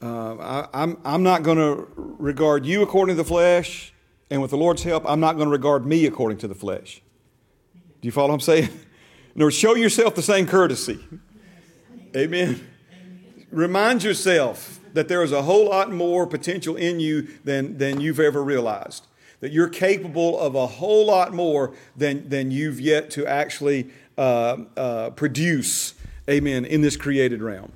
Uh, 0.01 0.35
I, 0.37 0.83
I'm, 0.83 0.97
I'm 1.03 1.23
not 1.23 1.43
going 1.43 1.57
to 1.57 1.87
regard 1.95 2.65
you 2.65 2.81
according 2.81 3.17
to 3.17 3.21
the 3.21 3.27
flesh. 3.27 3.93
And 4.29 4.41
with 4.41 4.51
the 4.51 4.57
Lord's 4.57 4.83
help, 4.83 5.03
I'm 5.05 5.19
not 5.19 5.33
going 5.35 5.47
to 5.47 5.51
regard 5.51 5.85
me 5.85 6.05
according 6.05 6.37
to 6.39 6.47
the 6.47 6.55
flesh. 6.55 7.01
Do 8.01 8.07
you 8.07 8.11
follow 8.11 8.29
what 8.29 8.35
I'm 8.35 8.39
saying? 8.41 8.69
Nor 9.35 9.51
show 9.51 9.75
yourself 9.75 10.15
the 10.15 10.21
same 10.21 10.47
courtesy. 10.47 10.99
Amen. 12.15 12.67
Remind 13.51 14.03
yourself 14.03 14.79
that 14.93 15.07
there 15.07 15.23
is 15.23 15.31
a 15.31 15.43
whole 15.43 15.69
lot 15.69 15.91
more 15.91 16.25
potential 16.25 16.75
in 16.75 16.99
you 16.99 17.27
than, 17.43 17.77
than 17.77 18.01
you've 18.01 18.19
ever 18.19 18.43
realized. 18.43 19.07
That 19.39 19.51
you're 19.51 19.69
capable 19.69 20.39
of 20.39 20.55
a 20.55 20.67
whole 20.67 21.05
lot 21.05 21.33
more 21.33 21.73
than, 21.95 22.27
than 22.29 22.51
you've 22.51 22.79
yet 22.79 23.09
to 23.11 23.25
actually 23.25 23.89
uh, 24.17 24.57
uh, 24.75 25.09
produce, 25.11 25.93
amen, 26.29 26.65
in 26.65 26.81
this 26.81 26.97
created 26.97 27.41
realm. 27.41 27.71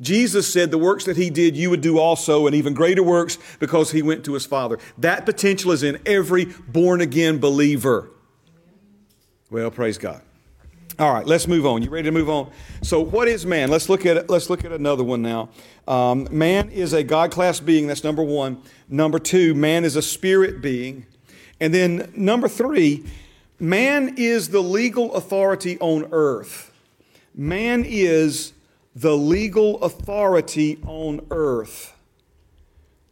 Jesus 0.00 0.52
said 0.52 0.70
the 0.70 0.78
works 0.78 1.04
that 1.04 1.16
he 1.16 1.28
did, 1.28 1.56
you 1.56 1.70
would 1.70 1.80
do 1.80 1.98
also, 1.98 2.46
and 2.46 2.54
even 2.54 2.72
greater 2.72 3.02
works 3.02 3.38
because 3.58 3.90
he 3.90 4.02
went 4.02 4.24
to 4.24 4.34
his 4.34 4.46
Father. 4.46 4.78
That 4.96 5.26
potential 5.26 5.72
is 5.72 5.82
in 5.82 6.00
every 6.06 6.46
born 6.68 7.00
again 7.00 7.38
believer. 7.38 8.10
Well, 9.50 9.70
praise 9.70 9.96
God. 9.96 10.20
All 10.98 11.10
right, 11.10 11.26
let's 11.26 11.46
move 11.46 11.64
on. 11.64 11.80
You 11.80 11.88
ready 11.88 12.06
to 12.06 12.12
move 12.12 12.28
on? 12.28 12.50
So, 12.82 13.00
what 13.00 13.28
is 13.28 13.46
man? 13.46 13.70
Let's 13.70 13.88
look 13.88 14.04
at 14.04 14.28
let's 14.28 14.50
look 14.50 14.62
at 14.62 14.72
another 14.72 15.04
one 15.04 15.22
now. 15.22 15.48
Um, 15.86 16.28
man 16.30 16.68
is 16.70 16.92
a 16.92 17.02
God 17.02 17.30
class 17.30 17.58
being. 17.58 17.86
That's 17.86 18.04
number 18.04 18.22
one. 18.22 18.60
Number 18.90 19.18
two, 19.18 19.54
man 19.54 19.86
is 19.86 19.96
a 19.96 20.02
spirit 20.02 20.60
being, 20.60 21.06
and 21.60 21.72
then 21.72 22.12
number 22.14 22.46
three, 22.46 23.06
man 23.58 24.16
is 24.18 24.50
the 24.50 24.60
legal 24.60 25.14
authority 25.14 25.78
on 25.78 26.08
earth. 26.12 26.72
Man 27.34 27.84
is 27.86 28.52
the 28.94 29.16
legal 29.16 29.82
authority 29.82 30.78
on 30.84 31.24
earth. 31.30 31.94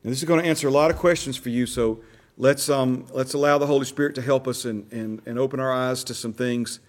This 0.02 0.18
is 0.18 0.24
going 0.24 0.42
to 0.42 0.48
answer 0.48 0.68
a 0.68 0.72
lot 0.72 0.90
of 0.90 0.98
questions 0.98 1.36
for 1.38 1.48
you, 1.48 1.64
so 1.64 2.00
let's, 2.36 2.68
um, 2.68 3.06
let's 3.12 3.34
allow 3.34 3.58
the 3.58 3.66
Holy 3.66 3.84
Spirit 3.84 4.14
to 4.16 4.22
help 4.22 4.46
us 4.46 4.64
and, 4.64 4.90
and, 4.92 5.22
and 5.26 5.38
open 5.38 5.60
our 5.60 5.72
eyes 5.72 6.04
to 6.04 6.14
some 6.14 6.32
things. 6.32 6.80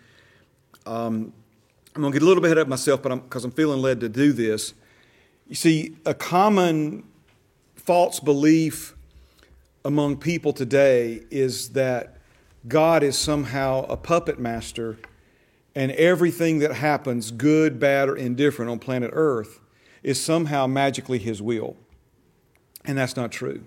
Um, 0.85 1.33
I'm 1.95 2.01
going 2.01 2.13
to 2.13 2.19
get 2.19 2.23
a 2.23 2.27
little 2.27 2.41
bit 2.41 2.49
ahead 2.49 2.57
of 2.59 2.67
myself, 2.67 3.01
but 3.01 3.15
because 3.15 3.43
I'm, 3.43 3.49
I'm 3.49 3.55
feeling 3.55 3.81
led 3.81 3.99
to 4.01 4.09
do 4.09 4.31
this. 4.33 4.73
You 5.47 5.55
see, 5.55 5.95
a 6.05 6.13
common 6.13 7.03
false 7.75 8.19
belief 8.19 8.95
among 9.83 10.17
people 10.17 10.53
today 10.53 11.23
is 11.31 11.69
that 11.69 12.17
God 12.67 13.01
is 13.01 13.17
somehow 13.17 13.85
a 13.85 13.95
puppet 13.95 14.39
master 14.39 14.97
and 15.73 15.91
everything 15.91 16.59
that 16.59 16.73
happens, 16.73 17.31
good, 17.31 17.79
bad, 17.79 18.09
or 18.09 18.15
indifferent 18.15 18.69
on 18.69 18.79
planet 18.79 19.11
Earth, 19.13 19.59
is 20.03 20.21
somehow 20.21 20.67
magically 20.67 21.19
His 21.19 21.41
will. 21.41 21.77
And 22.83 22.97
that's 22.97 23.15
not 23.15 23.31
true. 23.31 23.63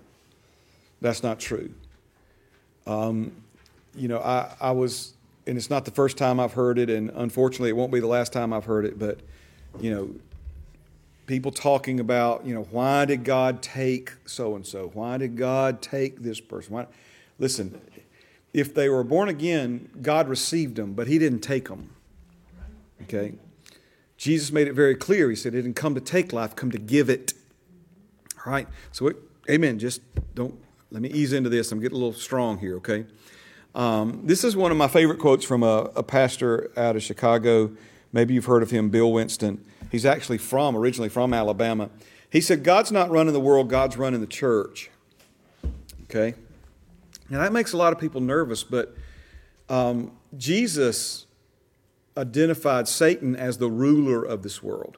That's 1.01 1.23
not 1.23 1.39
true. 1.39 1.73
Um, 2.85 3.31
you 3.95 4.07
know, 4.07 4.19
I, 4.19 4.53
I 4.61 4.71
was, 4.71 5.13
and 5.45 5.57
it's 5.57 5.69
not 5.69 5.85
the 5.85 5.91
first 5.91 6.17
time 6.17 6.39
I've 6.39 6.53
heard 6.53 6.77
it, 6.77 6.89
and 6.89 7.09
unfortunately, 7.11 7.69
it 7.69 7.75
won't 7.75 7.91
be 7.91 7.99
the 7.99 8.07
last 8.07 8.31
time 8.31 8.53
I've 8.53 8.65
heard 8.65 8.85
it, 8.85 8.97
but, 8.97 9.19
you 9.79 9.91
know, 9.91 10.09
people 11.25 11.51
talking 11.51 11.99
about, 11.99 12.45
you 12.45 12.53
know, 12.53 12.63
why 12.71 13.05
did 13.05 13.23
God 13.23 13.61
take 13.61 14.13
so 14.25 14.55
and 14.55 14.65
so? 14.65 14.91
Why 14.93 15.17
did 15.17 15.37
God 15.37 15.81
take 15.81 16.21
this 16.21 16.39
person? 16.39 16.73
Why? 16.73 16.87
Listen, 17.39 17.79
if 18.53 18.73
they 18.73 18.89
were 18.89 19.03
born 19.03 19.29
again, 19.29 19.89
God 20.01 20.27
received 20.27 20.75
them, 20.75 20.93
but 20.93 21.07
He 21.07 21.17
didn't 21.17 21.39
take 21.39 21.69
them. 21.69 21.91
Okay? 23.03 23.33
Jesus 24.17 24.51
made 24.51 24.67
it 24.67 24.73
very 24.73 24.95
clear. 24.95 25.29
He 25.29 25.35
said, 25.35 25.53
He 25.53 25.61
didn't 25.61 25.75
come 25.75 25.95
to 25.95 26.01
take 26.01 26.33
life, 26.33 26.55
come 26.55 26.71
to 26.71 26.77
give 26.77 27.09
it. 27.09 27.33
All 28.45 28.51
right? 28.51 28.67
So, 28.91 29.07
it, 29.07 29.17
amen. 29.49 29.79
Just 29.79 30.01
don't, 30.35 30.59
let 30.91 31.01
me 31.01 31.09
ease 31.09 31.31
into 31.31 31.49
this. 31.49 31.71
I'm 31.71 31.79
getting 31.79 31.95
a 31.95 31.99
little 31.99 32.13
strong 32.13 32.57
here, 32.57 32.75
okay? 32.77 33.05
Um, 33.73 34.21
this 34.25 34.43
is 34.43 34.57
one 34.57 34.71
of 34.71 34.77
my 34.77 34.89
favorite 34.89 35.19
quotes 35.19 35.45
from 35.45 35.63
a, 35.63 35.89
a 35.95 36.03
pastor 36.03 36.69
out 36.75 36.97
of 36.97 37.01
Chicago. 37.01 37.71
Maybe 38.11 38.33
you've 38.33 38.45
heard 38.45 38.61
of 38.61 38.71
him, 38.71 38.89
Bill 38.89 39.11
Winston. 39.11 39.63
He's 39.89 40.05
actually 40.05 40.37
from, 40.37 40.75
originally 40.75 41.07
from 41.07 41.33
Alabama. 41.33 41.89
He 42.29 42.41
said, 42.41 42.65
God's 42.65 42.91
not 42.91 43.09
running 43.09 43.31
the 43.31 43.39
world, 43.39 43.69
God's 43.69 43.95
running 43.95 44.19
the 44.19 44.27
church. 44.27 44.89
Okay? 46.03 46.35
Now, 47.29 47.39
that 47.39 47.53
makes 47.53 47.71
a 47.71 47.77
lot 47.77 47.93
of 47.93 47.99
people 47.99 48.19
nervous, 48.19 48.61
but 48.61 48.93
um, 49.69 50.11
Jesus 50.37 51.25
identified 52.17 52.89
Satan 52.89 53.33
as 53.37 53.59
the 53.59 53.69
ruler 53.69 54.21
of 54.21 54.43
this 54.43 54.61
world. 54.61 54.97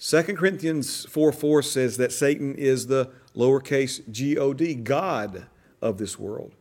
2 0.00 0.22
Corinthians 0.22 1.04
4 1.06 1.32
4 1.32 1.62
says 1.62 1.96
that 1.96 2.12
Satan 2.12 2.54
is 2.54 2.86
the 2.86 3.10
lowercase 3.38 4.02
g 4.10 4.36
O 4.36 4.52
D, 4.52 4.74
God 4.74 5.46
of 5.80 5.96
this 5.96 6.18
world. 6.18 6.52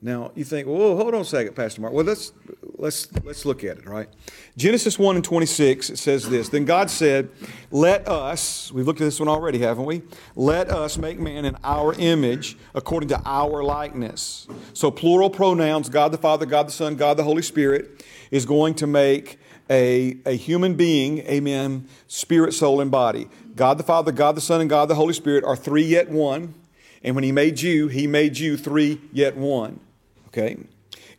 Now 0.00 0.30
you 0.36 0.44
think, 0.44 0.68
well, 0.68 0.96
hold 0.96 1.14
on 1.14 1.22
a 1.22 1.24
second, 1.24 1.54
Pastor 1.54 1.80
Mark. 1.80 1.92
Well, 1.92 2.04
let's 2.04 2.32
let's 2.76 3.12
let's 3.24 3.44
look 3.44 3.64
at 3.64 3.78
it, 3.78 3.86
right? 3.86 4.08
Genesis 4.56 4.96
1 4.96 5.16
and 5.16 5.24
26, 5.24 5.90
it 5.90 5.98
says 5.98 6.28
this. 6.28 6.48
Then 6.48 6.64
God 6.64 6.88
said, 6.88 7.30
Let 7.72 8.06
us, 8.06 8.70
we've 8.70 8.86
looked 8.86 9.00
at 9.00 9.04
this 9.04 9.18
one 9.18 9.28
already, 9.28 9.58
haven't 9.58 9.86
we? 9.86 10.02
Let 10.36 10.70
us 10.70 10.98
make 10.98 11.18
man 11.18 11.44
in 11.44 11.56
our 11.64 11.94
image 11.94 12.56
according 12.76 13.08
to 13.08 13.20
our 13.24 13.64
likeness. 13.64 14.46
So 14.72 14.92
plural 14.92 15.30
pronouns, 15.30 15.88
God 15.88 16.12
the 16.12 16.18
Father, 16.18 16.46
God 16.46 16.68
the 16.68 16.72
Son, 16.72 16.94
God 16.94 17.16
the 17.16 17.24
Holy 17.24 17.42
Spirit, 17.42 18.04
is 18.30 18.46
going 18.46 18.74
to 18.76 18.86
make 18.86 19.40
a, 19.68 20.16
a 20.24 20.36
human 20.36 20.74
being, 20.74 21.18
amen, 21.20 21.88
spirit, 22.06 22.54
soul, 22.54 22.80
and 22.80 22.90
body. 22.90 23.28
God 23.58 23.76
the 23.76 23.82
Father, 23.82 24.12
God 24.12 24.36
the 24.36 24.40
Son, 24.40 24.60
and 24.60 24.70
God 24.70 24.86
the 24.86 24.94
Holy 24.94 25.12
Spirit 25.12 25.44
are 25.44 25.56
three 25.56 25.82
yet 25.82 26.08
one. 26.08 26.54
And 27.02 27.14
when 27.14 27.24
He 27.24 27.32
made 27.32 27.60
you, 27.60 27.88
He 27.88 28.06
made 28.06 28.38
you 28.38 28.56
three 28.56 29.00
yet 29.12 29.36
one. 29.36 29.80
Okay? 30.28 30.56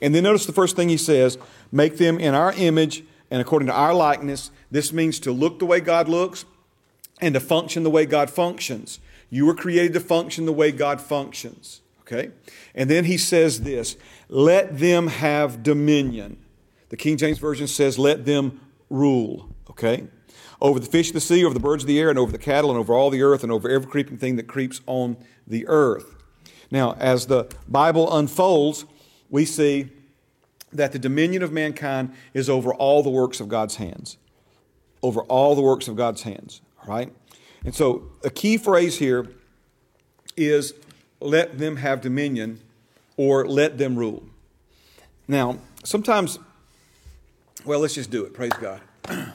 And 0.01 0.15
then 0.15 0.23
notice 0.23 0.45
the 0.45 0.53
first 0.53 0.75
thing 0.75 0.89
He 0.89 0.97
says 0.97 1.37
make 1.71 1.97
them 1.97 2.17
in 2.17 2.33
our 2.33 2.53
image 2.53 3.03
and 3.29 3.41
according 3.41 3.67
to 3.67 3.73
our 3.73 3.93
likeness. 3.93 4.49
This 4.71 4.91
means 4.93 5.19
to 5.19 5.31
look 5.31 5.59
the 5.59 5.65
way 5.65 5.81
God 5.81 6.07
looks 6.07 6.45
and 7.21 7.33
to 7.33 7.39
function 7.39 7.83
the 7.83 7.89
way 7.89 8.05
God 8.05 8.29
functions. 8.29 8.99
You 9.29 9.45
were 9.45 9.53
created 9.53 9.93
to 9.93 9.99
function 9.99 10.45
the 10.45 10.53
way 10.53 10.71
God 10.71 11.01
functions. 11.01 11.81
Okay? 12.01 12.31
And 12.73 12.89
then 12.89 13.03
He 13.05 13.17
says 13.17 13.61
this 13.61 13.97
let 14.29 14.79
them 14.79 15.07
have 15.07 15.61
dominion. 15.61 16.37
The 16.87 16.97
King 16.97 17.17
James 17.17 17.37
Version 17.37 17.67
says, 17.67 17.99
let 17.99 18.25
them 18.25 18.61
rule, 18.89 19.49
okay? 19.69 20.07
Over 20.61 20.79
the 20.79 20.85
fish 20.85 21.09
of 21.09 21.13
the 21.13 21.21
sea, 21.21 21.45
over 21.45 21.53
the 21.53 21.59
birds 21.59 21.83
of 21.83 21.87
the 21.87 21.99
air, 21.99 22.09
and 22.09 22.19
over 22.19 22.31
the 22.31 22.37
cattle, 22.37 22.69
and 22.69 22.79
over 22.79 22.93
all 22.93 23.09
the 23.09 23.21
earth, 23.21 23.43
and 23.43 23.51
over 23.51 23.69
every 23.69 23.89
creeping 23.89 24.17
thing 24.17 24.35
that 24.35 24.47
creeps 24.47 24.81
on 24.85 25.17
the 25.47 25.65
earth. 25.67 26.15
Now, 26.69 26.95
as 26.99 27.27
the 27.27 27.47
Bible 27.67 28.15
unfolds, 28.15 28.85
we 29.29 29.45
see 29.45 29.89
that 30.71 30.91
the 30.91 30.99
dominion 30.99 31.41
of 31.41 31.51
mankind 31.51 32.13
is 32.33 32.49
over 32.49 32.73
all 32.73 33.01
the 33.01 33.09
works 33.09 33.39
of 33.39 33.47
God's 33.47 33.77
hands. 33.77 34.17
Over 35.01 35.21
all 35.21 35.55
the 35.55 35.61
works 35.61 35.87
of 35.87 35.95
God's 35.95 36.23
hands, 36.23 36.61
right? 36.85 37.11
And 37.63 37.73
so, 37.73 38.09
a 38.23 38.29
key 38.29 38.57
phrase 38.57 38.97
here 38.97 39.27
is 40.35 40.73
let 41.21 41.57
them 41.57 41.77
have 41.77 42.01
dominion 42.01 42.59
or 43.17 43.47
let 43.47 43.77
them 43.77 43.95
rule. 43.97 44.23
Now, 45.27 45.59
sometimes 45.83 46.39
well, 47.65 47.79
let's 47.79 47.93
just 47.93 48.09
do 48.09 48.23
it. 48.23 48.33
Praise 48.33 48.53
God. 48.53 48.81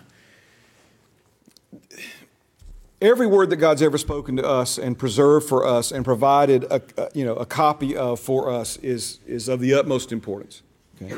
Every 3.00 3.26
word 3.26 3.50
that 3.50 3.56
God's 3.56 3.82
ever 3.82 3.98
spoken 3.98 4.36
to 4.36 4.46
us 4.46 4.78
and 4.78 4.98
preserved 4.98 5.48
for 5.48 5.66
us 5.66 5.92
and 5.92 6.04
provided 6.04 6.64
a, 6.64 6.80
you 7.12 7.24
know, 7.24 7.34
a 7.34 7.44
copy 7.44 7.96
of 7.96 8.18
for 8.18 8.50
us 8.50 8.76
is, 8.78 9.18
is 9.26 9.48
of 9.48 9.60
the 9.60 9.74
utmost 9.74 10.12
importance. 10.12 10.62
Okay? 11.02 11.14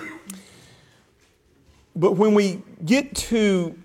But 1.95 2.13
when 2.13 2.35
we 2.35 2.63
get 2.85 3.15
to 3.17 3.79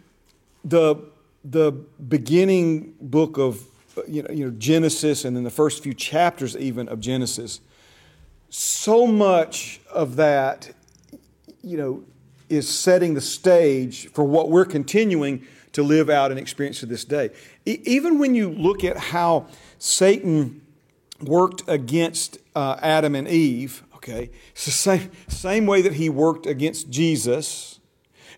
the, 0.65 0.95
the 1.43 1.72
beginning 1.72 2.95
book 2.99 3.38
of 3.38 3.63
you 4.07 4.24
know, 4.24 4.32
you 4.32 4.45
know, 4.45 4.51
Genesis 4.57 5.26
and 5.26 5.36
then 5.36 5.43
the 5.43 5.49
first 5.49 5.84
few 5.84 5.93
chapters 5.93 6.55
even 6.55 6.88
of 6.88 6.99
Genesis, 6.99 7.61
so 8.49 9.07
much 9.07 9.82
of 9.91 10.15
that, 10.17 10.74
you 11.63 11.78
know, 11.78 12.03
is 12.49 12.67
setting 12.67 13.13
the 13.13 13.22
stage 13.22 14.09
for 14.09 14.24
what 14.24 14.49
we're 14.49 14.65
continuing 14.65 15.45
to 15.74 15.84
live 15.84 16.09
out 16.09 16.32
and 16.32 16.39
experience 16.39 16.80
to 16.82 16.86
this 16.86 17.05
day. 17.05 17.30
E- 17.65 17.80
even 17.86 18.19
when 18.19 18.36
you 18.36 18.49
look 18.49 18.84
at 18.84 18.97
how 18.97 19.47
Satan 19.80 20.61
worked 21.22 21.63
against 21.67 22.38
uh, 22.55 22.78
Adam 22.82 23.15
and 23.15 23.28
Eve, 23.28 23.84
okay, 23.95 24.30
it's 24.51 24.65
the 24.65 24.72
same, 24.72 25.11
same 25.28 25.65
way 25.65 25.82
that 25.82 25.93
he 25.93 26.09
worked 26.09 26.45
against 26.45 26.89
Jesus, 26.89 27.80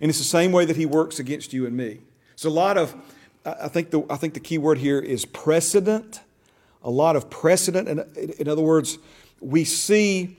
and 0.01 0.09
it's 0.09 0.19
the 0.19 0.25
same 0.25 0.51
way 0.51 0.65
that 0.65 0.75
he 0.75 0.85
works 0.85 1.19
against 1.19 1.53
you 1.53 1.65
and 1.65 1.75
me. 1.75 1.99
It's 2.33 2.45
a 2.45 2.49
lot 2.49 2.77
of, 2.77 2.95
I 3.45 3.67
think 3.67 3.91
the, 3.91 4.03
I 4.09 4.17
think 4.17 4.33
the 4.33 4.39
key 4.39 4.57
word 4.57 4.79
here 4.79 4.99
is 4.99 5.25
precedent, 5.25 6.21
a 6.83 6.89
lot 6.89 7.15
of 7.15 7.29
precedent. 7.29 7.87
And 7.87 8.17
in 8.17 8.47
other 8.47 8.61
words, 8.61 8.97
we 9.39 9.63
see 9.63 10.37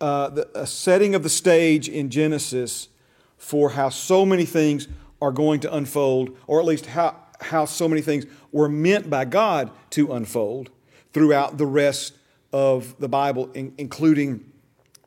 uh, 0.00 0.28
the, 0.30 0.48
a 0.54 0.66
setting 0.66 1.14
of 1.14 1.22
the 1.22 1.28
stage 1.28 1.88
in 1.88 2.10
Genesis 2.10 2.88
for 3.36 3.70
how 3.70 3.88
so 3.88 4.24
many 4.24 4.44
things 4.44 4.86
are 5.20 5.32
going 5.32 5.60
to 5.60 5.74
unfold, 5.74 6.36
or 6.46 6.60
at 6.60 6.66
least 6.66 6.86
how, 6.86 7.16
how 7.40 7.64
so 7.64 7.88
many 7.88 8.02
things 8.02 8.26
were 8.52 8.68
meant 8.68 9.10
by 9.10 9.24
God 9.24 9.70
to 9.90 10.12
unfold 10.12 10.70
throughout 11.12 11.58
the 11.58 11.66
rest 11.66 12.14
of 12.52 12.98
the 12.98 13.08
Bible, 13.08 13.50
in, 13.52 13.74
including 13.78 14.44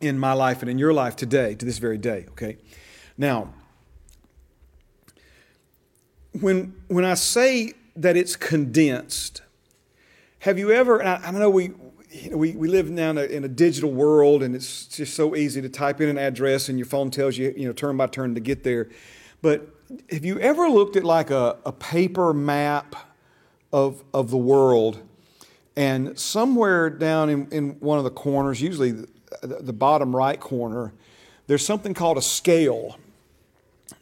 in 0.02 0.18
my 0.18 0.34
life 0.34 0.62
and 0.62 0.70
in 0.70 0.78
your 0.78 0.94
life 0.94 1.16
today, 1.16 1.56
to 1.56 1.66
this 1.66 1.78
very 1.78 1.98
day, 1.98 2.26
okay? 2.32 2.58
Now, 3.18 3.54
when, 6.40 6.76
when 6.88 7.06
I 7.06 7.14
say 7.14 7.74
that 7.96 8.18
it's 8.18 8.36
condensed, 8.36 9.42
have 10.40 10.58
you 10.60 10.72
ever, 10.72 11.00
and 11.00 11.10
I, 11.10 11.28
I 11.28 11.32
know 11.32 11.50
we, 11.50 11.72
you 12.10 12.32
know, 12.32 12.38
we, 12.38 12.52
we 12.52 12.68
live 12.68 12.90
now 12.90 13.12
in 13.12 13.18
a, 13.18 13.24
in 13.24 13.44
a, 13.44 13.48
digital 13.48 13.92
world 13.92 14.44
and 14.44 14.56
it's 14.56 14.86
just 14.86 15.16
so 15.16 15.36
easy 15.36 15.62
to 15.62 15.70
type 15.70 16.00
in 16.00 16.10
an 16.10 16.18
address 16.18 16.70
and 16.70 16.78
your 16.78 16.86
phone 16.86 17.10
tells 17.10 17.38
you, 17.38 17.54
you 17.58 17.66
know, 17.66 17.74
turn 17.74 17.98
by 17.98 18.08
turn 18.08 18.36
to 18.36 18.42
get 18.42 18.64
there. 18.64 18.90
But 19.44 19.68
have 20.10 20.24
you 20.24 20.40
ever 20.40 20.70
looked 20.70 20.96
at 20.96 21.04
like 21.04 21.30
a, 21.30 21.58
a 21.66 21.74
paper 21.74 22.34
map 22.34 22.96
of, 23.74 24.02
of 24.14 24.32
the 24.32 24.38
world 24.38 25.02
and 25.76 26.18
somewhere 26.18 26.90
down 26.90 27.30
in, 27.30 27.48
in 27.52 27.70
one 27.82 27.98
of 27.98 28.06
the 28.06 28.10
corners, 28.10 28.62
usually 28.62 28.92
the, 28.92 29.08
the 29.42 29.74
bottom 29.74 30.16
right 30.16 30.40
corner, 30.40 30.94
there's 31.48 31.66
something 31.66 31.94
called 31.94 32.18
a 32.18 32.22
scale. 32.22 32.98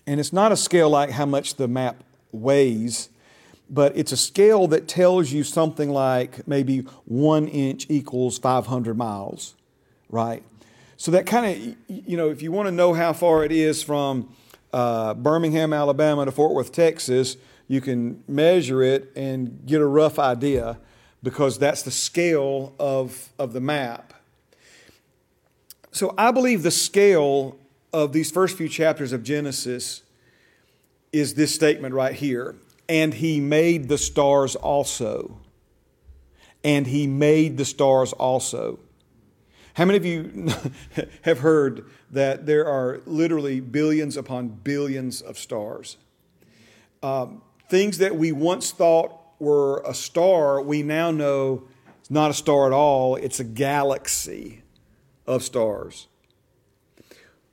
And 0.06 0.20
it's 0.20 0.32
not 0.32 0.52
a 0.52 0.58
scale 0.58 0.92
like 0.92 1.10
how 1.10 1.26
much 1.26 1.56
the 1.56 1.68
map 1.68 2.04
weighs, 2.32 3.10
but 3.68 3.98
it's 3.98 4.12
a 4.12 4.18
scale 4.18 4.68
that 4.68 4.88
tells 4.88 5.32
you 5.32 5.44
something 5.44 5.90
like 5.90 6.48
maybe 6.48 6.82
one 7.06 7.48
inch 7.48 7.88
equals 7.90 8.38
500 8.38 8.96
miles, 8.96 9.56
right? 10.08 10.44
So 10.98 11.10
that 11.10 11.26
kind 11.26 11.46
of, 11.48 11.76
you 12.08 12.16
know, 12.16 12.30
if 12.30 12.44
you 12.44 12.52
want 12.52 12.68
to 12.68 12.72
know 12.72 12.94
how 12.94 13.12
far 13.12 13.44
it 13.44 13.52
is 13.52 13.82
from 13.82 14.36
uh, 14.74 15.14
Birmingham, 15.14 15.74
Alabama 15.74 16.26
to 16.26 16.32
Fort 16.32 16.54
Worth, 16.54 16.72
Texas, 16.72 17.38
you 17.68 17.82
can 17.82 18.24
measure 18.28 18.82
it 18.84 19.12
and 19.16 19.66
get 19.66 19.82
a 19.82 19.86
rough 19.86 20.20
idea. 20.20 20.78
because 21.24 21.60
that's 21.60 21.84
the 21.84 21.92
scale 21.92 22.74
of, 22.80 23.30
of 23.38 23.54
the 23.54 23.62
map. 23.62 24.14
So 25.92 26.14
I 26.18 26.32
believe 26.32 26.64
the 26.64 26.72
scale 26.72 27.58
of 27.94 28.14
these 28.14 28.32
first 28.32 28.58
few 28.58 28.70
chapters 28.70 29.12
of 29.12 29.24
Genesis 29.24 30.04
is 31.12 31.34
this 31.34 31.54
statement 31.54 31.94
right 31.94 32.14
here. 32.14 32.56
And 32.88 33.14
he 33.14 33.40
made 33.40 33.88
the 33.88 33.98
stars 33.98 34.56
also. 34.56 35.38
And 36.64 36.88
he 36.88 37.08
made 37.08 37.58
the 37.58 37.66
stars 37.66 38.14
also. 38.14 38.80
How 39.74 39.86
many 39.86 39.98
of 39.98 40.06
you 40.06 40.50
have 41.24 41.40
heard 41.40 41.86
that 42.12 42.46
there 42.46 42.66
are 42.66 43.02
literally 43.06 43.60
billions 43.60 44.18
upon 44.18 44.50
billions 44.50 45.22
of 45.22 45.38
stars? 45.38 45.98
Um, 47.02 47.42
things 47.70 47.98
that 47.98 48.16
we 48.16 48.32
once 48.32 48.72
thought 48.72 49.18
were 49.40 49.82
a 49.86 49.94
star, 49.94 50.62
we 50.62 50.84
now 50.84 51.10
know 51.10 51.64
it's 52.00 52.12
not 52.12 52.30
a 52.30 52.34
star 52.34 52.68
at 52.68 52.74
all, 52.74 53.16
it's 53.16 53.40
a 53.40 53.44
galaxy 53.44 54.62
of 55.26 55.42
stars. 55.42 56.08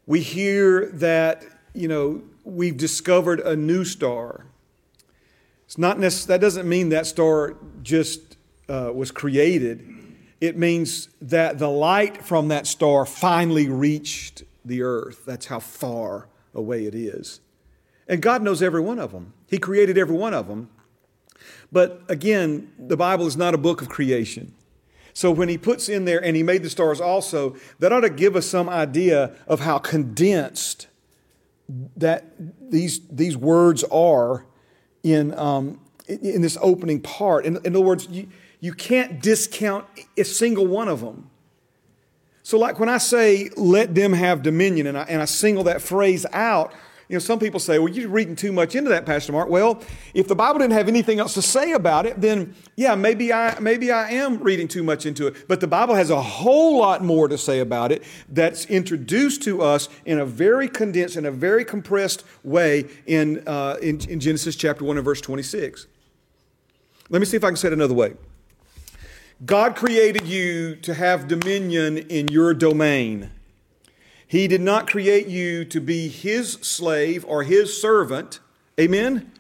We 0.06 0.20
hear 0.20 0.86
that, 0.86 1.44
you 1.74 1.88
know, 1.88 2.22
we've 2.44 2.76
discovered 2.76 3.40
a 3.40 3.54
new 3.54 3.84
star. 3.84 4.46
It's 5.66 5.78
not 5.78 6.00
that 6.00 6.38
doesn't 6.40 6.68
mean 6.68 6.88
that 6.88 7.06
star 7.06 7.56
just 7.82 8.36
uh, 8.68 8.90
was 8.94 9.11
created. 9.11 9.86
It 10.40 10.56
means 10.56 11.09
that 11.20 11.59
the 11.59 11.68
light 11.68 12.24
from 12.24 12.48
that 12.48 12.66
star 12.66 13.04
finally 13.04 13.68
reached 13.68 14.44
the 14.69 14.83
earth. 14.83 15.25
That's 15.27 15.47
how 15.47 15.61
far 15.61 16.29
away 16.55 16.87
it 16.87 16.95
is. 16.95 17.41
And 18.07 18.23
God 18.23 18.43
knows 18.43 18.62
every 18.62 18.81
one 18.81 18.99
of 18.99 19.12
them. 19.12 19.35
He 19.47 19.59
created 19.59 19.99
every 19.99 20.16
one 20.16 20.35
of 20.35 20.49
them. 20.49 20.71
But 21.71 22.03
again, 22.09 22.73
the 22.79 22.97
Bible 22.97 23.27
is 23.27 23.37
not 23.37 23.55
a 23.55 23.59
book 23.59 23.83
of 23.83 23.89
creation. 23.89 24.55
So 25.12 25.31
when 25.31 25.49
he 25.49 25.59
puts 25.59 25.89
in 25.89 26.05
there, 26.05 26.23
and 26.25 26.37
he 26.37 26.43
made 26.43 26.62
the 26.62 26.71
stars 26.71 27.01
also, 27.01 27.57
that 27.81 27.93
ought 27.93 28.01
to 28.01 28.11
give 28.11 28.37
us 28.37 28.47
some 28.47 28.69
idea 28.69 29.35
of 29.47 29.61
how 29.61 29.79
condensed 29.79 30.87
that 31.97 32.33
these, 32.71 33.01
these 33.09 33.37
words 33.37 33.85
are 33.85 34.47
in, 35.03 35.37
um, 35.39 35.81
in 36.07 36.41
this 36.41 36.57
opening 36.62 37.01
part. 37.01 37.45
In, 37.45 37.57
in 37.64 37.75
other 37.75 37.85
words, 37.85 38.09
you, 38.09 38.29
you 38.61 38.73
can't 38.73 39.21
discount 39.21 39.87
a 40.16 40.25
single 40.25 40.66
one 40.66 40.89
of 40.89 41.01
them. 41.01 41.31
So, 42.49 42.59
like 42.59 42.80
when 42.80 42.88
I 42.88 42.96
say, 42.96 43.51
let 43.59 43.94
them 43.94 44.14
have 44.14 44.42
dominion, 44.42 44.86
and 44.86 44.96
I, 44.96 45.03
and 45.03 45.20
I 45.20 45.26
single 45.26 45.64
that 45.64 45.82
phrase 45.82 46.24
out, 46.32 46.72
you 47.07 47.14
know, 47.14 47.18
some 47.18 47.38
people 47.38 47.61
say, 47.61 47.78
well, 47.78 47.92
you're 47.92 48.09
reading 48.09 48.36
too 48.36 48.53
much 48.53 48.74
into 48.74 48.88
that, 48.88 49.05
Pastor 49.05 49.32
Mark. 49.32 49.51
Well, 49.51 49.82
if 50.14 50.28
the 50.28 50.34
Bible 50.34 50.61
didn't 50.61 50.72
have 50.72 50.88
anything 50.88 51.20
else 51.20 51.34
to 51.34 51.42
say 51.42 51.72
about 51.72 52.07
it, 52.07 52.22
then 52.22 52.55
yeah, 52.74 52.94
maybe 52.94 53.34
I, 53.34 53.59
maybe 53.61 53.92
I 53.92 54.12
am 54.12 54.38
reading 54.38 54.66
too 54.66 54.82
much 54.82 55.05
into 55.05 55.26
it. 55.26 55.46
But 55.46 55.61
the 55.61 55.66
Bible 55.66 55.94
has 55.94 56.09
a 56.09 56.22
whole 56.22 56.78
lot 56.78 57.05
more 57.05 57.28
to 57.28 57.36
say 57.36 57.61
about 57.61 57.92
it 57.92 58.03
that's 58.30 58.64
introduced 58.64 59.42
to 59.42 59.61
us 59.61 59.90
in 60.07 60.18
a 60.18 60.24
very 60.24 60.68
condensed, 60.68 61.18
in 61.18 61.26
a 61.26 61.30
very 61.30 61.66
compressed 61.66 62.24
way 62.44 62.86
in, 63.05 63.46
uh, 63.46 63.76
in, 63.82 64.01
in 64.09 64.20
Genesis 64.20 64.57
chapter 64.57 64.86
1 64.86 64.96
and 64.96 65.05
verse 65.05 65.20
26. 65.20 65.86
Let 67.11 67.18
me 67.18 67.26
see 67.26 67.36
if 67.36 67.44
I 67.44 67.49
can 67.49 67.57
say 67.57 67.66
it 67.66 67.74
another 67.74 67.92
way. 67.92 68.14
God 69.45 69.76
created 69.76 70.26
you 70.26 70.74
to 70.76 70.95
have 70.95 71.28
dominion 71.28 71.99
in 71.99 72.26
your 72.28 72.55
domain. 72.55 73.30
He 74.26 74.49
did 74.49 74.61
not 74.61 74.91
create 74.91 75.28
you 75.28 75.64
to 75.66 75.80
be 75.80 76.09
his 76.09 76.53
slave 76.55 77.24
or 77.26 77.45
his 77.45 77.80
servant. 77.80 78.41
Amen? 78.80 79.30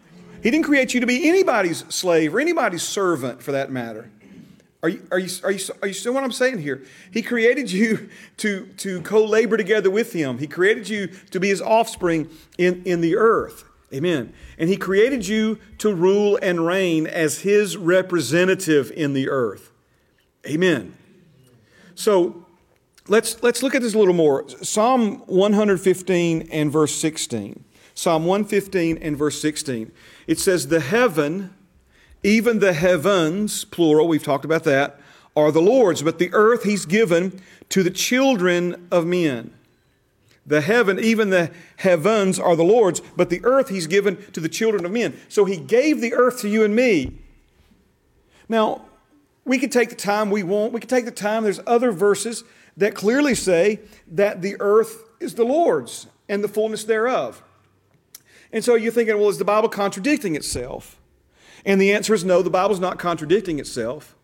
He 0.40 0.52
didn't 0.52 0.66
create 0.66 0.94
you 0.94 1.00
to 1.00 1.06
be 1.06 1.28
anybody's 1.28 1.84
slave 1.92 2.34
or 2.34 2.40
anybody's 2.40 2.84
servant 2.84 3.42
for 3.42 3.50
that 3.52 3.72
matter. 3.72 4.08
Are 4.84 4.88
you, 4.88 5.04
are 5.10 5.18
you, 5.18 5.28
are 5.42 5.50
you, 5.50 5.60
are 5.82 5.88
you 5.88 5.94
still 5.94 6.14
what 6.14 6.22
I'm 6.22 6.30
saying 6.30 6.58
here? 6.58 6.84
He 7.10 7.20
created 7.20 7.70
you 7.72 8.08
to, 8.36 8.66
to 8.78 9.02
co 9.02 9.24
labor 9.24 9.56
together 9.56 9.90
with 9.90 10.12
him. 10.12 10.38
He 10.38 10.46
created 10.46 10.88
you 10.88 11.08
to 11.32 11.40
be 11.40 11.48
his 11.48 11.60
offspring 11.60 12.30
in, 12.56 12.84
in 12.84 13.00
the 13.00 13.16
earth. 13.16 13.64
Amen. 13.92 14.32
And 14.58 14.68
he 14.68 14.76
created 14.76 15.26
you 15.26 15.58
to 15.78 15.92
rule 15.92 16.38
and 16.40 16.64
reign 16.64 17.08
as 17.08 17.40
his 17.40 17.76
representative 17.76 18.92
in 18.92 19.12
the 19.12 19.28
earth. 19.28 19.72
Amen. 20.48 20.96
So 21.94 22.46
let's, 23.06 23.42
let's 23.42 23.62
look 23.62 23.74
at 23.74 23.82
this 23.82 23.94
a 23.94 23.98
little 23.98 24.14
more. 24.14 24.48
Psalm 24.62 25.22
115 25.26 26.48
and 26.50 26.72
verse 26.72 26.94
16. 26.94 27.64
Psalm 27.94 28.24
115 28.24 28.98
and 28.98 29.16
verse 29.16 29.40
16. 29.40 29.90
It 30.26 30.38
says, 30.38 30.68
The 30.68 30.80
heaven, 30.80 31.52
even 32.22 32.60
the 32.60 32.72
heavens, 32.72 33.64
plural, 33.64 34.08
we've 34.08 34.22
talked 34.22 34.44
about 34.44 34.64
that, 34.64 35.00
are 35.36 35.52
the 35.52 35.60
Lord's, 35.60 36.02
but 36.02 36.18
the 36.18 36.30
earth 36.32 36.64
he's 36.64 36.86
given 36.86 37.40
to 37.68 37.82
the 37.82 37.90
children 37.90 38.88
of 38.90 39.04
men. 39.04 39.52
The 40.46 40.62
heaven, 40.62 40.98
even 40.98 41.28
the 41.28 41.50
heavens 41.76 42.38
are 42.38 42.56
the 42.56 42.64
Lord's, 42.64 43.00
but 43.16 43.28
the 43.28 43.44
earth 43.44 43.68
he's 43.68 43.86
given 43.86 44.16
to 44.32 44.40
the 44.40 44.48
children 44.48 44.86
of 44.86 44.92
men. 44.92 45.18
So 45.28 45.44
he 45.44 45.58
gave 45.58 46.00
the 46.00 46.14
earth 46.14 46.40
to 46.40 46.48
you 46.48 46.64
and 46.64 46.74
me. 46.74 47.18
Now, 48.48 48.87
we 49.48 49.58
could 49.58 49.72
take 49.72 49.88
the 49.88 49.96
time 49.96 50.30
we 50.30 50.42
want. 50.42 50.72
We 50.72 50.80
could 50.80 50.90
take 50.90 51.06
the 51.06 51.10
time. 51.10 51.42
There's 51.42 51.60
other 51.66 51.90
verses 51.90 52.44
that 52.76 52.94
clearly 52.94 53.34
say 53.34 53.80
that 54.06 54.42
the 54.42 54.56
earth 54.60 55.02
is 55.20 55.34
the 55.34 55.44
Lord's 55.44 56.06
and 56.28 56.44
the 56.44 56.48
fullness 56.48 56.84
thereof. 56.84 57.42
And 58.52 58.64
so 58.64 58.74
you're 58.74 58.92
thinking, 58.92 59.18
well, 59.18 59.28
is 59.28 59.38
the 59.38 59.44
Bible 59.44 59.68
contradicting 59.68 60.36
itself? 60.36 61.00
And 61.64 61.80
the 61.80 61.92
answer 61.92 62.14
is 62.14 62.24
no, 62.24 62.42
the 62.42 62.50
Bible's 62.50 62.80
not 62.80 62.98
contradicting 62.98 63.58
itself. 63.58 64.14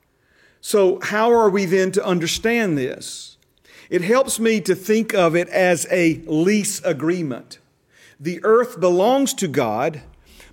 So, 0.61 0.99
how 1.03 1.31
are 1.31 1.51
we 1.51 1.67
then 1.67 1.93
to 1.93 2.05
understand 2.05 2.79
this? 2.79 3.37
It 3.91 4.03
helps 4.03 4.41
me 4.41 4.61
to 4.63 4.75
think 4.75 5.13
of 5.13 5.37
it 5.37 5.49
as 5.49 5.87
a 5.91 6.23
lease 6.27 6.83
agreement. 6.85 7.59
The 8.19 8.41
earth 8.45 8.81
belongs 8.81 9.35
to 9.35 9.49
God, 9.49 10.03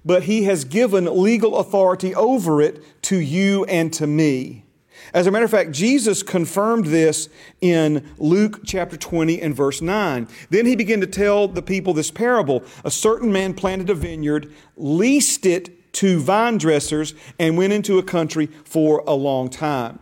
but 0.03 0.23
He 0.23 0.43
has 0.43 0.63
given 0.63 1.21
legal 1.21 1.57
authority 1.57 2.13
over 2.15 2.61
it 2.61 3.01
to 3.03 3.17
you 3.17 3.65
and 3.65 3.91
to 3.93 4.07
me. 4.07 4.65
As 5.13 5.27
a 5.27 5.31
matter 5.31 5.45
of 5.45 5.51
fact, 5.51 5.71
Jesus 5.71 6.23
confirmed 6.23 6.85
this 6.85 7.27
in 7.59 8.09
Luke 8.17 8.61
chapter 8.65 8.95
20 8.95 9.41
and 9.41 9.55
verse 9.55 9.81
9. 9.81 10.27
Then 10.49 10.65
he 10.65 10.75
began 10.75 11.01
to 11.01 11.07
tell 11.07 11.47
the 11.47 11.61
people 11.61 11.93
this 11.93 12.11
parable. 12.11 12.63
A 12.85 12.91
certain 12.91 13.31
man 13.31 13.53
planted 13.53 13.89
a 13.89 13.95
vineyard, 13.95 14.53
leased 14.77 15.45
it 15.45 15.93
to 15.93 16.19
vine 16.21 16.57
dressers, 16.57 17.13
and 17.37 17.57
went 17.57 17.73
into 17.73 17.97
a 17.97 18.03
country 18.03 18.45
for 18.63 19.03
a 19.05 19.13
long 19.13 19.49
time. 19.49 19.99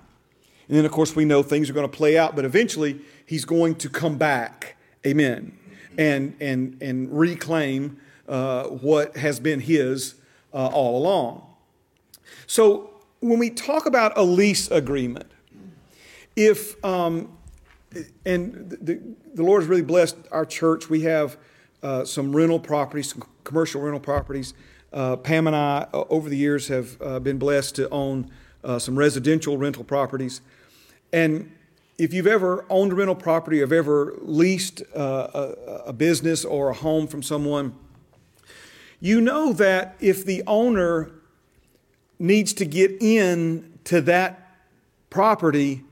And 0.68 0.78
then, 0.78 0.86
of 0.86 0.92
course, 0.92 1.16
we 1.16 1.26
know 1.26 1.42
things 1.42 1.70
are 1.70 1.74
going 1.74 1.90
to 1.90 1.98
play 1.98 2.16
out, 2.16 2.36
but 2.36 2.46
eventually 2.46 3.02
he's 3.26 3.46
going 3.46 3.76
to 3.76 3.90
come 3.90 4.18
back. 4.20 4.78
Amen. 5.06 5.58
And, 5.98 6.36
and, 6.40 6.78
and 6.82 7.18
reclaim 7.18 8.00
uh, 8.30 8.66
what 8.66 9.18
has 9.18 9.40
been 9.40 9.60
his 9.60 10.16
uh, 10.54 10.68
all 10.68 10.98
along. 10.98 11.46
So 12.48 12.92
when 13.20 13.40
we 13.40 13.50
talk 13.50 13.86
about 13.86 14.18
a 14.18 14.24
lease 14.24 14.72
agreement, 14.72 15.30
if, 16.36 16.84
um, 16.86 17.38
and 18.26 18.70
the, 18.70 19.02
the 19.34 19.44
Lord 19.44 19.64
has 19.64 19.70
really 19.70 19.82
blessed 19.82 20.16
our 20.32 20.46
church, 20.46 20.90
we 20.90 21.02
have 21.02 21.38
uh, 21.84 22.06
some 22.06 22.36
rental 22.36 22.60
properties, 22.60 23.12
some 23.12 23.24
commercial 23.44 23.82
rental 23.82 24.00
properties. 24.00 24.54
Uh, 24.94 25.16
Pam 25.16 25.48
and 25.48 25.56
I, 25.56 25.88
uh, 25.94 26.06
over 26.10 26.30
the 26.30 26.38
years, 26.38 26.68
have 26.68 27.02
uh, 27.02 27.20
been 27.20 27.38
blessed 27.38 27.76
to 27.76 27.90
own 27.90 28.32
some 28.78 29.00
residential 29.00 29.58
rental 29.58 29.86
properties. 29.86 30.42
And 31.14 31.50
if 31.98 32.14
you've 32.14 32.28
ever 32.28 32.66
owned 32.70 32.92
a 32.92 32.96
rental 32.96 33.16
property, 33.16 33.60
or 33.60 33.64
have 33.64 33.74
ever 33.74 34.16
leased 34.22 34.82
uh, 34.96 35.28
a, 35.34 35.74
a 35.88 35.94
business 35.94 36.46
or 36.46 36.70
a 36.70 36.74
home 36.74 37.08
from 37.08 37.22
someone, 37.22 37.74
you 39.00 39.22
know 39.22 39.54
that 39.54 39.96
if 40.00 40.26
the 40.26 40.44
owner 40.46 41.12
needs 42.18 42.54
to 42.54 42.66
get 42.66 42.98
in 43.02 43.80
to 43.86 44.02
that 44.02 44.58
property 45.10 45.84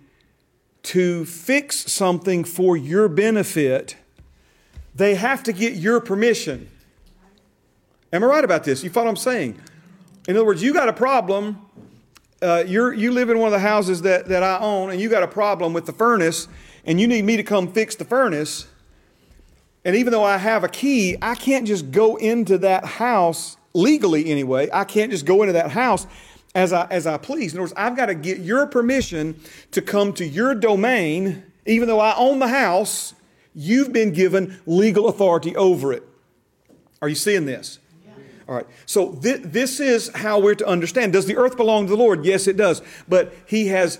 to 0.83 1.25
fix 1.25 1.91
something 1.91 2.43
for 2.43 2.77
your 2.77 3.07
benefit, 3.07 3.97
they 4.93 5.15
have 5.15 5.43
to 5.43 5.53
get 5.53 5.73
your 5.73 5.99
permission. 5.99 6.69
Am 8.11 8.23
I 8.23 8.27
right 8.27 8.43
about 8.43 8.63
this? 8.63 8.83
You 8.83 8.89
follow 8.89 9.07
what 9.07 9.11
I'm 9.11 9.17
saying? 9.17 9.59
In 10.27 10.35
other 10.35 10.45
words, 10.45 10.61
you 10.63 10.73
got 10.73 10.89
a 10.89 10.93
problem. 10.93 11.61
Uh, 12.41 12.63
you 12.67 12.91
you 12.91 13.11
live 13.11 13.29
in 13.29 13.39
one 13.39 13.47
of 13.47 13.51
the 13.51 13.59
houses 13.59 14.03
that, 14.03 14.27
that 14.27 14.43
I 14.43 14.59
own, 14.59 14.91
and 14.91 15.01
you 15.01 15.09
got 15.09 15.23
a 15.23 15.27
problem 15.27 15.73
with 15.73 15.85
the 15.85 15.93
furnace, 15.93 16.47
and 16.85 17.01
you 17.01 17.07
need 17.07 17.25
me 17.25 17.35
to 17.37 17.43
come 17.43 17.71
fix 17.71 17.95
the 17.95 18.05
furnace. 18.05 18.67
And 19.87 19.95
even 19.95 20.11
though 20.11 20.25
I 20.25 20.37
have 20.37 20.65
a 20.65 20.67
key, 20.67 21.15
I 21.21 21.33
can't 21.33 21.65
just 21.65 21.91
go 21.91 22.17
into 22.17 22.57
that 22.57 22.83
house 22.83 23.55
legally 23.73 24.29
anyway, 24.29 24.69
I 24.73 24.83
can't 24.83 25.11
just 25.11 25.25
go 25.25 25.43
into 25.43 25.53
that 25.53 25.71
house 25.71 26.05
as 26.53 26.73
I, 26.73 26.87
as 26.87 27.07
I 27.07 27.17
please. 27.17 27.53
In 27.53 27.59
other 27.59 27.63
words, 27.63 27.73
I've 27.77 27.95
got 27.95 28.07
to 28.07 28.13
get 28.15 28.39
your 28.39 28.67
permission 28.67 29.39
to 29.71 29.81
come 29.81 30.11
to 30.13 30.25
your 30.25 30.53
domain, 30.55 31.41
even 31.65 31.87
though 31.87 32.01
I 32.01 32.17
own 32.17 32.39
the 32.39 32.49
house, 32.49 33.13
you've 33.55 33.93
been 33.93 34.11
given 34.11 34.59
legal 34.65 35.07
authority 35.07 35.55
over 35.55 35.93
it. 35.93 36.03
Are 37.01 37.07
you 37.07 37.15
seeing 37.15 37.45
this? 37.45 37.79
All 38.49 38.55
right. 38.55 38.67
So 38.85 39.13
th- 39.13 39.41
this 39.43 39.79
is 39.79 40.09
how 40.13 40.39
we're 40.39 40.55
to 40.55 40.67
understand. 40.67 41.13
Does 41.13 41.27
the 41.27 41.37
earth 41.37 41.55
belong 41.55 41.85
to 41.85 41.91
the 41.91 41.97
Lord? 41.97 42.25
Yes, 42.25 42.47
it 42.47 42.57
does. 42.57 42.81
But 43.07 43.33
He 43.45 43.67
has 43.67 43.99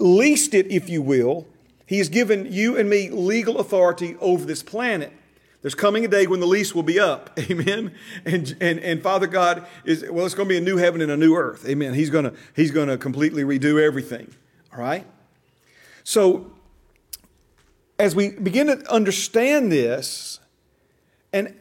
leased 0.00 0.52
it, 0.52 0.66
if 0.68 0.88
you 0.88 1.00
will. 1.00 1.46
He 1.86 1.98
has 1.98 2.08
given 2.08 2.52
you 2.52 2.76
and 2.76 2.90
me 2.90 3.08
legal 3.10 3.58
authority 3.58 4.16
over 4.20 4.44
this 4.44 4.64
planet. 4.64 5.12
There's 5.60 5.74
coming 5.74 6.04
a 6.04 6.08
day 6.08 6.26
when 6.26 6.40
the 6.40 6.46
lease 6.46 6.74
will 6.74 6.84
be 6.84 7.00
up. 7.00 7.38
Amen. 7.50 7.94
And, 8.24 8.56
and, 8.60 8.78
and 8.78 9.02
Father 9.02 9.26
God 9.26 9.66
is, 9.84 10.04
well, 10.08 10.24
it's 10.24 10.34
going 10.34 10.48
to 10.48 10.52
be 10.52 10.58
a 10.58 10.60
new 10.60 10.76
heaven 10.76 11.00
and 11.00 11.10
a 11.10 11.16
new 11.16 11.34
earth. 11.34 11.68
Amen. 11.68 11.94
He's 11.94 12.10
going 12.10 12.24
to, 12.24 12.34
he's 12.54 12.70
going 12.70 12.88
to 12.88 12.96
completely 12.96 13.42
redo 13.42 13.82
everything. 13.84 14.32
All 14.72 14.78
right. 14.78 15.04
So 16.04 16.52
as 17.98 18.14
we 18.14 18.30
begin 18.30 18.68
to 18.68 18.90
understand 18.90 19.72
this, 19.72 20.38
and 21.32 21.54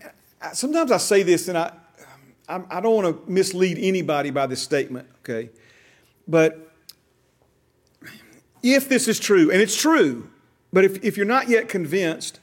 sometimes 0.53 0.91
I 0.91 0.97
say 0.97 1.23
this 1.23 1.47
and 1.47 1.57
I, 1.57 1.71
I, 2.47 2.79
don't 2.79 3.03
want 3.03 3.25
to 3.25 3.31
mislead 3.31 3.77
anybody 3.77 4.29
by 4.29 4.47
this 4.47 4.61
statement, 4.61 5.07
okay? 5.19 5.49
But 6.27 6.71
if 8.63 8.87
this 8.87 9.07
is 9.07 9.19
true, 9.19 9.51
and 9.51 9.61
it's 9.61 9.75
true, 9.75 10.29
but 10.71 10.85
if, 10.85 11.03
if 11.03 11.17
you're 11.17 11.25
not 11.25 11.49
yet 11.49 11.67
convinced, 11.67 12.39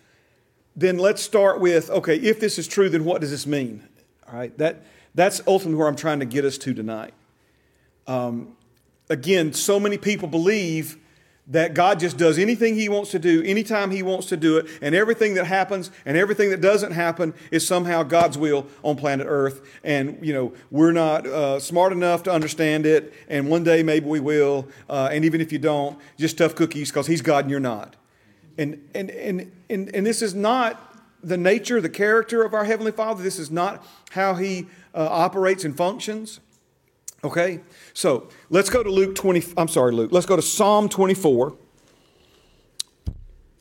then 0.77 0.99
let's 0.99 1.23
start 1.23 1.61
with 1.61 1.91
okay, 1.91 2.17
if 2.17 2.41
this 2.41 2.59
is 2.59 2.67
true, 2.67 2.89
then 2.89 3.05
what 3.05 3.21
does 3.21 3.31
this 3.31 3.47
mean? 3.47 3.83
All 4.29 4.39
right, 4.39 4.57
that, 4.59 4.83
that's 5.15 5.41
ultimately 5.47 5.79
where 5.79 5.89
I'm 5.89 5.97
trying 5.97 6.21
to 6.21 6.27
get 6.27 6.45
us 6.45 6.59
to 6.59 6.75
tonight. 6.75 7.15
Um, 8.07 8.57
again, 9.09 9.53
so 9.53 9.79
many 9.79 9.99
people 9.99 10.29
believe 10.29 10.99
that 11.47 11.75
God 11.75 12.01
just 12.01 12.17
does 12.17 12.39
anything 12.39 12.75
He 12.75 12.89
wants 12.89 13.11
to 13.11 13.19
do, 13.19 13.43
anytime 13.43 13.91
He 13.91 14.03
wants 14.03 14.27
to 14.29 14.37
do 14.37 14.57
it, 14.57 14.67
and 14.81 14.95
everything 14.95 15.35
that 15.35 15.45
happens 15.45 15.91
and 16.07 16.17
everything 16.17 16.51
that 16.51 16.61
doesn't 16.61 16.93
happen 16.93 17.35
is 17.51 17.67
somehow 17.67 18.03
God's 18.03 18.39
will 18.39 18.67
on 18.83 18.97
planet 18.97 19.27
Earth. 19.29 19.61
And, 19.85 20.19
you 20.23 20.33
know, 20.33 20.55
we're 20.71 20.93
not 20.93 21.27
uh, 21.27 21.61
smart 21.61 21.93
enough 21.93 22.23
to 22.25 22.33
understand 22.33 22.87
it, 22.87 23.13
and 23.29 23.49
one 23.49 23.63
day 23.63 23.83
maybe 23.83 24.07
we 24.07 24.21
will. 24.21 24.69
Uh, 24.89 25.11
and 25.13 25.25
even 25.25 25.41
if 25.41 25.53
you 25.53 25.59
don't, 25.59 25.99
just 26.19 26.39
tough 26.39 26.55
cookies 26.55 26.91
because 26.91 27.07
He's 27.07 27.23
God 27.23 27.45
and 27.45 27.51
you're 27.51 27.61
not. 27.61 27.95
And, 28.57 28.89
and, 28.95 29.11
and, 29.11 29.53
and, 29.69 29.95
and 29.95 30.07
this 30.07 30.23
is 30.23 30.35
not 30.35 30.95
the 31.23 31.37
nature, 31.37 31.81
the 31.81 31.89
character 31.89 32.45
of 32.45 32.55
our 32.55 32.65
Heavenly 32.65 32.93
Father. 32.93 33.23
This 33.23 33.39
is 33.39 33.51
not 33.51 33.85
how 34.11 34.35
He 34.35 34.67
uh, 34.95 35.09
operates 35.11 35.65
and 35.65 35.77
functions. 35.77 36.41
Okay? 37.23 37.61
So 37.95 38.29
let's 38.51 38.71
go 38.71 38.83
to 38.83 38.91
Luke 38.91 39.15
20. 39.15 39.55
I'm 39.57 39.69
sorry, 39.69 39.93
Luke. 39.93 40.13
Let's 40.13 40.27
go 40.27 40.37
to 40.37 40.43
Psalm 40.43 40.89
24. 40.89 41.57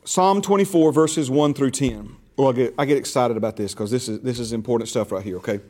Psalm 0.04 0.42
24, 0.42 0.92
verses 0.92 1.30
1 1.30 1.54
through 1.54 1.70
10. 1.70 2.16
Well, 2.36 2.50
I 2.50 2.52
get, 2.52 2.74
I 2.78 2.84
get 2.84 2.98
excited 2.98 3.36
about 3.36 3.56
this 3.56 3.72
because 3.72 3.90
this 3.90 4.08
is, 4.08 4.20
this 4.20 4.38
is 4.38 4.52
important 4.52 4.88
stuff 4.88 5.10
right 5.12 5.24
here, 5.24 5.38
okay? 5.38 5.60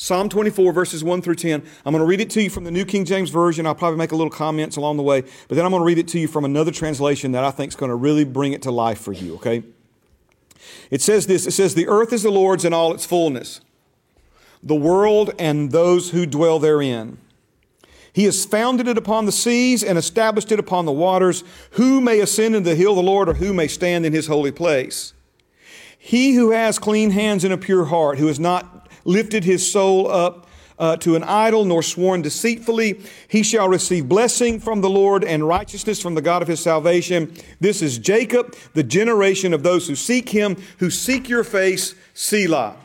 Psalm 0.00 0.28
24, 0.28 0.72
verses 0.72 1.02
1 1.02 1.22
through 1.22 1.34
10. 1.34 1.60
I'm 1.84 1.92
going 1.92 2.00
to 2.00 2.06
read 2.06 2.20
it 2.20 2.30
to 2.30 2.40
you 2.40 2.50
from 2.50 2.62
the 2.62 2.70
New 2.70 2.84
King 2.84 3.04
James 3.04 3.30
Version. 3.30 3.66
I'll 3.66 3.74
probably 3.74 3.98
make 3.98 4.12
a 4.12 4.16
little 4.16 4.30
comments 4.30 4.76
along 4.76 4.96
the 4.96 5.02
way, 5.02 5.22
but 5.22 5.56
then 5.56 5.64
I'm 5.64 5.72
going 5.72 5.80
to 5.80 5.86
read 5.86 5.98
it 5.98 6.06
to 6.08 6.20
you 6.20 6.28
from 6.28 6.44
another 6.44 6.70
translation 6.70 7.32
that 7.32 7.42
I 7.42 7.50
think 7.50 7.72
is 7.72 7.76
going 7.76 7.90
to 7.90 7.96
really 7.96 8.22
bring 8.22 8.52
it 8.52 8.62
to 8.62 8.70
life 8.70 9.00
for 9.00 9.12
you, 9.12 9.34
okay? 9.34 9.64
It 10.92 11.02
says 11.02 11.26
this 11.26 11.48
It 11.48 11.50
says, 11.50 11.74
The 11.74 11.88
earth 11.88 12.12
is 12.12 12.22
the 12.22 12.30
Lord's 12.30 12.64
in 12.64 12.72
all 12.72 12.94
its 12.94 13.04
fullness, 13.04 13.60
the 14.62 14.76
world 14.76 15.32
and 15.36 15.72
those 15.72 16.10
who 16.10 16.26
dwell 16.26 16.60
therein. 16.60 17.18
He 18.12 18.22
has 18.24 18.44
founded 18.44 18.86
it 18.86 18.98
upon 18.98 19.26
the 19.26 19.32
seas 19.32 19.82
and 19.82 19.98
established 19.98 20.52
it 20.52 20.60
upon 20.60 20.84
the 20.84 20.92
waters. 20.92 21.42
Who 21.72 22.00
may 22.00 22.20
ascend 22.20 22.54
into 22.54 22.70
the 22.70 22.76
hill 22.76 22.92
of 22.92 22.96
the 22.96 23.02
Lord, 23.02 23.28
or 23.28 23.34
who 23.34 23.52
may 23.52 23.66
stand 23.66 24.06
in 24.06 24.12
his 24.12 24.28
holy 24.28 24.52
place? 24.52 25.12
He 25.98 26.34
who 26.34 26.52
has 26.52 26.78
clean 26.78 27.10
hands 27.10 27.42
and 27.42 27.52
a 27.52 27.58
pure 27.58 27.86
heart, 27.86 28.18
who 28.18 28.28
has 28.28 28.38
not 28.38 28.77
lifted 29.08 29.42
his 29.42 29.70
soul 29.70 30.08
up 30.08 30.46
uh, 30.78 30.96
to 30.98 31.16
an 31.16 31.24
idol, 31.24 31.64
nor 31.64 31.82
sworn 31.82 32.22
deceitfully, 32.22 33.00
he 33.26 33.42
shall 33.42 33.68
receive 33.68 34.08
blessing 34.08 34.60
from 34.60 34.80
the 34.80 34.90
Lord 34.90 35.24
and 35.24 35.46
righteousness 35.46 36.00
from 36.00 36.14
the 36.14 36.22
God 36.22 36.40
of 36.42 36.48
his 36.48 36.60
salvation. 36.60 37.34
This 37.58 37.82
is 37.82 37.98
Jacob, 37.98 38.54
the 38.74 38.84
generation 38.84 39.52
of 39.52 39.62
those 39.64 39.88
who 39.88 39.96
seek 39.96 40.28
him, 40.28 40.56
who 40.78 40.90
seek 40.90 41.28
your 41.28 41.42
face, 41.42 41.94
Selah. 42.14 42.76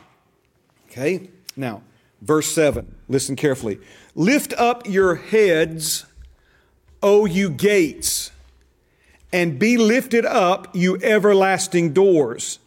Okay, 0.90 1.30
now, 1.56 1.84
verse 2.22 2.52
7, 2.52 2.96
listen 3.08 3.36
carefully. 3.36 3.80
Lift 4.16 4.54
up 4.54 4.88
your 4.88 5.16
heads, 5.16 6.06
O 7.04 7.26
you 7.26 7.50
gates, 7.50 8.32
and 9.32 9.60
be 9.60 9.78
lifted 9.78 10.26
up, 10.26 10.76
you 10.76 10.98
everlasting 11.02 11.94
doors, 11.94 12.60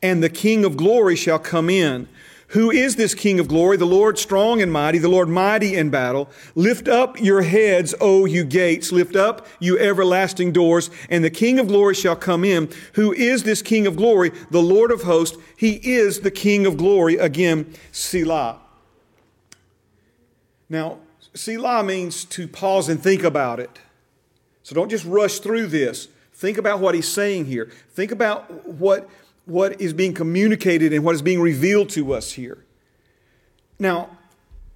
and 0.00 0.22
the 0.22 0.28
King 0.28 0.64
of 0.64 0.76
glory 0.76 1.16
shall 1.16 1.38
come 1.38 1.70
in. 1.70 2.08
Who 2.52 2.70
is 2.70 2.96
this 2.96 3.14
King 3.14 3.40
of 3.40 3.48
glory? 3.48 3.78
The 3.78 3.86
Lord 3.86 4.18
strong 4.18 4.60
and 4.60 4.70
mighty, 4.70 4.98
the 4.98 5.08
Lord 5.08 5.28
mighty 5.28 5.74
in 5.74 5.88
battle. 5.88 6.28
Lift 6.54 6.86
up 6.86 7.18
your 7.18 7.40
heads, 7.40 7.94
O 7.98 8.26
you 8.26 8.44
gates. 8.44 8.92
Lift 8.92 9.16
up, 9.16 9.46
you 9.58 9.78
everlasting 9.78 10.52
doors, 10.52 10.90
and 11.08 11.24
the 11.24 11.30
King 11.30 11.58
of 11.58 11.68
glory 11.68 11.94
shall 11.94 12.14
come 12.14 12.44
in. 12.44 12.68
Who 12.92 13.12
is 13.14 13.44
this 13.44 13.62
King 13.62 13.86
of 13.86 13.96
glory? 13.96 14.32
The 14.50 14.60
Lord 14.60 14.90
of 14.90 15.02
hosts. 15.02 15.38
He 15.56 15.76
is 15.76 16.20
the 16.20 16.30
King 16.30 16.66
of 16.66 16.76
glory. 16.76 17.16
Again, 17.16 17.72
Selah. 17.90 18.58
Now, 20.68 20.98
Selah 21.34 21.82
means 21.82 22.26
to 22.26 22.46
pause 22.46 22.90
and 22.90 23.02
think 23.02 23.24
about 23.24 23.60
it. 23.60 23.78
So 24.62 24.74
don't 24.74 24.90
just 24.90 25.06
rush 25.06 25.38
through 25.38 25.68
this. 25.68 26.08
Think 26.34 26.58
about 26.58 26.80
what 26.80 26.94
he's 26.94 27.08
saying 27.08 27.46
here. 27.46 27.70
Think 27.94 28.10
about 28.10 28.66
what, 28.66 29.08
what 29.44 29.80
is 29.80 29.92
being 29.92 30.14
communicated 30.14 30.92
and 30.92 31.04
what 31.04 31.14
is 31.14 31.22
being 31.22 31.40
revealed 31.40 31.88
to 31.90 32.12
us 32.12 32.32
here. 32.32 32.64
Now, 33.78 34.18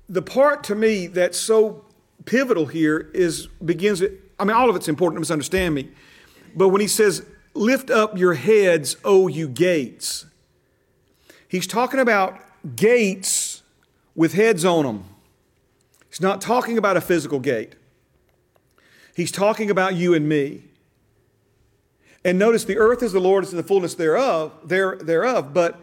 the 0.08 0.22
part 0.22 0.64
to 0.64 0.74
me 0.74 1.06
that's 1.06 1.38
so 1.38 1.84
pivotal 2.24 2.66
here 2.66 3.10
is 3.14 3.46
begins 3.64 4.02
I 4.38 4.44
mean 4.44 4.56
all 4.56 4.68
of 4.68 4.76
it's 4.76 4.88
important, 4.88 5.16
to 5.16 5.20
misunderstand 5.20 5.74
me. 5.74 5.90
But 6.54 6.68
when 6.68 6.80
he 6.80 6.88
says, 6.88 7.24
"Lift 7.54 7.90
up 7.90 8.18
your 8.18 8.34
heads, 8.34 8.96
O 9.04 9.28
you 9.28 9.48
gates." 9.48 10.26
He's 11.48 11.66
talking 11.66 12.00
about 12.00 12.40
gates 12.76 13.62
with 14.14 14.32
heads 14.32 14.64
on 14.64 14.84
them. 14.84 15.04
He's 16.08 16.20
not 16.20 16.40
talking 16.40 16.76
about 16.76 16.96
a 16.96 17.00
physical 17.00 17.38
gate. 17.38 17.74
He's 19.14 19.30
talking 19.30 19.70
about 19.70 19.94
you 19.94 20.12
and 20.14 20.28
me. 20.28 20.64
And 22.27 22.41
notice 22.41 22.64
the 22.64 22.77
earth 22.77 23.05
is 23.05 23.12
the 23.12 23.20
Lord's 23.20 23.51
and 23.51 23.59
the 23.59 23.62
fullness 23.62 23.95
thereof, 23.95 24.53
there, 24.64 24.97
thereof, 24.97 25.55
but 25.55 25.81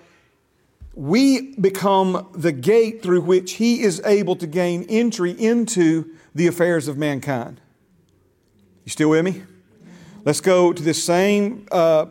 we 0.94 1.56
become 1.56 2.30
the 2.34 2.52
gate 2.52 3.02
through 3.02 3.22
which 3.22 3.54
he 3.54 3.82
is 3.82 4.02
able 4.06 4.36
to 4.36 4.46
gain 4.46 4.84
entry 4.90 5.32
into 5.32 6.14
the 6.36 6.48
affairs 6.48 6.90
of 6.90 6.98
mankind. 6.98 7.62
You 8.84 8.90
still 8.90 9.12
with 9.12 9.24
me? 9.24 9.44
Let's 10.26 10.42
go 10.42 10.74
to 10.74 10.84
this 10.84 11.02
same 11.02 11.66
uh, 11.72 12.08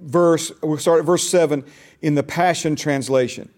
verse. 0.00 0.50
We'll 0.60 0.78
start 0.78 0.98
at 0.98 1.06
verse 1.06 1.28
7 1.28 1.64
in 2.00 2.16
the 2.16 2.24
Passion 2.24 2.74
Translation. 2.74 3.48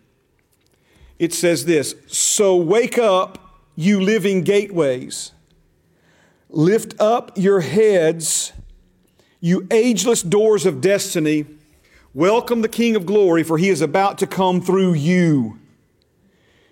It 1.19 1.33
says 1.33 1.65
this 1.65 1.95
So 2.09 2.57
wake 2.57 2.99
up, 2.99 3.63
you 3.75 4.03
living 4.03 4.43
gateways. 4.43 5.33
Lift 6.51 6.95
up 7.01 7.39
your 7.39 7.61
heads, 7.61 8.53
you 9.45 9.66
ageless 9.70 10.22
doors 10.22 10.64
of 10.64 10.80
destiny. 10.80 11.45
Welcome 12.14 12.62
the 12.62 12.68
King 12.68 12.97
of 12.97 13.05
glory, 13.05 13.42
for 13.42 13.59
he 13.59 13.68
is 13.68 13.82
about 13.82 14.16
to 14.20 14.26
come 14.26 14.62
through 14.62 14.95
you. 14.95 15.59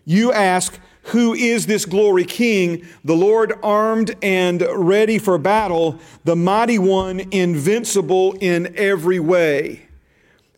You 0.07 0.33
ask, 0.33 0.81
Who 1.09 1.35
is 1.35 1.67
this 1.67 1.85
glory 1.85 2.25
King? 2.25 2.89
The 3.05 3.15
Lord 3.15 3.53
armed 3.63 4.17
and 4.23 4.67
ready 4.73 5.19
for 5.19 5.37
battle, 5.37 5.99
the 6.25 6.35
mighty 6.35 6.79
one, 6.79 7.21
invincible 7.31 8.33
in 8.41 8.75
every 8.75 9.21
way. 9.21 9.83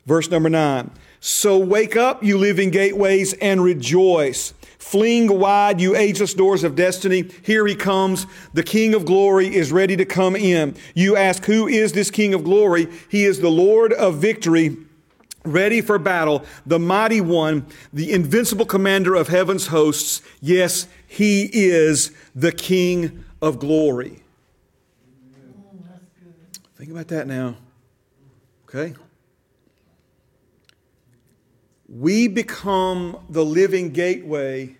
Verse 0.06 0.30
number 0.30 0.48
nine. 0.48 0.92
So 1.18 1.58
wake 1.58 1.96
up, 1.96 2.22
you 2.22 2.38
living 2.38 2.70
gateways, 2.70 3.32
and 3.32 3.60
rejoice. 3.60 4.54
Fling 4.84 5.40
wide, 5.40 5.80
you 5.80 5.96
ageless 5.96 6.34
doors 6.34 6.62
of 6.62 6.76
destiny. 6.76 7.24
Here 7.42 7.66
he 7.66 7.74
comes. 7.74 8.26
The 8.52 8.62
King 8.62 8.92
of 8.92 9.06
glory 9.06 9.52
is 9.52 9.72
ready 9.72 9.96
to 9.96 10.04
come 10.04 10.36
in. 10.36 10.76
You 10.94 11.16
ask, 11.16 11.46
Who 11.46 11.66
is 11.66 11.94
this 11.94 12.10
King 12.10 12.34
of 12.34 12.44
glory? 12.44 12.88
He 13.08 13.24
is 13.24 13.40
the 13.40 13.48
Lord 13.48 13.94
of 13.94 14.16
victory, 14.16 14.76
ready 15.42 15.80
for 15.80 15.98
battle, 15.98 16.44
the 16.66 16.78
mighty 16.78 17.22
one, 17.22 17.66
the 17.94 18.12
invincible 18.12 18.66
commander 18.66 19.14
of 19.14 19.28
heaven's 19.28 19.68
hosts. 19.68 20.20
Yes, 20.42 20.86
he 21.06 21.48
is 21.50 22.12
the 22.34 22.52
King 22.52 23.24
of 23.40 23.58
glory. 23.58 24.22
Mm, 25.42 25.98
Think 26.76 26.90
about 26.90 27.08
that 27.08 27.26
now. 27.26 27.56
Okay? 28.68 28.94
We 31.94 32.26
become 32.26 33.24
the 33.30 33.44
living 33.44 33.90
gateway 33.90 34.76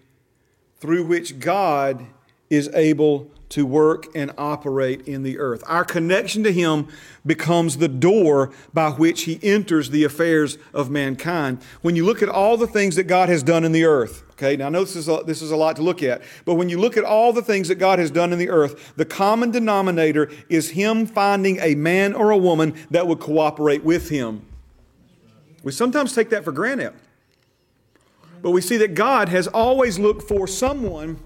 through 0.79 1.07
which 1.07 1.39
God 1.39 2.05
is 2.51 2.69
able 2.75 3.31
to 3.51 3.65
work 3.65 4.09
and 4.17 4.33
operate 4.37 5.07
in 5.07 5.23
the 5.23 5.39
earth. 5.39 5.63
Our 5.69 5.85
connection 5.85 6.43
to 6.43 6.53
Him 6.53 6.89
becomes 7.25 7.77
the 7.77 7.87
door 7.87 8.51
by 8.73 8.91
which 8.91 9.23
He 9.23 9.39
enters 9.45 9.91
the 9.91 10.03
affairs 10.03 10.59
of 10.73 10.91
mankind. 10.91 11.63
When 11.83 11.95
you 11.95 12.05
look 12.05 12.21
at 12.21 12.29
all 12.29 12.57
the 12.57 12.67
things 12.67 12.97
that 12.97 13.05
God 13.05 13.29
has 13.29 13.45
done 13.45 13.63
in 13.63 13.71
the 13.71 13.85
earth, 13.85 14.25
okay, 14.33 14.57
now 14.57 14.67
I 14.67 14.71
know 14.71 14.83
this 14.83 14.97
is, 14.97 15.09
a, 15.09 15.23
this 15.25 15.41
is 15.41 15.53
a 15.53 15.57
lot 15.57 15.77
to 15.77 15.83
look 15.83 16.03
at, 16.03 16.21
but 16.45 16.55
when 16.55 16.69
you 16.69 16.81
look 16.81 16.97
at 16.97 17.05
all 17.05 17.33
the 17.33 17.43
things 17.43 17.69
that 17.69 17.77
God 17.77 18.01
has 18.01 18.11
done 18.11 18.33
in 18.33 18.41
the 18.41 18.51
earth, 18.51 18.95
the 18.97 19.05
common 19.05 19.53
denominator 19.53 20.33
is 20.49 20.71
Him 20.71 21.07
finding 21.07 21.61
a 21.61 21.77
man 21.77 22.13
or 22.13 22.33
a 22.33 22.37
woman 22.37 22.75
that 22.91 23.07
would 23.07 23.21
cooperate 23.21 23.85
with 23.85 24.09
Him. 24.09 24.45
We 25.63 25.71
sometimes 25.71 26.13
take 26.13 26.31
that 26.31 26.43
for 26.43 26.51
granted. 26.51 26.93
But 28.45 28.51
we 28.51 28.61
see 28.61 28.77
that 28.77 28.95
God 28.95 29.31
has 29.31 29.47
always 29.49 29.99
looked 29.99 30.29
for 30.29 30.47
someone 30.47 31.19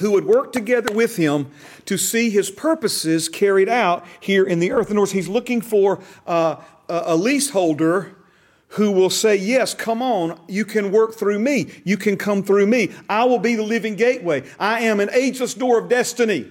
who 0.00 0.10
would 0.10 0.24
work 0.24 0.50
together 0.50 0.92
with 0.92 1.14
him 1.14 1.52
to 1.84 1.96
see 1.96 2.30
his 2.30 2.50
purposes 2.50 3.28
carried 3.28 3.68
out 3.68 4.04
here 4.18 4.44
in 4.44 4.58
the 4.58 4.72
earth. 4.72 4.88
In 4.90 4.94
other 4.94 5.02
words, 5.02 5.12
he's 5.12 5.28
looking 5.28 5.60
for 5.60 6.00
uh, 6.26 6.56
a 6.88 7.14
leaseholder 7.14 8.16
who 8.70 8.90
will 8.90 9.08
say, 9.08 9.36
Yes, 9.36 9.72
come 9.72 10.02
on, 10.02 10.40
you 10.48 10.64
can 10.64 10.90
work 10.90 11.14
through 11.14 11.38
me. 11.38 11.70
You 11.84 11.96
can 11.96 12.16
come 12.16 12.42
through 12.42 12.66
me. 12.66 12.90
I 13.08 13.22
will 13.22 13.38
be 13.38 13.54
the 13.54 13.62
living 13.62 13.94
gateway. 13.94 14.42
I 14.58 14.80
am 14.80 14.98
an 14.98 15.10
ageless 15.12 15.54
door 15.54 15.78
of 15.78 15.88
destiny 15.88 16.48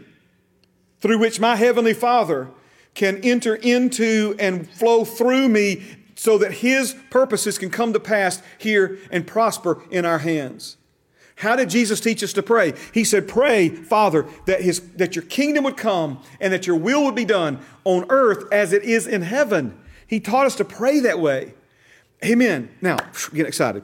through 1.01 1.17
which 1.17 1.41
my 1.41 1.57
heavenly 1.57 1.93
Father 1.93 2.49
can 2.95 3.17
enter 3.25 3.55
into 3.55 4.37
and 4.39 4.69
flow 4.69 5.03
through 5.03 5.49
me 5.49 5.96
so 6.17 6.39
that 6.39 6.51
his 6.51 6.95
purposes 7.11 7.59
can 7.59 7.69
come 7.69 7.93
to 7.93 7.99
pass 7.99 8.41
here 8.57 8.97
and 9.11 9.27
prosper 9.27 9.83
in 9.91 10.03
our 10.03 10.17
hands. 10.17 10.75
How 11.35 11.55
did 11.55 11.69
Jesus 11.69 11.99
teach 11.99 12.23
us 12.23 12.33
to 12.33 12.41
pray? 12.41 12.73
He 12.91 13.03
said, 13.03 13.27
Pray, 13.27 13.69
Father, 13.69 14.25
that, 14.47 14.61
his, 14.61 14.79
that 14.93 15.15
your 15.15 15.23
kingdom 15.25 15.63
would 15.65 15.77
come 15.77 16.23
and 16.41 16.51
that 16.51 16.65
your 16.65 16.75
will 16.75 17.03
would 17.05 17.13
be 17.13 17.23
done 17.23 17.59
on 17.83 18.07
earth 18.09 18.51
as 18.51 18.73
it 18.73 18.83
is 18.83 19.05
in 19.05 19.21
heaven. 19.21 19.79
He 20.07 20.19
taught 20.19 20.47
us 20.47 20.55
to 20.55 20.65
pray 20.65 21.01
that 21.01 21.19
way. 21.19 21.53
Amen. 22.25 22.71
Now, 22.81 22.97
get 23.31 23.45
excited. 23.45 23.83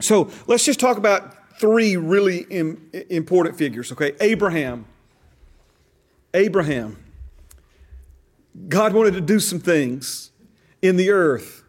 So 0.00 0.30
let's 0.46 0.66
just 0.66 0.78
talk 0.78 0.98
about 0.98 1.58
three 1.58 1.96
really 1.96 2.40
Im- 2.50 2.90
important 3.08 3.56
figures, 3.56 3.90
okay? 3.90 4.12
Abraham. 4.20 4.84
Abraham. 6.34 7.02
God 8.68 8.92
wanted 8.92 9.14
to 9.14 9.22
do 9.22 9.40
some 9.40 9.60
things 9.60 10.30
in 10.84 10.96
the 10.96 11.10
earth, 11.10 11.64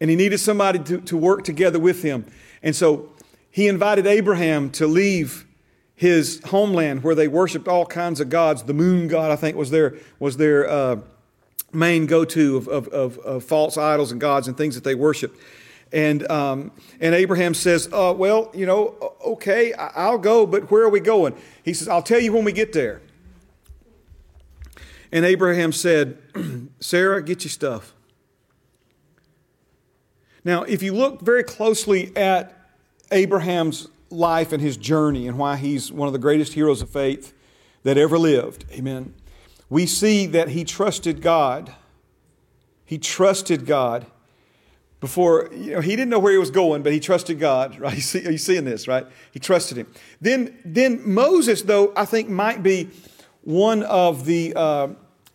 and 0.00 0.10
he 0.10 0.16
needed 0.16 0.36
somebody 0.36 0.78
to, 0.78 1.00
to 1.00 1.16
work 1.16 1.44
together 1.44 1.78
with 1.78 2.02
him. 2.02 2.26
And 2.62 2.76
so 2.76 3.10
he 3.50 3.68
invited 3.68 4.06
Abraham 4.06 4.68
to 4.72 4.86
leave 4.86 5.46
his 5.94 6.42
homeland 6.44 7.02
where 7.02 7.14
they 7.14 7.26
worshiped 7.26 7.68
all 7.68 7.86
kinds 7.86 8.20
of 8.20 8.28
gods. 8.28 8.64
The 8.64 8.74
moon 8.74 9.08
god, 9.08 9.30
I 9.30 9.36
think, 9.36 9.56
was 9.56 9.70
their, 9.70 9.94
was 10.18 10.36
their 10.36 10.68
uh, 10.68 10.96
main 11.72 12.04
go 12.04 12.26
to 12.26 12.58
of, 12.58 12.68
of, 12.68 12.88
of, 12.88 13.18
of, 13.20 13.44
false 13.44 13.78
idols 13.78 14.12
and 14.12 14.20
gods 14.20 14.46
and 14.46 14.58
things 14.58 14.74
that 14.74 14.84
they 14.84 14.94
worshiped. 14.94 15.40
And, 15.90 16.30
um, 16.30 16.72
and 17.00 17.14
Abraham 17.14 17.54
says, 17.54 17.88
uh, 17.92 18.12
Well, 18.14 18.50
you 18.52 18.66
know, 18.66 19.14
okay, 19.24 19.72
I'll 19.72 20.18
go, 20.18 20.44
but 20.44 20.70
where 20.70 20.82
are 20.82 20.90
we 20.90 21.00
going? 21.00 21.34
He 21.62 21.72
says, 21.72 21.88
I'll 21.88 22.02
tell 22.02 22.20
you 22.20 22.34
when 22.34 22.44
we 22.44 22.52
get 22.52 22.74
there. 22.74 23.00
And 25.10 25.24
Abraham 25.24 25.72
said, 25.72 26.18
Sarah, 26.80 27.22
get 27.22 27.44
your 27.44 27.50
stuff. 27.50 27.94
Now, 30.44 30.62
if 30.62 30.82
you 30.82 30.92
look 30.92 31.22
very 31.22 31.42
closely 31.42 32.14
at 32.16 32.54
Abraham's 33.10 33.88
life 34.10 34.52
and 34.52 34.62
his 34.62 34.76
journey 34.76 35.26
and 35.26 35.38
why 35.38 35.56
he's 35.56 35.90
one 35.90 36.06
of 36.06 36.12
the 36.12 36.18
greatest 36.18 36.54
heroes 36.54 36.82
of 36.82 36.90
faith 36.90 37.32
that 37.82 37.98
ever 37.98 38.18
lived. 38.18 38.64
Amen. 38.72 39.14
We 39.68 39.86
see 39.86 40.26
that 40.26 40.48
he 40.48 40.64
trusted 40.64 41.20
God. 41.20 41.74
He 42.84 42.98
trusted 42.98 43.66
God 43.66 44.06
before, 45.00 45.50
you 45.52 45.72
know, 45.72 45.80
he 45.80 45.90
didn't 45.90 46.08
know 46.08 46.18
where 46.18 46.32
he 46.32 46.38
was 46.38 46.50
going, 46.50 46.82
but 46.82 46.92
he 46.92 47.00
trusted 47.00 47.38
God, 47.38 47.78
right? 47.80 47.94
You 47.94 48.00
see, 48.00 48.26
are 48.26 48.30
you 48.30 48.38
seeing 48.38 48.64
this, 48.64 48.88
right? 48.88 49.06
He 49.32 49.38
trusted 49.38 49.76
him. 49.76 49.86
Then, 50.20 50.56
then 50.64 51.06
Moses, 51.06 51.62
though, 51.62 51.92
I 51.96 52.04
think 52.04 52.28
might 52.28 52.62
be 52.62 52.88
one 53.42 53.82
of 53.82 54.24
the, 54.24 54.54
uh, 54.56 54.88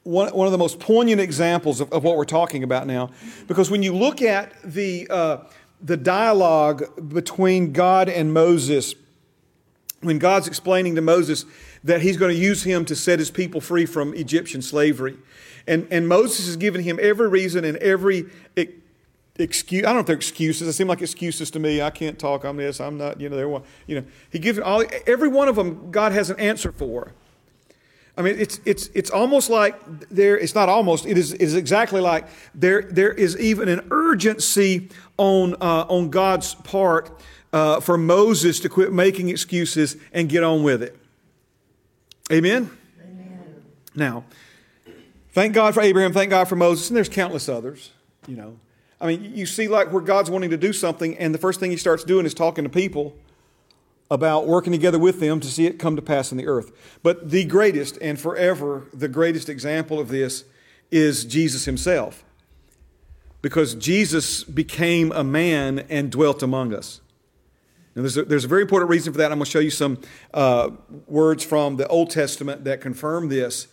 one, 0.10 0.34
one 0.34 0.47
of 0.47 0.51
the 0.51 0.57
most 0.57 0.80
poignant 0.80 1.22
examples 1.22 1.80
of, 1.80 1.91
of, 1.91 2.03
what 2.03 2.18
we're 2.18 2.26
talking 2.26 2.64
about 2.64 2.88
now. 2.88 3.12
Because 3.47 3.70
when 3.70 3.84
you 3.84 3.95
look 3.95 4.22
at 4.22 4.53
the, 4.64 5.07
uh, 5.10 5.38
the 5.82 5.97
dialogue 5.97 6.84
between 7.14 7.72
God 7.72 8.10
and 8.10 8.34
Moses 8.34 8.95
when 10.01 10.18
God's 10.18 10.47
explaining 10.47 10.95
to 10.95 11.01
Moses 11.01 11.45
that 11.84 12.01
he's 12.01 12.16
going 12.16 12.34
to 12.34 12.41
use 12.41 12.64
him 12.64 12.86
to 12.86 12.95
set 12.95 13.20
his 13.20 13.30
people 13.30 13.60
free 13.60 13.86
from 13.86 14.14
Egyptian 14.14 14.62
slavery. 14.62 15.18
And, 15.68 15.88
and 15.91 16.07
Moses 16.07 16.47
is 16.47 16.55
giving 16.55 16.84
him 16.84 16.99
every 17.01 17.28
reason 17.28 17.66
and 17.66 17.76
every 17.78 18.26
excuse. 19.38 19.84
I 19.84 19.88
don't 19.88 19.95
know 19.95 19.99
if 19.99 20.05
they're 20.05 20.16
excuses. 20.16 20.68
They 20.68 20.72
seem 20.72 20.88
like 20.88 21.01
excuses 21.01 21.51
to 21.51 21.60
me. 21.60 21.82
I 21.82 21.89
can't 21.89 22.18
talk. 22.18 22.45
I'm 22.45 22.57
this. 22.57 22.80
I'm 22.80 22.97
not. 22.97 23.20
You 23.20 23.30
know. 23.30 23.36
They're 23.36 23.49
one. 23.49 23.64
You 23.88 24.01
know. 24.01 24.07
He 24.30 24.39
gives 24.39 24.57
all 24.57 24.84
every 25.05 25.28
one 25.28 25.47
of 25.47 25.55
them. 25.55 25.91
God 25.91 26.12
has 26.14 26.30
an 26.30 26.39
answer 26.39 26.72
for. 26.72 27.14
I 28.20 28.22
mean, 28.22 28.36
it's, 28.38 28.59
it's, 28.65 28.89
it's 28.93 29.09
almost 29.09 29.49
like 29.49 29.80
there, 30.09 30.38
it's 30.38 30.53
not 30.53 30.67
almost, 30.67 31.05
it 31.05 31.17
is, 31.17 31.32
it 31.32 31.41
is 31.41 31.55
exactly 31.55 32.01
like 32.01 32.28
there, 32.53 32.82
there 32.82 33.13
is 33.13 33.39
even 33.39 33.70
an 33.70 33.88
urgency 33.91 34.89
on, 35.17 35.53
uh, 35.61 35.86
on 35.88 36.09
God's 36.09 36.53
part 36.53 37.17
uh, 37.53 37.80
for 37.80 37.97
Moses 37.97 38.59
to 38.59 38.67
quit 38.67 38.91
making 38.91 39.30
excuses 39.30 39.95
and 40.11 40.28
get 40.28 40.43
on 40.43 40.63
with 40.63 40.84
it. 40.84 40.99
Amen? 42.30 42.70
Amen? 43.01 43.63
Now, 43.95 44.26
thank 45.32 45.53
God 45.53 45.74
for 45.74 45.82
Abraham, 45.82 46.11
thank 46.11 46.30
God 46.30 46.49
for 46.49 46.57
Moses, 46.57 46.89
and 46.89 46.97
there's 46.97 47.07
countless 47.07 47.47
others, 47.47 47.91
you 48.28 48.36
know. 48.36 48.59
I 48.99 49.07
mean, 49.07 49.32
you 49.34 49.45
see, 49.45 49.70
like, 49.70 49.93
where 49.93 50.01
God's 50.01 50.30
wanting 50.30 50.49
to 50.49 50.57
do 50.57 50.74
something, 50.74 51.17
and 51.20 51.34
the 51.34 51.39
first 51.39 51.61
thing 51.61 51.72
he 51.72 51.78
starts 51.78 52.03
doing 52.03 52.26
is 52.26 52.34
talking 52.34 52.65
to 52.65 52.70
people 52.70 53.15
about 54.12 54.47
working 54.47 54.72
together 54.72 54.99
with 54.99 55.20
them 55.20 55.39
to 55.39 55.47
see 55.47 55.66
it 55.66 55.78
come 55.78 55.95
to 55.95 56.01
pass 56.01 56.32
in 56.32 56.38
the 56.38 56.47
earth. 56.47 56.72
But 57.03 57.30
the 57.30 57.45
greatest 57.45 57.97
and 58.01 58.20
forever 58.20 58.88
the 58.93 59.07
greatest 59.07 59.49
example 59.49 59.99
of 59.99 60.10
this 60.10 60.45
is 60.91 61.26
Jesus 61.26 61.66
himself. 61.66 62.24
Because 63.41 63.76
Jesus 63.76 64.43
became 64.43 65.12
a 65.12 65.24
man 65.24 65.86
and 65.89 66.12
dwelt 66.12 66.43
among 66.43 66.74
us. 66.74 67.01
Now, 67.95 68.01
there's 68.01 68.18
a, 68.18 68.24
there's 68.24 68.45
a 68.45 68.49
very 68.49 68.62
important 68.62 68.89
reason 68.89 69.14
for 69.14 69.18
that. 69.20 69.32
I'm 69.32 69.38
going 69.38 69.45
to 69.45 69.51
show 69.51 69.60
you 69.60 69.70
some 69.72 69.99
uh, 70.34 70.72
words 71.07 71.43
from 71.43 71.78
the 71.78 71.88
Old 71.88 72.10
Testament 72.10 72.66
that 72.66 72.82
confirm 72.82 73.30
this. 73.30 73.68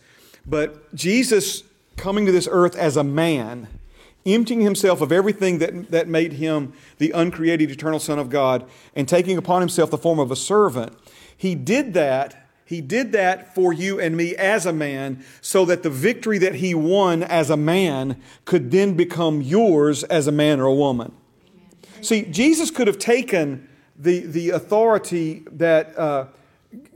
But 0.45 0.93
Jesus 0.95 1.63
coming 1.97 2.25
to 2.25 2.31
this 2.31 2.47
earth 2.49 2.75
as 2.75 2.95
a 2.95 3.03
man 3.03 3.67
emptying 4.27 4.61
himself 4.61 5.01
of 5.01 5.11
everything 5.11 5.59
that, 5.59 5.89
that 5.91 6.07
made 6.07 6.33
him 6.33 6.73
the 6.97 7.11
uncreated 7.11 7.71
eternal 7.71 7.99
Son 7.99 8.19
of 8.19 8.29
God 8.29 8.67
and 8.95 9.07
taking 9.07 9.37
upon 9.37 9.61
himself 9.61 9.89
the 9.89 9.97
form 9.97 10.19
of 10.19 10.31
a 10.31 10.35
servant. 10.35 10.97
He 11.35 11.55
did 11.55 11.93
that. 11.93 12.47
He 12.65 12.81
did 12.81 13.13
that 13.13 13.55
for 13.55 13.71
you 13.71 13.99
and 13.99 14.17
me 14.17 14.35
as 14.35 14.65
a 14.65 14.73
man 14.73 15.23
so 15.39 15.63
that 15.65 15.83
the 15.83 15.89
victory 15.89 16.37
that 16.39 16.55
he 16.55 16.75
won 16.75 17.23
as 17.23 17.49
a 17.49 17.57
man 17.57 18.21
could 18.43 18.71
then 18.71 18.95
become 18.95 19.41
yours 19.41 20.03
as 20.03 20.27
a 20.27 20.31
man 20.31 20.59
or 20.59 20.65
a 20.65 20.75
woman. 20.75 21.13
See, 22.01 22.23
Jesus 22.23 22.69
could 22.69 22.87
have 22.87 22.99
taken 22.99 23.69
the, 23.97 24.19
the 24.19 24.49
authority 24.49 25.45
that 25.51 25.97
uh, 25.97 26.27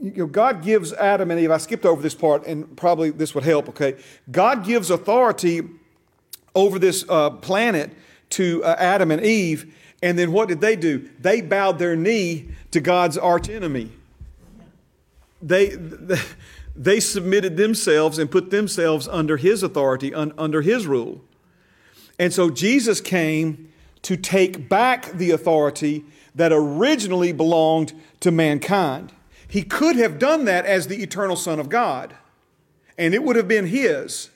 you 0.00 0.12
know, 0.18 0.26
God 0.26 0.62
gives 0.62 0.92
Adam 0.92 1.30
and 1.30 1.40
Eve. 1.40 1.50
I 1.50 1.56
skipped 1.56 1.86
over 1.86 2.02
this 2.02 2.14
part, 2.14 2.46
and 2.46 2.76
probably 2.76 3.10
this 3.10 3.34
would 3.34 3.44
help, 3.44 3.68
okay? 3.70 3.96
God 4.30 4.64
gives 4.64 4.90
authority 4.90 5.62
over 6.54 6.78
this 6.78 7.04
uh, 7.08 7.30
planet 7.30 7.92
to 8.30 8.62
uh, 8.64 8.76
Adam 8.78 9.10
and 9.10 9.24
Eve. 9.24 9.74
And 10.02 10.18
then 10.18 10.32
what 10.32 10.48
did 10.48 10.60
they 10.60 10.76
do? 10.76 11.08
They 11.20 11.40
bowed 11.40 11.78
their 11.78 11.96
knee 11.96 12.48
to 12.72 12.80
God's 12.80 13.16
archenemy. 13.16 13.92
They, 15.40 15.76
they 16.76 17.00
submitted 17.00 17.56
themselves 17.56 18.18
and 18.18 18.30
put 18.30 18.50
themselves 18.50 19.08
under 19.08 19.36
his 19.36 19.62
authority, 19.62 20.14
un, 20.14 20.32
under 20.36 20.62
his 20.62 20.86
rule. 20.86 21.20
And 22.18 22.32
so 22.32 22.50
Jesus 22.50 23.00
came 23.00 23.72
to 24.02 24.16
take 24.16 24.68
back 24.68 25.12
the 25.12 25.30
authority 25.30 26.04
that 26.34 26.52
originally 26.52 27.32
belonged 27.32 27.92
to 28.20 28.30
mankind. 28.30 29.12
He 29.46 29.62
could 29.62 29.96
have 29.96 30.18
done 30.18 30.44
that 30.46 30.64
as 30.64 30.86
the 30.86 31.02
eternal 31.02 31.36
Son 31.36 31.60
of 31.60 31.68
God, 31.68 32.14
and 32.96 33.14
it 33.14 33.22
would 33.22 33.36
have 33.36 33.48
been 33.48 33.66
his. 33.66 34.30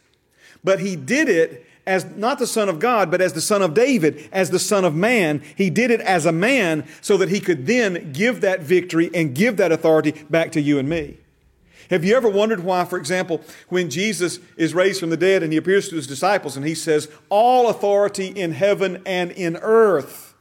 But 0.63 0.81
he 0.81 0.95
did 0.95 1.29
it 1.29 1.67
as 1.87 2.05
not 2.17 2.39
the 2.39 2.47
Son 2.47 2.69
of 2.69 2.79
God, 2.79 3.11
but 3.11 3.21
as 3.21 3.33
the 3.33 3.41
Son 3.41 3.63
of 3.63 3.75
David, 3.75 4.29
as 4.33 4.51
the 4.51 4.59
Son 4.59 4.85
of 4.85 4.95
Man. 4.95 5.43
He 5.57 5.71
did 5.71 5.91
it 5.91 6.01
as 6.01 6.27
a 6.27 6.33
man 6.33 6.87
so 7.01 7.17
that 7.17 7.29
he 7.29 7.41
could 7.41 7.67
then 7.67 8.13
give 8.13 8.41
that 8.41 8.61
victory 8.61 9.11
and 9.15 9.35
give 9.35 9.57
that 9.59 9.73
authority 9.73 10.13
back 10.29 10.53
to 10.53 10.61
you 10.61 10.79
and 10.79 10.89
me. 10.89 11.19
Have 11.91 12.05
you 12.05 12.17
ever 12.17 12.29
wondered 12.29 12.65
why, 12.65 12.85
for 12.85 12.99
example, 12.99 13.41
when 13.69 13.91
Jesus 13.91 14.41
is 14.57 14.75
raised 14.75 14.99
from 14.99 15.11
the 15.11 15.17
dead 15.17 15.43
and 15.43 15.53
he 15.53 15.59
appears 15.59 15.89
to 15.89 15.97
his 15.97 16.07
disciples 16.07 16.57
and 16.57 16.67
he 16.67 16.75
says, 16.75 17.09
All 17.29 17.69
authority 17.69 18.27
in 18.27 18.53
heaven 18.53 19.03
and 19.07 19.31
in 19.31 19.57
earth, 19.59 20.35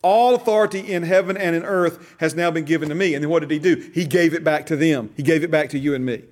All 0.00 0.34
authority 0.34 0.80
in 0.80 1.02
heaven 1.02 1.36
and 1.36 1.54
in 1.54 1.62
earth 1.64 2.14
has 2.20 2.34
now 2.34 2.50
been 2.50 2.64
given 2.64 2.88
to 2.88 2.94
me. 2.94 3.14
And 3.14 3.22
then 3.22 3.30
what 3.30 3.40
did 3.40 3.50
he 3.50 3.58
do? 3.58 3.90
He 3.94 4.06
gave 4.06 4.32
it 4.32 4.44
back 4.44 4.66
to 4.66 4.76
them. 4.76 5.10
He 5.16 5.22
gave 5.22 5.44
it 5.44 5.50
back 5.50 5.70
to 5.70 5.78
you 5.78 5.94
and 5.94 6.04
me. 6.04 6.22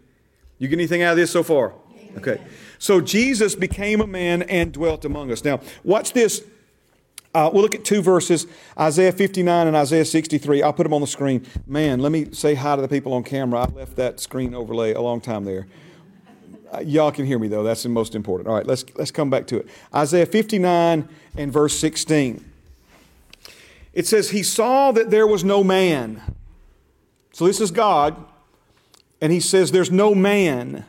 You 0.59 0.69
get 0.69 0.79
anything 0.79 1.03
out 1.03 1.13
of 1.13 1.17
this 1.17 1.31
so 1.31 1.43
far? 1.43 1.75
Okay. 2.17 2.41
So 2.83 3.01
Jesus 3.01 3.55
became 3.55 4.01
a 4.01 4.09
man 4.09 4.43
and 4.43 4.73
dwelt 4.73 5.05
among 5.05 5.31
us. 5.31 5.45
Now, 5.45 5.61
watch 5.85 6.15
this. 6.15 6.43
Uh, 7.33 7.49
we'll 7.53 7.63
look 7.63 7.77
at 7.77 7.85
two 7.85 8.03
verses 8.03 8.49
Isaiah 8.77 9.13
59 9.13 9.69
and 9.69 9.77
Isaiah 9.77 10.05
63. 10.05 10.65
I'll 10.65 10.73
put 10.73 10.83
them 10.83 10.93
on 10.93 11.01
the 11.01 11.07
screen. 11.07 11.47
Man, 11.65 12.01
let 12.01 12.11
me 12.11 12.33
say 12.33 12.57
hi 12.57 12.75
to 12.75 12.83
the 12.83 12.89
people 12.89 13.13
on 13.13 13.23
camera. 13.23 13.61
I 13.61 13.65
left 13.67 13.95
that 13.97 14.19
screen 14.19 14.53
overlay 14.53 14.95
a 14.95 15.01
long 15.01 15.21
time 15.21 15.45
there. 15.45 15.69
Uh, 16.73 16.81
y'all 16.81 17.13
can 17.13 17.25
hear 17.25 17.39
me 17.39 17.47
though. 17.47 17.63
That's 17.63 17.85
the 17.85 17.89
most 17.89 18.17
important. 18.17 18.49
All 18.49 18.57
right, 18.57 18.67
let's, 18.67 18.85
let's 18.97 19.13
come 19.13 19.31
back 19.31 19.47
to 19.47 19.59
it. 19.59 19.69
Isaiah 19.95 20.27
59 20.27 21.09
and 21.37 21.53
verse 21.53 21.79
16. 21.79 22.45
It 23.93 24.09
says, 24.09 24.31
He 24.31 24.43
saw 24.43 24.91
that 24.91 25.09
there 25.09 25.29
was 25.29 25.45
no 25.45 25.63
man. 25.63 26.21
So 27.33 27.47
this 27.47 27.61
is 27.61 27.71
God 27.71 28.17
and 29.21 29.31
he 29.31 29.39
says, 29.39 29.71
There's 29.71 29.93
no 29.93 30.17
man, 30.17 30.85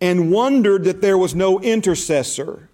and 0.00 0.30
wondered 0.30 0.84
that 0.84 1.00
there 1.00 1.18
was 1.18 1.34
no 1.34 1.60
intercessor. 1.60 2.68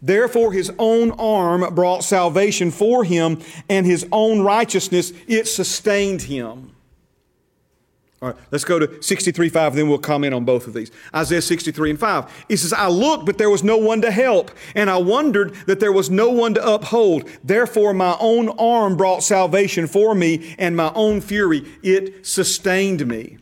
Therefore, 0.00 0.52
his 0.52 0.72
own 0.78 1.10
arm 1.12 1.74
brought 1.74 2.04
salvation 2.04 2.70
for 2.70 3.04
him, 3.04 3.40
and 3.68 3.84
his 3.84 4.06
own 4.12 4.42
righteousness, 4.42 5.12
it 5.26 5.48
sustained 5.48 6.22
him. 6.22 6.74
All 8.20 8.30
right, 8.30 8.38
let's 8.50 8.64
go 8.64 8.80
to 8.80 9.00
63 9.00 9.48
5, 9.48 9.76
then 9.76 9.88
we'll 9.88 9.98
comment 9.98 10.34
on 10.34 10.44
both 10.44 10.66
of 10.66 10.74
these. 10.74 10.90
Isaiah 11.14 11.40
63 11.40 11.90
and 11.90 12.00
5. 12.00 12.44
He 12.48 12.56
says, 12.56 12.72
I 12.72 12.88
looked, 12.88 13.26
but 13.26 13.38
there 13.38 13.50
was 13.50 13.62
no 13.62 13.76
one 13.76 14.02
to 14.02 14.10
help, 14.10 14.50
and 14.74 14.90
I 14.90 14.96
wondered 14.96 15.54
that 15.66 15.78
there 15.78 15.92
was 15.92 16.10
no 16.10 16.28
one 16.28 16.54
to 16.54 16.74
uphold. 16.74 17.28
Therefore, 17.44 17.94
my 17.94 18.16
own 18.18 18.48
arm 18.50 18.96
brought 18.96 19.22
salvation 19.22 19.86
for 19.86 20.16
me, 20.16 20.56
and 20.58 20.76
my 20.76 20.92
own 20.94 21.20
fury, 21.20 21.64
it 21.82 22.26
sustained 22.26 23.06
me. 23.06 23.38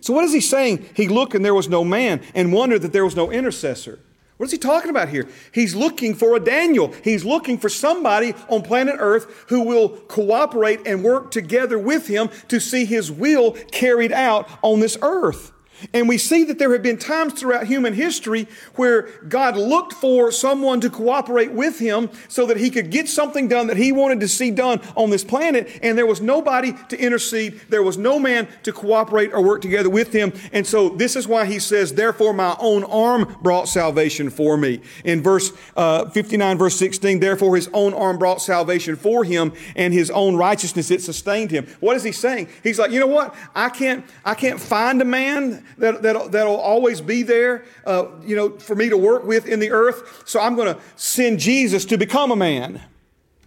So, 0.00 0.12
what 0.12 0.24
is 0.24 0.32
he 0.32 0.40
saying? 0.40 0.86
He 0.94 1.08
looked 1.08 1.34
and 1.34 1.44
there 1.44 1.54
was 1.54 1.68
no 1.68 1.84
man, 1.84 2.22
and 2.34 2.52
wondered 2.52 2.82
that 2.82 2.92
there 2.92 3.04
was 3.04 3.16
no 3.16 3.30
intercessor. 3.30 3.98
What 4.40 4.46
is 4.46 4.52
he 4.52 4.58
talking 4.58 4.88
about 4.88 5.10
here? 5.10 5.28
He's 5.52 5.74
looking 5.74 6.14
for 6.14 6.34
a 6.34 6.40
Daniel. 6.40 6.94
He's 7.04 7.26
looking 7.26 7.58
for 7.58 7.68
somebody 7.68 8.32
on 8.48 8.62
planet 8.62 8.96
Earth 8.98 9.44
who 9.48 9.60
will 9.60 9.90
cooperate 9.90 10.80
and 10.86 11.04
work 11.04 11.30
together 11.30 11.78
with 11.78 12.06
him 12.06 12.30
to 12.48 12.58
see 12.58 12.86
his 12.86 13.12
will 13.12 13.52
carried 13.70 14.12
out 14.12 14.48
on 14.62 14.80
this 14.80 14.96
earth. 15.02 15.52
And 15.92 16.08
we 16.08 16.18
see 16.18 16.44
that 16.44 16.58
there 16.58 16.72
have 16.72 16.82
been 16.82 16.98
times 16.98 17.32
throughout 17.34 17.66
human 17.66 17.94
history 17.94 18.46
where 18.74 19.02
God 19.28 19.56
looked 19.56 19.94
for 19.94 20.30
someone 20.32 20.80
to 20.80 20.90
cooperate 20.90 21.52
with 21.52 21.78
him 21.78 22.10
so 22.28 22.46
that 22.46 22.56
he 22.56 22.70
could 22.70 22.90
get 22.90 23.08
something 23.08 23.48
done 23.48 23.66
that 23.68 23.76
he 23.76 23.92
wanted 23.92 24.20
to 24.20 24.28
see 24.28 24.50
done 24.50 24.80
on 24.96 25.10
this 25.10 25.24
planet, 25.24 25.68
and 25.82 25.96
there 25.96 26.06
was 26.06 26.20
nobody 26.20 26.72
to 26.88 26.98
intercede. 26.98 27.60
There 27.68 27.82
was 27.82 27.96
no 27.96 28.18
man 28.18 28.48
to 28.62 28.72
cooperate 28.72 29.32
or 29.32 29.42
work 29.42 29.62
together 29.62 29.90
with 29.90 30.12
him. 30.12 30.32
And 30.52 30.66
so 30.66 30.90
this 30.90 31.16
is 31.16 31.26
why 31.26 31.46
he 31.46 31.58
says, 31.58 31.94
Therefore, 31.94 32.32
my 32.32 32.56
own 32.58 32.84
arm 32.84 33.36
brought 33.42 33.68
salvation 33.68 34.30
for 34.30 34.56
me. 34.56 34.80
In 35.04 35.22
verse 35.22 35.52
uh, 35.76 36.08
59, 36.10 36.58
verse 36.58 36.76
16, 36.76 37.20
therefore 37.20 37.56
his 37.56 37.68
own 37.72 37.94
arm 37.94 38.18
brought 38.18 38.42
salvation 38.42 38.96
for 38.96 39.24
him, 39.24 39.52
and 39.76 39.92
his 39.92 40.10
own 40.10 40.36
righteousness 40.36 40.90
it 40.90 41.02
sustained 41.02 41.50
him. 41.50 41.66
What 41.80 41.96
is 41.96 42.02
he 42.02 42.12
saying? 42.12 42.48
He's 42.62 42.78
like, 42.78 42.90
you 42.90 43.00
know 43.00 43.06
what? 43.06 43.34
I 43.54 43.68
can't, 43.68 44.04
I 44.24 44.34
can't 44.34 44.60
find 44.60 45.00
a 45.00 45.04
man 45.04 45.64
that, 45.78 46.02
that, 46.02 46.32
that'll 46.32 46.56
always 46.56 47.00
be 47.00 47.22
there, 47.22 47.64
uh, 47.86 48.06
you 48.22 48.36
know, 48.36 48.58
for 48.58 48.74
me 48.74 48.88
to 48.88 48.96
work 48.96 49.24
with 49.24 49.46
in 49.46 49.60
the 49.60 49.70
earth. 49.70 50.22
So 50.26 50.40
I'm 50.40 50.56
going 50.56 50.74
to 50.74 50.80
send 50.96 51.38
Jesus 51.38 51.84
to 51.86 51.98
become 51.98 52.30
a 52.30 52.36
man. 52.36 52.80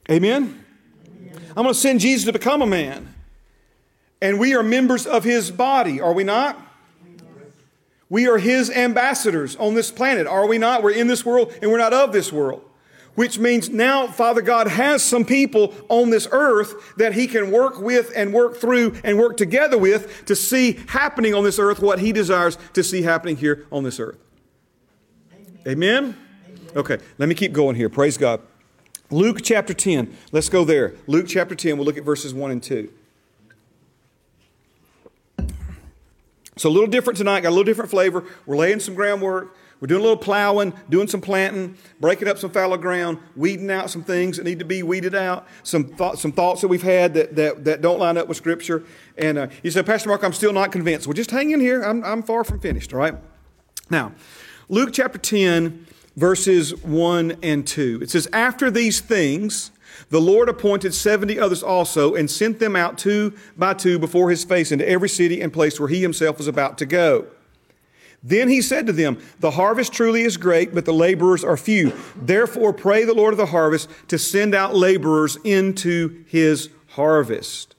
Amen? 0.09 0.63
I'm 1.55 1.63
going 1.63 1.67
to 1.67 1.74
send 1.74 1.99
Jesus 1.99 2.26
to 2.26 2.34
become 2.34 2.61
a 2.61 2.67
man. 2.67 3.13
And 4.21 4.39
we 4.39 4.55
are 4.55 4.63
members 4.63 5.05
of 5.05 5.24
his 5.24 5.51
body, 5.51 5.99
are 5.99 6.13
we 6.13 6.24
not? 6.24 6.59
We 8.09 8.28
are 8.28 8.38
his 8.38 8.69
ambassadors 8.69 9.55
on 9.55 9.74
this 9.74 9.91
planet, 9.91 10.28
are 10.28 10.47
we 10.47 10.57
not? 10.57 10.84
We're 10.84 10.91
in 10.91 11.07
this 11.07 11.26
world 11.26 11.53
and 11.61 11.71
we're 11.71 11.80
not 11.80 11.93
of 11.93 12.11
this 12.11 12.32
world 12.32 12.63
which 13.16 13.39
means 13.39 13.70
now 13.70 14.07
Father 14.07 14.41
God 14.41 14.68
has 14.68 15.03
some 15.03 15.26
people 15.26 15.74
on 15.89 16.09
this 16.09 16.28
earth 16.32 16.95
that 16.97 17.14
He 17.14 17.28
can 17.28 17.51
work 17.51 17.80
with 17.80 18.11
and 18.16 18.34
work 18.34 18.57
through 18.57 18.95
and 19.03 19.18
work 19.18 19.38
together 19.38 19.78
with 19.78 20.26
to 20.26 20.36
see 20.36 20.80
happening 20.88 21.34
on 21.34 21.43
this 21.43 21.59
earth 21.59 21.80
what 21.80 21.99
He 21.99 22.11
desires 22.11 22.57
to 22.74 22.84
see 22.84 23.01
happening 23.01 23.38
here 23.38 23.66
on 23.72 23.84
this 23.84 23.99
earth. 23.99 24.18
Amen? 25.68 25.68
Amen? 25.68 26.18
Okay, 26.76 26.97
let 27.18 27.30
me 27.30 27.36
keep 27.36 27.53
going 27.53 27.76
here. 27.76 27.89
Praise 27.89 28.18
God. 28.18 28.41
Luke 29.11 29.41
chapter 29.43 29.74
10. 29.74 30.16
Let's 30.32 30.49
go 30.49 30.66
there. 30.66 30.95
Luke 31.05 31.28
chapter 31.28 31.53
10. 31.53 31.78
We'll 31.78 31.86
look 31.86 31.97
at 31.97 32.03
verses 32.03 32.34
1 32.34 32.51
and 32.51 32.64
2. 32.64 32.91
So 36.57 36.70
a 36.70 36.72
little 36.72 36.88
different 36.88 37.18
tonight, 37.18 37.41
got 37.41 37.49
a 37.49 37.51
little 37.51 37.64
different 37.64 37.91
flavor. 37.91 38.24
We're 38.45 38.57
laying 38.57 38.80
some 38.80 38.95
groundwork. 38.95 39.55
We're 39.84 39.88
doing 39.88 39.99
a 39.99 40.03
little 40.03 40.15
plowing, 40.15 40.71
doing 40.89 41.09
some 41.09 41.19
planting, 41.19 41.75
breaking 41.99 42.29
up 42.29 42.38
some 42.38 42.51
fallow 42.51 42.77
ground, 42.77 43.17
weeding 43.36 43.69
out 43.69 43.89
some 43.89 44.01
things 44.01 44.38
that 44.38 44.45
need 44.45 44.59
to 44.59 44.65
be 44.65 44.81
weeded 44.81 45.13
out, 45.13 45.45
some, 45.63 45.84
thoughts, 45.84 46.21
some 46.21 46.31
thoughts 46.31 46.61
that 46.61 46.69
we've 46.69 46.81
had 46.81 47.13
that, 47.15 47.36
that, 47.36 47.65
that 47.65 47.81
don't 47.81 47.99
line 47.99 48.17
up 48.17 48.29
with 48.29 48.38
Scripture. 48.38 48.86
And 49.17 49.38
uh, 49.38 49.47
you 49.61 49.71
say, 49.71 49.84
Pastor 49.84 50.07
Mark, 50.07 50.23
I'm 50.23 50.31
still 50.31 50.53
not 50.53 50.71
convinced. 50.71 51.05
Well, 51.05 51.13
just 51.13 51.31
hang 51.31 51.51
in 51.51 51.59
here. 51.59 51.81
I'm, 51.81 52.01
I'm 52.05 52.23
far 52.23 52.45
from 52.45 52.61
finished, 52.61 52.93
all 52.93 52.99
right? 52.99 53.15
Now, 53.89 54.13
Luke 54.69 54.91
chapter 54.93 55.17
10, 55.17 55.86
verses 56.15 56.73
1 56.77 57.39
and 57.43 57.67
2. 57.67 57.99
It 58.03 58.09
says, 58.09 58.29
After 58.31 58.71
these 58.71 59.01
things, 59.01 59.71
the 60.07 60.21
Lord 60.21 60.47
appointed 60.47 60.93
70 60.93 61.38
others 61.38 61.61
also 61.61 62.15
and 62.15 62.31
sent 62.31 62.59
them 62.59 62.77
out 62.77 62.97
two 62.97 63.34
by 63.57 63.73
two 63.73 63.99
before 63.99 64.29
his 64.29 64.45
face 64.45 64.71
into 64.71 64.88
every 64.88 65.09
city 65.09 65.41
and 65.41 65.51
place 65.51 65.77
where 65.77 65.89
he 65.89 66.01
himself 66.01 66.38
was 66.38 66.47
about 66.47 66.77
to 66.77 66.86
go. 66.86 67.27
Then 68.24 68.47
he 68.47 68.61
said 68.61 68.88
to 68.88 68.93
them, 68.93 69.19
The 69.41 69.51
harvest 69.51 69.91
truly 69.91 70.21
is 70.21 70.38
great, 70.38 70.74
but 70.74 70.86
the 70.86 70.93
laborers 70.93 71.43
are 71.43 71.57
few. 71.57 71.91
Therefore, 72.15 72.71
pray 72.71 73.03
the 73.03 73.13
Lord 73.13 73.34
of 73.34 73.38
the 73.38 73.47
harvest 73.47 73.89
to 74.07 74.17
send 74.17 74.55
out 74.55 74.74
laborers 74.74 75.38
into 75.43 76.24
his 76.28 76.69
harvest. 76.89 77.76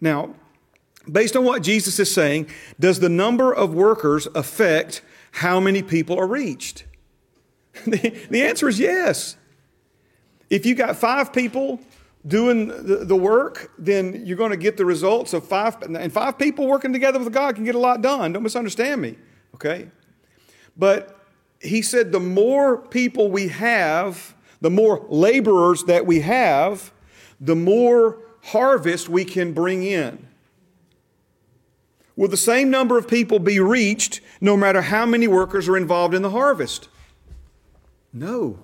Now, 0.00 0.34
based 1.10 1.36
on 1.36 1.44
what 1.44 1.62
Jesus 1.62 1.98
is 2.00 2.12
saying, 2.12 2.48
does 2.80 2.98
the 2.98 3.08
number 3.08 3.54
of 3.54 3.72
workers 3.72 4.26
affect 4.34 5.02
how 5.32 5.60
many 5.60 5.82
people 5.82 6.18
are 6.18 6.26
reached? 6.26 6.84
the, 7.86 8.42
answer 8.42 8.68
is 8.68 8.78
yes. 8.78 9.36
If 10.50 10.66
you 10.66 10.74
got 10.74 10.96
five 10.96 11.32
people 11.32 11.80
doing 12.26 12.68
the, 12.68 13.04
the 13.04 13.16
work, 13.16 13.70
then 13.78 14.24
you're 14.24 14.36
going 14.36 14.50
to 14.50 14.56
get 14.56 14.76
the 14.76 14.84
results 14.84 15.32
of 15.32 15.46
five. 15.46 15.80
And 15.82 16.12
five 16.12 16.38
people 16.38 16.66
working 16.66 16.92
together 16.92 17.18
with 17.18 17.32
God 17.32 17.54
can 17.54 17.64
get 17.64 17.74
a 17.74 17.78
lot 17.78 18.02
done. 18.02 18.32
Don't 18.32 18.42
misunderstand 18.42 19.00
me, 19.00 19.16
okay? 19.54 19.88
But 20.76 21.20
he 21.60 21.82
said 21.82 22.12
the 22.12 22.20
more 22.20 22.78
people 22.78 23.30
we 23.30 23.48
have, 23.48 24.34
the 24.60 24.70
more 24.70 25.04
laborers 25.08 25.84
that 25.84 26.06
we 26.06 26.20
have, 26.20 26.92
the 27.40 27.56
more 27.56 28.18
harvest 28.42 29.08
we 29.08 29.24
can 29.24 29.52
bring 29.52 29.82
in. 29.82 30.28
Will 32.16 32.28
the 32.28 32.36
same 32.36 32.70
number 32.70 32.96
of 32.96 33.08
people 33.08 33.38
be 33.38 33.58
reached 33.58 34.20
no 34.40 34.56
matter 34.56 34.82
how 34.82 35.04
many 35.04 35.26
workers 35.26 35.68
are 35.68 35.76
involved 35.76 36.14
in 36.14 36.22
the 36.22 36.30
harvest? 36.30 36.88
No. 38.12 38.60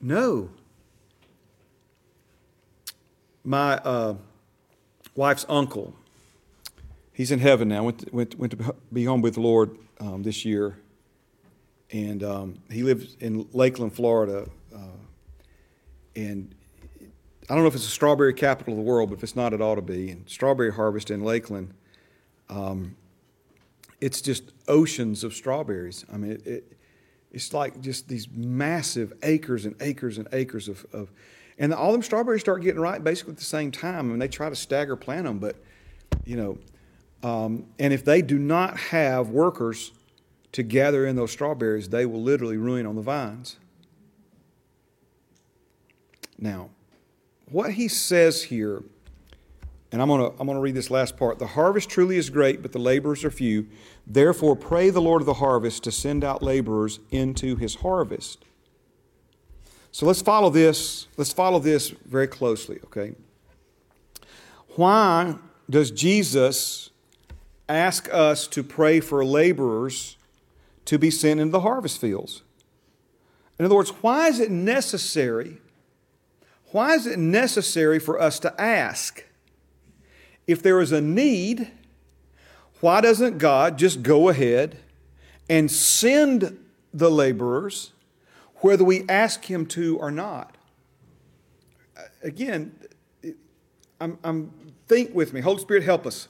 No 0.00 0.50
my 3.50 3.74
uh, 3.78 4.14
wife's 5.16 5.44
uncle, 5.48 5.92
he's 7.12 7.32
in 7.32 7.40
heaven 7.40 7.66
now, 7.66 7.82
went 7.82 7.98
to, 7.98 8.06
went, 8.12 8.38
went 8.38 8.52
to 8.56 8.76
be 8.92 9.04
home 9.04 9.20
with 9.22 9.34
the 9.34 9.40
Lord 9.40 9.76
um, 9.98 10.22
this 10.22 10.44
year. 10.44 10.78
And 11.90 12.22
um, 12.22 12.62
he 12.70 12.84
lives 12.84 13.16
in 13.18 13.48
Lakeland, 13.52 13.92
Florida. 13.92 14.48
Uh, 14.72 14.78
and 16.14 16.54
I 17.48 17.54
don't 17.54 17.64
know 17.64 17.66
if 17.66 17.74
it's 17.74 17.84
the 17.84 17.90
strawberry 17.90 18.34
capital 18.34 18.74
of 18.74 18.76
the 18.76 18.84
world, 18.84 19.10
but 19.10 19.18
if 19.18 19.24
it's 19.24 19.34
not, 19.34 19.52
it 19.52 19.60
ought 19.60 19.74
to 19.74 19.82
be. 19.82 20.10
And 20.10 20.30
strawberry 20.30 20.72
harvest 20.72 21.10
in 21.10 21.24
Lakeland, 21.24 21.74
um, 22.48 22.94
it's 24.00 24.20
just 24.20 24.44
oceans 24.68 25.24
of 25.24 25.34
strawberries. 25.34 26.04
I 26.12 26.18
mean, 26.18 26.30
it, 26.30 26.46
it, 26.46 26.72
it's 27.32 27.52
like 27.52 27.80
just 27.80 28.06
these 28.06 28.28
massive 28.30 29.12
acres 29.24 29.66
and 29.66 29.74
acres 29.80 30.18
and 30.18 30.28
acres 30.30 30.68
of, 30.68 30.86
of 30.92 31.10
and 31.60 31.74
all 31.74 31.92
them 31.92 32.02
strawberries 32.02 32.40
start 32.40 32.62
getting 32.62 32.80
ripe 32.80 33.04
basically 33.04 33.32
at 33.32 33.36
the 33.36 33.44
same 33.44 33.70
time. 33.70 34.08
Mean, 34.08 34.18
they 34.18 34.28
try 34.28 34.48
to 34.48 34.56
stagger 34.56 34.96
plant 34.96 35.24
them, 35.24 35.38
but, 35.38 35.56
you 36.24 36.36
know, 36.36 36.58
um, 37.22 37.66
and 37.78 37.92
if 37.92 38.02
they 38.02 38.22
do 38.22 38.38
not 38.38 38.78
have 38.78 39.28
workers 39.28 39.92
to 40.52 40.62
gather 40.62 41.06
in 41.06 41.16
those 41.16 41.30
strawberries, 41.30 41.90
they 41.90 42.06
will 42.06 42.22
literally 42.22 42.56
ruin 42.56 42.86
on 42.86 42.96
the 42.96 43.02
vines. 43.02 43.58
Now, 46.38 46.70
what 47.50 47.72
he 47.72 47.88
says 47.88 48.44
here, 48.44 48.82
and 49.92 50.00
I'm 50.00 50.08
going 50.08 50.20
to 50.20 50.40
I'm 50.40 50.46
going 50.46 50.56
to 50.56 50.62
read 50.62 50.74
this 50.74 50.90
last 50.90 51.18
part. 51.18 51.38
The 51.38 51.48
harvest 51.48 51.90
truly 51.90 52.16
is 52.16 52.30
great, 52.30 52.62
but 52.62 52.72
the 52.72 52.78
laborers 52.78 53.22
are 53.24 53.30
few. 53.30 53.66
Therefore, 54.06 54.56
pray 54.56 54.88
the 54.88 55.02
Lord 55.02 55.20
of 55.20 55.26
the 55.26 55.34
harvest 55.34 55.84
to 55.84 55.92
send 55.92 56.24
out 56.24 56.42
laborers 56.42 57.00
into 57.10 57.56
his 57.56 57.74
harvest. 57.76 58.44
So 59.92 60.06
let's 60.06 60.22
follow 60.22 60.50
this. 60.50 61.08
Let's 61.16 61.32
follow 61.32 61.58
this 61.58 61.90
very 61.90 62.28
closely, 62.28 62.78
okay? 62.84 63.14
Why 64.76 65.36
does 65.68 65.90
Jesus 65.90 66.90
ask 67.68 68.08
us 68.12 68.46
to 68.48 68.62
pray 68.62 69.00
for 69.00 69.24
laborers 69.24 70.16
to 70.84 70.98
be 70.98 71.10
sent 71.10 71.40
into 71.40 71.52
the 71.52 71.60
harvest 71.60 72.00
fields? 72.00 72.42
In 73.58 73.64
other 73.64 73.74
words, 73.74 73.90
why 74.00 74.28
is 74.28 74.40
it 74.40 74.50
necessary? 74.50 75.58
Why 76.72 76.94
is 76.94 77.06
it 77.06 77.18
necessary 77.18 77.98
for 77.98 78.20
us 78.20 78.38
to 78.40 78.60
ask? 78.60 79.24
If 80.46 80.62
there 80.62 80.80
is 80.80 80.92
a 80.92 81.00
need, 81.00 81.70
why 82.80 83.00
doesn't 83.00 83.38
God 83.38 83.76
just 83.76 84.02
go 84.02 84.28
ahead 84.28 84.78
and 85.48 85.70
send 85.70 86.58
the 86.94 87.10
laborers 87.10 87.92
whether 88.60 88.84
we 88.84 89.04
ask 89.08 89.44
Him 89.44 89.66
to 89.66 89.98
or 89.98 90.10
not? 90.10 90.56
Uh, 91.96 92.02
again, 92.22 92.74
I'm, 94.00 94.18
I'm 94.24 94.52
think 94.86 95.14
with 95.14 95.32
me. 95.32 95.40
Holy 95.40 95.60
Spirit, 95.60 95.82
help 95.82 96.06
us. 96.06 96.28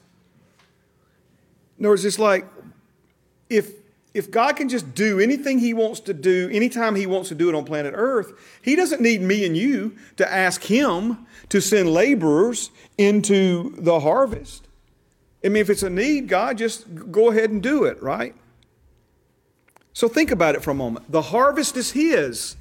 In 1.79 1.85
other 1.85 1.93
words, 1.93 2.05
it's 2.05 2.19
like 2.19 2.47
if 3.49 3.73
if 4.13 4.31
God 4.31 4.57
can 4.57 4.69
just 4.69 4.95
do 4.95 5.21
anything 5.21 5.61
He 5.61 5.73
wants 5.73 6.01
to 6.01 6.13
do, 6.13 6.51
anytime 6.53 6.97
He 6.97 7.07
wants 7.07 7.29
to 7.29 7.35
do 7.35 7.49
it 7.49 7.55
on 7.55 7.65
planet 7.65 7.95
Earth, 7.97 8.33
He 8.61 8.77
doesn't 8.77 9.01
need 9.01 9.23
me 9.23 9.47
and 9.47 9.57
you 9.57 9.97
to 10.17 10.31
ask 10.31 10.63
Him 10.63 11.27
to 11.49 11.61
send 11.61 11.93
laborers 11.93 12.71
into 12.99 13.75
the 13.79 14.01
harvest. 14.01 14.67
I 15.45 15.49
mean, 15.49 15.63
if 15.63 15.71
it's 15.71 15.83
a 15.83 15.91
need, 15.91 16.29
God, 16.29 16.59
just 16.59 17.13
go 17.13 17.31
ahead 17.31 17.51
and 17.51 17.63
do 17.63 17.85
it, 17.85 18.03
right? 18.03 18.35
So 20.01 20.09
think 20.09 20.31
about 20.31 20.55
it 20.55 20.63
for 20.63 20.71
a 20.71 20.75
moment. 20.75 21.13
The 21.13 21.21
harvest 21.21 21.77
is 21.77 21.91
His, 21.91 22.57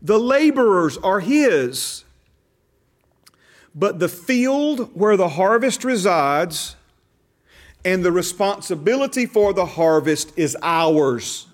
the 0.00 0.20
laborers 0.20 0.96
are 0.98 1.18
His, 1.18 2.04
but 3.74 3.98
the 3.98 4.08
field 4.08 4.90
where 4.94 5.16
the 5.16 5.30
harvest 5.30 5.82
resides 5.82 6.76
and 7.84 8.04
the 8.04 8.12
responsibility 8.12 9.26
for 9.26 9.52
the 9.52 9.66
harvest 9.66 10.32
is 10.36 10.56
ours. 10.62 11.48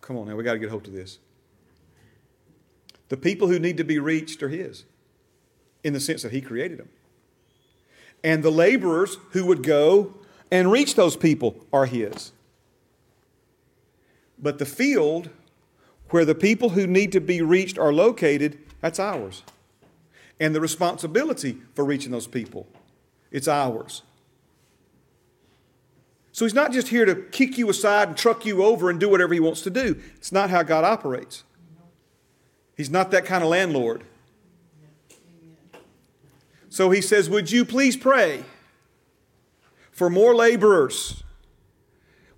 Come 0.00 0.18
on 0.18 0.28
now, 0.28 0.36
we 0.36 0.44
got 0.44 0.52
to 0.52 0.60
get 0.60 0.70
hold 0.70 0.86
of 0.86 0.92
this. 0.92 1.18
The 3.08 3.16
people 3.16 3.48
who 3.48 3.58
need 3.58 3.78
to 3.78 3.84
be 3.84 3.98
reached 3.98 4.40
are 4.44 4.50
His 4.50 4.84
in 5.82 5.94
the 5.94 6.00
sense 6.00 6.22
that 6.22 6.30
He 6.30 6.40
created 6.40 6.78
them. 6.78 6.90
And 8.22 8.44
the 8.44 8.52
laborers 8.52 9.16
who 9.32 9.44
would 9.46 9.64
go 9.64 10.14
and 10.50 10.70
reach 10.70 10.94
those 10.94 11.16
people 11.16 11.56
are 11.72 11.86
His. 11.86 12.32
But 14.38 14.58
the 14.58 14.66
field 14.66 15.30
where 16.10 16.24
the 16.24 16.34
people 16.34 16.70
who 16.70 16.86
need 16.86 17.12
to 17.12 17.20
be 17.20 17.42
reached 17.42 17.78
are 17.78 17.92
located, 17.92 18.58
that's 18.80 18.98
ours. 18.98 19.42
And 20.40 20.54
the 20.54 20.60
responsibility 20.60 21.58
for 21.74 21.84
reaching 21.84 22.12
those 22.12 22.26
people, 22.26 22.66
it's 23.30 23.48
ours. 23.48 24.02
So 26.32 26.44
he's 26.44 26.54
not 26.54 26.72
just 26.72 26.88
here 26.88 27.04
to 27.04 27.16
kick 27.16 27.58
you 27.58 27.68
aside 27.68 28.08
and 28.08 28.16
truck 28.16 28.46
you 28.46 28.62
over 28.62 28.90
and 28.90 29.00
do 29.00 29.08
whatever 29.08 29.34
he 29.34 29.40
wants 29.40 29.62
to 29.62 29.70
do. 29.70 30.00
It's 30.14 30.30
not 30.30 30.50
how 30.50 30.62
God 30.62 30.84
operates. 30.84 31.42
He's 32.76 32.90
not 32.90 33.10
that 33.10 33.24
kind 33.24 33.42
of 33.42 33.50
landlord. 33.50 34.04
So 36.70 36.90
he 36.90 37.00
says, 37.00 37.28
Would 37.28 37.50
you 37.50 37.64
please 37.64 37.96
pray 37.96 38.44
for 39.98 40.08
more 40.08 40.34
laborers? 40.34 41.24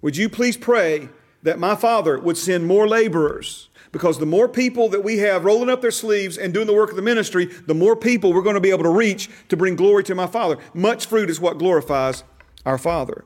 Would 0.01 0.17
you 0.17 0.31
please 0.31 0.57
pray 0.57 1.11
that 1.43 1.59
my 1.59 1.77
Father 1.77 2.19
would 2.19 2.39
send 2.39 2.67
more 2.67 2.89
laborers? 2.89 3.69
Because 3.93 4.19
the 4.19 4.27
more 4.27 4.49
people 4.49 4.89
that 4.89 5.05
we 5.05 5.19
have 5.19 5.45
rolling 5.45 5.69
up 5.69 5.83
their 5.83 5.91
sleeves 5.91 6.39
and 6.39 6.55
doing 6.55 6.67
the 6.67 6.73
work 6.73 6.91
of 6.91 6.97
the 6.97 7.03
ministry, 7.03 7.45
the 7.45 7.75
more 7.75 7.95
people 7.95 8.33
we're 8.33 8.41
going 8.41 8.55
to 8.55 8.61
be 8.61 8.71
able 8.71 8.85
to 8.85 8.91
reach 8.91 9.29
to 9.49 9.57
bring 9.57 9.77
glory 9.77 10.03
to 10.05 10.15
my 10.15 10.27
Father. 10.27 10.57
Much 10.73 11.07
fruit 11.07 11.29
is 11.29 11.39
what 11.39 11.59
glorifies 11.59 12.25
our 12.65 12.79
Father. 12.79 13.25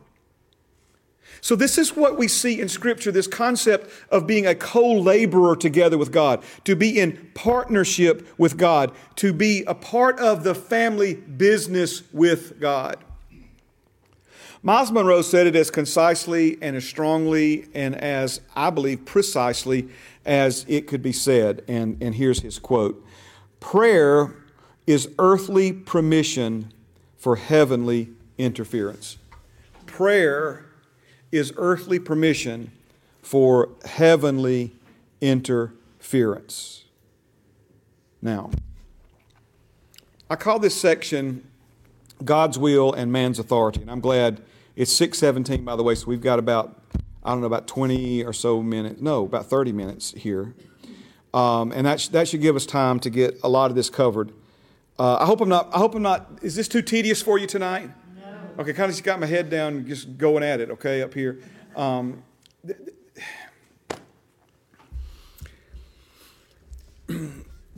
So, 1.41 1.55
this 1.55 1.77
is 1.77 1.95
what 1.95 2.17
we 2.17 2.27
see 2.27 2.61
in 2.61 2.69
Scripture 2.69 3.13
this 3.13 3.27
concept 3.27 3.91
of 4.11 4.27
being 4.27 4.47
a 4.47 4.55
co 4.55 4.93
laborer 4.93 5.55
together 5.55 5.99
with 5.99 6.11
God, 6.11 6.43
to 6.65 6.75
be 6.75 6.99
in 6.99 7.31
partnership 7.35 8.27
with 8.39 8.57
God, 8.57 8.93
to 9.17 9.33
be 9.33 9.63
a 9.65 9.75
part 9.75 10.19
of 10.19 10.43
the 10.43 10.55
family 10.55 11.15
business 11.15 12.03
with 12.13 12.59
God. 12.59 12.97
Myles 14.67 14.91
Munroe 14.91 15.21
said 15.21 15.47
it 15.47 15.55
as 15.57 15.71
concisely 15.71 16.57
and 16.63 16.75
as 16.75 16.87
strongly 16.87 17.69
and 17.75 17.95
as, 17.95 18.41
I 18.57 18.71
believe, 18.71 19.05
precisely 19.05 19.91
as 20.25 20.65
it 20.67 20.87
could 20.87 21.03
be 21.03 21.13
said. 21.13 21.63
And, 21.69 22.03
and 22.03 22.15
here's 22.15 22.41
his 22.41 22.59
quote 22.59 23.05
Prayer 23.61 24.35
is 24.87 25.11
earthly 25.19 25.71
permission 25.71 26.73
for 27.19 27.37
heavenly 27.37 28.09
interference. 28.39 29.19
Prayer 29.85 30.65
is 31.31 31.53
earthly 31.59 31.99
permission 31.99 32.73
for 33.21 33.69
heavenly 33.85 34.73
interference. 35.21 36.85
Now, 38.23 38.51
I 40.31 40.37
call 40.37 40.59
this 40.59 40.75
section 40.75 41.47
God's 42.25 42.59
will 42.59 42.95
and 42.95 43.13
man's 43.13 43.39
authority, 43.39 43.83
and 43.83 43.91
I'm 43.91 44.01
glad 44.01 44.41
it's 44.77 44.93
617 44.93 45.65
by 45.65 45.77
the 45.77 45.83
way, 45.83 45.95
so 45.95 46.07
we've 46.07 46.21
got 46.21 46.39
about 46.39 46.81
I 47.25 47.31
don't 47.31 47.41
know 47.41 47.47
about 47.47 47.67
20 47.67 48.23
or 48.25 48.33
so 48.35 48.63
minutes. 48.63 49.01
No, 49.01 49.25
about 49.25 49.47
30 49.47 49.73
minutes 49.73 50.13
here. 50.13 50.55
Um, 51.33 51.73
and 51.73 51.87
that, 51.87 52.01
sh- 52.01 52.09
that 52.09 52.29
should 52.29 52.43
give 52.43 52.55
us 52.55 52.67
time 52.67 53.01
to 53.01 53.11
get 53.11 53.41
a 53.43 53.49
lot 53.49 53.71
of 53.71 53.77
this 53.77 53.89
covered. 53.89 54.31
Uh, 54.99 55.17
I 55.17 55.25
hope 55.25 55.41
I'm 55.41 55.49
not, 55.49 55.75
I 55.75 55.79
hope 55.79 55.95
I'm 55.95 56.03
not, 56.03 56.39
is 56.43 56.55
this 56.55 56.69
too 56.69 56.83
tedious 56.83 57.23
for 57.23 57.39
you 57.39 57.47
tonight? 57.47 57.91
Okay, 58.59 58.73
kind 58.73 58.89
of 58.89 58.91
just 58.91 59.03
got 59.03 59.19
my 59.19 59.27
head 59.27 59.51
down, 59.51 59.85
just 59.87 60.17
going 60.17 60.45
at 60.45 60.61
it, 60.61 60.71
okay, 60.71 61.03
up 61.03 61.13
here. 61.13 61.41
Um, 61.75 62.23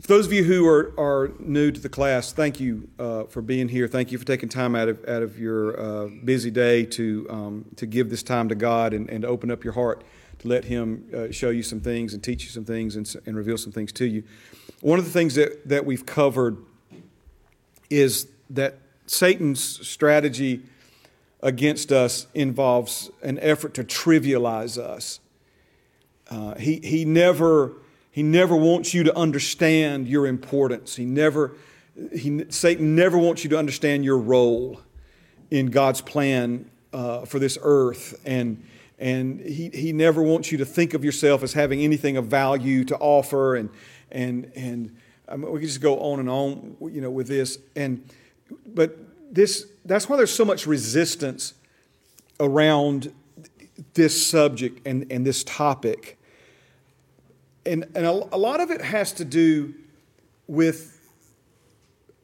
for 0.07 0.13
those 0.13 0.25
of 0.25 0.31
you 0.31 0.45
who 0.45 0.65
are, 0.65 0.93
are 0.97 1.33
new 1.37 1.69
to 1.69 1.81
the 1.81 1.89
class, 1.89 2.31
thank 2.31 2.61
you 2.61 2.87
uh, 2.97 3.25
for 3.25 3.41
being 3.41 3.67
here. 3.67 3.89
Thank 3.89 4.09
you 4.09 4.17
for 4.17 4.23
taking 4.23 4.47
time 4.47 4.73
out 4.73 4.87
of, 4.87 5.03
out 5.05 5.21
of 5.21 5.37
your 5.37 5.77
uh, 5.77 6.07
busy 6.23 6.49
day 6.49 6.85
to, 6.85 7.27
um, 7.29 7.65
to 7.75 7.85
give 7.85 8.09
this 8.09 8.23
time 8.23 8.47
to 8.47 8.55
God 8.55 8.93
and, 8.93 9.09
and 9.09 9.25
open 9.25 9.51
up 9.51 9.65
your 9.65 9.73
heart 9.73 10.05
to 10.39 10.47
let 10.47 10.63
Him 10.63 11.09
uh, 11.13 11.29
show 11.33 11.49
you 11.49 11.61
some 11.61 11.81
things 11.81 12.13
and 12.13 12.23
teach 12.23 12.45
you 12.45 12.49
some 12.49 12.63
things 12.63 12.95
and, 12.95 13.13
and 13.25 13.35
reveal 13.35 13.57
some 13.57 13.73
things 13.73 13.91
to 13.91 14.05
you. 14.05 14.23
One 14.79 14.97
of 14.97 15.03
the 15.03 15.11
things 15.11 15.35
that, 15.35 15.67
that 15.67 15.85
we've 15.85 16.05
covered 16.05 16.55
is 17.89 18.29
that 18.49 18.77
Satan's 19.07 19.85
strategy 19.85 20.61
against 21.43 21.91
us 21.91 22.27
involves 22.33 23.11
an 23.23 23.39
effort 23.39 23.73
to 23.73 23.83
trivialize 23.83 24.77
us. 24.77 25.19
Uh, 26.29 26.55
he, 26.55 26.77
he, 26.77 27.03
never, 27.03 27.73
he 28.17 28.23
never 28.23 28.55
wants 28.55 28.95
you 28.95 29.03
to 29.03 29.15
understand 29.15 30.07
your 30.07 30.25
importance. 30.25 30.95
He 30.95 31.05
never, 31.05 31.53
he, 32.11 32.45
Satan 32.49 32.95
never 32.95 33.15
wants 33.15 33.43
you 33.43 33.51
to 33.51 33.59
understand 33.59 34.03
your 34.03 34.17
role 34.17 34.81
in 35.51 35.67
God's 35.67 36.01
plan 36.01 36.67
uh, 36.91 37.25
for 37.25 37.37
this 37.37 37.59
earth. 37.61 38.19
And, 38.25 38.65
and 38.97 39.39
he, 39.39 39.69
he 39.69 39.93
never 39.93 40.23
wants 40.23 40.51
you 40.51 40.57
to 40.57 40.65
think 40.65 40.95
of 40.95 41.05
yourself 41.05 41.43
as 41.43 41.53
having 41.53 41.81
anything 41.81 42.17
of 42.17 42.25
value 42.25 42.83
to 42.85 42.97
offer. 42.97 43.55
And, 43.55 43.69
and, 44.11 44.51
and 44.55 44.97
I 45.29 45.35
mean, 45.35 45.51
we 45.51 45.59
can 45.59 45.67
just 45.67 45.81
go 45.81 45.99
on 45.99 46.19
and 46.19 46.27
on 46.27 46.75
you 46.91 47.01
know, 47.01 47.11
with 47.11 47.27
this. 47.27 47.59
And, 47.75 48.03
but 48.65 48.97
this, 49.31 49.67
that's 49.85 50.09
why 50.09 50.17
there's 50.17 50.33
so 50.33 50.43
much 50.43 50.65
resistance 50.65 51.53
around 52.39 53.13
this 53.93 54.25
subject 54.25 54.87
and, 54.87 55.05
and 55.11 55.23
this 55.23 55.43
topic. 55.43 56.16
And, 57.67 57.85
and 57.95 58.05
a, 58.05 58.11
a 58.11 58.37
lot 58.37 58.59
of 58.61 58.71
it 58.71 58.81
has 58.81 59.13
to 59.13 59.25
do 59.25 59.73
with 60.47 60.97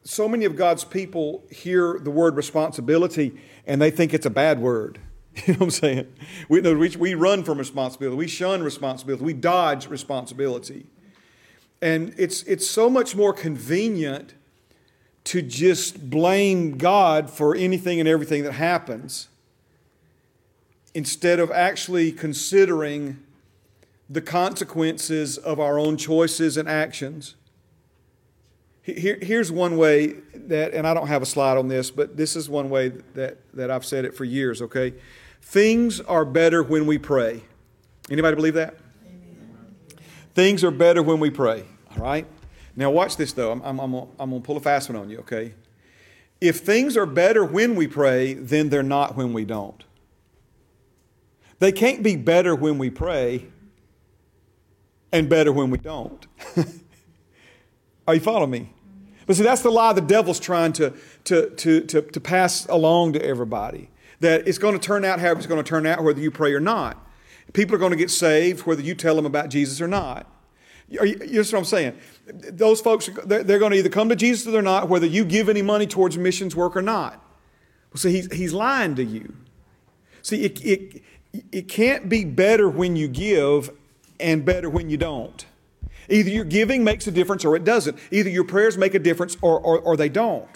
so 0.04 0.28
many 0.28 0.44
of 0.44 0.56
God's 0.56 0.84
people 0.84 1.42
hear 1.50 1.98
the 1.98 2.10
word 2.10 2.36
responsibility 2.36 3.40
and 3.66 3.80
they 3.80 3.90
think 3.90 4.12
it's 4.12 4.26
a 4.26 4.30
bad 4.30 4.60
word. 4.60 4.98
You 5.46 5.54
know 5.54 5.58
what 5.58 5.64
I'm 5.64 5.70
saying? 5.72 6.14
We, 6.48 6.60
we 6.60 7.14
run 7.14 7.42
from 7.42 7.58
responsibility. 7.58 8.16
We 8.16 8.28
shun 8.28 8.62
responsibility. 8.62 9.24
We 9.24 9.32
dodge 9.32 9.88
responsibility. 9.88 10.86
And 11.82 12.14
it's, 12.16 12.44
it's 12.44 12.70
so 12.70 12.88
much 12.88 13.16
more 13.16 13.32
convenient 13.32 14.34
to 15.24 15.42
just 15.42 16.08
blame 16.08 16.78
God 16.78 17.28
for 17.28 17.56
anything 17.56 17.98
and 17.98 18.08
everything 18.08 18.44
that 18.44 18.52
happens 18.52 19.26
instead 20.94 21.40
of 21.40 21.50
actually 21.50 22.12
considering 22.12 23.18
the 24.08 24.20
consequences 24.20 25.38
of 25.38 25.58
our 25.58 25.78
own 25.78 25.96
choices 25.96 26.56
and 26.56 26.68
actions. 26.68 27.36
Here, 28.82 29.18
here's 29.20 29.50
one 29.50 29.78
way 29.78 30.08
that, 30.34 30.74
and 30.74 30.86
I 30.86 30.92
don't 30.92 31.06
have 31.06 31.22
a 31.22 31.26
slide 31.26 31.56
on 31.56 31.68
this, 31.68 31.90
but 31.90 32.16
this 32.16 32.36
is 32.36 32.50
one 32.50 32.68
way 32.68 32.88
that, 33.14 33.38
that 33.54 33.70
I've 33.70 33.84
said 33.84 34.04
it 34.04 34.14
for 34.14 34.24
years, 34.24 34.60
okay? 34.60 34.92
Things 35.40 36.00
are 36.00 36.24
better 36.24 36.62
when 36.62 36.86
we 36.86 36.98
pray. 36.98 37.42
Anybody 38.10 38.36
believe 38.36 38.54
that? 38.54 38.76
Things 40.34 40.62
are 40.64 40.70
better 40.70 41.02
when 41.02 41.18
we 41.18 41.30
pray. 41.30 41.64
All 41.92 42.02
right? 42.02 42.26
Now, 42.76 42.90
watch 42.90 43.16
this, 43.16 43.32
though. 43.32 43.52
I'm, 43.52 43.62
I'm, 43.62 43.80
I'm, 43.80 43.92
gonna, 43.92 44.06
I'm 44.18 44.30
going 44.30 44.42
to 44.42 44.46
pull 44.46 44.56
a 44.56 44.60
fast 44.60 44.90
one 44.90 45.00
on 45.00 45.08
you, 45.08 45.18
okay? 45.20 45.54
If 46.40 46.60
things 46.60 46.96
are 46.96 47.06
better 47.06 47.44
when 47.44 47.76
we 47.76 47.86
pray, 47.86 48.34
then 48.34 48.68
they're 48.68 48.82
not 48.82 49.16
when 49.16 49.32
we 49.32 49.46
don't. 49.46 49.82
They 51.58 51.72
can't 51.72 52.02
be 52.02 52.16
better 52.16 52.54
when 52.54 52.76
we 52.76 52.90
pray 52.90 53.46
and 55.14 55.28
better 55.28 55.52
when 55.52 55.70
we 55.70 55.78
don't. 55.78 56.26
Are 58.08 58.14
you 58.14 58.20
following 58.20 58.50
me? 58.50 58.70
But 59.26 59.36
see, 59.36 59.44
that's 59.44 59.62
the 59.62 59.70
lie 59.70 59.92
the 59.92 60.00
devil's 60.00 60.40
trying 60.40 60.72
to, 60.74 60.92
to, 61.24 61.50
to, 61.50 61.80
to, 61.82 62.02
to 62.02 62.20
pass 62.20 62.66
along 62.66 63.14
to 63.14 63.24
everybody. 63.24 63.88
That 64.20 64.46
it's 64.46 64.58
going 64.58 64.74
to 64.74 64.84
turn 64.84 65.04
out 65.04 65.20
however 65.20 65.38
it's 65.38 65.46
going 65.46 65.62
to 65.62 65.68
turn 65.68 65.86
out, 65.86 66.02
whether 66.02 66.20
you 66.20 66.32
pray 66.32 66.52
or 66.52 66.60
not. 66.60 66.98
People 67.52 67.76
are 67.76 67.78
going 67.78 67.92
to 67.92 67.96
get 67.96 68.10
saved 68.10 68.66
whether 68.66 68.82
you 68.82 68.94
tell 68.96 69.14
them 69.14 69.24
about 69.24 69.50
Jesus 69.50 69.80
or 69.80 69.86
not. 69.86 70.26
You, 70.88 71.16
know 71.16 71.38
what 71.38 71.54
I'm 71.54 71.64
saying? 71.64 71.96
Those 72.26 72.80
folks, 72.80 73.08
they're, 73.24 73.44
they're 73.44 73.58
going 73.60 73.70
to 73.70 73.78
either 73.78 73.88
come 73.88 74.08
to 74.08 74.16
Jesus 74.16 74.48
or 74.48 74.50
they're 74.50 74.62
not, 74.62 74.88
whether 74.88 75.06
you 75.06 75.24
give 75.24 75.48
any 75.48 75.62
money 75.62 75.86
towards 75.86 76.18
missions 76.18 76.56
work 76.56 76.76
or 76.76 76.82
not. 76.82 77.24
Well, 77.92 78.00
see, 78.00 78.10
he's, 78.10 78.32
he's 78.32 78.52
lying 78.52 78.96
to 78.96 79.04
you. 79.04 79.32
See, 80.22 80.42
it, 80.42 80.64
it, 80.64 81.02
it 81.52 81.68
can't 81.68 82.08
be 82.08 82.24
better 82.24 82.68
when 82.68 82.96
you 82.96 83.06
give 83.06 83.70
and 84.24 84.42
better 84.42 84.70
when 84.70 84.88
you 84.88 84.96
don't. 84.96 85.44
Either 86.08 86.30
your 86.30 86.44
giving 86.44 86.82
makes 86.82 87.06
a 87.06 87.10
difference 87.10 87.44
or 87.44 87.54
it 87.56 87.62
doesn't. 87.62 87.98
Either 88.10 88.30
your 88.30 88.44
prayers 88.44 88.78
make 88.78 88.94
a 88.94 88.98
difference 88.98 89.36
or, 89.42 89.60
or, 89.60 89.78
or 89.80 89.96
they 89.96 90.08
don't. 90.08 90.48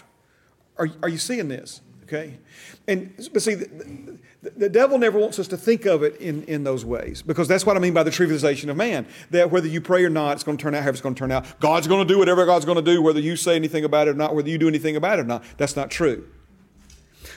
Are, 0.79 0.89
are 1.03 1.09
you 1.09 1.19
seeing 1.19 1.49
this? 1.49 1.83
Okay? 2.05 2.39
And 2.87 3.15
but 3.35 3.43
see, 3.43 3.55
the, 3.55 4.19
the, 4.43 4.51
the, 4.51 4.69
devil 4.71 4.97
never 4.97 5.19
wants 5.19 5.39
us 5.39 5.47
to 5.49 5.59
think 5.59 5.85
of 5.85 6.03
it 6.03 6.17
in, 6.17 6.45
in 6.45 6.65
those 6.65 6.83
ways 6.83 7.21
because 7.21 7.47
that's 7.47 7.67
what 7.67 7.77
I 7.77 7.81
mean 7.81 7.93
by 7.93 8.03
the 8.03 8.11
trivialization 8.11 8.71
of 8.71 8.77
man. 8.79 9.07
That 9.31 9.51
whether 9.51 9.69
you 9.69 9.83
pray 9.83 10.03
or 10.05 10.09
not, 10.09 10.33
it's 10.33 10.45
going 10.45 10.57
to 10.57 10.63
turn 10.63 10.75
out 10.75 10.85
how 10.85 10.89
it's 10.89 11.03
going 11.03 11.15
to 11.15 11.19
turn 11.19 11.31
out. 11.31 11.61
God's 11.61 11.87
going 11.87 12.07
to 12.07 12.11
do 12.11 12.19
whatever 12.19 12.47
God's 12.47 12.65
going 12.65 12.83
to 12.83 12.83
do, 12.83 13.03
whether 13.03 13.21
you 13.21 13.37
say 13.37 13.57
anything 13.57 13.85
about 13.85 14.09
it 14.09 14.13
or 14.13 14.15
not, 14.15 14.35
whether 14.35 14.49
you 14.49 14.57
do 14.57 14.69
anything 14.69 14.97
about 14.97 15.19
it 15.19 15.23
or 15.23 15.27
not. 15.27 15.45
That's 15.59 15.77
not 15.77 15.91
true. 15.91 16.27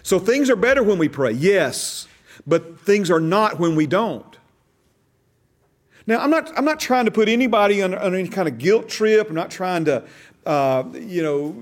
So 0.03 0.17
things 0.17 0.49
are 0.49 0.55
better 0.55 0.81
when 0.81 0.97
we 0.97 1.09
pray, 1.09 1.33
yes, 1.33 2.07
but 2.47 2.79
things 2.79 3.11
are 3.11 3.19
not 3.19 3.59
when 3.59 3.75
we 3.75 3.87
don't. 3.87 4.30
Now, 6.07 6.19
I'm 6.19 6.29
not, 6.29 6.51
I'm 6.57 6.65
not 6.65 6.79
trying 6.79 7.05
to 7.05 7.11
put 7.11 7.29
anybody 7.29 7.81
on, 7.81 7.93
on 7.93 8.15
any 8.15 8.27
kind 8.27 8.47
of 8.47 8.57
guilt 8.57 8.89
trip. 8.89 9.29
I'm 9.29 9.35
not 9.35 9.51
trying 9.51 9.85
to, 9.85 10.03
uh, 10.45 10.83
you 10.93 11.21
know, 11.21 11.55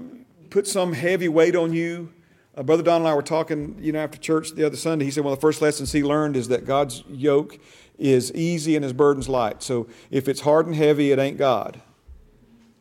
put 0.50 0.68
some 0.68 0.94
heavy 0.94 1.28
weight 1.28 1.56
on 1.56 1.74
you. 1.74 2.12
Uh, 2.56 2.64
Brother 2.64 2.84
Don 2.84 3.02
and 3.02 3.08
I 3.08 3.14
were 3.14 3.22
talking, 3.22 3.78
you 3.80 3.92
know, 3.92 4.00
after 4.00 4.18
church 4.18 4.52
the 4.52 4.66
other 4.66 4.78
Sunday. 4.78 5.06
He 5.06 5.12
said 5.12 5.24
one 5.24 5.34
of 5.34 5.40
the 5.40 5.42
first 5.42 5.62
lessons 5.62 5.92
he 5.92 6.04
learned 6.04 6.36
is 6.36 6.48
that 6.48 6.66
God's 6.66 7.04
yoke 7.10 7.60
is 7.98 8.34
easy 8.34 8.76
and 8.76 8.84
his 8.84 8.94
burden's 8.94 9.28
light. 9.28 9.62
So 9.62 9.88
if 10.10 10.28
it's 10.28 10.42
hard 10.42 10.66
and 10.66 10.76
heavy, 10.76 11.12
it 11.12 11.20
ain't 11.20 11.38
God. 11.38 11.82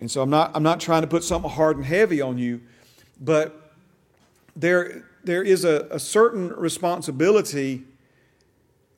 And 0.00 0.10
so 0.10 0.22
I'm 0.22 0.30
not, 0.30 0.52
I'm 0.54 0.62
not 0.62 0.78
trying 0.78 1.02
to 1.02 1.08
put 1.08 1.24
something 1.24 1.50
hard 1.50 1.76
and 1.76 1.84
heavy 1.84 2.20
on 2.20 2.38
you, 2.38 2.60
but 3.20 3.72
there, 4.54 5.04
there 5.24 5.42
is 5.42 5.64
a, 5.64 5.88
a 5.90 5.98
certain 5.98 6.50
responsibility 6.50 7.84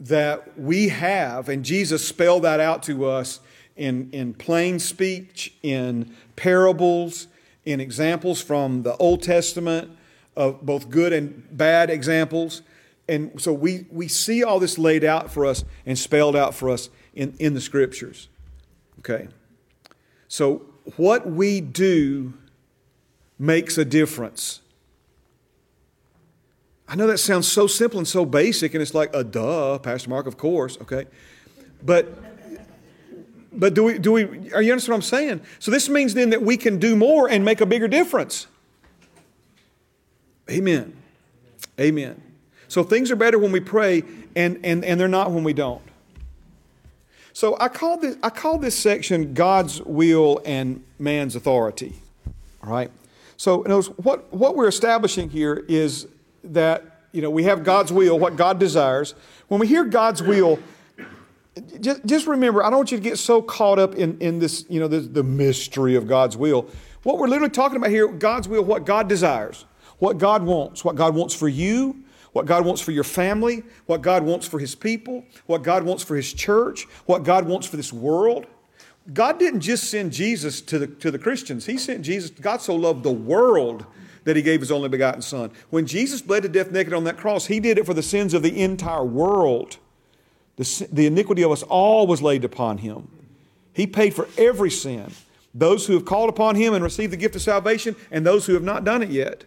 that 0.01 0.59
we 0.59 0.89
have, 0.89 1.49
and 1.49 1.65
Jesus 1.65 2.07
spelled 2.07 2.45
that 2.45 2.59
out 2.59 2.83
to 2.85 3.07
us 3.07 3.41
in, 3.77 4.11
in 4.13 4.35
plain 4.35 4.79
speech, 4.79 5.55
in 5.63 6.15
parables, 6.37 7.27
in 7.65 7.81
examples 7.81 8.41
from 8.41 8.83
the 8.83 8.97
Old 8.97 9.23
Testament 9.23 9.91
of 10.37 10.63
both 10.63 10.89
good 10.89 11.13
and 11.13 11.47
bad 11.57 11.91
examples. 11.91 12.63
And 13.09 13.41
so 13.41 13.53
we, 13.53 13.87
we 13.91 14.09
see 14.09 14.43
all 14.43 14.59
this 14.59 14.79
laid 14.79 15.05
out 15.05 15.31
for 15.31 15.45
us 15.45 15.65
and 15.85 15.99
spelled 15.99 16.37
out 16.37 16.55
for 16.55 16.71
us 16.71 16.89
in, 17.15 17.35
in 17.39 17.55
the 17.55 17.61
scriptures. 17.61 18.29
Okay. 19.01 19.29
So 20.29 20.63
what 20.97 21.27
we 21.27 21.61
do 21.61 22.35
makes 23.39 23.77
a 23.77 23.85
difference. 23.85 24.61
I 26.91 26.97
know 26.97 27.07
that 27.07 27.19
sounds 27.19 27.47
so 27.47 27.69
simple 27.69 27.99
and 27.99 28.09
so 28.09 28.25
basic, 28.25 28.75
and 28.75 28.83
it's 28.83 28.95
like 28.95 29.15
a 29.15 29.23
duh, 29.23 29.79
Pastor 29.79 30.11
Mark, 30.11 30.27
of 30.27 30.37
course, 30.37 30.77
okay? 30.83 31.07
But 31.85 32.09
but 33.53 33.75
do 33.75 33.85
we 33.85 33.99
do 33.99 34.11
we 34.11 34.53
are 34.53 34.61
you 34.61 34.73
understand 34.73 34.95
what 34.95 34.97
I'm 34.97 35.03
saying? 35.03 35.41
So 35.61 35.71
this 35.71 35.89
means 35.89 36.15
then 36.15 36.31
that 36.31 36.43
we 36.43 36.57
can 36.57 36.81
do 36.81 36.97
more 36.97 37.31
and 37.31 37.45
make 37.45 37.61
a 37.61 37.67
bigger 37.67 37.87
difference. 37.87 38.49
Amen. 40.51 40.97
Amen. 41.79 42.21
So 42.67 42.83
things 42.83 43.12
are 43.12 43.17
better 43.17 43.39
when 43.39 43.53
we 43.53 43.61
pray 43.61 44.03
and 44.35 44.59
and, 44.65 44.85
and 44.85 44.99
they're 44.99 45.07
not 45.07 45.31
when 45.31 45.45
we 45.45 45.53
don't. 45.53 45.83
So 47.33 47.57
I 47.61 47.69
call 47.69 47.99
this 47.99 48.17
I 48.21 48.31
call 48.31 48.59
this 48.59 48.77
section 48.77 49.33
God's 49.33 49.81
will 49.83 50.41
and 50.45 50.83
man's 50.99 51.37
authority. 51.37 51.95
All 52.65 52.71
right. 52.71 52.91
So 53.37 53.62
notice 53.62 53.87
what, 53.97 54.33
what 54.35 54.57
we're 54.57 54.69
establishing 54.69 55.31
here 55.31 55.65
is 55.69 56.09
that 56.45 57.01
you 57.12 57.23
know 57.23 57.31
we 57.31 57.45
have 57.45 57.65
God's 57.65 57.93
will, 57.93 58.19
what 58.19 58.37
God 58.37 58.59
desires. 58.59 59.15
When 59.49 59.61
we 59.61 59.67
hear 59.67 59.85
God's 59.85 60.23
will, 60.23 60.59
just, 61.81 62.05
just 62.07 62.27
remember, 62.27 62.62
I 62.65 62.71
don't 62.71 62.79
want 62.79 62.93
you 62.93 62.99
to 62.99 63.03
get 63.03 63.19
so 63.19 63.43
caught 63.43 63.79
up 63.79 63.95
in, 63.95 64.19
in 64.19 64.39
this, 64.39 64.65
you 64.69 64.81
know, 64.81 64.89
the, 64.89 65.01
the 65.01 65.23
mystery 65.23 65.97
of 65.97 66.07
God's 66.07 66.37
will. 66.37 66.69
What 67.03 67.19
we're 67.19 67.29
literally 67.29 67.51
talking 67.51 67.77
about 67.77 67.91
here, 67.91 68.07
God's 68.09 68.49
will, 68.49 68.62
what 68.62 68.85
God 68.85 69.09
desires, 69.09 69.65
what 69.99 70.19
God 70.19 70.43
wants, 70.43 70.85
what 70.85 70.97
God 70.97 71.15
wants 71.15 71.35
for 71.35 71.49
you, 71.49 72.05
what 72.33 72.47
God 72.47 72.65
wants 72.65 72.81
for 72.81 72.93
your 72.93 73.05
family, 73.05 73.62
what 73.87 74.03
God 74.03 74.23
wants 74.23 74.47
for 74.47 74.59
His 74.59 74.75
people, 74.75 75.25
what 75.47 75.62
God 75.62 75.83
wants 75.83 76.03
for 76.03 76.15
His 76.15 76.33
church, 76.33 76.85
what 77.07 77.25
God 77.25 77.47
wants 77.47 77.67
for 77.67 77.77
this 77.77 77.93
world. 77.93 78.47
God 79.12 79.39
didn't 79.39 79.61
just 79.61 79.91
send 79.91 80.12
Jesus 80.12 80.61
to 80.62 80.79
the, 80.79 80.87
to 80.87 81.11
the 81.11 81.19
Christians. 81.19 81.67
He 81.67 81.79
sent 81.79 82.03
Jesus, 82.03 82.31
God 82.31 82.61
so 82.61 82.77
loved 82.77 83.03
the 83.03 83.11
world 83.11 83.87
that 84.25 84.37
he 84.37 84.43
gave 84.43 84.61
his 84.61 84.71
only 84.71 84.89
begotten 84.89 85.23
Son. 85.23 85.51
When 85.71 85.87
Jesus 85.87 86.23
bled 86.23 86.43
to 86.43 86.49
death 86.49 86.71
naked 86.71 86.93
on 86.93 87.05
that 87.05 87.17
cross, 87.17 87.47
he 87.47 87.61
did 87.61 87.79
it 87.79 87.87
for 87.87 87.95
the 87.95 88.03
sins 88.03 88.35
of 88.35 88.43
the 88.43 88.63
entire 88.63 89.05
world. 89.05 89.79
The, 90.57 90.89
the 90.93 91.07
iniquity 91.07 91.43
of 91.43 91.51
us 91.51 91.63
all 91.63 92.07
was 92.07 92.21
laid 92.21 92.45
upon 92.45 92.79
him. 92.79 93.09
He 93.73 93.87
paid 93.87 94.15
for 94.15 94.29
every 94.37 94.71
sin. 94.71 95.13
Those 95.55 95.87
who 95.87 95.95
have 95.95 96.05
called 96.05 96.29
upon 96.29 96.57
him 96.57 96.75
and 96.75 96.85
received 96.85 97.13
the 97.13 97.17
gift 97.17 97.35
of 97.35 97.43
salvation, 97.43 97.97
and 98.11 98.27
those 98.27 98.47
who 98.47 98.55
have 98.55 98.63
not 98.63 98.85
done 98.85 99.03
it 99.03 99.11
yet. 99.11 99.45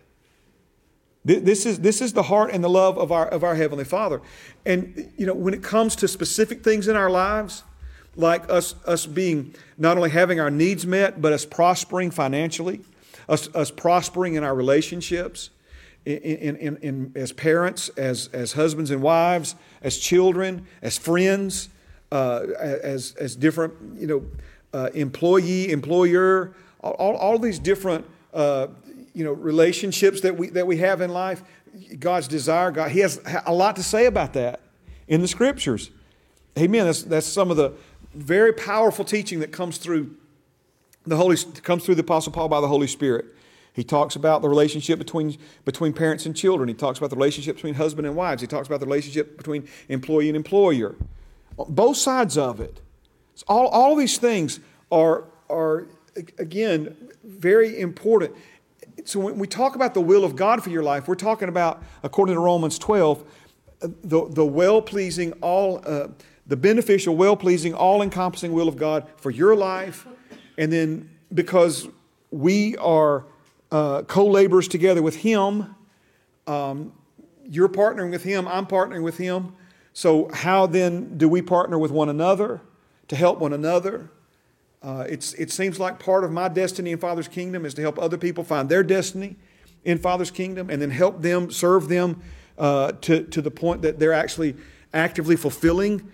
This 1.26 1.66
is, 1.66 1.80
this 1.80 2.02
is 2.02 2.12
the 2.12 2.24
heart 2.24 2.52
and 2.52 2.62
the 2.62 2.70
love 2.70 2.98
of 2.98 3.12
our, 3.12 3.26
of 3.26 3.44
our 3.45 3.56
Heavenly 3.56 3.86
Father. 3.86 4.22
And, 4.66 5.14
you 5.18 5.26
know, 5.26 5.34
when 5.34 5.54
it 5.54 5.64
comes 5.64 5.95
to 5.98 6.08
specific 6.10 6.64
things 6.64 6.90
in 6.90 6.98
our 6.98 7.10
lives, 7.10 7.64
like 8.18 8.50
us, 8.50 8.76
us 8.86 9.06
being 9.06 9.56
not 9.78 9.95
only 9.95 10.10
having 10.10 10.41
our 10.41 10.52
needs 10.52 10.86
met, 10.86 11.22
but 11.22 11.32
us 11.32 11.45
prospering 11.45 12.12
financially, 12.12 12.82
us, 13.30 13.54
us 13.56 13.72
prospering 13.72 14.36
in 14.36 14.44
our 14.44 14.56
relationships, 14.56 15.50
in, 16.06 16.18
in, 16.18 16.56
in, 16.58 16.78
in, 16.78 17.12
as 17.16 17.32
parents, 17.32 17.90
as, 17.90 18.28
as 18.34 18.54
husbands 18.54 18.91
and 18.91 19.02
wives, 19.02 19.56
as 19.82 19.98
children, 19.98 20.68
as 20.82 20.98
friends, 20.98 21.70
uh, 22.12 22.45
as, 22.60 23.16
as 23.16 23.36
different, 23.36 23.74
you 24.00 24.08
know, 24.08 24.26
uh, 24.74 24.90
employee, 24.94 25.72
employer, 25.72 26.54
all, 26.82 27.16
all 27.16 27.40
these 27.40 27.60
different, 27.60 28.06
uh, 28.34 28.68
you 29.14 29.24
know, 29.24 29.32
relationships 29.32 30.22
that 30.22 30.36
we, 30.36 30.50
that 30.50 30.68
we 30.68 30.78
have 30.78 31.02
in 31.02 31.12
life. 31.12 31.44
God's 32.00 32.28
desire, 32.28 32.72
God, 32.72 32.91
He 32.91 33.00
has 33.00 33.22
a 33.45 33.54
lot 33.54 33.76
to 33.78 33.84
say 33.84 34.06
about 34.06 34.34
that 34.34 34.60
in 35.08 35.22
the 35.22 35.28
scriptures. 35.28 35.90
Amen. 36.58 36.86
That's, 36.86 37.04
that's 37.04 37.28
some 37.28 37.50
of 37.50 37.58
the 37.58 37.74
very 38.14 38.54
powerful 38.54 39.06
teaching 39.06 39.40
that 39.40 39.52
comes 39.52 39.78
through 39.78 40.16
the 41.06 41.18
Holy 41.18 41.38
comes 41.64 41.86
through 41.86 41.96
the 41.96 42.02
Apostle 42.02 42.32
Paul 42.32 42.50
by 42.50 42.62
the 42.62 42.68
Holy 42.68 42.88
Spirit. 42.88 43.26
He 43.74 43.84
talks 43.84 44.16
about 44.16 44.42
the 44.42 44.50
relationship 44.50 45.00
between, 45.00 45.38
between 45.66 45.94
parents 45.94 46.26
and 46.26 46.36
children. 46.36 46.70
He 46.70 46.76
talks 46.76 47.00
about 47.00 47.10
the 47.10 47.16
relationship 47.16 47.56
between 47.56 47.74
husband 47.74 48.06
and 48.06 48.16
wives. 48.16 48.42
He 48.42 48.48
talks 48.48 48.68
about 48.68 48.80
the 48.80 48.86
relationship 48.86 49.36
between 49.36 49.68
employee 49.90 50.30
and 50.30 50.36
employer. 50.36 50.96
Both 51.58 51.98
sides 51.98 52.38
of 52.38 52.60
it. 52.60 52.80
So 53.36 53.46
all, 53.48 53.68
all 53.70 53.96
these 53.96 54.18
things 54.18 54.60
are, 54.92 55.26
are, 55.50 55.88
again, 56.38 56.96
very 57.24 57.80
important. 57.80 58.36
So 59.06 59.20
when 59.20 59.40
we 59.40 59.48
talk 59.48 59.76
about 59.76 59.96
the 59.96 60.02
will 60.02 60.24
of 60.24 60.36
God 60.36 60.64
for 60.64 60.70
your 60.70 60.84
life, 60.84 61.08
we're 61.08 61.16
talking 61.16 61.50
about, 61.50 61.84
according 62.04 62.36
to 62.36 62.42
Romans 62.42 62.78
12, 62.78 63.24
the, 63.80 64.30
the 64.30 64.46
well 64.46 64.84
pleasing, 64.84 65.34
all, 65.42 65.82
uh, 65.84 66.10
the 66.46 66.56
beneficial, 66.56 67.16
well 67.16 67.36
pleasing, 67.36 67.74
all 67.74 68.04
encompassing 68.04 68.54
will 68.54 68.68
of 68.68 68.78
God 68.78 69.08
for 69.18 69.32
your 69.32 69.56
life 69.56 70.06
and 70.58 70.72
then 70.72 71.10
because 71.34 71.88
we 72.32 72.78
are 72.78 73.26
uh, 73.72 74.04
co 74.04 74.26
laborers 74.28 74.68
together 74.68 75.02
with 75.02 75.18
Him, 75.18 75.76
um, 76.48 76.94
you're 77.46 77.70
partnering 77.70 78.12
with 78.12 78.24
Him, 78.24 78.48
I'm 78.48 78.66
partnering 78.66 79.04
with 79.04 79.18
Him. 79.18 79.54
So, 79.94 80.30
how 80.34 80.66
then 80.66 81.18
do 81.18 81.30
we 81.30 81.42
partner 81.42 81.78
with 81.78 81.92
one 81.92 82.10
another 82.10 82.62
to 83.08 83.16
help 83.16 83.40
one 83.40 83.54
another? 83.54 84.10
Uh, 84.82 85.06
it's, 85.08 85.34
it 85.36 85.52
seems 85.52 85.80
like 85.80 85.98
part 85.98 86.24
of 86.24 86.32
my 86.32 86.50
destiny 86.50 86.92
in 86.92 86.98
Father's 86.98 87.28
kingdom 87.28 87.66
is 87.66 87.74
to 87.76 87.82
help 87.82 87.98
other 88.00 88.18
people 88.18 88.44
find 88.44 88.68
their 88.68 88.84
destiny 88.84 89.38
in 89.86 89.98
Father's 89.98 90.32
kingdom 90.32 90.70
and 90.70 90.82
then 90.82 90.90
help 90.90 91.22
them, 91.22 91.52
serve 91.52 91.88
them 91.88 92.22
uh, 92.58 92.92
to, 93.02 93.24
to 93.24 93.42
the 93.42 93.52
point 93.52 93.82
that 93.84 94.00
they're 94.00 94.14
actually 94.14 94.56
actively 94.94 95.36
fulfilling 95.36 96.12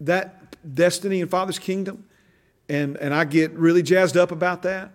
that 0.00 0.56
destiny 0.74 1.20
in 1.20 1.28
Father's 1.28 1.58
kingdom. 1.58 2.04
And, 2.72 2.96
and 2.96 3.12
I 3.12 3.24
get 3.24 3.52
really 3.52 3.82
jazzed 3.82 4.16
up 4.16 4.32
about 4.32 4.62
that. 4.62 4.92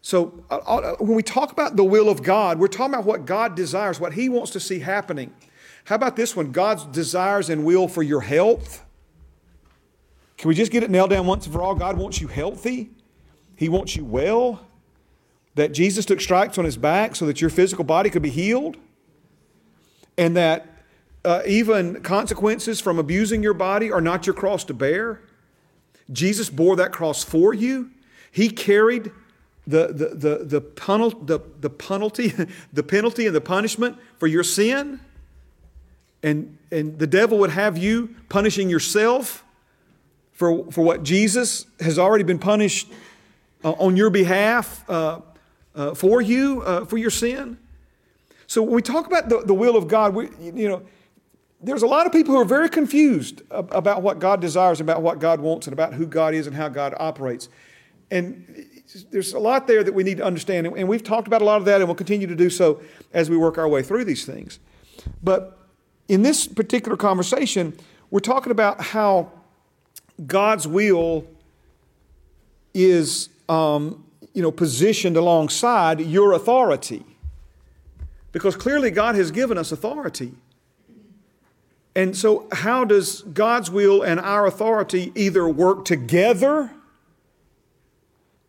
So 0.00 0.44
uh, 0.50 0.58
uh, 0.58 0.96
when 1.00 1.16
we 1.16 1.22
talk 1.22 1.50
about 1.50 1.74
the 1.74 1.82
will 1.82 2.08
of 2.08 2.22
God, 2.22 2.58
we're 2.60 2.68
talking 2.68 2.94
about 2.94 3.04
what 3.04 3.26
God 3.26 3.56
desires, 3.56 3.98
what 3.98 4.12
He 4.12 4.28
wants 4.28 4.52
to 4.52 4.60
see 4.60 4.78
happening. 4.78 5.34
How 5.84 5.96
about 5.96 6.14
this 6.14 6.36
one? 6.36 6.52
God's 6.52 6.84
desires 6.84 7.50
and 7.50 7.64
will 7.64 7.88
for 7.88 8.02
your 8.02 8.20
health. 8.20 8.84
Can 10.36 10.48
we 10.48 10.54
just 10.54 10.70
get 10.70 10.84
it 10.84 10.90
nailed 10.90 11.10
down 11.10 11.26
once 11.26 11.46
and 11.46 11.52
for 11.52 11.60
all? 11.60 11.74
God 11.74 11.98
wants 11.98 12.20
you 12.20 12.28
healthy. 12.28 12.90
He 13.56 13.68
wants 13.68 13.96
you 13.96 14.04
well. 14.04 14.64
That 15.56 15.72
Jesus 15.72 16.04
took 16.04 16.20
stripes 16.20 16.56
on 16.56 16.64
his 16.64 16.76
back 16.76 17.16
so 17.16 17.26
that 17.26 17.40
your 17.40 17.50
physical 17.50 17.84
body 17.84 18.10
could 18.10 18.22
be 18.22 18.30
healed. 18.30 18.76
And 20.16 20.36
that 20.36 20.68
uh, 21.24 21.42
even 21.44 22.00
consequences 22.02 22.80
from 22.80 23.00
abusing 23.00 23.42
your 23.42 23.54
body 23.54 23.90
are 23.90 24.00
not 24.00 24.26
your 24.26 24.34
cross 24.34 24.62
to 24.64 24.74
bear. 24.74 25.20
Jesus 26.12 26.50
bore 26.50 26.76
that 26.76 26.92
cross 26.92 27.22
for 27.24 27.52
you. 27.52 27.90
He 28.30 28.48
carried 28.50 29.10
the, 29.66 29.88
the, 29.88 30.08
the, 30.14 30.44
the, 30.44 30.60
penal, 30.60 31.10
the, 31.10 31.40
the 31.60 31.70
penalty, 31.70 32.32
the 32.72 32.82
penalty 32.82 33.26
and 33.26 33.34
the 33.34 33.40
punishment 33.40 33.96
for 34.18 34.26
your 34.26 34.44
sin. 34.44 35.00
And, 36.22 36.58
and 36.72 36.98
the 36.98 37.06
devil 37.06 37.38
would 37.38 37.50
have 37.50 37.78
you 37.78 38.14
punishing 38.28 38.70
yourself 38.70 39.44
for, 40.32 40.70
for 40.70 40.82
what 40.82 41.02
Jesus 41.02 41.66
has 41.80 41.98
already 41.98 42.24
been 42.24 42.38
punished 42.38 42.88
uh, 43.64 43.72
on 43.72 43.96
your 43.96 44.10
behalf 44.10 44.88
uh, 44.88 45.20
uh, 45.74 45.94
for 45.94 46.20
you, 46.22 46.62
uh, 46.62 46.84
for 46.84 46.96
your 46.96 47.10
sin. 47.10 47.58
So 48.46 48.62
when 48.62 48.74
we 48.74 48.82
talk 48.82 49.06
about 49.06 49.28
the, 49.28 49.42
the 49.42 49.54
will 49.54 49.76
of 49.76 49.88
God, 49.88 50.14
we, 50.14 50.28
you 50.40 50.68
know, 50.68 50.82
there's 51.60 51.82
a 51.82 51.86
lot 51.86 52.06
of 52.06 52.12
people 52.12 52.34
who 52.34 52.40
are 52.40 52.44
very 52.44 52.68
confused 52.68 53.42
about 53.50 54.02
what 54.02 54.20
God 54.20 54.40
desires, 54.40 54.80
about 54.80 55.02
what 55.02 55.18
God 55.18 55.40
wants, 55.40 55.66
and 55.66 55.72
about 55.72 55.92
who 55.94 56.06
God 56.06 56.34
is 56.34 56.46
and 56.46 56.54
how 56.54 56.68
God 56.68 56.94
operates. 56.98 57.48
And 58.10 58.66
there's 59.10 59.32
a 59.32 59.38
lot 59.38 59.66
there 59.66 59.82
that 59.82 59.92
we 59.92 60.02
need 60.04 60.18
to 60.18 60.24
understand. 60.24 60.66
And 60.66 60.88
we've 60.88 61.02
talked 61.02 61.26
about 61.26 61.42
a 61.42 61.44
lot 61.44 61.56
of 61.58 61.64
that, 61.64 61.80
and 61.80 61.88
we'll 61.88 61.96
continue 61.96 62.26
to 62.26 62.36
do 62.36 62.48
so 62.48 62.80
as 63.12 63.28
we 63.28 63.36
work 63.36 63.58
our 63.58 63.68
way 63.68 63.82
through 63.82 64.04
these 64.04 64.24
things. 64.24 64.60
But 65.22 65.58
in 66.06 66.22
this 66.22 66.46
particular 66.46 66.96
conversation, 66.96 67.76
we're 68.10 68.20
talking 68.20 68.52
about 68.52 68.80
how 68.80 69.32
God's 70.26 70.66
will 70.66 71.26
is 72.72 73.28
um, 73.48 74.04
you 74.32 74.42
know, 74.42 74.52
positioned 74.52 75.16
alongside 75.16 76.00
your 76.00 76.32
authority. 76.32 77.04
Because 78.30 78.54
clearly 78.54 78.90
God 78.90 79.16
has 79.16 79.30
given 79.30 79.58
us 79.58 79.72
authority. 79.72 80.32
And 81.98 82.16
so, 82.16 82.46
how 82.52 82.84
does 82.84 83.22
God's 83.22 83.72
will 83.72 84.02
and 84.02 84.20
our 84.20 84.46
authority 84.46 85.10
either 85.16 85.48
work 85.48 85.84
together 85.84 86.70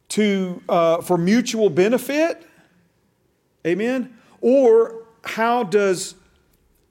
to, 0.10 0.62
uh, 0.70 1.02
for 1.02 1.18
mutual 1.18 1.72
benefit? 1.72 2.46
Amen? 3.66 4.16
Or 4.40 5.04
how 5.24 5.64
does 5.64 6.14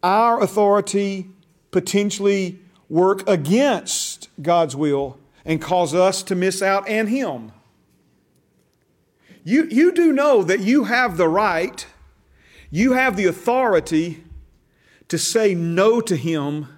our 0.02 0.42
authority 0.42 1.28
potentially 1.70 2.58
work 2.88 3.28
against 3.28 4.28
God's 4.42 4.74
will 4.74 5.16
and 5.44 5.62
cause 5.62 5.94
us 5.94 6.24
to 6.24 6.34
miss 6.34 6.60
out 6.60 6.88
and 6.88 7.08
Him? 7.08 7.52
You, 9.44 9.68
you 9.70 9.92
do 9.92 10.12
know 10.12 10.42
that 10.42 10.58
you 10.58 10.84
have 10.84 11.18
the 11.18 11.28
right, 11.28 11.86
you 12.68 12.94
have 12.94 13.16
the 13.16 13.26
authority 13.26 14.24
to 15.08 15.18
say 15.18 15.54
no 15.54 16.00
to 16.00 16.16
Him 16.16 16.68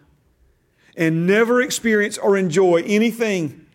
and 0.96 1.26
never 1.26 1.60
experience 1.60 2.18
or 2.18 2.36
enjoy 2.36 2.82
anything 2.86 3.66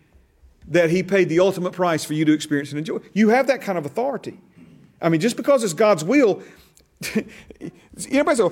that 0.68 0.90
He 0.90 1.02
paid 1.02 1.28
the 1.28 1.40
ultimate 1.40 1.72
price 1.72 2.04
for 2.04 2.14
you 2.14 2.24
to 2.24 2.32
experience 2.32 2.70
and 2.70 2.78
enjoy. 2.78 2.98
You 3.12 3.28
have 3.30 3.46
that 3.46 3.60
kind 3.60 3.78
of 3.78 3.86
authority. 3.86 4.38
I 5.00 5.08
mean, 5.08 5.20
just 5.20 5.36
because 5.36 5.62
it's 5.62 5.74
God's 5.74 6.04
will, 6.04 6.42
everybody 8.10 8.36
say, 8.36 8.48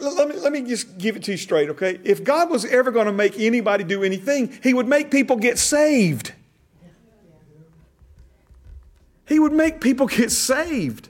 let 0.00 0.28
me, 0.28 0.36
let 0.36 0.52
me 0.52 0.62
just 0.62 0.98
give 0.98 1.16
it 1.16 1.22
to 1.24 1.32
you 1.32 1.36
straight, 1.36 1.70
okay? 1.70 1.98
If 2.04 2.22
God 2.22 2.50
was 2.50 2.64
ever 2.66 2.90
going 2.90 3.06
to 3.06 3.12
make 3.12 3.38
anybody 3.38 3.84
do 3.84 4.02
anything, 4.02 4.58
He 4.62 4.74
would 4.74 4.86
make 4.86 5.10
people 5.10 5.36
get 5.36 5.58
saved. 5.58 6.32
He 9.26 9.38
would 9.38 9.52
make 9.52 9.80
people 9.80 10.06
get 10.06 10.30
saved. 10.30 11.08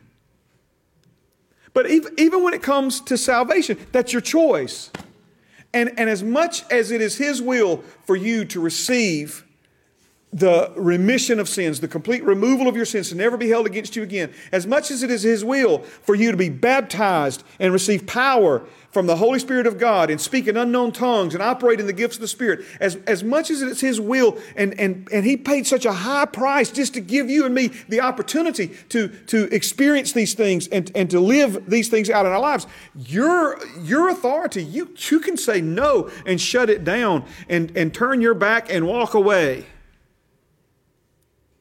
But 1.75 1.91
even, 1.91 2.43
when 2.43 2.55
it 2.55 2.63
comes 2.63 3.01
to 3.03 3.17
salvation, 3.17 3.79
that's 3.93 4.13
your 4.13 4.23
choice. 4.23 4.91
And, 5.75 5.99
and 5.99 6.09
as 6.09 6.23
much 6.23 6.65
as 6.71 6.91
it 6.91 7.01
is 7.01 7.17
His 7.17 7.43
will 7.43 7.79
for 8.05 8.17
you 8.17 8.45
to 8.47 8.61
receive 8.61 9.45
the 10.33 10.73
remission 10.77 11.41
of 11.41 11.49
sins, 11.49 11.81
the 11.81 11.89
complete 11.89 12.23
removal 12.23 12.69
of 12.69 12.77
your 12.77 12.85
sins 12.85 13.09
to 13.09 13.15
never 13.15 13.37
be 13.37 13.49
held 13.49 13.67
against 13.67 13.97
you 13.97 14.03
again, 14.03 14.33
as 14.53 14.67
much 14.67 14.91
as 14.91 15.03
it 15.03 15.11
is 15.11 15.23
His 15.23 15.45
will 15.45 15.79
for 15.79 16.15
you 16.15 16.31
to 16.31 16.37
be 16.37 16.51
baptized 16.51 17.45
and 17.59 17.73
receive 17.73 18.07
power 18.07 18.65
from 18.91 19.07
the 19.07 19.17
Holy 19.17 19.39
Spirit 19.39 19.67
of 19.67 19.79
God 19.79 20.11
and 20.11 20.21
speak 20.21 20.47
in 20.47 20.57
unknown 20.57 20.93
tongues 20.93 21.35
and 21.35 21.43
operate 21.43 21.79
in 21.79 21.87
the 21.87 21.93
gifts 21.93 22.17
of 22.17 22.23
the 22.23 22.29
Spirit, 22.29 22.65
as, 22.81 22.97
as 23.07 23.23
much 23.23 23.51
as 23.51 23.61
it's 23.61 23.81
His 23.81 24.01
will, 24.01 24.39
and, 24.57 24.79
and, 24.81 25.09
and 25.13 25.27
He 25.27 25.37
paid 25.37 25.67
such 25.67 25.85
a 25.85 25.93
high 25.93 26.25
price 26.25 26.71
just 26.71 26.95
to 26.95 27.01
give 27.01 27.29
you 27.29 27.45
and 27.45 27.55
me 27.55 27.69
the 27.89 28.01
opportunity 28.01 28.69
to, 28.89 29.09
to 29.27 29.45
experience 29.55 30.13
these 30.13 30.35
things 30.35 30.69
and, 30.69 30.91
and 30.95 31.11
to 31.11 31.21
live 31.21 31.69
these 31.69 31.89
things 31.89 32.09
out 32.09 32.25
in 32.25 32.33
our 32.33 32.41
lives, 32.41 32.67
your, 32.95 33.59
your 33.83 34.09
authority, 34.09 34.65
you, 34.65 34.95
you 35.11 35.21
can 35.21 35.37
say 35.37 35.61
no 35.61 36.11
and 36.25 36.41
shut 36.41 36.71
it 36.71 36.83
down 36.85 37.25
and, 37.49 37.77
and 37.77 37.93
turn 37.93 38.21
your 38.21 38.35
back 38.35 38.73
and 38.73 38.87
walk 38.87 39.13
away. 39.15 39.67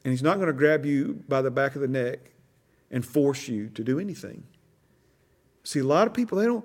And 0.06 0.14
he's 0.14 0.24
not 0.24 0.36
going 0.36 0.48
to 0.48 0.54
grab 0.54 0.86
you 0.86 1.22
by 1.28 1.42
the 1.42 1.52
back 1.52 1.76
of 1.76 1.82
the 1.82 1.88
neck 1.90 2.32
and 2.90 3.06
force 3.06 3.50
you 3.50 3.68
to 3.70 3.84
do 3.84 4.00
anything. 4.00 4.46
See, 5.66 5.80
a 5.80 5.84
lot 5.84 6.08
of 6.08 6.14
people, 6.14 6.38
they 6.38 6.46
don't, 6.46 6.64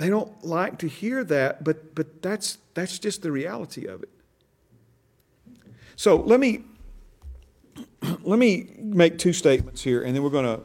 they 0.00 0.08
don't 0.08 0.44
like 0.44 0.78
to 0.78 0.88
hear 0.88 1.22
that, 1.24 1.62
but, 1.62 1.94
but 1.94 2.22
that's, 2.22 2.58
that's 2.74 2.98
just 2.98 3.22
the 3.22 3.30
reality 3.30 3.86
of 3.86 4.02
it. 4.02 4.08
So 5.96 6.16
let 6.16 6.40
me, 6.40 6.64
let 8.22 8.38
me 8.38 8.70
make 8.78 9.18
two 9.18 9.34
statements 9.34 9.82
here, 9.82 10.02
and 10.02 10.16
then 10.16 10.22
we're 10.22 10.30
going 10.30 10.46
to, 10.46 10.62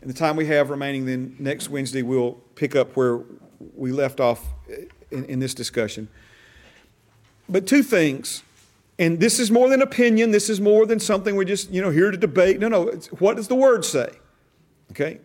in 0.00 0.06
the 0.06 0.14
time 0.14 0.36
we 0.36 0.46
have 0.46 0.70
remaining, 0.70 1.06
then 1.06 1.34
next 1.40 1.68
Wednesday 1.68 2.02
we'll 2.02 2.34
pick 2.54 2.76
up 2.76 2.96
where 2.96 3.20
we 3.74 3.90
left 3.90 4.20
off 4.20 4.46
in, 5.10 5.24
in 5.24 5.40
this 5.40 5.54
discussion. 5.54 6.08
But 7.48 7.66
two 7.66 7.82
things 7.82 8.42
and 8.98 9.20
this 9.20 9.38
is 9.38 9.50
more 9.50 9.68
than 9.68 9.80
opinion. 9.80 10.32
This 10.32 10.50
is 10.50 10.60
more 10.60 10.84
than 10.84 10.98
something 10.98 11.36
we're 11.36 11.44
just, 11.44 11.70
you 11.70 11.80
know, 11.80 11.90
here 11.90 12.10
to 12.10 12.16
debate. 12.16 12.58
No, 12.58 12.68
no. 12.68 12.86
what 13.20 13.36
does 13.36 13.46
the 13.46 13.54
word 13.54 13.84
say? 13.84 14.10
Okay. 14.90 15.20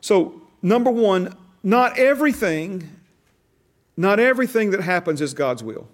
So, 0.00 0.42
number 0.62 0.90
one, 0.90 1.36
not 1.64 1.98
everything, 1.98 2.88
not 3.96 4.20
everything 4.20 4.70
that 4.70 4.82
happens 4.82 5.20
is 5.20 5.34
God's 5.34 5.64
will. 5.64 5.88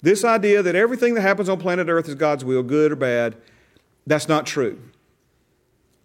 This 0.00 0.24
idea 0.24 0.62
that 0.62 0.74
everything 0.74 1.14
that 1.14 1.20
happens 1.20 1.48
on 1.48 1.58
planet 1.58 1.88
Earth 1.88 2.08
is 2.08 2.14
God's 2.14 2.44
will, 2.44 2.62
good 2.62 2.92
or 2.92 2.96
bad, 2.96 3.36
that's 4.06 4.28
not 4.28 4.46
true. 4.46 4.80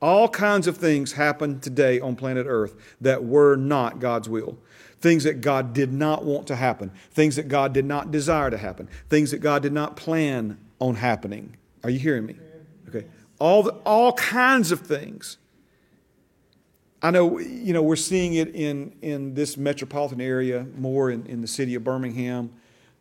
All 0.01 0.27
kinds 0.27 0.67
of 0.67 0.77
things 0.77 1.13
happen 1.13 1.59
today 1.59 1.99
on 1.99 2.15
planet 2.15 2.45
Earth 2.47 2.75
that 2.99 3.23
were 3.23 3.55
not 3.55 3.99
God's 3.99 4.27
will 4.27 4.57
things 4.99 5.23
that 5.23 5.41
God 5.41 5.73
did 5.73 5.93
not 5.93 6.23
want 6.23 6.47
to 6.47 6.55
happen, 6.55 6.91
things 7.11 7.35
that 7.35 7.47
God 7.47 7.73
did 7.73 7.85
not 7.85 8.11
desire 8.11 8.49
to 8.49 8.57
happen, 8.57 8.89
things 9.09 9.31
that 9.31 9.39
God 9.39 9.61
did 9.61 9.73
not 9.73 9.95
plan 9.95 10.57
on 10.79 10.95
happening. 10.95 11.55
Are 11.83 11.89
you 11.89 11.99
hearing 11.99 12.25
me? 12.25 12.35
Okay. 12.89 13.05
All, 13.39 13.63
the, 13.63 13.71
all 13.85 14.13
kinds 14.13 14.71
of 14.71 14.81
things. 14.81 15.37
I 17.01 17.11
know, 17.11 17.37
you 17.37 17.73
know, 17.73 17.83
we're 17.83 17.95
seeing 17.95 18.33
it 18.33 18.55
in, 18.55 18.95
in 19.01 19.35
this 19.35 19.55
metropolitan 19.55 20.19
area 20.19 20.65
more 20.75 21.11
in, 21.11 21.25
in 21.27 21.41
the 21.41 21.47
city 21.47 21.75
of 21.75 21.83
Birmingham. 21.83 22.51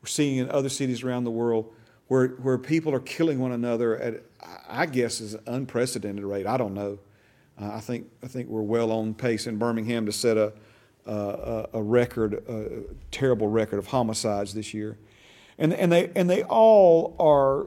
We're 0.03 0.09
seeing 0.09 0.37
in 0.37 0.51
other 0.51 0.69
cities 0.69 1.03
around 1.03 1.25
the 1.25 1.31
world 1.31 1.73
where, 2.09 2.29
where 2.29 2.59
people 2.59 2.95
are 2.95 3.01
killing 3.01 3.39
one 3.39 3.53
another 3.53 3.97
at, 3.97 4.23
I 4.69 4.87
guess, 4.87 5.21
is 5.21 5.35
an 5.35 5.43
unprecedented 5.47 6.25
rate. 6.25 6.47
I 6.47 6.59
don't 6.59 6.75
know. 6.75 6.99
Uh, 7.61 7.71
I, 7.73 7.81
think, 7.81 8.11
I 8.23 8.27
think 8.27 8.49
we're 8.49 8.61
well 8.61 8.93
on 8.93 9.15
pace 9.15 9.47
in 9.47 9.57
Birmingham 9.57 10.05
to 10.05 10.13
set 10.13 10.37
a, 10.37 10.53
uh, 11.07 11.67
a 11.73 11.83
record, 11.83 12.35
a 12.49 12.83
terrible 13.11 13.49
record 13.49 13.79
of 13.79 13.87
homicides 13.87 14.53
this 14.53 14.75
year. 14.75 14.99
And, 15.59 15.73
and, 15.73 15.91
they, 15.91 16.11
and 16.15 16.29
they 16.29 16.43
all 16.43 17.17
are, 17.19 17.67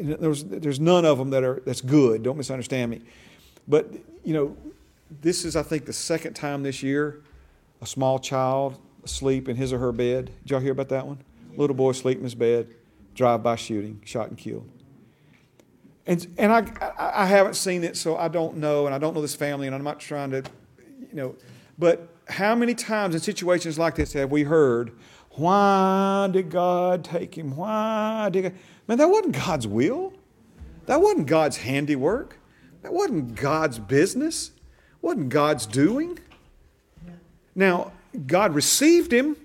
there's, 0.00 0.44
there's 0.44 0.80
none 0.80 1.04
of 1.04 1.18
them 1.18 1.30
that 1.30 1.44
are, 1.44 1.60
that's 1.66 1.82
good, 1.82 2.22
don't 2.22 2.38
misunderstand 2.38 2.90
me. 2.92 3.02
But, 3.68 3.92
you 4.24 4.34
know, 4.34 4.56
this 5.20 5.44
is, 5.44 5.54
I 5.54 5.62
think, 5.62 5.86
the 5.86 5.92
second 5.92 6.34
time 6.34 6.62
this 6.62 6.82
year 6.82 7.22
a 7.80 7.86
small 7.86 8.18
child 8.18 8.76
asleep 9.04 9.48
in 9.48 9.54
his 9.54 9.72
or 9.72 9.78
her 9.78 9.92
bed. 9.92 10.32
Did 10.42 10.50
y'all 10.50 10.60
hear 10.60 10.72
about 10.72 10.88
that 10.88 11.06
one? 11.06 11.18
Little 11.56 11.76
boy 11.76 11.90
asleep 11.90 12.18
in 12.18 12.24
his 12.24 12.34
bed, 12.34 12.68
drive-by 13.14 13.54
shooting, 13.54 14.00
shot 14.04 14.28
and 14.28 14.36
killed. 14.36 14.68
And, 16.06 16.26
and 16.38 16.52
I, 16.52 16.92
I 16.98 17.26
haven't 17.26 17.54
seen 17.54 17.84
it, 17.84 17.96
so 17.96 18.16
I 18.16 18.28
don't 18.28 18.56
know, 18.56 18.86
and 18.86 18.94
I 18.94 18.98
don't 18.98 19.14
know 19.14 19.22
this 19.22 19.34
family, 19.34 19.66
and 19.66 19.76
I'm 19.76 19.84
not 19.84 20.00
trying 20.00 20.30
to 20.32 20.42
you 21.10 21.16
know, 21.16 21.34
but 21.78 22.08
how 22.28 22.54
many 22.54 22.74
times 22.74 23.14
in 23.14 23.20
situations 23.20 23.78
like 23.78 23.94
this 23.94 24.12
have 24.12 24.30
we 24.30 24.42
heard 24.42 24.92
Why 25.30 26.28
did 26.32 26.50
God 26.50 27.04
take 27.04 27.36
him? 27.36 27.56
Why 27.56 28.28
did 28.30 28.42
God? 28.42 28.54
Man, 28.88 28.98
that 28.98 29.08
wasn't 29.08 29.36
God's 29.36 29.66
will. 29.66 30.12
That 30.86 31.00
wasn't 31.00 31.26
God's 31.26 31.58
handiwork. 31.58 32.38
That 32.82 32.92
wasn't 32.92 33.34
God's 33.34 33.78
business. 33.78 34.52
Wasn't 35.02 35.28
God's 35.28 35.66
doing. 35.66 36.18
Now, 37.54 37.92
God 38.26 38.54
received 38.54 39.12
him. 39.12 39.36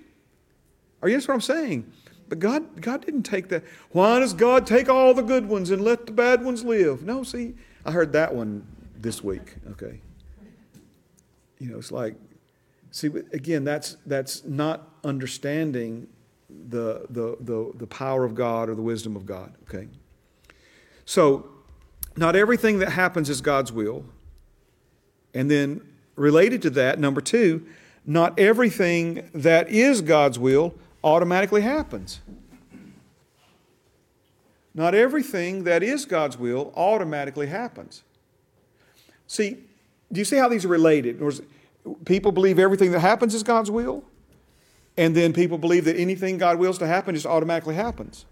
Are 1.02 1.08
you 1.08 1.18
what 1.18 1.30
I'm 1.30 1.40
saying? 1.40 1.90
But 2.28 2.38
God, 2.38 2.80
God 2.80 3.04
didn't 3.04 3.24
take 3.24 3.48
that. 3.48 3.62
Why 3.90 4.18
does 4.18 4.32
God 4.32 4.66
take 4.66 4.88
all 4.88 5.14
the 5.14 5.22
good 5.22 5.48
ones 5.48 5.70
and 5.70 5.82
let 5.82 6.06
the 6.06 6.12
bad 6.12 6.42
ones 6.44 6.64
live? 6.64 7.02
No, 7.02 7.22
see, 7.22 7.54
I 7.84 7.92
heard 7.92 8.12
that 8.12 8.34
one 8.34 8.66
this 8.96 9.22
week. 9.22 9.56
Okay. 9.72 10.00
You 11.58 11.70
know, 11.70 11.78
it's 11.78 11.92
like, 11.92 12.14
see, 12.90 13.08
again, 13.32 13.64
that's 13.64 13.96
that's 14.06 14.44
not 14.44 14.88
understanding 15.04 16.08
the 16.68 17.06
the 17.10 17.36
the, 17.40 17.72
the 17.74 17.86
power 17.86 18.24
of 18.24 18.34
God 18.34 18.68
or 18.68 18.74
the 18.74 18.82
wisdom 18.82 19.16
of 19.16 19.26
God. 19.26 19.54
Okay. 19.68 19.88
So, 21.04 21.48
not 22.16 22.36
everything 22.36 22.78
that 22.78 22.90
happens 22.90 23.28
is 23.28 23.40
God's 23.40 23.72
will. 23.72 24.04
And 25.32 25.50
then 25.50 25.80
related 26.16 26.62
to 26.62 26.70
that, 26.70 26.98
number 26.98 27.20
two, 27.20 27.66
not 28.06 28.38
everything 28.38 29.28
that 29.34 29.68
is 29.68 30.00
God's 30.00 30.38
will 30.38 30.74
automatically 31.02 31.62
happens. 31.62 32.20
Not 34.74 34.94
everything 34.94 35.64
that 35.64 35.82
is 35.82 36.04
God's 36.04 36.36
will 36.36 36.72
automatically 36.76 37.46
happens. 37.46 38.02
See, 39.26 39.58
do 40.12 40.20
you 40.20 40.24
see 40.24 40.36
how 40.36 40.48
these 40.48 40.64
are 40.64 40.68
related? 40.68 41.22
People 42.04 42.32
believe 42.32 42.58
everything 42.58 42.92
that 42.92 43.00
happens 43.00 43.34
is 43.34 43.42
God's 43.42 43.70
will, 43.70 44.04
and 44.96 45.16
then 45.16 45.32
people 45.32 45.58
believe 45.58 45.84
that 45.86 45.96
anything 45.96 46.38
God 46.38 46.58
wills 46.58 46.78
to 46.78 46.86
happen 46.86 47.14
just 47.14 47.26
automatically 47.26 47.74
happens. 47.74 48.24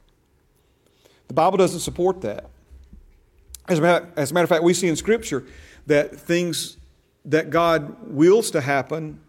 The 1.29 1.35
Bible 1.35 1.59
doesn't 1.59 1.81
support 1.81 2.21
that. 2.23 2.47
As 3.69 3.79
a, 3.79 3.83
matter, 3.83 4.13
as 4.17 4.31
a 4.31 4.35
matter 4.35 4.45
of 4.45 4.49
fact, 4.49 4.65
we 4.65 4.75
see 4.75 4.89
in 4.89 4.97
Scripture 4.97 5.45
that 5.87 6.19
things 6.19 6.77
that 7.25 7.51
God 7.51 8.09
wills 8.09 8.51
to 8.51 8.61
happen. 8.61 9.21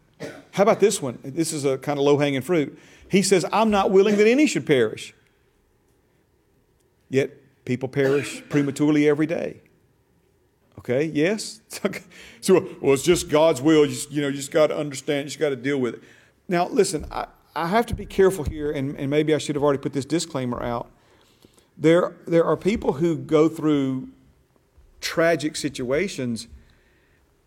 How 0.52 0.64
about 0.64 0.80
this 0.80 1.02
one? 1.02 1.20
This 1.24 1.54
is 1.54 1.66
a 1.66 1.78
kind 1.78 2.00
of 2.00 2.06
low 2.06 2.18
hanging 2.18 2.42
fruit. 2.42 2.78
He 3.10 3.22
says, 3.22 3.46
I'm 3.52 3.70
not 3.70 3.92
willing 3.92 4.18
that 4.18 4.28
any 4.28 4.48
should 4.48 4.66
perish. 4.66 5.14
Yet 7.10 7.32
people 7.66 7.90
perish 7.90 8.42
prematurely 8.50 9.08
every 9.08 9.28
day. 9.28 9.62
Okay, 10.80 11.06
yes? 11.06 11.62
so, 12.42 12.68
well, 12.82 12.94
it's 12.94 13.04
just 13.04 13.30
God's 13.30 13.62
will. 13.62 13.86
You, 13.86 13.96
you 14.10 14.22
know, 14.22 14.30
you 14.30 14.36
just 14.36 14.52
got 14.52 14.68
to 14.68 14.78
understand, 14.78 15.26
you 15.26 15.26
just 15.26 15.40
got 15.40 15.50
to 15.50 15.56
deal 15.56 15.78
with 15.78 15.96
it. 15.96 16.04
Now, 16.48 16.68
listen, 16.68 17.06
I, 17.12 17.28
I 17.56 17.68
have 17.68 17.86
to 17.88 17.94
be 17.94 18.06
careful 18.06 18.44
here, 18.44 18.72
and, 18.72 18.98
and 18.98 19.10
maybe 19.10 19.36
I 19.36 19.38
should 19.38 19.56
have 19.56 19.64
already 19.64 19.80
put 19.80 19.94
this 19.94 20.06
disclaimer 20.06 20.62
out. 20.62 20.90
There, 21.78 22.16
there 22.28 22.44
are 22.44 22.58
people 22.58 22.94
who 22.94 23.18
go 23.18 23.48
through 23.48 24.10
tragic 25.04 25.56
situations 25.56 26.48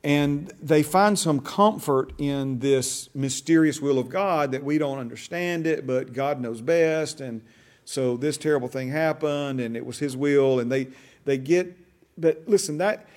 and 0.05 0.53
they 0.63 0.85
find 0.85 1.19
some 1.19 1.41
comfort 1.41 2.13
in 2.19 2.61
this 2.61 3.09
mysterious 3.13 3.81
will 3.81 3.99
of 3.99 4.09
God 4.09 4.53
that 4.53 4.63
we 4.63 4.79
don't 4.79 4.99
understand 4.99 5.67
it, 5.67 5.85
but 5.85 6.13
God 6.13 6.41
knows 6.41 6.61
best. 6.61 7.21
And 7.21 7.43
so 7.85 8.17
this 8.17 8.37
terrible 8.37 8.69
thing 8.69 8.91
happened 8.91 9.61
and 9.61 9.77
it 9.77 9.85
was 9.85 9.99
His 9.99 10.17
will. 10.17 10.61
And 10.61 10.71
they, 10.71 10.89
they 11.25 11.39
get, 11.39 11.77
but 12.17 12.45
listen, 12.47 12.79
that, 12.79 13.09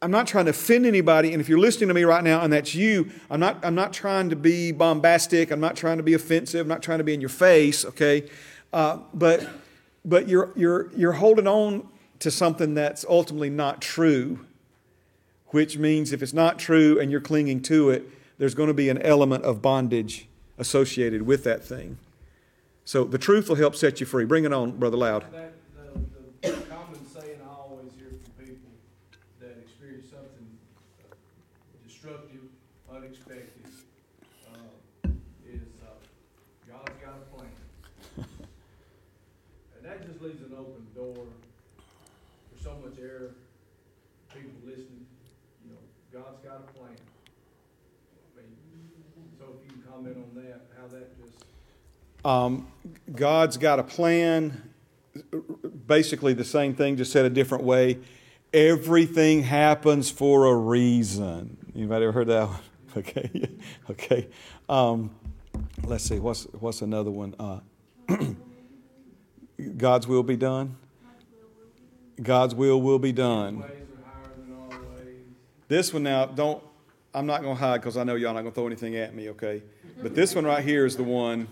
I'm 0.00 0.12
not 0.12 0.28
trying 0.28 0.44
to 0.44 0.50
offend 0.50 0.86
anybody. 0.86 1.32
And 1.32 1.40
if 1.40 1.48
you're 1.48 1.58
listening 1.58 1.88
to 1.88 1.94
me 1.94 2.04
right 2.04 2.22
now 2.22 2.42
and 2.42 2.52
that's 2.52 2.76
you, 2.76 3.10
I'm 3.28 3.40
not, 3.40 3.64
I'm 3.64 3.74
not 3.74 3.92
trying 3.92 4.30
to 4.30 4.36
be 4.36 4.70
bombastic. 4.70 5.50
I'm 5.50 5.58
not 5.58 5.74
trying 5.74 5.96
to 5.96 6.04
be 6.04 6.14
offensive. 6.14 6.60
I'm 6.60 6.68
not 6.68 6.82
trying 6.82 6.98
to 6.98 7.04
be 7.04 7.14
in 7.14 7.20
your 7.20 7.30
face, 7.30 7.84
okay? 7.84 8.28
Uh, 8.72 8.98
but 9.14 9.48
but 10.04 10.28
you're, 10.28 10.52
you're, 10.54 10.92
you're 10.94 11.12
holding 11.12 11.46
on 11.46 11.88
to 12.24 12.30
something 12.30 12.74
that's 12.74 13.04
ultimately 13.08 13.50
not 13.50 13.80
true 13.80 14.44
which 15.54 15.78
means 15.78 16.12
if 16.12 16.20
it's 16.20 16.32
not 16.32 16.58
true 16.58 16.98
and 16.98 17.12
you're 17.12 17.20
clinging 17.20 17.62
to 17.62 17.88
it, 17.88 18.10
there's 18.38 18.56
going 18.56 18.66
to 18.66 18.74
be 18.74 18.88
an 18.88 19.00
element 19.02 19.44
of 19.44 19.62
bondage 19.62 20.26
associated 20.58 21.22
with 21.22 21.44
that 21.44 21.64
thing. 21.64 21.96
So 22.84 23.04
the 23.04 23.18
truth 23.18 23.48
will 23.48 23.54
help 23.54 23.76
set 23.76 24.00
you 24.00 24.06
free. 24.06 24.24
Bring 24.24 24.44
it 24.44 24.52
on, 24.52 24.72
Brother 24.72 24.96
Loud. 24.96 25.24
That, 25.32 25.52
the, 26.42 26.50
the 26.50 26.60
common 26.62 27.06
saying 27.06 27.38
I 27.40 27.54
always 27.54 27.92
hear 27.96 28.08
from 28.08 28.44
people 28.44 28.68
that 29.40 29.56
experience 29.62 30.10
something 30.10 30.58
destructive, 31.86 32.40
unexpected, 32.92 33.70
uh, 34.52 35.08
is 35.48 35.62
uh, 35.86 35.94
God's 36.68 36.98
got 37.00 37.14
a 37.14 37.36
plan. 37.36 38.26
and 39.76 39.84
that 39.84 40.04
just 40.04 40.20
leaves 40.20 40.42
an 40.42 40.52
open 40.58 40.84
door 40.96 41.14
for 41.14 42.60
so 42.60 42.76
much 42.84 42.98
error, 43.00 43.36
people 44.32 44.50
listening 44.66 45.06
God's 46.14 46.38
got 46.46 46.62
a 46.62 46.78
plan. 46.78 46.94
I 46.94 48.40
mean, 48.40 48.54
so 49.36 49.58
if 49.58 49.66
you 49.66 49.72
can 49.74 49.82
comment 50.04 50.26
on 50.36 50.42
that, 50.42 50.60
how 50.78 50.86
that 50.88 51.22
just. 51.22 51.44
Um, 52.24 52.68
God's 53.14 53.56
got 53.56 53.78
a 53.78 53.82
plan. 53.82 54.70
Basically, 55.86 56.32
the 56.32 56.44
same 56.44 56.74
thing, 56.74 56.96
just 56.96 57.12
said 57.12 57.24
a 57.24 57.30
different 57.30 57.64
way. 57.64 57.98
Everything 58.52 59.42
happens 59.42 60.10
for 60.10 60.46
a 60.46 60.54
reason. 60.54 61.56
Anybody 61.74 62.04
ever 62.04 62.12
heard 62.12 62.28
that 62.28 62.48
one? 62.48 62.58
Okay, 62.96 63.28
okay. 63.90 64.28
Um, 64.68 65.10
let's 65.82 66.04
see. 66.04 66.20
What's 66.20 66.44
what's 66.60 66.80
another 66.80 67.10
one? 67.10 67.34
Uh, 67.40 67.58
God's 69.76 70.06
will 70.06 70.22
be 70.22 70.36
done. 70.36 70.76
God's 72.22 72.54
will 72.54 72.80
will 72.80 73.00
be 73.00 73.10
done. 73.10 73.64
This 75.66 75.92
one 75.92 76.04
now, 76.04 76.26
don't, 76.26 76.62
I'm 77.14 77.26
not 77.26 77.42
going 77.42 77.56
to 77.56 77.60
hide 77.60 77.80
because 77.80 77.96
I 77.96 78.02
know 78.02 78.16
y'all 78.16 78.34
not 78.34 78.40
going 78.40 78.52
to 78.52 78.54
throw 78.54 78.66
anything 78.66 78.96
at 78.96 79.14
me, 79.14 79.30
okay? 79.30 79.62
But 80.02 80.16
this 80.16 80.34
one 80.34 80.44
right 80.44 80.64
here 80.64 80.84
is 80.84 80.96
the 80.96 81.04
one, 81.04 81.46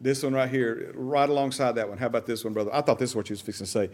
this 0.00 0.22
one 0.22 0.32
right 0.32 0.48
here, 0.48 0.92
right 0.94 1.28
alongside 1.28 1.72
that 1.72 1.88
one. 1.88 1.98
How 1.98 2.06
about 2.06 2.24
this 2.24 2.44
one, 2.44 2.52
brother? 2.52 2.72
I 2.72 2.82
thought 2.82 3.00
this 3.00 3.10
is 3.10 3.16
what 3.16 3.28
you 3.28 3.34
was 3.34 3.40
fixing 3.40 3.66
to 3.66 3.70
say. 3.70 3.90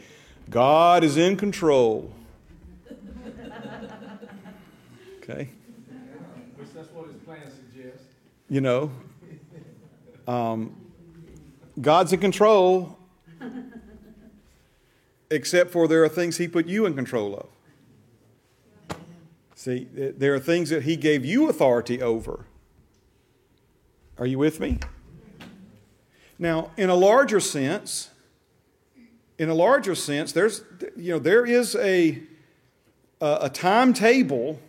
God 0.50 1.02
is 1.04 1.16
in 1.16 1.36
control. 1.38 2.12
Okay? 5.22 5.48
Which 6.56 6.72
that's 6.74 6.88
what 6.92 7.06
his 7.08 7.16
plan 7.24 7.40
suggests. 7.50 8.04
You 8.50 8.60
know, 8.60 8.90
um, 10.26 10.76
God's 11.80 12.12
in 12.12 12.20
control, 12.20 12.98
except 15.30 15.70
for 15.70 15.88
there 15.88 16.04
are 16.04 16.08
things 16.08 16.36
he 16.36 16.48
put 16.48 16.66
you 16.66 16.84
in 16.84 16.94
control 16.94 17.34
of. 17.34 17.46
See, 19.58 19.88
there 19.92 20.32
are 20.36 20.38
things 20.38 20.70
that 20.70 20.84
He 20.84 20.94
gave 20.94 21.24
you 21.24 21.48
authority 21.48 22.00
over. 22.00 22.44
Are 24.16 24.24
you 24.24 24.38
with 24.38 24.60
me? 24.60 24.78
Now, 26.38 26.70
in 26.76 26.90
a 26.90 26.94
larger 26.94 27.40
sense, 27.40 28.10
in 29.36 29.48
a 29.48 29.54
larger 29.54 29.96
sense, 29.96 30.30
there's, 30.30 30.62
you 30.96 31.14
know, 31.14 31.18
there 31.18 31.44
is 31.44 31.74
a, 31.74 32.22
a, 33.20 33.38
a 33.42 33.50
timetable. 33.50 34.60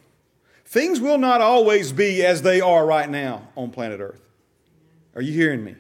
Things 0.66 1.00
will 1.00 1.20
not 1.20 1.40
always 1.40 1.92
be 1.92 2.26
as 2.26 2.42
they 2.42 2.60
are 2.60 2.84
right 2.84 3.12
now 3.12 3.50
on 3.56 3.70
planet 3.70 4.00
Earth. 4.00 4.24
Are 5.14 5.22
you 5.22 5.34
hearing 5.34 5.64
me? 5.64 5.76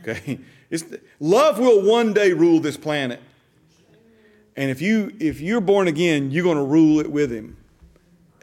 Okay. 0.00 0.40
It's, 0.70 0.84
love 1.18 1.58
will 1.58 1.80
one 1.80 2.12
day 2.12 2.34
rule 2.34 2.60
this 2.60 2.76
planet. 2.76 3.22
And 4.54 4.70
if, 4.70 4.82
you, 4.82 5.16
if 5.18 5.40
you're 5.40 5.62
born 5.62 5.88
again, 5.88 6.30
you're 6.30 6.44
going 6.44 6.58
to 6.58 6.62
rule 6.62 7.00
it 7.00 7.10
with 7.10 7.30
Him. 7.30 7.56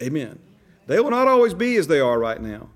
Amen. 0.01 0.39
They 0.87 0.99
will 0.99 1.11
not 1.11 1.27
always 1.27 1.53
be 1.53 1.75
as 1.77 1.87
they 1.87 1.99
are 1.99 2.19
right 2.19 2.41
now. 2.41 2.69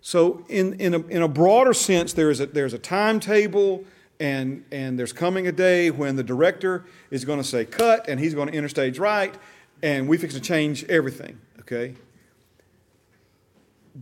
So, 0.00 0.44
in, 0.48 0.74
in, 0.80 0.94
a, 0.94 1.00
in 1.08 1.22
a 1.22 1.28
broader 1.28 1.74
sense, 1.74 2.14
there 2.14 2.30
is 2.30 2.40
a, 2.40 2.46
there's 2.46 2.72
a 2.72 2.78
timetable, 2.78 3.84
and, 4.18 4.64
and 4.72 4.98
there's 4.98 5.12
coming 5.12 5.46
a 5.46 5.52
day 5.52 5.90
when 5.90 6.16
the 6.16 6.22
director 6.22 6.86
is 7.10 7.26
going 7.26 7.38
to 7.38 7.44
say 7.44 7.66
cut, 7.66 8.08
and 8.08 8.18
he's 8.18 8.34
going 8.34 8.48
to 8.48 8.54
enter 8.54 8.68
stage 8.68 8.98
right, 8.98 9.34
and 9.82 10.08
we 10.08 10.16
fix 10.16 10.32
to 10.34 10.40
change 10.40 10.84
everything, 10.84 11.38
okay? 11.60 11.94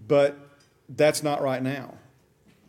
But 0.07 0.39
that's 0.89 1.25
not 1.25 1.43
right 1.43 1.63
now. 1.63 1.95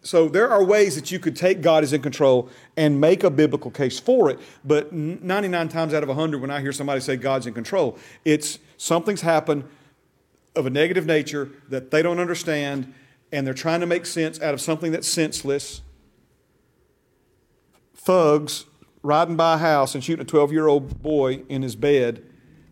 So 0.02 0.30
there 0.30 0.50
are 0.50 0.64
ways 0.64 0.96
that 0.96 1.12
you 1.12 1.20
could 1.20 1.36
take 1.36 1.62
God 1.62 1.84
is 1.84 1.94
in 1.94 2.02
control 2.02 2.50
and 2.78 3.00
make 3.00 3.24
a 3.24 3.30
biblical 3.30 3.70
case 3.70 4.00
for 4.00 4.30
it. 4.30 4.40
But 4.64 4.94
99 4.94 5.70
times 5.70 5.94
out 5.94 6.04
of 6.04 6.10
100, 6.10 6.42
when 6.42 6.50
I 6.50 6.62
hear 6.62 6.72
somebody 6.72 7.02
say 7.02 7.18
God's 7.18 7.48
in 7.48 7.54
control, 7.54 7.98
it's 8.24 8.60
something's 8.78 9.22
happened 9.22 9.66
of 10.60 10.66
a 10.66 10.70
negative 10.70 11.06
nature 11.06 11.50
that 11.70 11.90
they 11.90 12.02
don't 12.02 12.20
understand, 12.20 12.94
and 13.32 13.48
they're 13.48 13.54
trying 13.54 13.80
to 13.80 13.86
make 13.86 14.06
sense 14.06 14.40
out 14.42 14.54
of 14.54 14.62
something 14.62 14.92
that's 14.92 15.08
senseless. 15.08 15.82
Thugs 17.96 18.66
riding 19.02 19.36
by 19.36 19.56
a 19.56 19.58
house 19.58 19.96
and 19.96 20.04
shooting 20.04 20.22
a 20.22 20.26
12 20.26 20.52
year 20.52 20.68
old 20.68 21.02
boy 21.02 21.44
in 21.50 21.62
his 21.62 21.76
bed. 21.76 22.24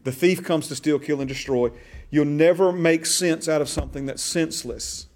The 0.03 0.11
thief 0.11 0.43
comes 0.43 0.67
to 0.67 0.75
steal, 0.75 0.99
kill, 0.99 1.19
and 1.19 1.27
destroy. 1.27 1.71
You'll 2.09 2.25
never 2.25 2.71
make 2.71 3.05
sense 3.05 3.49
out 3.49 3.61
of 3.61 3.69
something 3.69 4.05
that's 4.05 4.21
senseless. 4.21 5.07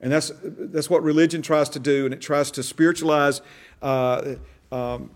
And 0.00 0.10
that's, 0.10 0.32
that's 0.42 0.88
what 0.88 1.02
religion 1.02 1.42
tries 1.42 1.68
to 1.70 1.78
do, 1.78 2.06
and 2.06 2.14
it 2.14 2.20
tries 2.20 2.50
to 2.52 2.62
spiritualize, 2.62 3.42
uh, 3.82 4.36
um, 4.72 5.10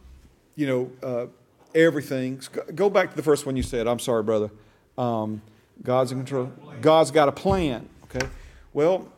you 0.56 0.66
know, 0.66 0.90
uh, 1.02 1.27
everything. 1.74 2.40
Go 2.74 2.90
back 2.90 3.11
to 3.11 3.16
the 3.16 3.23
first 3.23 3.47
one 3.47 3.56
you 3.56 3.62
said. 3.62 3.86
I'm 3.86 3.98
sorry, 3.98 4.23
brother. 4.23 4.51
Um, 4.98 5.40
God's 5.82 6.12
in 6.12 6.18
control. 6.18 6.52
God's 6.80 7.10
got 7.10 7.28
a 7.28 7.32
plan. 7.32 7.88
Okay. 8.05 8.26
Well, 8.72 9.09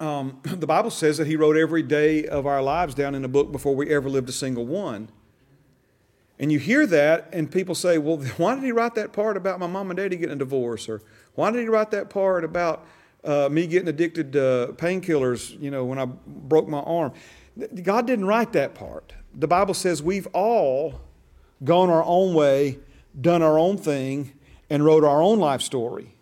um, 0.00 0.40
the 0.44 0.66
Bible 0.66 0.90
says 0.90 1.18
that 1.18 1.26
He 1.26 1.36
wrote 1.36 1.56
every 1.56 1.82
day 1.82 2.24
of 2.26 2.46
our 2.46 2.62
lives 2.62 2.94
down 2.94 3.14
in 3.14 3.24
a 3.24 3.28
book 3.28 3.52
before 3.52 3.74
we 3.74 3.90
ever 3.90 4.08
lived 4.08 4.28
a 4.28 4.32
single 4.32 4.66
one. 4.66 5.08
And 6.40 6.52
you 6.52 6.58
hear 6.58 6.86
that, 6.86 7.30
and 7.32 7.50
people 7.50 7.74
say, 7.74 7.98
well, 7.98 8.16
why 8.36 8.54
did 8.54 8.64
he 8.64 8.72
write 8.72 8.94
that 8.94 9.12
part 9.12 9.36
about 9.36 9.58
my 9.58 9.66
mom 9.66 9.90
and 9.90 9.96
daddy 9.96 10.16
getting 10.16 10.34
a 10.34 10.38
divorce? 10.38 10.88
Or 10.88 11.02
why 11.34 11.50
did 11.50 11.60
he 11.60 11.68
write 11.68 11.90
that 11.90 12.10
part 12.10 12.44
about 12.44 12.86
uh, 13.24 13.48
me 13.50 13.66
getting 13.66 13.88
addicted 13.88 14.32
to 14.34 14.74
painkillers, 14.76 15.60
you 15.60 15.70
know, 15.70 15.84
when 15.84 15.98
I 15.98 16.04
broke 16.04 16.68
my 16.68 16.80
arm? 16.80 17.12
God 17.82 18.06
didn't 18.06 18.26
write 18.26 18.52
that 18.52 18.74
part. 18.74 19.12
The 19.34 19.48
Bible 19.48 19.74
says 19.74 20.00
we've 20.00 20.28
all 20.28 21.00
gone 21.64 21.90
our 21.90 22.04
own 22.04 22.34
way, 22.34 22.78
done 23.20 23.42
our 23.42 23.58
own 23.58 23.76
thing, 23.76 24.32
and 24.70 24.84
wrote 24.84 25.04
our 25.04 25.22
own 25.22 25.38
life 25.38 25.62
story. 25.62 26.14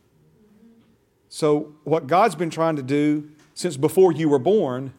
So, 1.29 1.75
what 1.85 2.07
God's 2.07 2.35
been 2.35 2.51
trying 2.51 2.77
to 2.77 2.83
do 2.83 3.29
since 3.55 3.77
before 3.77 4.13
you 4.13 4.29
were 4.29 4.39
born 4.39 4.93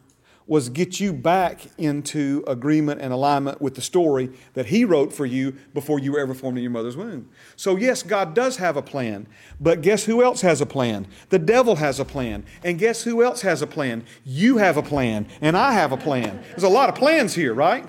was 0.46 0.70
get 0.70 0.98
you 0.98 1.12
back 1.12 1.60
into 1.76 2.42
agreement 2.46 3.02
and 3.02 3.12
alignment 3.12 3.60
with 3.60 3.74
the 3.74 3.82
story 3.82 4.30
that 4.54 4.66
He 4.66 4.84
wrote 4.84 5.12
for 5.12 5.26
you 5.26 5.54
before 5.74 5.98
you 5.98 6.12
were 6.12 6.20
ever 6.20 6.32
formed 6.32 6.56
in 6.56 6.62
your 6.62 6.70
mother's 6.70 6.96
womb. 6.96 7.28
So, 7.54 7.76
yes, 7.76 8.02
God 8.02 8.34
does 8.34 8.56
have 8.56 8.76
a 8.76 8.82
plan, 8.82 9.26
but 9.60 9.82
guess 9.82 10.04
who 10.04 10.22
else 10.22 10.40
has 10.40 10.60
a 10.60 10.66
plan? 10.66 11.06
The 11.28 11.38
devil 11.38 11.76
has 11.76 12.00
a 12.00 12.04
plan. 12.04 12.44
And 12.64 12.78
guess 12.78 13.02
who 13.02 13.22
else 13.22 13.42
has 13.42 13.60
a 13.60 13.66
plan? 13.66 14.04
You 14.24 14.56
have 14.56 14.76
a 14.76 14.82
plan, 14.82 15.26
and 15.40 15.56
I 15.56 15.72
have 15.72 15.92
a 15.92 15.98
plan. 15.98 16.42
There's 16.50 16.62
a 16.62 16.68
lot 16.68 16.88
of 16.88 16.94
plans 16.94 17.34
here, 17.34 17.52
right? 17.52 17.84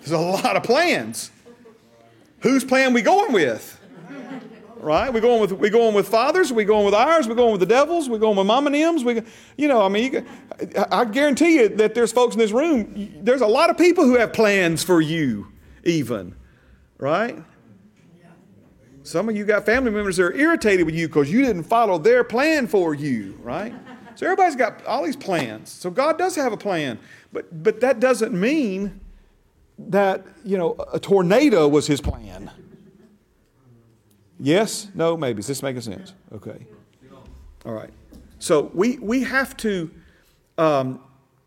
There's 0.00 0.12
a 0.12 0.18
lot 0.18 0.56
of 0.56 0.62
plans. 0.62 1.30
Whose 2.40 2.64
plan 2.64 2.94
we 2.94 3.02
going 3.02 3.32
with? 3.32 3.79
Right? 4.80 5.12
We're 5.12 5.20
going 5.20 5.40
with 5.40 5.52
we 5.52 5.70
going 5.70 5.94
with 5.94 6.08
fathers. 6.08 6.52
We 6.52 6.64
going 6.64 6.84
with 6.84 6.94
ours. 6.94 7.28
We're 7.28 7.34
going 7.34 7.52
with 7.52 7.60
the 7.60 7.66
devils. 7.66 8.08
We're 8.08 8.18
going 8.18 8.36
with 8.36 8.46
mom 8.46 8.66
and 8.66 8.74
M's. 8.74 9.04
We, 9.04 9.22
you 9.56 9.68
know, 9.68 9.82
I 9.82 9.88
mean, 9.88 10.12
you, 10.12 10.26
I 10.90 11.04
guarantee 11.04 11.56
you 11.56 11.68
that 11.68 11.94
there's 11.94 12.12
folks 12.12 12.34
in 12.34 12.38
this 12.38 12.52
room. 12.52 13.12
There's 13.22 13.42
a 13.42 13.46
lot 13.46 13.70
of 13.70 13.76
people 13.76 14.04
who 14.04 14.16
have 14.16 14.32
plans 14.32 14.82
for 14.82 15.00
you, 15.00 15.48
even, 15.84 16.34
right? 16.98 17.42
Some 19.02 19.28
of 19.28 19.36
you 19.36 19.44
got 19.44 19.66
family 19.66 19.90
members 19.90 20.18
that 20.18 20.24
are 20.24 20.32
irritated 20.32 20.86
with 20.86 20.94
you 20.94 21.08
because 21.08 21.30
you 21.30 21.42
didn't 21.42 21.64
follow 21.64 21.98
their 21.98 22.22
plan 22.22 22.66
for 22.66 22.94
you, 22.94 23.38
right? 23.42 23.74
So 24.14 24.26
everybody's 24.26 24.56
got 24.56 24.84
all 24.84 25.04
these 25.04 25.16
plans. 25.16 25.70
So 25.70 25.90
God 25.90 26.18
does 26.18 26.36
have 26.36 26.52
a 26.52 26.56
plan, 26.56 26.98
but 27.32 27.62
but 27.62 27.80
that 27.80 28.00
doesn't 28.00 28.38
mean 28.38 29.00
that 29.78 30.26
you 30.44 30.58
know 30.58 30.76
a 30.92 31.00
tornado 31.00 31.66
was 31.66 31.86
His 31.86 32.00
plan. 32.00 32.50
Yes? 34.40 34.88
No? 34.94 35.16
Maybe. 35.16 35.40
Is 35.40 35.46
this 35.46 35.62
making 35.62 35.82
sense? 35.82 36.14
Okay. 36.32 36.66
All 37.66 37.74
right. 37.74 37.90
So 38.38 38.70
we, 38.72 38.98
we 38.98 39.22
have 39.22 39.54
to, 39.58 39.90
um, 40.56 41.00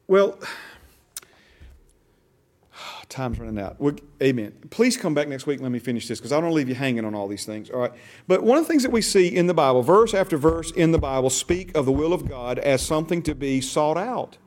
well, 0.08 0.38
time's 3.10 3.40
running 3.40 3.60
out. 3.60 3.80
We're, 3.80 3.96
amen. 4.22 4.54
Please 4.70 4.96
come 4.96 5.16
back 5.16 5.28
next 5.28 5.48
week 5.48 5.58
and 5.58 5.64
let 5.64 5.72
me 5.72 5.80
finish 5.80 6.08
this 6.08 6.20
because 6.20 6.32
I 6.32 6.36
don't 6.36 6.46
want 6.46 6.52
to 6.52 6.58
leave 6.58 6.70
you 6.70 6.76
hanging 6.76 7.04
on 7.04 7.16
all 7.16 7.28
these 7.28 7.46
things. 7.46 7.72
All 7.72 7.80
right. 7.80 7.94
But 8.28 8.44
one 8.44 8.60
of 8.60 8.66
the 8.66 8.68
things 8.68 8.84
that 8.84 8.92
we 8.92 9.02
see 9.02 9.28
in 9.28 9.48
the 9.48 9.56
Bible, 9.56 9.82
verse 9.82 10.14
after 10.14 10.38
verse 10.38 10.70
in 10.72 10.92
the 10.92 11.00
Bible, 11.00 11.32
speak 11.32 11.76
of 11.76 11.86
the 11.86 11.92
will 11.92 12.14
of 12.14 12.30
God 12.30 12.60
as 12.60 12.84
something 12.84 13.24
to 13.24 13.34
be 13.34 13.60
sought 13.60 13.98
out. 13.98 14.38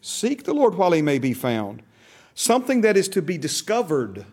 Seek 0.00 0.44
the 0.44 0.54
Lord 0.54 0.76
while 0.76 0.92
he 0.92 1.02
may 1.02 1.18
be 1.18 1.34
found. 1.34 1.82
Something 2.34 2.80
that 2.80 2.96
is 2.96 3.08
to 3.10 3.22
be 3.22 3.38
discovered 3.38 4.26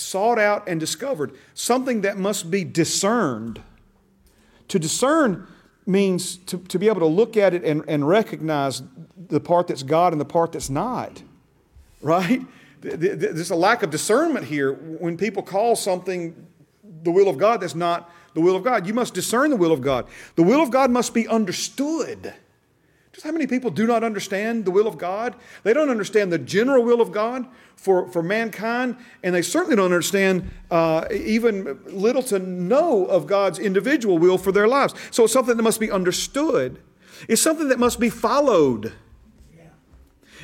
sought 0.00 0.38
out 0.38 0.68
and 0.68 0.78
discovered, 0.78 1.32
something 1.54 2.02
that 2.02 2.16
must 2.18 2.50
be 2.50 2.64
discerned. 2.64 3.62
To 4.68 4.78
discern 4.78 5.46
means 5.86 6.36
to, 6.36 6.58
to 6.58 6.78
be 6.78 6.88
able 6.88 7.00
to 7.00 7.06
look 7.06 7.36
at 7.36 7.54
it 7.54 7.64
and, 7.64 7.82
and 7.88 8.06
recognize 8.06 8.82
the 9.16 9.40
part 9.40 9.68
that's 9.68 9.82
God 9.82 10.12
and 10.12 10.20
the 10.20 10.26
part 10.26 10.52
that's 10.52 10.70
not, 10.70 11.22
right? 12.02 12.42
There's 12.80 13.50
a 13.50 13.56
lack 13.56 13.82
of 13.82 13.90
discernment 13.90 14.44
here 14.44 14.72
when 14.72 15.16
people 15.16 15.42
call 15.42 15.74
something 15.74 16.46
the 17.02 17.10
will 17.10 17.28
of 17.28 17.38
God 17.38 17.60
that's 17.60 17.74
not 17.74 18.10
the 18.34 18.40
will 18.40 18.56
of 18.56 18.62
God. 18.62 18.86
You 18.86 18.94
must 18.94 19.14
discern 19.14 19.50
the 19.50 19.56
will 19.56 19.72
of 19.72 19.80
God. 19.80 20.06
The 20.36 20.42
will 20.42 20.62
of 20.62 20.70
God 20.70 20.90
must 20.90 21.14
be 21.14 21.26
understood. 21.26 22.34
Just 23.18 23.26
how 23.26 23.32
many 23.32 23.48
people 23.48 23.72
do 23.72 23.84
not 23.84 24.04
understand 24.04 24.64
the 24.64 24.70
will 24.70 24.86
of 24.86 24.96
God? 24.96 25.34
They 25.64 25.72
don't 25.72 25.90
understand 25.90 26.32
the 26.32 26.38
general 26.38 26.84
will 26.84 27.00
of 27.00 27.10
God 27.10 27.48
for, 27.74 28.06
for 28.12 28.22
mankind, 28.22 28.96
and 29.24 29.34
they 29.34 29.42
certainly 29.42 29.74
don't 29.74 29.86
understand 29.86 30.48
uh, 30.70 31.04
even 31.10 31.80
little 31.86 32.22
to 32.22 32.38
no 32.38 33.06
of 33.06 33.26
God's 33.26 33.58
individual 33.58 34.18
will 34.18 34.38
for 34.38 34.52
their 34.52 34.68
lives. 34.68 34.94
So 35.10 35.24
it's 35.24 35.32
something 35.32 35.56
that 35.56 35.64
must 35.64 35.80
be 35.80 35.90
understood, 35.90 36.78
it's 37.28 37.42
something 37.42 37.66
that 37.70 37.80
must 37.80 37.98
be 37.98 38.08
followed, 38.08 38.92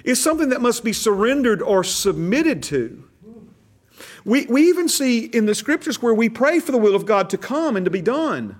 it's 0.04 0.20
something 0.20 0.48
that 0.48 0.60
must 0.60 0.82
be 0.82 0.92
surrendered 0.92 1.62
or 1.62 1.84
submitted 1.84 2.60
to. 2.64 3.04
We, 4.24 4.46
we 4.46 4.62
even 4.68 4.88
see 4.88 5.26
in 5.26 5.46
the 5.46 5.54
scriptures 5.54 6.02
where 6.02 6.12
we 6.12 6.28
pray 6.28 6.58
for 6.58 6.72
the 6.72 6.78
will 6.78 6.96
of 6.96 7.06
God 7.06 7.30
to 7.30 7.38
come 7.38 7.76
and 7.76 7.84
to 7.84 7.90
be 7.92 8.02
done. 8.02 8.58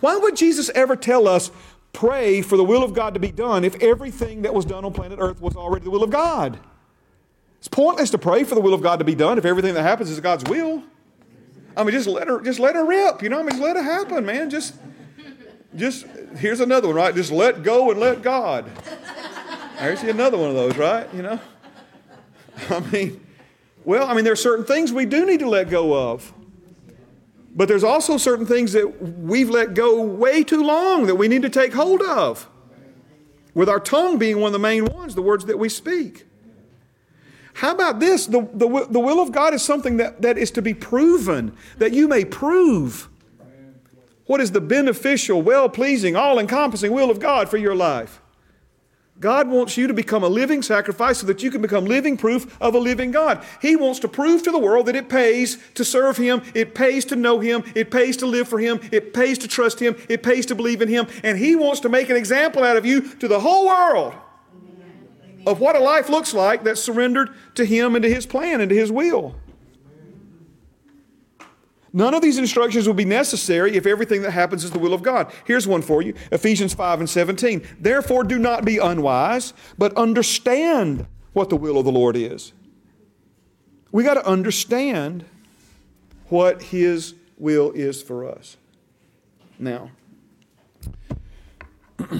Why 0.00 0.16
would 0.16 0.34
Jesus 0.34 0.70
ever 0.74 0.96
tell 0.96 1.28
us, 1.28 1.52
pray 1.98 2.42
for 2.42 2.56
the 2.56 2.62
will 2.62 2.84
of 2.84 2.94
God 2.94 3.14
to 3.14 3.20
be 3.20 3.32
done 3.32 3.64
if 3.64 3.74
everything 3.82 4.42
that 4.42 4.54
was 4.54 4.64
done 4.64 4.84
on 4.84 4.92
planet 4.92 5.18
Earth 5.20 5.40
was 5.40 5.56
already 5.56 5.82
the 5.82 5.90
will 5.90 6.04
of 6.04 6.10
God. 6.10 6.60
It's 7.58 7.66
pointless 7.66 8.10
to 8.10 8.18
pray 8.18 8.44
for 8.44 8.54
the 8.54 8.60
will 8.60 8.72
of 8.72 8.80
God 8.80 9.00
to 9.00 9.04
be 9.04 9.16
done 9.16 9.36
if 9.36 9.44
everything 9.44 9.74
that 9.74 9.82
happens 9.82 10.08
is 10.08 10.20
God's 10.20 10.48
will. 10.48 10.84
I 11.76 11.82
mean, 11.82 11.90
just 11.90 12.06
let 12.06 12.28
her, 12.28 12.40
just 12.40 12.60
let 12.60 12.76
her 12.76 12.86
rip. 12.86 13.20
You 13.20 13.30
know, 13.30 13.40
I 13.40 13.42
mean, 13.42 13.50
just 13.50 13.62
let 13.62 13.76
it 13.76 13.82
happen, 13.82 14.24
man. 14.24 14.48
Just, 14.48 14.76
just 15.74 16.06
here's 16.36 16.60
another 16.60 16.86
one, 16.86 16.96
right? 16.96 17.12
Just 17.12 17.32
let 17.32 17.64
go 17.64 17.90
and 17.90 17.98
let 17.98 18.22
God. 18.22 18.70
There's 19.80 20.04
another 20.04 20.38
one 20.38 20.50
of 20.50 20.54
those, 20.54 20.76
right? 20.76 21.12
You 21.12 21.22
know, 21.22 21.40
I 22.70 22.78
mean, 22.92 23.26
well, 23.84 24.06
I 24.06 24.14
mean, 24.14 24.22
there 24.22 24.34
are 24.34 24.36
certain 24.36 24.64
things 24.64 24.92
we 24.92 25.04
do 25.04 25.26
need 25.26 25.40
to 25.40 25.48
let 25.48 25.68
go 25.68 26.12
of. 26.12 26.32
But 27.58 27.66
there's 27.66 27.82
also 27.82 28.18
certain 28.18 28.46
things 28.46 28.72
that 28.74 29.02
we've 29.02 29.50
let 29.50 29.74
go 29.74 30.00
way 30.00 30.44
too 30.44 30.62
long 30.62 31.06
that 31.06 31.16
we 31.16 31.26
need 31.26 31.42
to 31.42 31.50
take 31.50 31.72
hold 31.72 32.00
of. 32.02 32.48
With 33.52 33.68
our 33.68 33.80
tongue 33.80 34.16
being 34.16 34.38
one 34.38 34.50
of 34.50 34.52
the 34.52 34.60
main 34.60 34.84
ones, 34.84 35.16
the 35.16 35.22
words 35.22 35.44
that 35.46 35.58
we 35.58 35.68
speak. 35.68 36.24
How 37.54 37.72
about 37.72 37.98
this? 37.98 38.26
The, 38.26 38.48
the, 38.54 38.86
the 38.88 39.00
will 39.00 39.20
of 39.20 39.32
God 39.32 39.54
is 39.54 39.62
something 39.62 39.96
that, 39.96 40.22
that 40.22 40.38
is 40.38 40.52
to 40.52 40.62
be 40.62 40.72
proven, 40.72 41.52
that 41.78 41.92
you 41.92 42.06
may 42.06 42.24
prove 42.24 43.08
what 44.26 44.40
is 44.40 44.52
the 44.52 44.60
beneficial, 44.60 45.42
well 45.42 45.68
pleasing, 45.68 46.14
all 46.14 46.38
encompassing 46.38 46.92
will 46.92 47.10
of 47.10 47.18
God 47.18 47.48
for 47.48 47.56
your 47.56 47.74
life. 47.74 48.20
God 49.20 49.48
wants 49.48 49.76
you 49.76 49.88
to 49.88 49.94
become 49.94 50.22
a 50.22 50.28
living 50.28 50.62
sacrifice 50.62 51.18
so 51.18 51.26
that 51.26 51.42
you 51.42 51.50
can 51.50 51.60
become 51.60 51.86
living 51.86 52.16
proof 52.16 52.56
of 52.60 52.74
a 52.74 52.78
living 52.78 53.10
God. 53.10 53.44
He 53.60 53.74
wants 53.74 53.98
to 54.00 54.08
prove 54.08 54.44
to 54.44 54.52
the 54.52 54.58
world 54.58 54.86
that 54.86 54.94
it 54.94 55.08
pays 55.08 55.58
to 55.74 55.84
serve 55.84 56.16
Him, 56.16 56.42
it 56.54 56.74
pays 56.74 57.04
to 57.06 57.16
know 57.16 57.40
Him, 57.40 57.64
it 57.74 57.90
pays 57.90 58.16
to 58.18 58.26
live 58.26 58.48
for 58.48 58.58
Him, 58.58 58.80
it 58.92 59.12
pays 59.12 59.38
to 59.38 59.48
trust 59.48 59.80
Him, 59.80 59.96
it 60.08 60.22
pays 60.22 60.46
to 60.46 60.54
believe 60.54 60.82
in 60.82 60.88
Him, 60.88 61.08
and 61.24 61.36
He 61.36 61.56
wants 61.56 61.80
to 61.80 61.88
make 61.88 62.10
an 62.10 62.16
example 62.16 62.62
out 62.62 62.76
of 62.76 62.86
you 62.86 63.00
to 63.16 63.26
the 63.26 63.40
whole 63.40 63.66
world 63.66 64.14
of 65.46 65.60
what 65.60 65.74
a 65.74 65.80
life 65.80 66.08
looks 66.08 66.32
like 66.32 66.62
that's 66.62 66.80
surrendered 66.80 67.30
to 67.56 67.64
Him 67.64 67.96
and 67.96 68.02
to 68.04 68.08
His 68.08 68.26
plan 68.26 68.60
and 68.60 68.68
to 68.68 68.76
His 68.76 68.92
will. 68.92 69.34
None 71.92 72.14
of 72.14 72.22
these 72.22 72.38
instructions 72.38 72.86
will 72.86 72.94
be 72.94 73.04
necessary 73.04 73.76
if 73.76 73.86
everything 73.86 74.22
that 74.22 74.32
happens 74.32 74.64
is 74.64 74.70
the 74.70 74.78
will 74.78 74.92
of 74.92 75.02
God. 75.02 75.32
Here's 75.46 75.66
one 75.66 75.82
for 75.82 76.02
you 76.02 76.14
Ephesians 76.32 76.74
5 76.74 77.00
and 77.00 77.08
17. 77.08 77.66
Therefore, 77.80 78.24
do 78.24 78.38
not 78.38 78.64
be 78.64 78.78
unwise, 78.78 79.54
but 79.78 79.96
understand 79.96 81.06
what 81.32 81.48
the 81.48 81.56
will 81.56 81.78
of 81.78 81.84
the 81.84 81.92
Lord 81.92 82.16
is. 82.16 82.52
We 83.90 84.04
got 84.04 84.14
to 84.14 84.26
understand 84.26 85.24
what 86.28 86.62
His 86.62 87.14
will 87.38 87.70
is 87.72 88.02
for 88.02 88.28
us. 88.28 88.58
Now, 89.58 89.90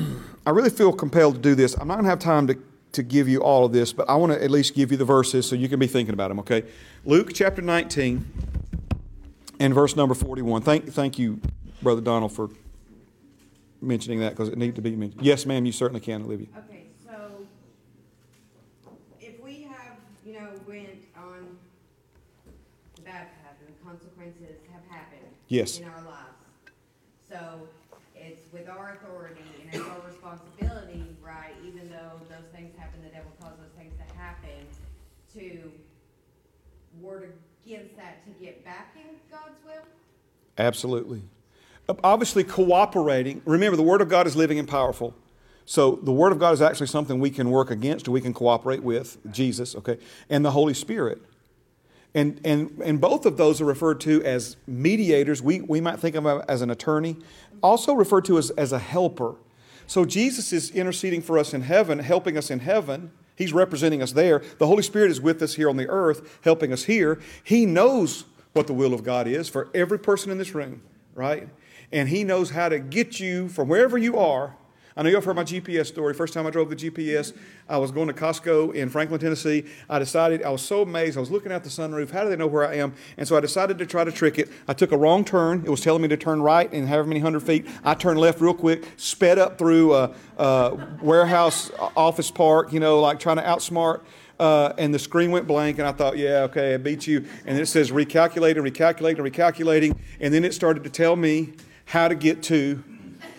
I 0.47 0.51
really 0.51 0.71
feel 0.71 0.93
compelled 0.93 1.35
to 1.35 1.41
do 1.41 1.55
this. 1.55 1.75
I'm 1.79 1.89
not 1.89 1.95
going 1.95 2.05
to 2.05 2.11
have 2.11 2.19
time 2.19 2.47
to, 2.47 2.57
to 2.93 3.03
give 3.03 3.29
you 3.29 3.43
all 3.43 3.67
of 3.67 3.73
this, 3.73 3.93
but 3.93 4.09
I 4.09 4.17
want 4.17 4.33
to 4.33 4.43
at 4.43 4.51
least 4.51 4.75
give 4.75 4.91
you 4.91 4.97
the 4.97 5.05
verses 5.05 5.47
so 5.47 5.57
you 5.57 5.69
can 5.69 5.79
be 5.79 5.87
thinking 5.87 6.15
about 6.15 6.29
them, 6.29 6.41
okay? 6.41 6.65
Luke 7.05 7.33
chapter 7.35 7.61
19 7.61 8.25
and 9.61 9.75
verse 9.75 9.97
number 9.97 10.15
41. 10.15 10.63
Thank, 10.63 10.93
thank 10.93 11.19
you, 11.19 11.41
Brother 11.83 12.01
Donald, 12.01 12.33
for 12.33 12.51
mentioning 13.81 14.21
that 14.21 14.31
because 14.31 14.49
it 14.49 14.59
needed 14.59 14.77
to 14.77 14.83
be 14.83 14.95
mentioned. 14.97 15.23
Yes, 15.25 15.47
ma'am, 15.47 15.65
you 15.65 15.73
certainly 15.73 16.01
can, 16.01 16.23
Olivia. 16.23 16.47
Okay, 16.69 16.85
so 17.05 17.43
if 19.21 19.41
we 19.43 19.63
have, 19.63 19.97
you 20.25 20.33
know, 20.35 20.49
went 20.67 20.89
on 21.17 21.57
the 22.97 23.03
bad 23.03 23.29
path 23.43 23.55
and 23.65 23.75
the 23.75 23.85
consequences 23.85 24.57
have 24.73 24.83
happened 24.91 25.21
Yes. 25.49 25.79
in 25.79 25.85
our 25.85 26.03
lives. 26.03 26.73
So 27.31 27.69
if 28.17 28.33
it's 28.33 28.53
with 28.53 28.69
our 28.69 28.95
authority 29.01 29.43
and 29.63 29.75
it's 29.75 29.89
our 29.89 30.01
responsibility, 30.07 31.05
right, 31.23 31.55
even 31.67 31.89
though 31.89 32.21
those 32.29 32.47
things 32.55 32.75
happen, 32.77 33.01
the 33.03 33.11
devil 33.11 33.31
caused 33.41 33.59
those 33.61 33.73
things 33.77 33.93
to 33.97 34.17
happen, 34.19 34.51
to 35.35 35.71
word 37.01 37.33
against 37.65 37.97
that 37.97 38.18
to 38.29 38.45
get 38.45 38.65
back 38.65 38.95
in 38.97 39.17
God's 39.31 39.59
will? 39.65 39.83
Absolutely. 40.57 41.23
Obviously, 42.05 42.45
cooperating. 42.45 43.41
Remember, 43.45 43.77
the 43.77 43.83
Word 43.83 44.01
of 44.01 44.09
God 44.09 44.27
is 44.27 44.37
living 44.37 44.59
and 44.59 44.69
powerful. 44.69 45.15
So 45.65 45.97
the 46.03 46.13
Word 46.13 46.33
of 46.33 46.39
God 46.39 46.53
is 46.55 46.63
actually 46.63 46.87
something 46.87 47.21
we 47.21 47.31
can 47.31 47.51
work 47.51 47.71
against 47.71 48.09
or 48.09 48.11
we 48.11 48.21
can 48.21 48.33
cooperate 48.33 48.83
with, 48.83 49.19
Jesus, 49.31 49.75
okay, 49.77 49.99
and 50.29 50.45
the 50.45 50.51
Holy 50.51 50.75
Spirit. 50.75 51.21
And, 52.15 52.41
and, 52.45 52.81
and 52.83 53.01
both 53.01 53.27
of 53.27 53.37
those 53.37 53.61
are 53.61 53.67
referred 53.67 54.01
to 54.01 54.23
as 54.25 54.57
mediators. 54.67 55.43
We, 55.43 55.61
we 55.61 55.81
might 55.81 55.99
think 55.99 56.17
of 56.17 56.25
them 56.25 56.43
as 56.49 56.63
an 56.63 56.71
attorney, 56.71 57.17
also 57.63 57.93
referred 57.93 58.25
to 58.27 58.39
as, 58.39 58.51
as 58.51 58.73
a 58.73 58.79
helper. 58.79 59.35
So 59.87 60.05
Jesus 60.05 60.53
is 60.53 60.71
interceding 60.71 61.23
for 61.23 61.39
us 61.39 61.53
in 61.53 61.63
heaven, 61.63 61.99
helping 61.99 62.37
us 62.37 62.51
in 62.51 62.61
heaven. 62.61 63.11
He's 63.39 63.53
representing 63.53 64.03
us 64.03 64.13
there. 64.13 64.43
The 64.59 64.67
Holy 64.67 64.83
Spirit 64.83 65.13
is 65.13 65.21
with 65.21 65.41
us 65.41 65.55
here 65.55 65.71
on 65.71 65.77
the 65.77 65.89
earth, 65.89 66.41
helping 66.43 66.73
us 66.73 66.85
here. 66.85 67.21
He 67.45 67.65
knows 67.65 68.25
what 68.53 68.67
the 68.67 68.75
will 68.75 68.93
of 68.93 69.05
God 69.05 69.29
is 69.29 69.49
for 69.49 69.69
every 69.73 69.99
person 69.99 70.33
in 70.33 70.39
this 70.39 70.55
room, 70.55 70.83
right? 71.15 71.49
And 71.93 72.09
He 72.09 72.25
knows 72.25 72.51
how 72.51 72.69
to 72.69 72.81
get 72.81 73.21
you 73.21 73.49
from 73.49 73.69
wherever 73.69 73.97
you 73.97 74.19
are 74.19 74.57
I 74.99 75.03
know 75.03 75.11
you've 75.11 75.25
heard 75.25 75.37
my 75.37 75.45
GPS 75.45 75.87
story. 75.87 76.13
First 76.13 76.35
time 76.35 76.45
I 76.45 76.51
drove 76.51 76.71
the 76.71 76.75
GPS, 76.75 77.33
I 77.69 77.79
was 77.79 77.93
going 77.93 78.09
to 78.09 78.13
Costco 78.13 78.75
in 78.75 78.89
Franklin, 78.89 79.21
Tennessee. 79.21 79.65
I 79.89 80.01
decided, 80.01 80.43
I 80.43 80.51
was 80.51 80.61
so 80.61 80.83
amazed. 80.83 81.17
I 81.17 81.21
was 81.21 81.31
looking 81.31 81.53
out 81.53 81.63
the 81.63 81.71
sunroof. 81.71 82.11
How 82.11 82.25
do 82.25 82.31
they 82.31 82.35
know 82.35 82.49
where 82.49 82.67
I 82.67 82.79
am? 82.79 82.93
And 83.17 83.29
so 83.29 83.37
I 83.37 83.41
decided 83.41 83.79
to 83.79 83.87
try 83.87 84.03
to 84.03 84.11
trick 84.11 84.41
it. 84.41 84.49
I 84.67 84.73
took 84.73 84.91
a 84.91 84.97
wrong 84.97 85.25
turn. 85.25 85.63
It 85.65 85.71
was 85.71 85.83
telling 85.83 86.03
me 86.03 86.09
to 86.09 86.17
turn 86.17 86.43
right 86.43 86.73
in 86.73 86.89
however 86.89 87.07
many 87.07 87.21
hundred 87.21 87.45
feet. 87.45 87.69
I 87.85 87.95
turned 87.95 88.19
left 88.19 88.41
real 88.41 88.55
quick, 88.55 88.89
sped 88.97 89.39
up 89.39 89.57
through 89.57 89.95
a, 89.95 90.13
a 90.37 90.77
warehouse 91.01 91.71
office 91.97 92.33
park, 92.33 92.73
you 92.73 92.81
know, 92.81 92.99
like 92.99 93.21
trying 93.21 93.37
to 93.37 93.45
outsmart. 93.45 94.01
Uh, 94.41 94.73
and 94.79 94.93
the 94.93 94.99
screen 94.99 95.31
went 95.31 95.47
blank, 95.47 95.79
and 95.79 95.87
I 95.87 95.93
thought, 95.93 96.19
yeah, 96.19 96.43
okay, 96.43 96.75
I 96.75 96.77
beat 96.77 97.07
you. 97.07 97.25
And 97.47 97.57
it 97.57 97.67
says 97.67 97.93
recalculating, 97.93 98.69
recalculating, 98.69 99.19
recalculating. 99.19 99.97
And 100.19 100.35
then 100.35 100.45
it 100.45 100.55
started 100.55 100.83
to 100.83 100.91
tell 100.91 101.15
me 101.15 101.53
how 101.85 102.09
to 102.09 102.17
get 102.17 102.43
to 102.45 102.83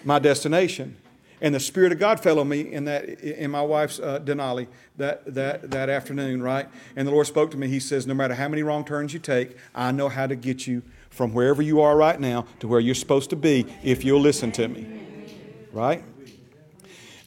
my 0.05 0.19
destination. 0.19 0.95
And 1.41 1.55
the 1.55 1.59
Spirit 1.59 1.91
of 1.91 1.99
God 1.99 2.19
fell 2.19 2.39
on 2.39 2.49
me 2.49 2.73
in 2.73 2.85
that 2.85 3.05
in 3.21 3.51
my 3.51 3.61
wife's 3.61 3.99
uh, 3.99 4.19
Denali 4.19 4.67
that, 4.97 5.33
that, 5.33 5.71
that 5.71 5.89
afternoon, 5.89 6.43
right? 6.43 6.67
And 6.95 7.07
the 7.07 7.11
Lord 7.11 7.27
spoke 7.27 7.51
to 7.51 7.57
me. 7.57 7.67
He 7.67 7.79
says, 7.79 8.05
No 8.05 8.13
matter 8.13 8.35
how 8.35 8.49
many 8.49 8.63
wrong 8.63 8.83
turns 8.83 9.13
you 9.13 9.19
take, 9.19 9.55
I 9.73 9.91
know 9.91 10.09
how 10.09 10.27
to 10.27 10.35
get 10.35 10.67
you 10.67 10.81
from 11.09 11.33
wherever 11.33 11.61
you 11.61 11.81
are 11.81 11.95
right 11.95 12.19
now 12.19 12.45
to 12.59 12.67
where 12.67 12.79
you're 12.79 12.95
supposed 12.95 13.29
to 13.29 13.35
be 13.35 13.65
if 13.83 14.03
you'll 14.03 14.21
listen 14.21 14.51
to 14.53 14.67
me. 14.67 14.87
Right? 15.71 16.03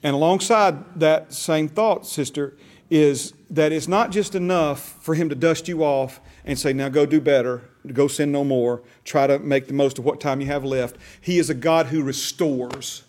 And 0.02 0.14
alongside 0.14 1.00
that 1.00 1.32
same 1.32 1.68
thought, 1.68 2.06
sister, 2.06 2.54
is 2.90 3.32
that 3.50 3.72
it's 3.72 3.88
not 3.88 4.10
just 4.10 4.34
enough 4.34 5.02
for 5.02 5.14
Him 5.14 5.28
to 5.30 5.34
dust 5.34 5.68
you 5.68 5.82
off 5.84 6.20
and 6.44 6.58
say, 6.58 6.72
Now 6.72 6.90
go 6.90 7.06
do 7.06 7.20
better, 7.20 7.62
go 7.92 8.08
sin 8.08 8.30
no 8.30 8.44
more, 8.44 8.82
try 9.04 9.26
to 9.26 9.38
make 9.38 9.68
the 9.68 9.72
most 9.72 9.98
of 9.98 10.04
what 10.04 10.20
time 10.20 10.40
you 10.40 10.48
have 10.48 10.64
left. 10.64 10.96
He 11.20 11.38
is 11.38 11.48
a 11.48 11.54
God 11.54 11.86
who 11.86 12.02
restores. 12.02 13.04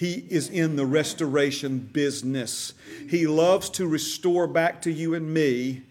He 0.00 0.24
is 0.30 0.48
in 0.48 0.76
the 0.76 0.86
restoration 0.86 1.78
business. 1.78 2.72
He 3.10 3.26
loves 3.26 3.68
to 3.72 3.86
restore 3.86 4.46
back 4.46 4.80
to 4.82 4.90
you 4.90 5.12
and 5.12 5.34
me 5.34 5.82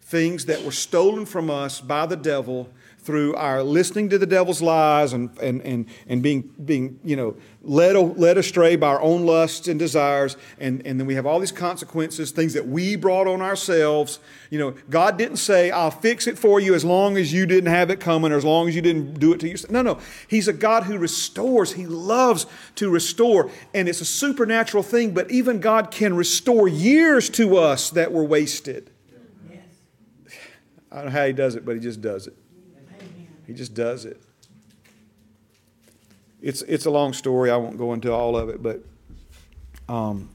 things 0.00 0.46
that 0.46 0.64
were 0.64 0.72
stolen 0.72 1.26
from 1.26 1.50
us 1.50 1.78
by 1.78 2.06
the 2.06 2.16
devil 2.16 2.70
through 3.08 3.34
our 3.36 3.62
listening 3.62 4.10
to 4.10 4.18
the 4.18 4.26
devil's 4.26 4.60
lies 4.60 5.14
and, 5.14 5.30
and, 5.38 5.62
and, 5.62 5.86
and 6.08 6.22
being, 6.22 6.42
being 6.62 7.00
you 7.02 7.16
know, 7.16 7.34
led, 7.62 7.96
led 8.18 8.36
astray 8.36 8.76
by 8.76 8.88
our 8.88 9.00
own 9.00 9.24
lusts 9.24 9.66
and 9.66 9.78
desires. 9.78 10.36
And, 10.60 10.86
and 10.86 11.00
then 11.00 11.06
we 11.06 11.14
have 11.14 11.24
all 11.24 11.40
these 11.40 11.50
consequences, 11.50 12.32
things 12.32 12.52
that 12.52 12.68
we 12.68 12.96
brought 12.96 13.26
on 13.26 13.40
ourselves. 13.40 14.18
You 14.50 14.58
know, 14.58 14.74
God 14.90 15.16
didn't 15.16 15.38
say, 15.38 15.70
I'll 15.70 15.90
fix 15.90 16.26
it 16.26 16.38
for 16.38 16.60
you 16.60 16.74
as 16.74 16.84
long 16.84 17.16
as 17.16 17.32
you 17.32 17.46
didn't 17.46 17.70
have 17.70 17.88
it 17.88 17.98
coming 17.98 18.30
or 18.30 18.36
as 18.36 18.44
long 18.44 18.68
as 18.68 18.76
you 18.76 18.82
didn't 18.82 19.18
do 19.18 19.32
it 19.32 19.40
to 19.40 19.48
yourself. 19.48 19.72
No, 19.72 19.80
no. 19.80 20.00
He's 20.28 20.46
a 20.46 20.52
God 20.52 20.82
who 20.82 20.98
restores. 20.98 21.72
He 21.72 21.86
loves 21.86 22.44
to 22.74 22.90
restore. 22.90 23.50
And 23.72 23.88
it's 23.88 24.02
a 24.02 24.04
supernatural 24.04 24.82
thing, 24.82 25.14
but 25.14 25.30
even 25.30 25.60
God 25.60 25.90
can 25.90 26.12
restore 26.12 26.68
years 26.68 27.30
to 27.30 27.56
us 27.56 27.88
that 27.88 28.12
were 28.12 28.24
wasted. 28.24 28.90
Yes. 29.50 29.62
I 30.92 30.96
don't 30.96 31.04
know 31.06 31.10
how 31.12 31.24
he 31.24 31.32
does 31.32 31.54
it, 31.54 31.64
but 31.64 31.74
he 31.74 31.80
just 31.80 32.02
does 32.02 32.26
it. 32.26 32.36
He 33.48 33.54
just 33.54 33.72
does 33.72 34.04
it. 34.04 34.20
It's, 36.42 36.60
it's 36.62 36.84
a 36.84 36.90
long 36.90 37.14
story. 37.14 37.50
I 37.50 37.56
won't 37.56 37.78
go 37.78 37.94
into 37.94 38.12
all 38.12 38.36
of 38.36 38.50
it, 38.50 38.62
but 38.62 38.84
um, 39.88 40.28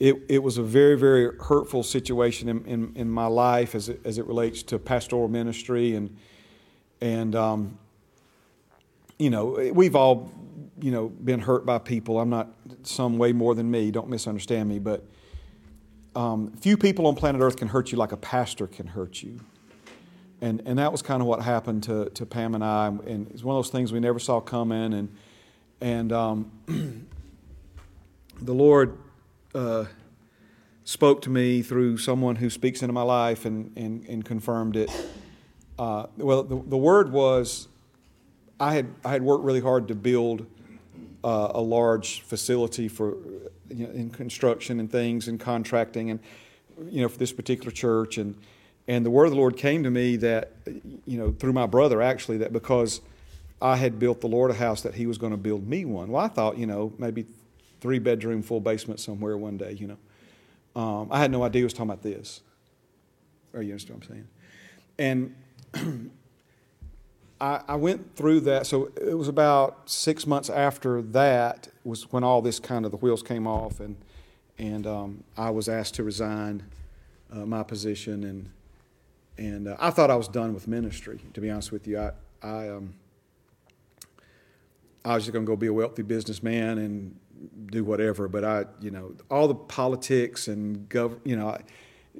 it, 0.00 0.16
it 0.26 0.42
was 0.42 0.56
a 0.56 0.62
very, 0.62 0.96
very 0.96 1.36
hurtful 1.38 1.82
situation 1.82 2.48
in, 2.48 2.64
in, 2.64 2.92
in, 2.96 3.10
my 3.10 3.26
life 3.26 3.74
as 3.74 3.90
it, 3.90 4.00
as 4.06 4.16
it 4.16 4.24
relates 4.24 4.62
to 4.64 4.78
pastoral 4.78 5.28
ministry. 5.28 5.94
And, 5.94 6.16
and 7.02 7.36
um, 7.36 7.78
you 9.18 9.28
know, 9.28 9.70
we've 9.74 9.94
all, 9.94 10.32
you 10.80 10.92
know, 10.92 11.10
been 11.10 11.40
hurt 11.40 11.66
by 11.66 11.76
people. 11.76 12.18
I'm 12.18 12.30
not 12.30 12.48
some 12.84 13.18
way 13.18 13.34
more 13.34 13.54
than 13.54 13.70
me. 13.70 13.90
Don't 13.90 14.08
misunderstand 14.08 14.66
me. 14.66 14.78
But 14.78 15.04
um, 16.16 16.52
few 16.52 16.78
people 16.78 17.06
on 17.06 17.16
planet 17.16 17.42
Earth 17.42 17.58
can 17.58 17.68
hurt 17.68 17.92
you 17.92 17.98
like 17.98 18.12
a 18.12 18.16
pastor 18.16 18.66
can 18.66 18.86
hurt 18.86 19.22
you 19.22 19.40
and 20.40 20.62
and 20.64 20.78
that 20.78 20.90
was 20.92 21.02
kind 21.02 21.20
of 21.20 21.28
what 21.28 21.42
happened 21.42 21.82
to, 21.84 22.10
to 22.10 22.26
Pam 22.26 22.54
and 22.54 22.64
I. 22.64 22.88
And 22.88 23.30
it's 23.30 23.44
one 23.44 23.56
of 23.56 23.64
those 23.64 23.70
things 23.70 23.92
we 23.92 24.00
never 24.00 24.18
saw 24.18 24.40
coming. 24.40 24.92
And 24.92 25.16
and 25.80 26.12
um, 26.12 26.50
the 28.40 28.54
Lord 28.54 28.96
uh, 29.54 29.84
spoke 30.84 31.22
to 31.22 31.30
me 31.30 31.62
through 31.62 31.98
someone 31.98 32.36
who 32.36 32.50
speaks 32.50 32.82
into 32.82 32.92
my 32.92 33.02
life 33.02 33.44
and 33.44 33.72
and, 33.76 34.04
and 34.06 34.24
confirmed 34.24 34.76
it. 34.76 34.90
Uh, 35.78 36.06
well, 36.16 36.42
the, 36.42 36.62
the 36.66 36.76
word 36.76 37.10
was, 37.10 37.68
I 38.58 38.74
had 38.74 38.88
I 39.04 39.12
had 39.12 39.22
worked 39.22 39.44
really 39.44 39.60
hard 39.60 39.88
to 39.88 39.94
build 39.94 40.46
uh, 41.24 41.52
a 41.54 41.60
large 41.60 42.22
facility 42.22 42.88
for 42.88 43.16
you 43.68 43.86
know, 43.86 43.92
in 43.92 44.10
construction 44.10 44.80
and 44.80 44.90
things 44.90 45.28
and 45.28 45.38
contracting 45.38 46.10
and 46.10 46.20
you 46.88 47.02
know 47.02 47.08
for 47.08 47.18
this 47.18 47.32
particular 47.32 47.70
church 47.70 48.18
and 48.18 48.36
and 48.90 49.06
the 49.06 49.10
word 49.10 49.26
of 49.26 49.30
the 49.30 49.36
Lord 49.36 49.56
came 49.56 49.84
to 49.84 49.90
me 49.90 50.16
that, 50.16 50.50
you 51.06 51.16
know, 51.16 51.30
through 51.30 51.52
my 51.52 51.66
brother 51.66 52.02
actually, 52.02 52.38
that 52.38 52.52
because 52.52 53.00
I 53.62 53.76
had 53.76 54.00
built 54.00 54.20
the 54.20 54.26
Lord 54.26 54.50
a 54.50 54.54
house, 54.54 54.82
that 54.82 54.96
he 54.96 55.06
was 55.06 55.16
going 55.16 55.30
to 55.30 55.36
build 55.36 55.68
me 55.68 55.84
one. 55.84 56.10
Well, 56.10 56.24
I 56.24 56.26
thought, 56.26 56.58
you 56.58 56.66
know, 56.66 56.92
maybe 56.98 57.24
three 57.80 58.00
bedroom, 58.00 58.42
full 58.42 58.58
basement 58.58 58.98
somewhere 58.98 59.38
one 59.38 59.56
day, 59.56 59.76
you 59.78 59.86
know. 59.86 59.96
Um, 60.74 61.06
I 61.12 61.20
had 61.20 61.30
no 61.30 61.44
idea 61.44 61.60
he 61.60 61.64
was 61.64 61.72
talking 61.72 61.88
about 61.88 62.02
this. 62.02 62.40
Are 63.54 63.62
you 63.62 63.70
understand 63.70 64.00
what 64.00 64.10
I'm 64.10 64.24
saying? 64.98 65.34
And 65.72 66.10
I, 67.40 67.60
I, 67.68 67.76
went 67.76 68.16
through 68.16 68.40
that. 68.40 68.66
So 68.66 68.90
it 69.00 69.16
was 69.16 69.28
about 69.28 69.88
six 69.88 70.26
months 70.26 70.50
after 70.50 71.00
that 71.00 71.68
was 71.84 72.10
when 72.10 72.24
all 72.24 72.42
this 72.42 72.58
kind 72.58 72.84
of 72.84 72.90
the 72.90 72.96
wheels 72.96 73.22
came 73.22 73.46
off, 73.46 73.78
and 73.78 73.94
and 74.58 74.84
um, 74.84 75.22
I 75.36 75.50
was 75.50 75.68
asked 75.68 75.94
to 75.94 76.02
resign 76.02 76.64
uh, 77.32 77.46
my 77.46 77.62
position 77.62 78.24
and 78.24 78.50
and 79.40 79.68
uh, 79.68 79.76
I 79.80 79.90
thought 79.90 80.10
I 80.10 80.16
was 80.16 80.28
done 80.28 80.52
with 80.52 80.68
ministry. 80.68 81.18
To 81.32 81.40
be 81.40 81.50
honest 81.50 81.72
with 81.72 81.88
you, 81.88 81.98
I 81.98 82.12
I, 82.42 82.68
um, 82.68 82.94
I 85.04 85.14
was 85.14 85.24
just 85.24 85.32
going 85.32 85.44
to 85.44 85.50
go 85.50 85.56
be 85.56 85.66
a 85.66 85.72
wealthy 85.72 86.02
businessman 86.02 86.78
and 86.78 87.16
do 87.70 87.82
whatever. 87.82 88.28
But 88.28 88.44
I, 88.44 88.66
you 88.80 88.90
know, 88.90 89.14
all 89.30 89.48
the 89.48 89.54
politics 89.54 90.48
and 90.48 90.88
gov, 90.88 91.18
you 91.24 91.36
know, 91.36 91.48
I, 91.48 91.62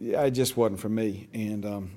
it 0.01 0.31
just 0.31 0.57
wasn't 0.57 0.81
for 0.81 0.89
me. 0.89 1.29
And 1.35 1.67
um, 1.67 1.91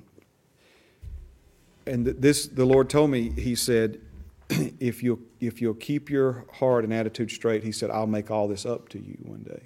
and 1.86 2.06
this, 2.06 2.46
the 2.46 2.64
Lord 2.64 2.90
told 2.90 3.10
me. 3.10 3.30
He 3.30 3.54
said, 3.54 4.00
if 4.48 5.02
you 5.02 5.26
if 5.40 5.62
you'll 5.62 5.74
keep 5.74 6.10
your 6.10 6.44
heart 6.52 6.84
and 6.84 6.92
attitude 6.92 7.30
straight, 7.30 7.64
He 7.64 7.72
said, 7.72 7.90
I'll 7.90 8.06
make 8.06 8.30
all 8.30 8.46
this 8.46 8.66
up 8.66 8.90
to 8.90 8.98
you 8.98 9.16
one 9.22 9.42
day. 9.42 9.62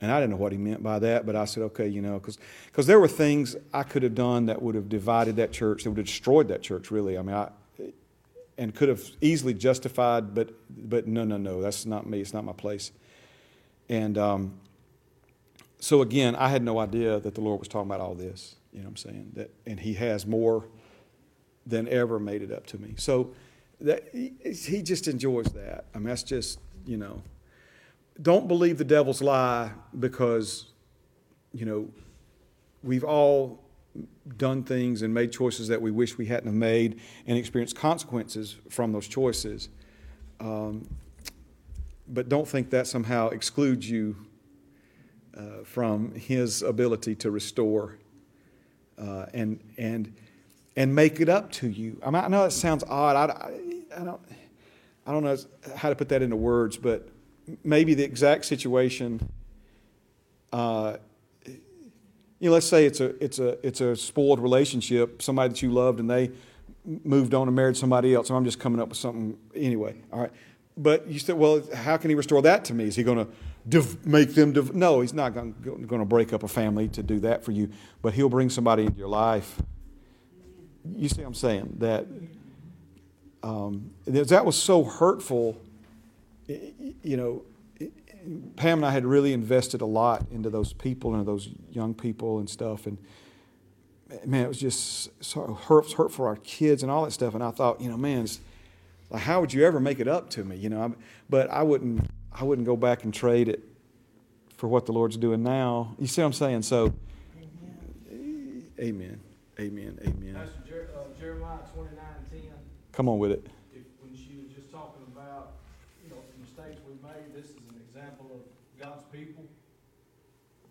And 0.00 0.12
I 0.12 0.20
didn't 0.20 0.30
know 0.30 0.36
what 0.36 0.52
he 0.52 0.58
meant 0.58 0.82
by 0.82 0.98
that, 0.98 1.24
but 1.24 1.36
I 1.36 1.46
said, 1.46 1.62
okay, 1.64 1.88
you 1.88 2.02
know, 2.02 2.20
because 2.20 2.86
there 2.86 3.00
were 3.00 3.08
things 3.08 3.56
I 3.72 3.82
could 3.82 4.02
have 4.02 4.14
done 4.14 4.46
that 4.46 4.60
would 4.60 4.74
have 4.74 4.88
divided 4.88 5.36
that 5.36 5.52
church, 5.52 5.84
that 5.84 5.90
would 5.90 5.98
have 5.98 6.06
destroyed 6.06 6.48
that 6.48 6.62
church, 6.62 6.90
really. 6.90 7.16
I 7.16 7.22
mean, 7.22 7.34
I, 7.34 7.48
and 8.58 8.74
could 8.74 8.88
have 8.88 9.02
easily 9.20 9.54
justified, 9.54 10.34
but, 10.34 10.50
but 10.68 11.06
no, 11.06 11.24
no, 11.24 11.38
no, 11.38 11.62
that's 11.62 11.86
not 11.86 12.06
me. 12.06 12.20
It's 12.20 12.34
not 12.34 12.44
my 12.44 12.52
place. 12.52 12.92
And 13.88 14.18
um, 14.18 14.60
so, 15.78 16.02
again, 16.02 16.36
I 16.36 16.48
had 16.48 16.62
no 16.62 16.78
idea 16.78 17.18
that 17.20 17.34
the 17.34 17.40
Lord 17.40 17.58
was 17.58 17.68
talking 17.68 17.88
about 17.88 18.00
all 18.00 18.14
this. 18.14 18.56
You 18.72 18.80
know 18.80 18.84
what 18.84 18.90
I'm 18.90 18.96
saying? 18.96 19.30
That, 19.34 19.50
and 19.66 19.80
He 19.80 19.94
has 19.94 20.26
more 20.26 20.64
than 21.66 21.88
ever 21.88 22.18
made 22.18 22.42
it 22.42 22.52
up 22.52 22.66
to 22.66 22.78
me. 22.78 22.94
So 22.96 23.32
that, 23.80 24.08
he, 24.12 24.34
he 24.42 24.82
just 24.82 25.08
enjoys 25.08 25.46
that. 25.46 25.86
I 25.94 25.98
mean, 25.98 26.08
that's 26.08 26.22
just, 26.22 26.60
you 26.84 26.98
know 26.98 27.22
don't 28.20 28.48
believe 28.48 28.78
the 28.78 28.84
devil's 28.84 29.22
lie 29.22 29.72
because, 29.98 30.72
you 31.52 31.66
know, 31.66 31.88
we've 32.82 33.04
all 33.04 33.62
done 34.36 34.62
things 34.62 35.02
and 35.02 35.12
made 35.12 35.32
choices 35.32 35.68
that 35.68 35.80
we 35.80 35.90
wish 35.90 36.18
we 36.18 36.26
hadn't 36.26 36.46
have 36.46 36.54
made 36.54 37.00
and 37.26 37.38
experienced 37.38 37.76
consequences 37.76 38.56
from 38.70 38.92
those 38.92 39.08
choices. 39.08 39.68
Um, 40.40 40.88
but 42.08 42.28
don't 42.28 42.46
think 42.46 42.70
that 42.70 42.86
somehow 42.86 43.28
excludes 43.28 43.88
you 43.88 44.16
uh, 45.36 45.64
from 45.64 46.14
His 46.14 46.62
ability 46.62 47.14
to 47.16 47.30
restore 47.30 47.98
uh, 48.98 49.26
and 49.34 49.60
and 49.76 50.14
and 50.76 50.94
make 50.94 51.20
it 51.20 51.28
up 51.28 51.50
to 51.50 51.68
you. 51.68 51.98
I, 52.04 52.10
mean, 52.10 52.22
I 52.22 52.28
know 52.28 52.44
it 52.44 52.50
sounds 52.50 52.84
odd. 52.88 53.16
I, 53.16 53.34
I, 53.34 54.00
I 54.00 54.04
don't 54.04 54.20
I 55.06 55.12
don't 55.12 55.24
know 55.24 55.36
how 55.74 55.88
to 55.88 55.94
put 55.94 56.08
that 56.10 56.22
into 56.22 56.36
words, 56.36 56.76
but 56.76 57.08
maybe 57.64 57.94
the 57.94 58.04
exact 58.04 58.44
situation. 58.44 59.20
Uh, 60.52 60.96
you 61.44 62.50
know, 62.50 62.52
let's 62.52 62.66
say 62.66 62.84
it's 62.84 63.00
a 63.00 63.22
it's 63.22 63.38
a 63.38 63.66
it's 63.66 63.80
a 63.80 63.96
spoiled 63.96 64.40
relationship, 64.40 65.22
somebody 65.22 65.50
that 65.50 65.62
you 65.62 65.72
loved, 65.72 66.00
and 66.00 66.10
they 66.10 66.30
moved 66.84 67.34
on 67.34 67.48
and 67.48 67.56
married 67.56 67.76
somebody 67.76 68.14
else. 68.14 68.28
And 68.28 68.36
I'm 68.36 68.44
just 68.44 68.60
coming 68.60 68.80
up 68.80 68.88
with 68.88 68.98
something 68.98 69.38
anyway. 69.54 69.94
All 70.12 70.20
right, 70.20 70.32
but 70.76 71.06
you 71.08 71.18
said, 71.18 71.36
well, 71.36 71.62
how 71.74 71.96
can 71.96 72.10
he 72.10 72.14
restore 72.14 72.42
that 72.42 72.64
to 72.66 72.74
me? 72.74 72.84
Is 72.84 72.96
he 72.96 73.02
going 73.02 73.18
to 73.18 73.28
div- 73.68 74.06
make 74.06 74.34
them? 74.34 74.52
Div- 74.52 74.74
no, 74.74 75.00
he's 75.00 75.14
not 75.14 75.34
going 75.34 75.54
to 75.88 76.04
break 76.04 76.32
up 76.32 76.42
a 76.42 76.48
family 76.48 76.88
to 76.88 77.02
do 77.02 77.20
that 77.20 77.44
for 77.44 77.52
you. 77.52 77.70
But 78.02 78.14
he'll 78.14 78.28
bring 78.28 78.50
somebody 78.50 78.84
into 78.84 78.98
your 78.98 79.08
life. 79.08 79.60
You 80.94 81.08
see, 81.08 81.22
what 81.22 81.28
I'm 81.28 81.34
saying 81.34 81.76
that 81.78 82.06
um, 83.42 83.90
that 84.06 84.44
was 84.44 84.60
so 84.60 84.84
hurtful. 84.84 85.60
You 86.48 87.16
know, 87.16 87.42
Pam 88.56 88.78
and 88.78 88.86
I 88.86 88.90
had 88.90 89.04
really 89.04 89.32
invested 89.32 89.80
a 89.80 89.86
lot 89.86 90.26
into 90.30 90.50
those 90.50 90.72
people 90.72 91.14
and 91.14 91.26
those 91.26 91.48
young 91.70 91.94
people 91.94 92.38
and 92.38 92.48
stuff, 92.48 92.86
and 92.86 92.98
man, 94.24 94.44
it 94.44 94.48
was 94.48 94.58
just 94.58 95.10
so 95.24 95.54
hurt, 95.54 95.92
hurt 95.92 96.12
for 96.12 96.28
our 96.28 96.36
kids 96.36 96.82
and 96.82 96.92
all 96.92 97.04
that 97.04 97.10
stuff. 97.10 97.34
And 97.34 97.42
I 97.42 97.50
thought, 97.50 97.80
you 97.80 97.90
know, 97.90 97.96
man, 97.96 98.26
like, 99.10 99.22
how 99.22 99.40
would 99.40 99.52
you 99.52 99.64
ever 99.64 99.80
make 99.80 100.00
it 100.00 100.08
up 100.08 100.30
to 100.30 100.44
me? 100.44 100.56
You 100.56 100.68
know, 100.68 100.94
but 101.28 101.50
I 101.50 101.62
wouldn't, 101.62 102.08
I 102.32 102.44
wouldn't 102.44 102.66
go 102.66 102.76
back 102.76 103.04
and 103.04 103.12
trade 103.12 103.48
it 103.48 103.62
for 104.56 104.68
what 104.68 104.86
the 104.86 104.92
Lord's 104.92 105.16
doing 105.16 105.42
now. 105.42 105.94
You 105.98 106.06
see 106.06 106.22
what 106.22 106.26
I'm 106.26 106.32
saying? 106.32 106.62
So, 106.62 106.94
amen, 108.78 109.20
amen, 109.58 109.98
amen. 110.02 110.34
Pastor 110.34 110.62
Jer- 110.68 110.90
uh, 110.96 111.20
Jeremiah 111.20 111.58
twenty-nine 111.74 112.26
ten. 112.30 112.52
Come 112.92 113.08
on 113.08 113.18
with 113.18 113.32
it. 113.32 113.46
If, 113.74 113.82
when 114.00 114.14
she 114.14 114.38
was 114.40 114.54
just 114.54 114.70
talking 114.70 115.02
about, 115.12 115.52
you 116.02 116.10
know, 116.10 116.16
the 116.32 116.38
mistakes 116.40 116.80
we 116.86 116.94
made, 117.02 117.34
this 117.34 117.50
is 117.50 117.56
an 117.70 117.80
example 117.88 118.30
of 118.34 118.80
God's 118.80 119.04
people 119.12 119.44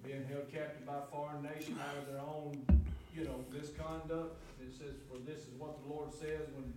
being 0.03 0.23
held 0.35 0.51
captive 0.51 0.85
by 0.85 0.99
foreign 1.11 1.41
nation 1.41 1.79
out 1.79 1.95
of 1.95 2.11
their 2.11 2.19
own, 2.19 2.51
you 3.15 3.23
know, 3.23 3.39
misconduct. 3.55 4.35
It 4.59 4.75
says, 4.75 4.99
for 5.07 5.17
this 5.23 5.47
is 5.47 5.55
what 5.57 5.79
the 5.81 5.93
Lord 5.93 6.11
says, 6.11 6.43
when 6.51 6.73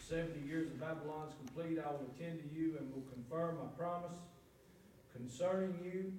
seventy 0.00 0.40
years 0.48 0.68
of 0.68 0.80
Babylon 0.80 1.28
is 1.28 1.34
complete, 1.44 1.76
I 1.76 1.92
will 1.92 2.08
attend 2.16 2.40
to 2.40 2.48
you 2.56 2.80
and 2.80 2.88
will 2.94 3.04
confirm 3.12 3.58
my 3.60 3.68
promise 3.76 4.16
concerning 5.12 5.76
you 5.84 6.12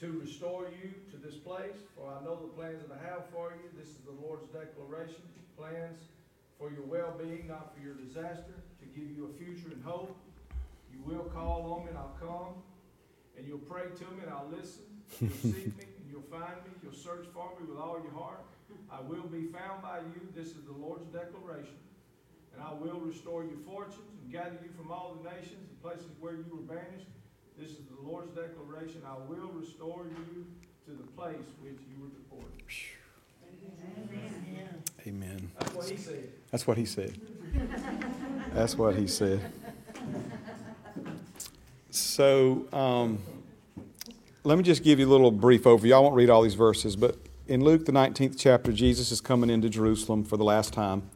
to 0.00 0.18
restore 0.18 0.66
you 0.82 0.90
to 1.10 1.16
this 1.16 1.36
place, 1.36 1.78
for 1.94 2.10
I 2.10 2.24
know 2.24 2.34
the 2.34 2.50
plans 2.58 2.82
that 2.82 2.98
I 2.98 3.02
have 3.06 3.30
for 3.30 3.52
you. 3.54 3.70
This 3.78 3.90
is 3.90 4.02
the 4.06 4.14
Lord's 4.26 4.46
declaration, 4.50 5.22
plans 5.56 6.02
for 6.58 6.70
your 6.70 6.82
well-being, 6.82 7.46
not 7.46 7.74
for 7.74 7.82
your 7.84 7.94
disaster, 7.94 8.58
to 8.80 8.86
give 8.98 9.10
you 9.10 9.30
a 9.30 9.38
future 9.38 9.70
and 9.70 9.82
hope. 9.84 10.16
You 10.92 10.98
will 11.04 11.24
call 11.30 11.78
on 11.78 11.84
me 11.84 11.90
and 11.90 11.98
I'll 11.98 12.16
come, 12.18 12.58
and 13.36 13.46
you'll 13.46 13.58
pray 13.58 13.84
to 13.84 14.04
me 14.14 14.22
and 14.22 14.30
I'll 14.30 14.50
listen. 14.50 14.82
You'll 15.20 15.30
seek 15.42 15.76
me 15.76 15.84
and 15.84 16.06
you'll 16.10 16.30
find 16.30 16.56
me. 16.64 16.70
You'll 16.82 16.92
search 16.92 17.26
for 17.32 17.50
me 17.58 17.66
with 17.68 17.78
all 17.78 18.00
your 18.02 18.12
heart. 18.12 18.44
I 18.90 19.00
will 19.00 19.26
be 19.28 19.46
found 19.52 19.82
by 19.82 19.98
you. 20.00 20.20
This 20.34 20.48
is 20.48 20.64
the 20.66 20.72
Lord's 20.72 21.06
declaration. 21.12 21.76
And 22.54 22.62
I 22.62 22.72
will 22.72 23.00
restore 23.00 23.44
your 23.44 23.58
fortunes 23.66 24.08
and 24.22 24.32
gather 24.32 24.58
you 24.62 24.70
from 24.76 24.90
all 24.90 25.16
the 25.22 25.30
nations 25.30 25.68
and 25.68 25.82
places 25.82 26.10
where 26.20 26.34
you 26.34 26.46
were 26.50 26.74
banished. 26.74 27.06
This 27.58 27.70
is 27.70 27.84
the 27.90 28.00
Lord's 28.08 28.30
declaration. 28.30 29.02
I 29.06 29.16
will 29.28 29.48
restore 29.52 30.06
you 30.06 30.46
to 30.86 30.90
the 30.92 31.06
place 31.12 31.46
which 31.60 31.78
you 31.90 32.02
were 32.02 32.08
deported. 32.08 32.62
Amen. 35.06 35.50
That's 35.58 35.74
what 35.74 35.88
he 35.88 35.96
said. 35.96 36.28
That's 36.50 36.66
what 36.66 36.76
he 36.78 36.84
said. 36.84 37.20
That's 38.52 38.76
what 38.76 38.96
he 38.96 39.06
said. 39.06 39.52
So, 41.90 42.66
um, 42.72 43.18
let 44.44 44.56
me 44.56 44.64
just 44.64 44.82
give 44.82 44.98
you 44.98 45.06
a 45.06 45.10
little 45.10 45.30
brief 45.30 45.64
overview. 45.64 45.94
I 45.94 45.98
won't 45.98 46.14
read 46.14 46.30
all 46.30 46.42
these 46.42 46.54
verses, 46.54 46.96
but 46.96 47.16
in 47.46 47.64
Luke, 47.64 47.86
the 47.86 47.92
19th 47.92 48.36
chapter, 48.38 48.72
Jesus 48.72 49.10
is 49.10 49.20
coming 49.20 49.50
into 49.50 49.68
Jerusalem 49.68 50.24
for 50.24 50.36
the 50.36 50.44
last 50.44 50.72
time, 50.72 51.10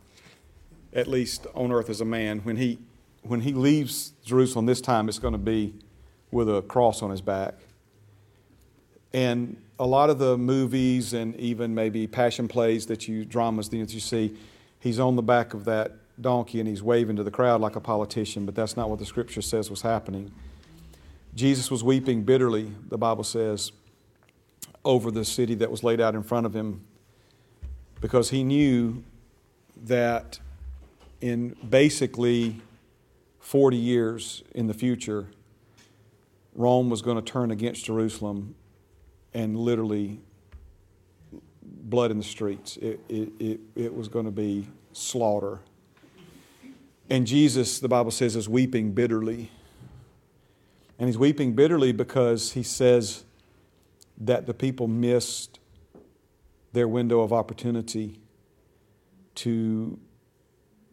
at 0.92 1.06
least 1.06 1.46
on 1.54 1.70
earth 1.72 1.88
as 1.88 2.00
a 2.00 2.04
man. 2.04 2.40
When 2.40 2.56
he, 2.56 2.78
when 3.22 3.42
he 3.42 3.52
leaves 3.52 4.12
Jerusalem 4.24 4.66
this 4.66 4.80
time, 4.80 5.08
it's 5.08 5.18
going 5.18 5.32
to 5.32 5.38
be 5.38 5.74
with 6.30 6.48
a 6.48 6.62
cross 6.62 7.02
on 7.02 7.10
his 7.10 7.20
back. 7.20 7.54
And 9.12 9.62
a 9.78 9.86
lot 9.86 10.10
of 10.10 10.18
the 10.18 10.38
movies 10.38 11.12
and 11.12 11.36
even 11.36 11.74
maybe 11.74 12.06
passion 12.06 12.48
plays 12.48 12.86
that 12.86 13.06
you, 13.06 13.24
dramas 13.24 13.68
that 13.68 13.76
you 13.76 14.00
see, 14.00 14.36
he's 14.80 14.98
on 14.98 15.16
the 15.16 15.22
back 15.22 15.54
of 15.54 15.64
that 15.66 15.92
donkey 16.20 16.60
and 16.60 16.68
he's 16.68 16.82
waving 16.82 17.16
to 17.16 17.22
the 17.22 17.30
crowd 17.30 17.60
like 17.60 17.76
a 17.76 17.80
politician, 17.80 18.46
but 18.46 18.54
that's 18.54 18.76
not 18.76 18.88
what 18.88 18.98
the 18.98 19.06
scripture 19.06 19.42
says 19.42 19.70
was 19.70 19.82
happening. 19.82 20.32
Jesus 21.34 21.70
was 21.70 21.82
weeping 21.82 22.24
bitterly, 22.24 22.72
the 22.88 22.98
Bible 22.98 23.24
says, 23.24 23.72
over 24.84 25.10
the 25.10 25.24
city 25.24 25.54
that 25.56 25.70
was 25.70 25.82
laid 25.82 26.00
out 26.00 26.14
in 26.14 26.22
front 26.22 26.44
of 26.44 26.54
him 26.54 26.84
because 28.00 28.30
he 28.30 28.44
knew 28.44 29.02
that 29.84 30.40
in 31.20 31.56
basically 31.68 32.60
40 33.38 33.76
years 33.76 34.42
in 34.54 34.66
the 34.66 34.74
future, 34.74 35.28
Rome 36.54 36.90
was 36.90 37.00
going 37.00 37.16
to 37.16 37.22
turn 37.22 37.50
against 37.50 37.84
Jerusalem 37.84 38.54
and 39.32 39.56
literally 39.56 40.20
blood 41.62 42.10
in 42.10 42.18
the 42.18 42.24
streets. 42.24 42.76
It, 42.76 43.00
it, 43.08 43.32
it, 43.38 43.60
it 43.74 43.94
was 43.94 44.08
going 44.08 44.26
to 44.26 44.32
be 44.32 44.68
slaughter. 44.92 45.60
And 47.08 47.26
Jesus, 47.26 47.78
the 47.78 47.88
Bible 47.88 48.10
says, 48.10 48.36
is 48.36 48.48
weeping 48.48 48.92
bitterly. 48.92 49.50
And 51.02 51.08
he's 51.08 51.18
weeping 51.18 51.54
bitterly 51.54 51.90
because 51.90 52.52
he 52.52 52.62
says 52.62 53.24
that 54.18 54.46
the 54.46 54.54
people 54.54 54.86
missed 54.86 55.58
their 56.72 56.86
window 56.86 57.22
of 57.22 57.32
opportunity 57.32 58.20
to 59.34 59.98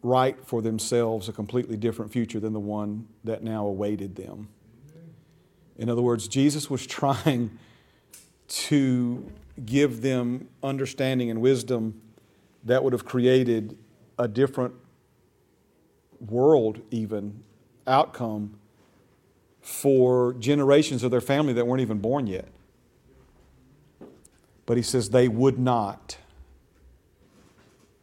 write 0.02 0.44
for 0.44 0.62
themselves 0.62 1.28
a 1.28 1.32
completely 1.32 1.76
different 1.76 2.10
future 2.10 2.40
than 2.40 2.52
the 2.52 2.58
one 2.58 3.06
that 3.22 3.44
now 3.44 3.64
awaited 3.64 4.16
them. 4.16 4.48
In 5.76 5.88
other 5.88 6.02
words, 6.02 6.26
Jesus 6.26 6.68
was 6.68 6.84
trying 6.88 7.56
to 8.48 9.30
give 9.64 10.02
them 10.02 10.48
understanding 10.60 11.30
and 11.30 11.40
wisdom 11.40 12.02
that 12.64 12.82
would 12.82 12.92
have 12.92 13.04
created 13.04 13.78
a 14.18 14.26
different 14.26 14.74
world, 16.18 16.80
even 16.90 17.44
outcome 17.86 18.59
for 19.60 20.32
generations 20.34 21.02
of 21.02 21.10
their 21.10 21.20
family 21.20 21.52
that 21.52 21.66
weren't 21.66 21.82
even 21.82 21.98
born 21.98 22.26
yet. 22.26 22.48
But 24.66 24.76
he 24.76 24.82
says 24.82 25.10
they 25.10 25.28
would 25.28 25.58
not. 25.58 26.16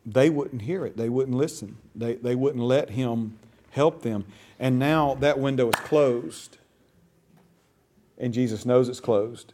They 0.05 0.29
wouldn't 0.29 0.63
hear 0.63 0.85
it. 0.85 0.97
They 0.97 1.09
wouldn't 1.09 1.37
listen. 1.37 1.77
They, 1.95 2.15
they 2.15 2.35
wouldn't 2.35 2.63
let 2.63 2.91
him 2.91 3.37
help 3.71 4.01
them. 4.01 4.25
And 4.59 4.79
now 4.79 5.15
that 5.15 5.39
window 5.39 5.69
is 5.69 5.75
closed. 5.75 6.57
And 8.17 8.33
Jesus 8.33 8.65
knows 8.65 8.89
it's 8.89 8.99
closed. 8.99 9.53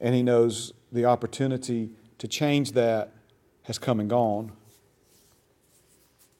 And 0.00 0.14
he 0.14 0.22
knows 0.22 0.72
the 0.92 1.04
opportunity 1.04 1.90
to 2.18 2.28
change 2.28 2.72
that 2.72 3.12
has 3.62 3.78
come 3.78 4.00
and 4.00 4.08
gone. 4.08 4.52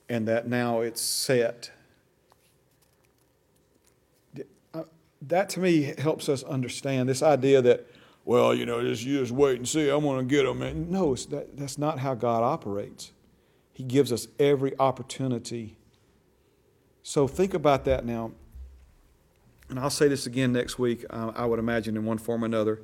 And 0.08 0.28
that 0.28 0.46
now 0.46 0.80
it's 0.80 1.00
set. 1.00 1.70
That 5.28 5.48
to 5.50 5.60
me 5.60 5.94
helps 5.98 6.28
us 6.28 6.42
understand 6.42 7.08
this 7.08 7.22
idea 7.22 7.62
that, 7.62 7.86
well, 8.24 8.54
you 8.54 8.66
know, 8.66 8.82
just, 8.82 9.04
you 9.04 9.20
just 9.20 9.32
wait 9.32 9.56
and 9.56 9.68
see. 9.68 9.88
I'm 9.88 10.02
going 10.02 10.26
to 10.26 10.34
get 10.34 10.44
them. 10.44 10.62
And 10.62 10.90
no, 10.90 11.14
that, 11.14 11.56
that's 11.56 11.78
not 11.78 11.98
how 11.98 12.14
God 12.14 12.42
operates. 12.42 13.12
He 13.72 13.84
gives 13.84 14.12
us 14.12 14.28
every 14.38 14.78
opportunity. 14.78 15.76
So 17.02 17.26
think 17.26 17.54
about 17.54 17.84
that 17.86 18.04
now 18.04 18.32
and 19.68 19.78
I'll 19.78 19.90
say 19.90 20.08
this 20.08 20.26
again 20.26 20.52
next 20.52 20.78
week, 20.78 21.04
uh, 21.10 21.32
I 21.34 21.46
would 21.46 21.58
imagine, 21.58 21.96
in 21.96 22.04
one 22.04 22.18
form 22.18 22.42
or 22.42 22.46
another. 22.46 22.82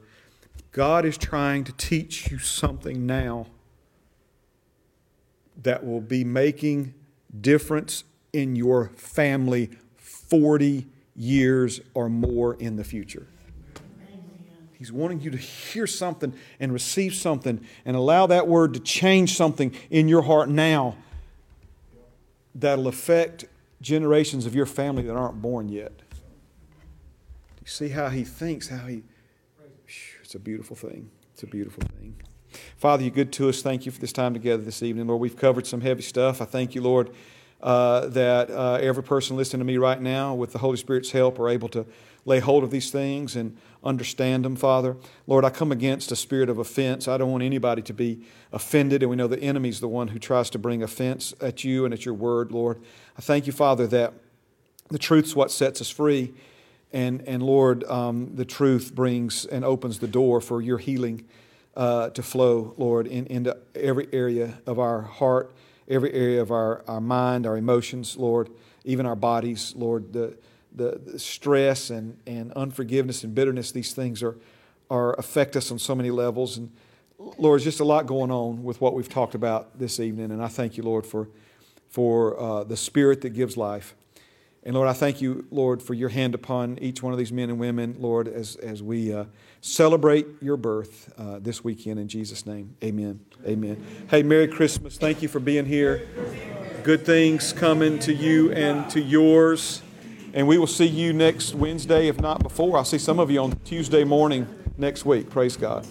God 0.72 1.04
is 1.04 1.18
trying 1.18 1.64
to 1.64 1.72
teach 1.72 2.30
you 2.30 2.38
something 2.38 3.06
now 3.06 3.46
that 5.62 5.84
will 5.84 6.00
be 6.00 6.24
making 6.24 6.94
difference 7.38 8.04
in 8.32 8.56
your 8.56 8.90
family 8.96 9.70
40 9.96 10.86
years 11.20 11.80
or 11.92 12.08
more 12.08 12.54
in 12.54 12.76
the 12.76 12.84
future. 12.84 13.26
He's 14.78 14.90
wanting 14.90 15.20
you 15.20 15.30
to 15.30 15.36
hear 15.36 15.86
something 15.86 16.32
and 16.58 16.72
receive 16.72 17.14
something 17.14 17.60
and 17.84 17.94
allow 17.94 18.26
that 18.28 18.48
word 18.48 18.72
to 18.74 18.80
change 18.80 19.36
something 19.36 19.74
in 19.90 20.08
your 20.08 20.22
heart 20.22 20.48
now 20.48 20.96
that'll 22.54 22.88
affect 22.88 23.44
generations 23.82 24.46
of 24.46 24.54
your 24.54 24.64
family 24.64 25.02
that 25.02 25.14
aren't 25.14 25.42
born 25.42 25.68
yet. 25.68 25.92
see 27.66 27.90
how 27.90 28.08
he 28.08 28.24
thinks, 28.24 28.68
how 28.68 28.86
he. 28.86 29.02
It's 30.22 30.34
a 30.34 30.38
beautiful 30.38 30.76
thing. 30.76 31.10
It's 31.34 31.42
a 31.42 31.46
beautiful 31.46 31.82
thing. 31.98 32.16
Father, 32.76 33.02
you're 33.02 33.12
good 33.12 33.32
to 33.34 33.50
us. 33.50 33.60
Thank 33.60 33.84
you 33.84 33.92
for 33.92 34.00
this 34.00 34.12
time 34.12 34.32
together 34.32 34.62
this 34.62 34.82
evening. 34.82 35.06
Lord, 35.06 35.20
we've 35.20 35.36
covered 35.36 35.66
some 35.66 35.82
heavy 35.82 36.02
stuff. 36.02 36.40
I 36.40 36.46
thank 36.46 36.74
you, 36.74 36.80
Lord, 36.80 37.10
uh, 37.62 38.06
that 38.08 38.50
uh, 38.50 38.78
every 38.80 39.02
person 39.02 39.36
listening 39.36 39.60
to 39.60 39.64
me 39.64 39.76
right 39.76 40.00
now, 40.00 40.34
with 40.34 40.52
the 40.52 40.58
Holy 40.58 40.76
Spirit's 40.76 41.10
help, 41.10 41.38
are 41.38 41.48
able 41.48 41.68
to 41.70 41.86
lay 42.24 42.38
hold 42.38 42.64
of 42.64 42.70
these 42.70 42.90
things 42.90 43.36
and 43.36 43.56
understand 43.82 44.44
them, 44.44 44.56
Father. 44.56 44.96
Lord, 45.26 45.44
I 45.44 45.50
come 45.50 45.72
against 45.72 46.12
a 46.12 46.16
spirit 46.16 46.48
of 46.48 46.58
offense. 46.58 47.08
I 47.08 47.16
don't 47.16 47.30
want 47.30 47.42
anybody 47.42 47.82
to 47.82 47.94
be 47.94 48.20
offended, 48.52 49.02
and 49.02 49.10
we 49.10 49.16
know 49.16 49.26
the 49.26 49.40
enemy's 49.40 49.80
the 49.80 49.88
one 49.88 50.08
who 50.08 50.18
tries 50.18 50.50
to 50.50 50.58
bring 50.58 50.82
offense 50.82 51.34
at 51.40 51.64
you 51.64 51.84
and 51.84 51.94
at 51.94 52.04
your 52.04 52.14
word, 52.14 52.52
Lord. 52.52 52.80
I 53.16 53.22
thank 53.22 53.46
you, 53.46 53.52
Father, 53.52 53.86
that 53.88 54.12
the 54.88 54.98
truth's 54.98 55.34
what 55.34 55.50
sets 55.50 55.80
us 55.80 55.90
free. 55.90 56.34
And, 56.92 57.22
and 57.26 57.42
Lord, 57.42 57.84
um, 57.84 58.34
the 58.34 58.44
truth 58.44 58.94
brings 58.94 59.46
and 59.46 59.64
opens 59.64 60.00
the 60.00 60.08
door 60.08 60.40
for 60.40 60.60
your 60.60 60.78
healing 60.78 61.24
uh, 61.76 62.10
to 62.10 62.22
flow, 62.22 62.74
Lord, 62.76 63.06
in, 63.06 63.26
into 63.26 63.56
every 63.74 64.08
area 64.12 64.58
of 64.66 64.78
our 64.78 65.02
heart, 65.02 65.54
every 65.90 66.12
area 66.14 66.40
of 66.40 66.50
our, 66.50 66.82
our 66.86 67.00
mind, 67.00 67.46
our 67.46 67.56
emotions, 67.56 68.16
Lord, 68.16 68.48
even 68.84 69.04
our 69.04 69.16
bodies, 69.16 69.74
Lord. 69.76 70.12
The, 70.12 70.38
the, 70.74 71.00
the 71.04 71.18
stress 71.18 71.90
and, 71.90 72.16
and 72.26 72.52
unforgiveness 72.52 73.24
and 73.24 73.34
bitterness, 73.34 73.72
these 73.72 73.92
things 73.92 74.22
are, 74.22 74.36
are 74.88 75.14
affect 75.18 75.56
us 75.56 75.70
on 75.70 75.78
so 75.78 75.94
many 75.94 76.10
levels. 76.10 76.56
And 76.56 76.70
Lord, 77.18 77.58
there's 77.58 77.64
just 77.64 77.80
a 77.80 77.84
lot 77.84 78.06
going 78.06 78.30
on 78.30 78.62
with 78.62 78.80
what 78.80 78.94
we've 78.94 79.08
talked 79.08 79.34
about 79.34 79.78
this 79.78 80.00
evening. 80.00 80.30
And 80.30 80.42
I 80.42 80.48
thank 80.48 80.76
you, 80.76 80.84
Lord, 80.84 81.04
for, 81.04 81.28
for 81.88 82.40
uh, 82.40 82.64
the 82.64 82.76
spirit 82.76 83.20
that 83.22 83.30
gives 83.30 83.56
life. 83.56 83.94
And 84.62 84.74
Lord, 84.74 84.88
I 84.88 84.92
thank 84.92 85.20
you, 85.22 85.46
Lord, 85.50 85.82
for 85.82 85.94
your 85.94 86.10
hand 86.10 86.34
upon 86.34 86.78
each 86.80 87.02
one 87.02 87.12
of 87.12 87.18
these 87.18 87.32
men 87.32 87.48
and 87.48 87.58
women, 87.58 87.96
Lord, 87.98 88.28
as, 88.28 88.56
as 88.56 88.82
we 88.82 89.12
uh, 89.12 89.24
celebrate 89.62 90.26
your 90.42 90.58
birth 90.58 91.12
uh, 91.18 91.38
this 91.40 91.64
weekend 91.64 91.98
in 91.98 92.08
Jesus' 92.08 92.44
name. 92.44 92.76
Amen. 92.84 93.20
Amen. 93.46 93.82
Hey, 94.10 94.22
Merry 94.22 94.48
Christmas. 94.48 94.98
Thank 94.98 95.22
you 95.22 95.28
for 95.28 95.40
being 95.40 95.64
here. 95.64 96.06
Good 96.82 97.06
things 97.06 97.52
coming 97.52 97.98
to 98.00 98.12
you 98.12 98.52
and 98.52 98.88
to 98.90 99.00
yours. 99.00 99.82
And 100.32 100.46
we 100.46 100.58
will 100.58 100.66
see 100.66 100.86
you 100.86 101.12
next 101.12 101.54
Wednesday, 101.54 102.08
if 102.08 102.20
not 102.20 102.42
before. 102.42 102.76
I'll 102.76 102.84
see 102.84 102.98
some 102.98 103.18
of 103.18 103.30
you 103.30 103.40
on 103.40 103.58
Tuesday 103.64 104.04
morning 104.04 104.46
next 104.76 105.04
week. 105.04 105.30
Praise 105.30 105.56
God. 105.56 105.86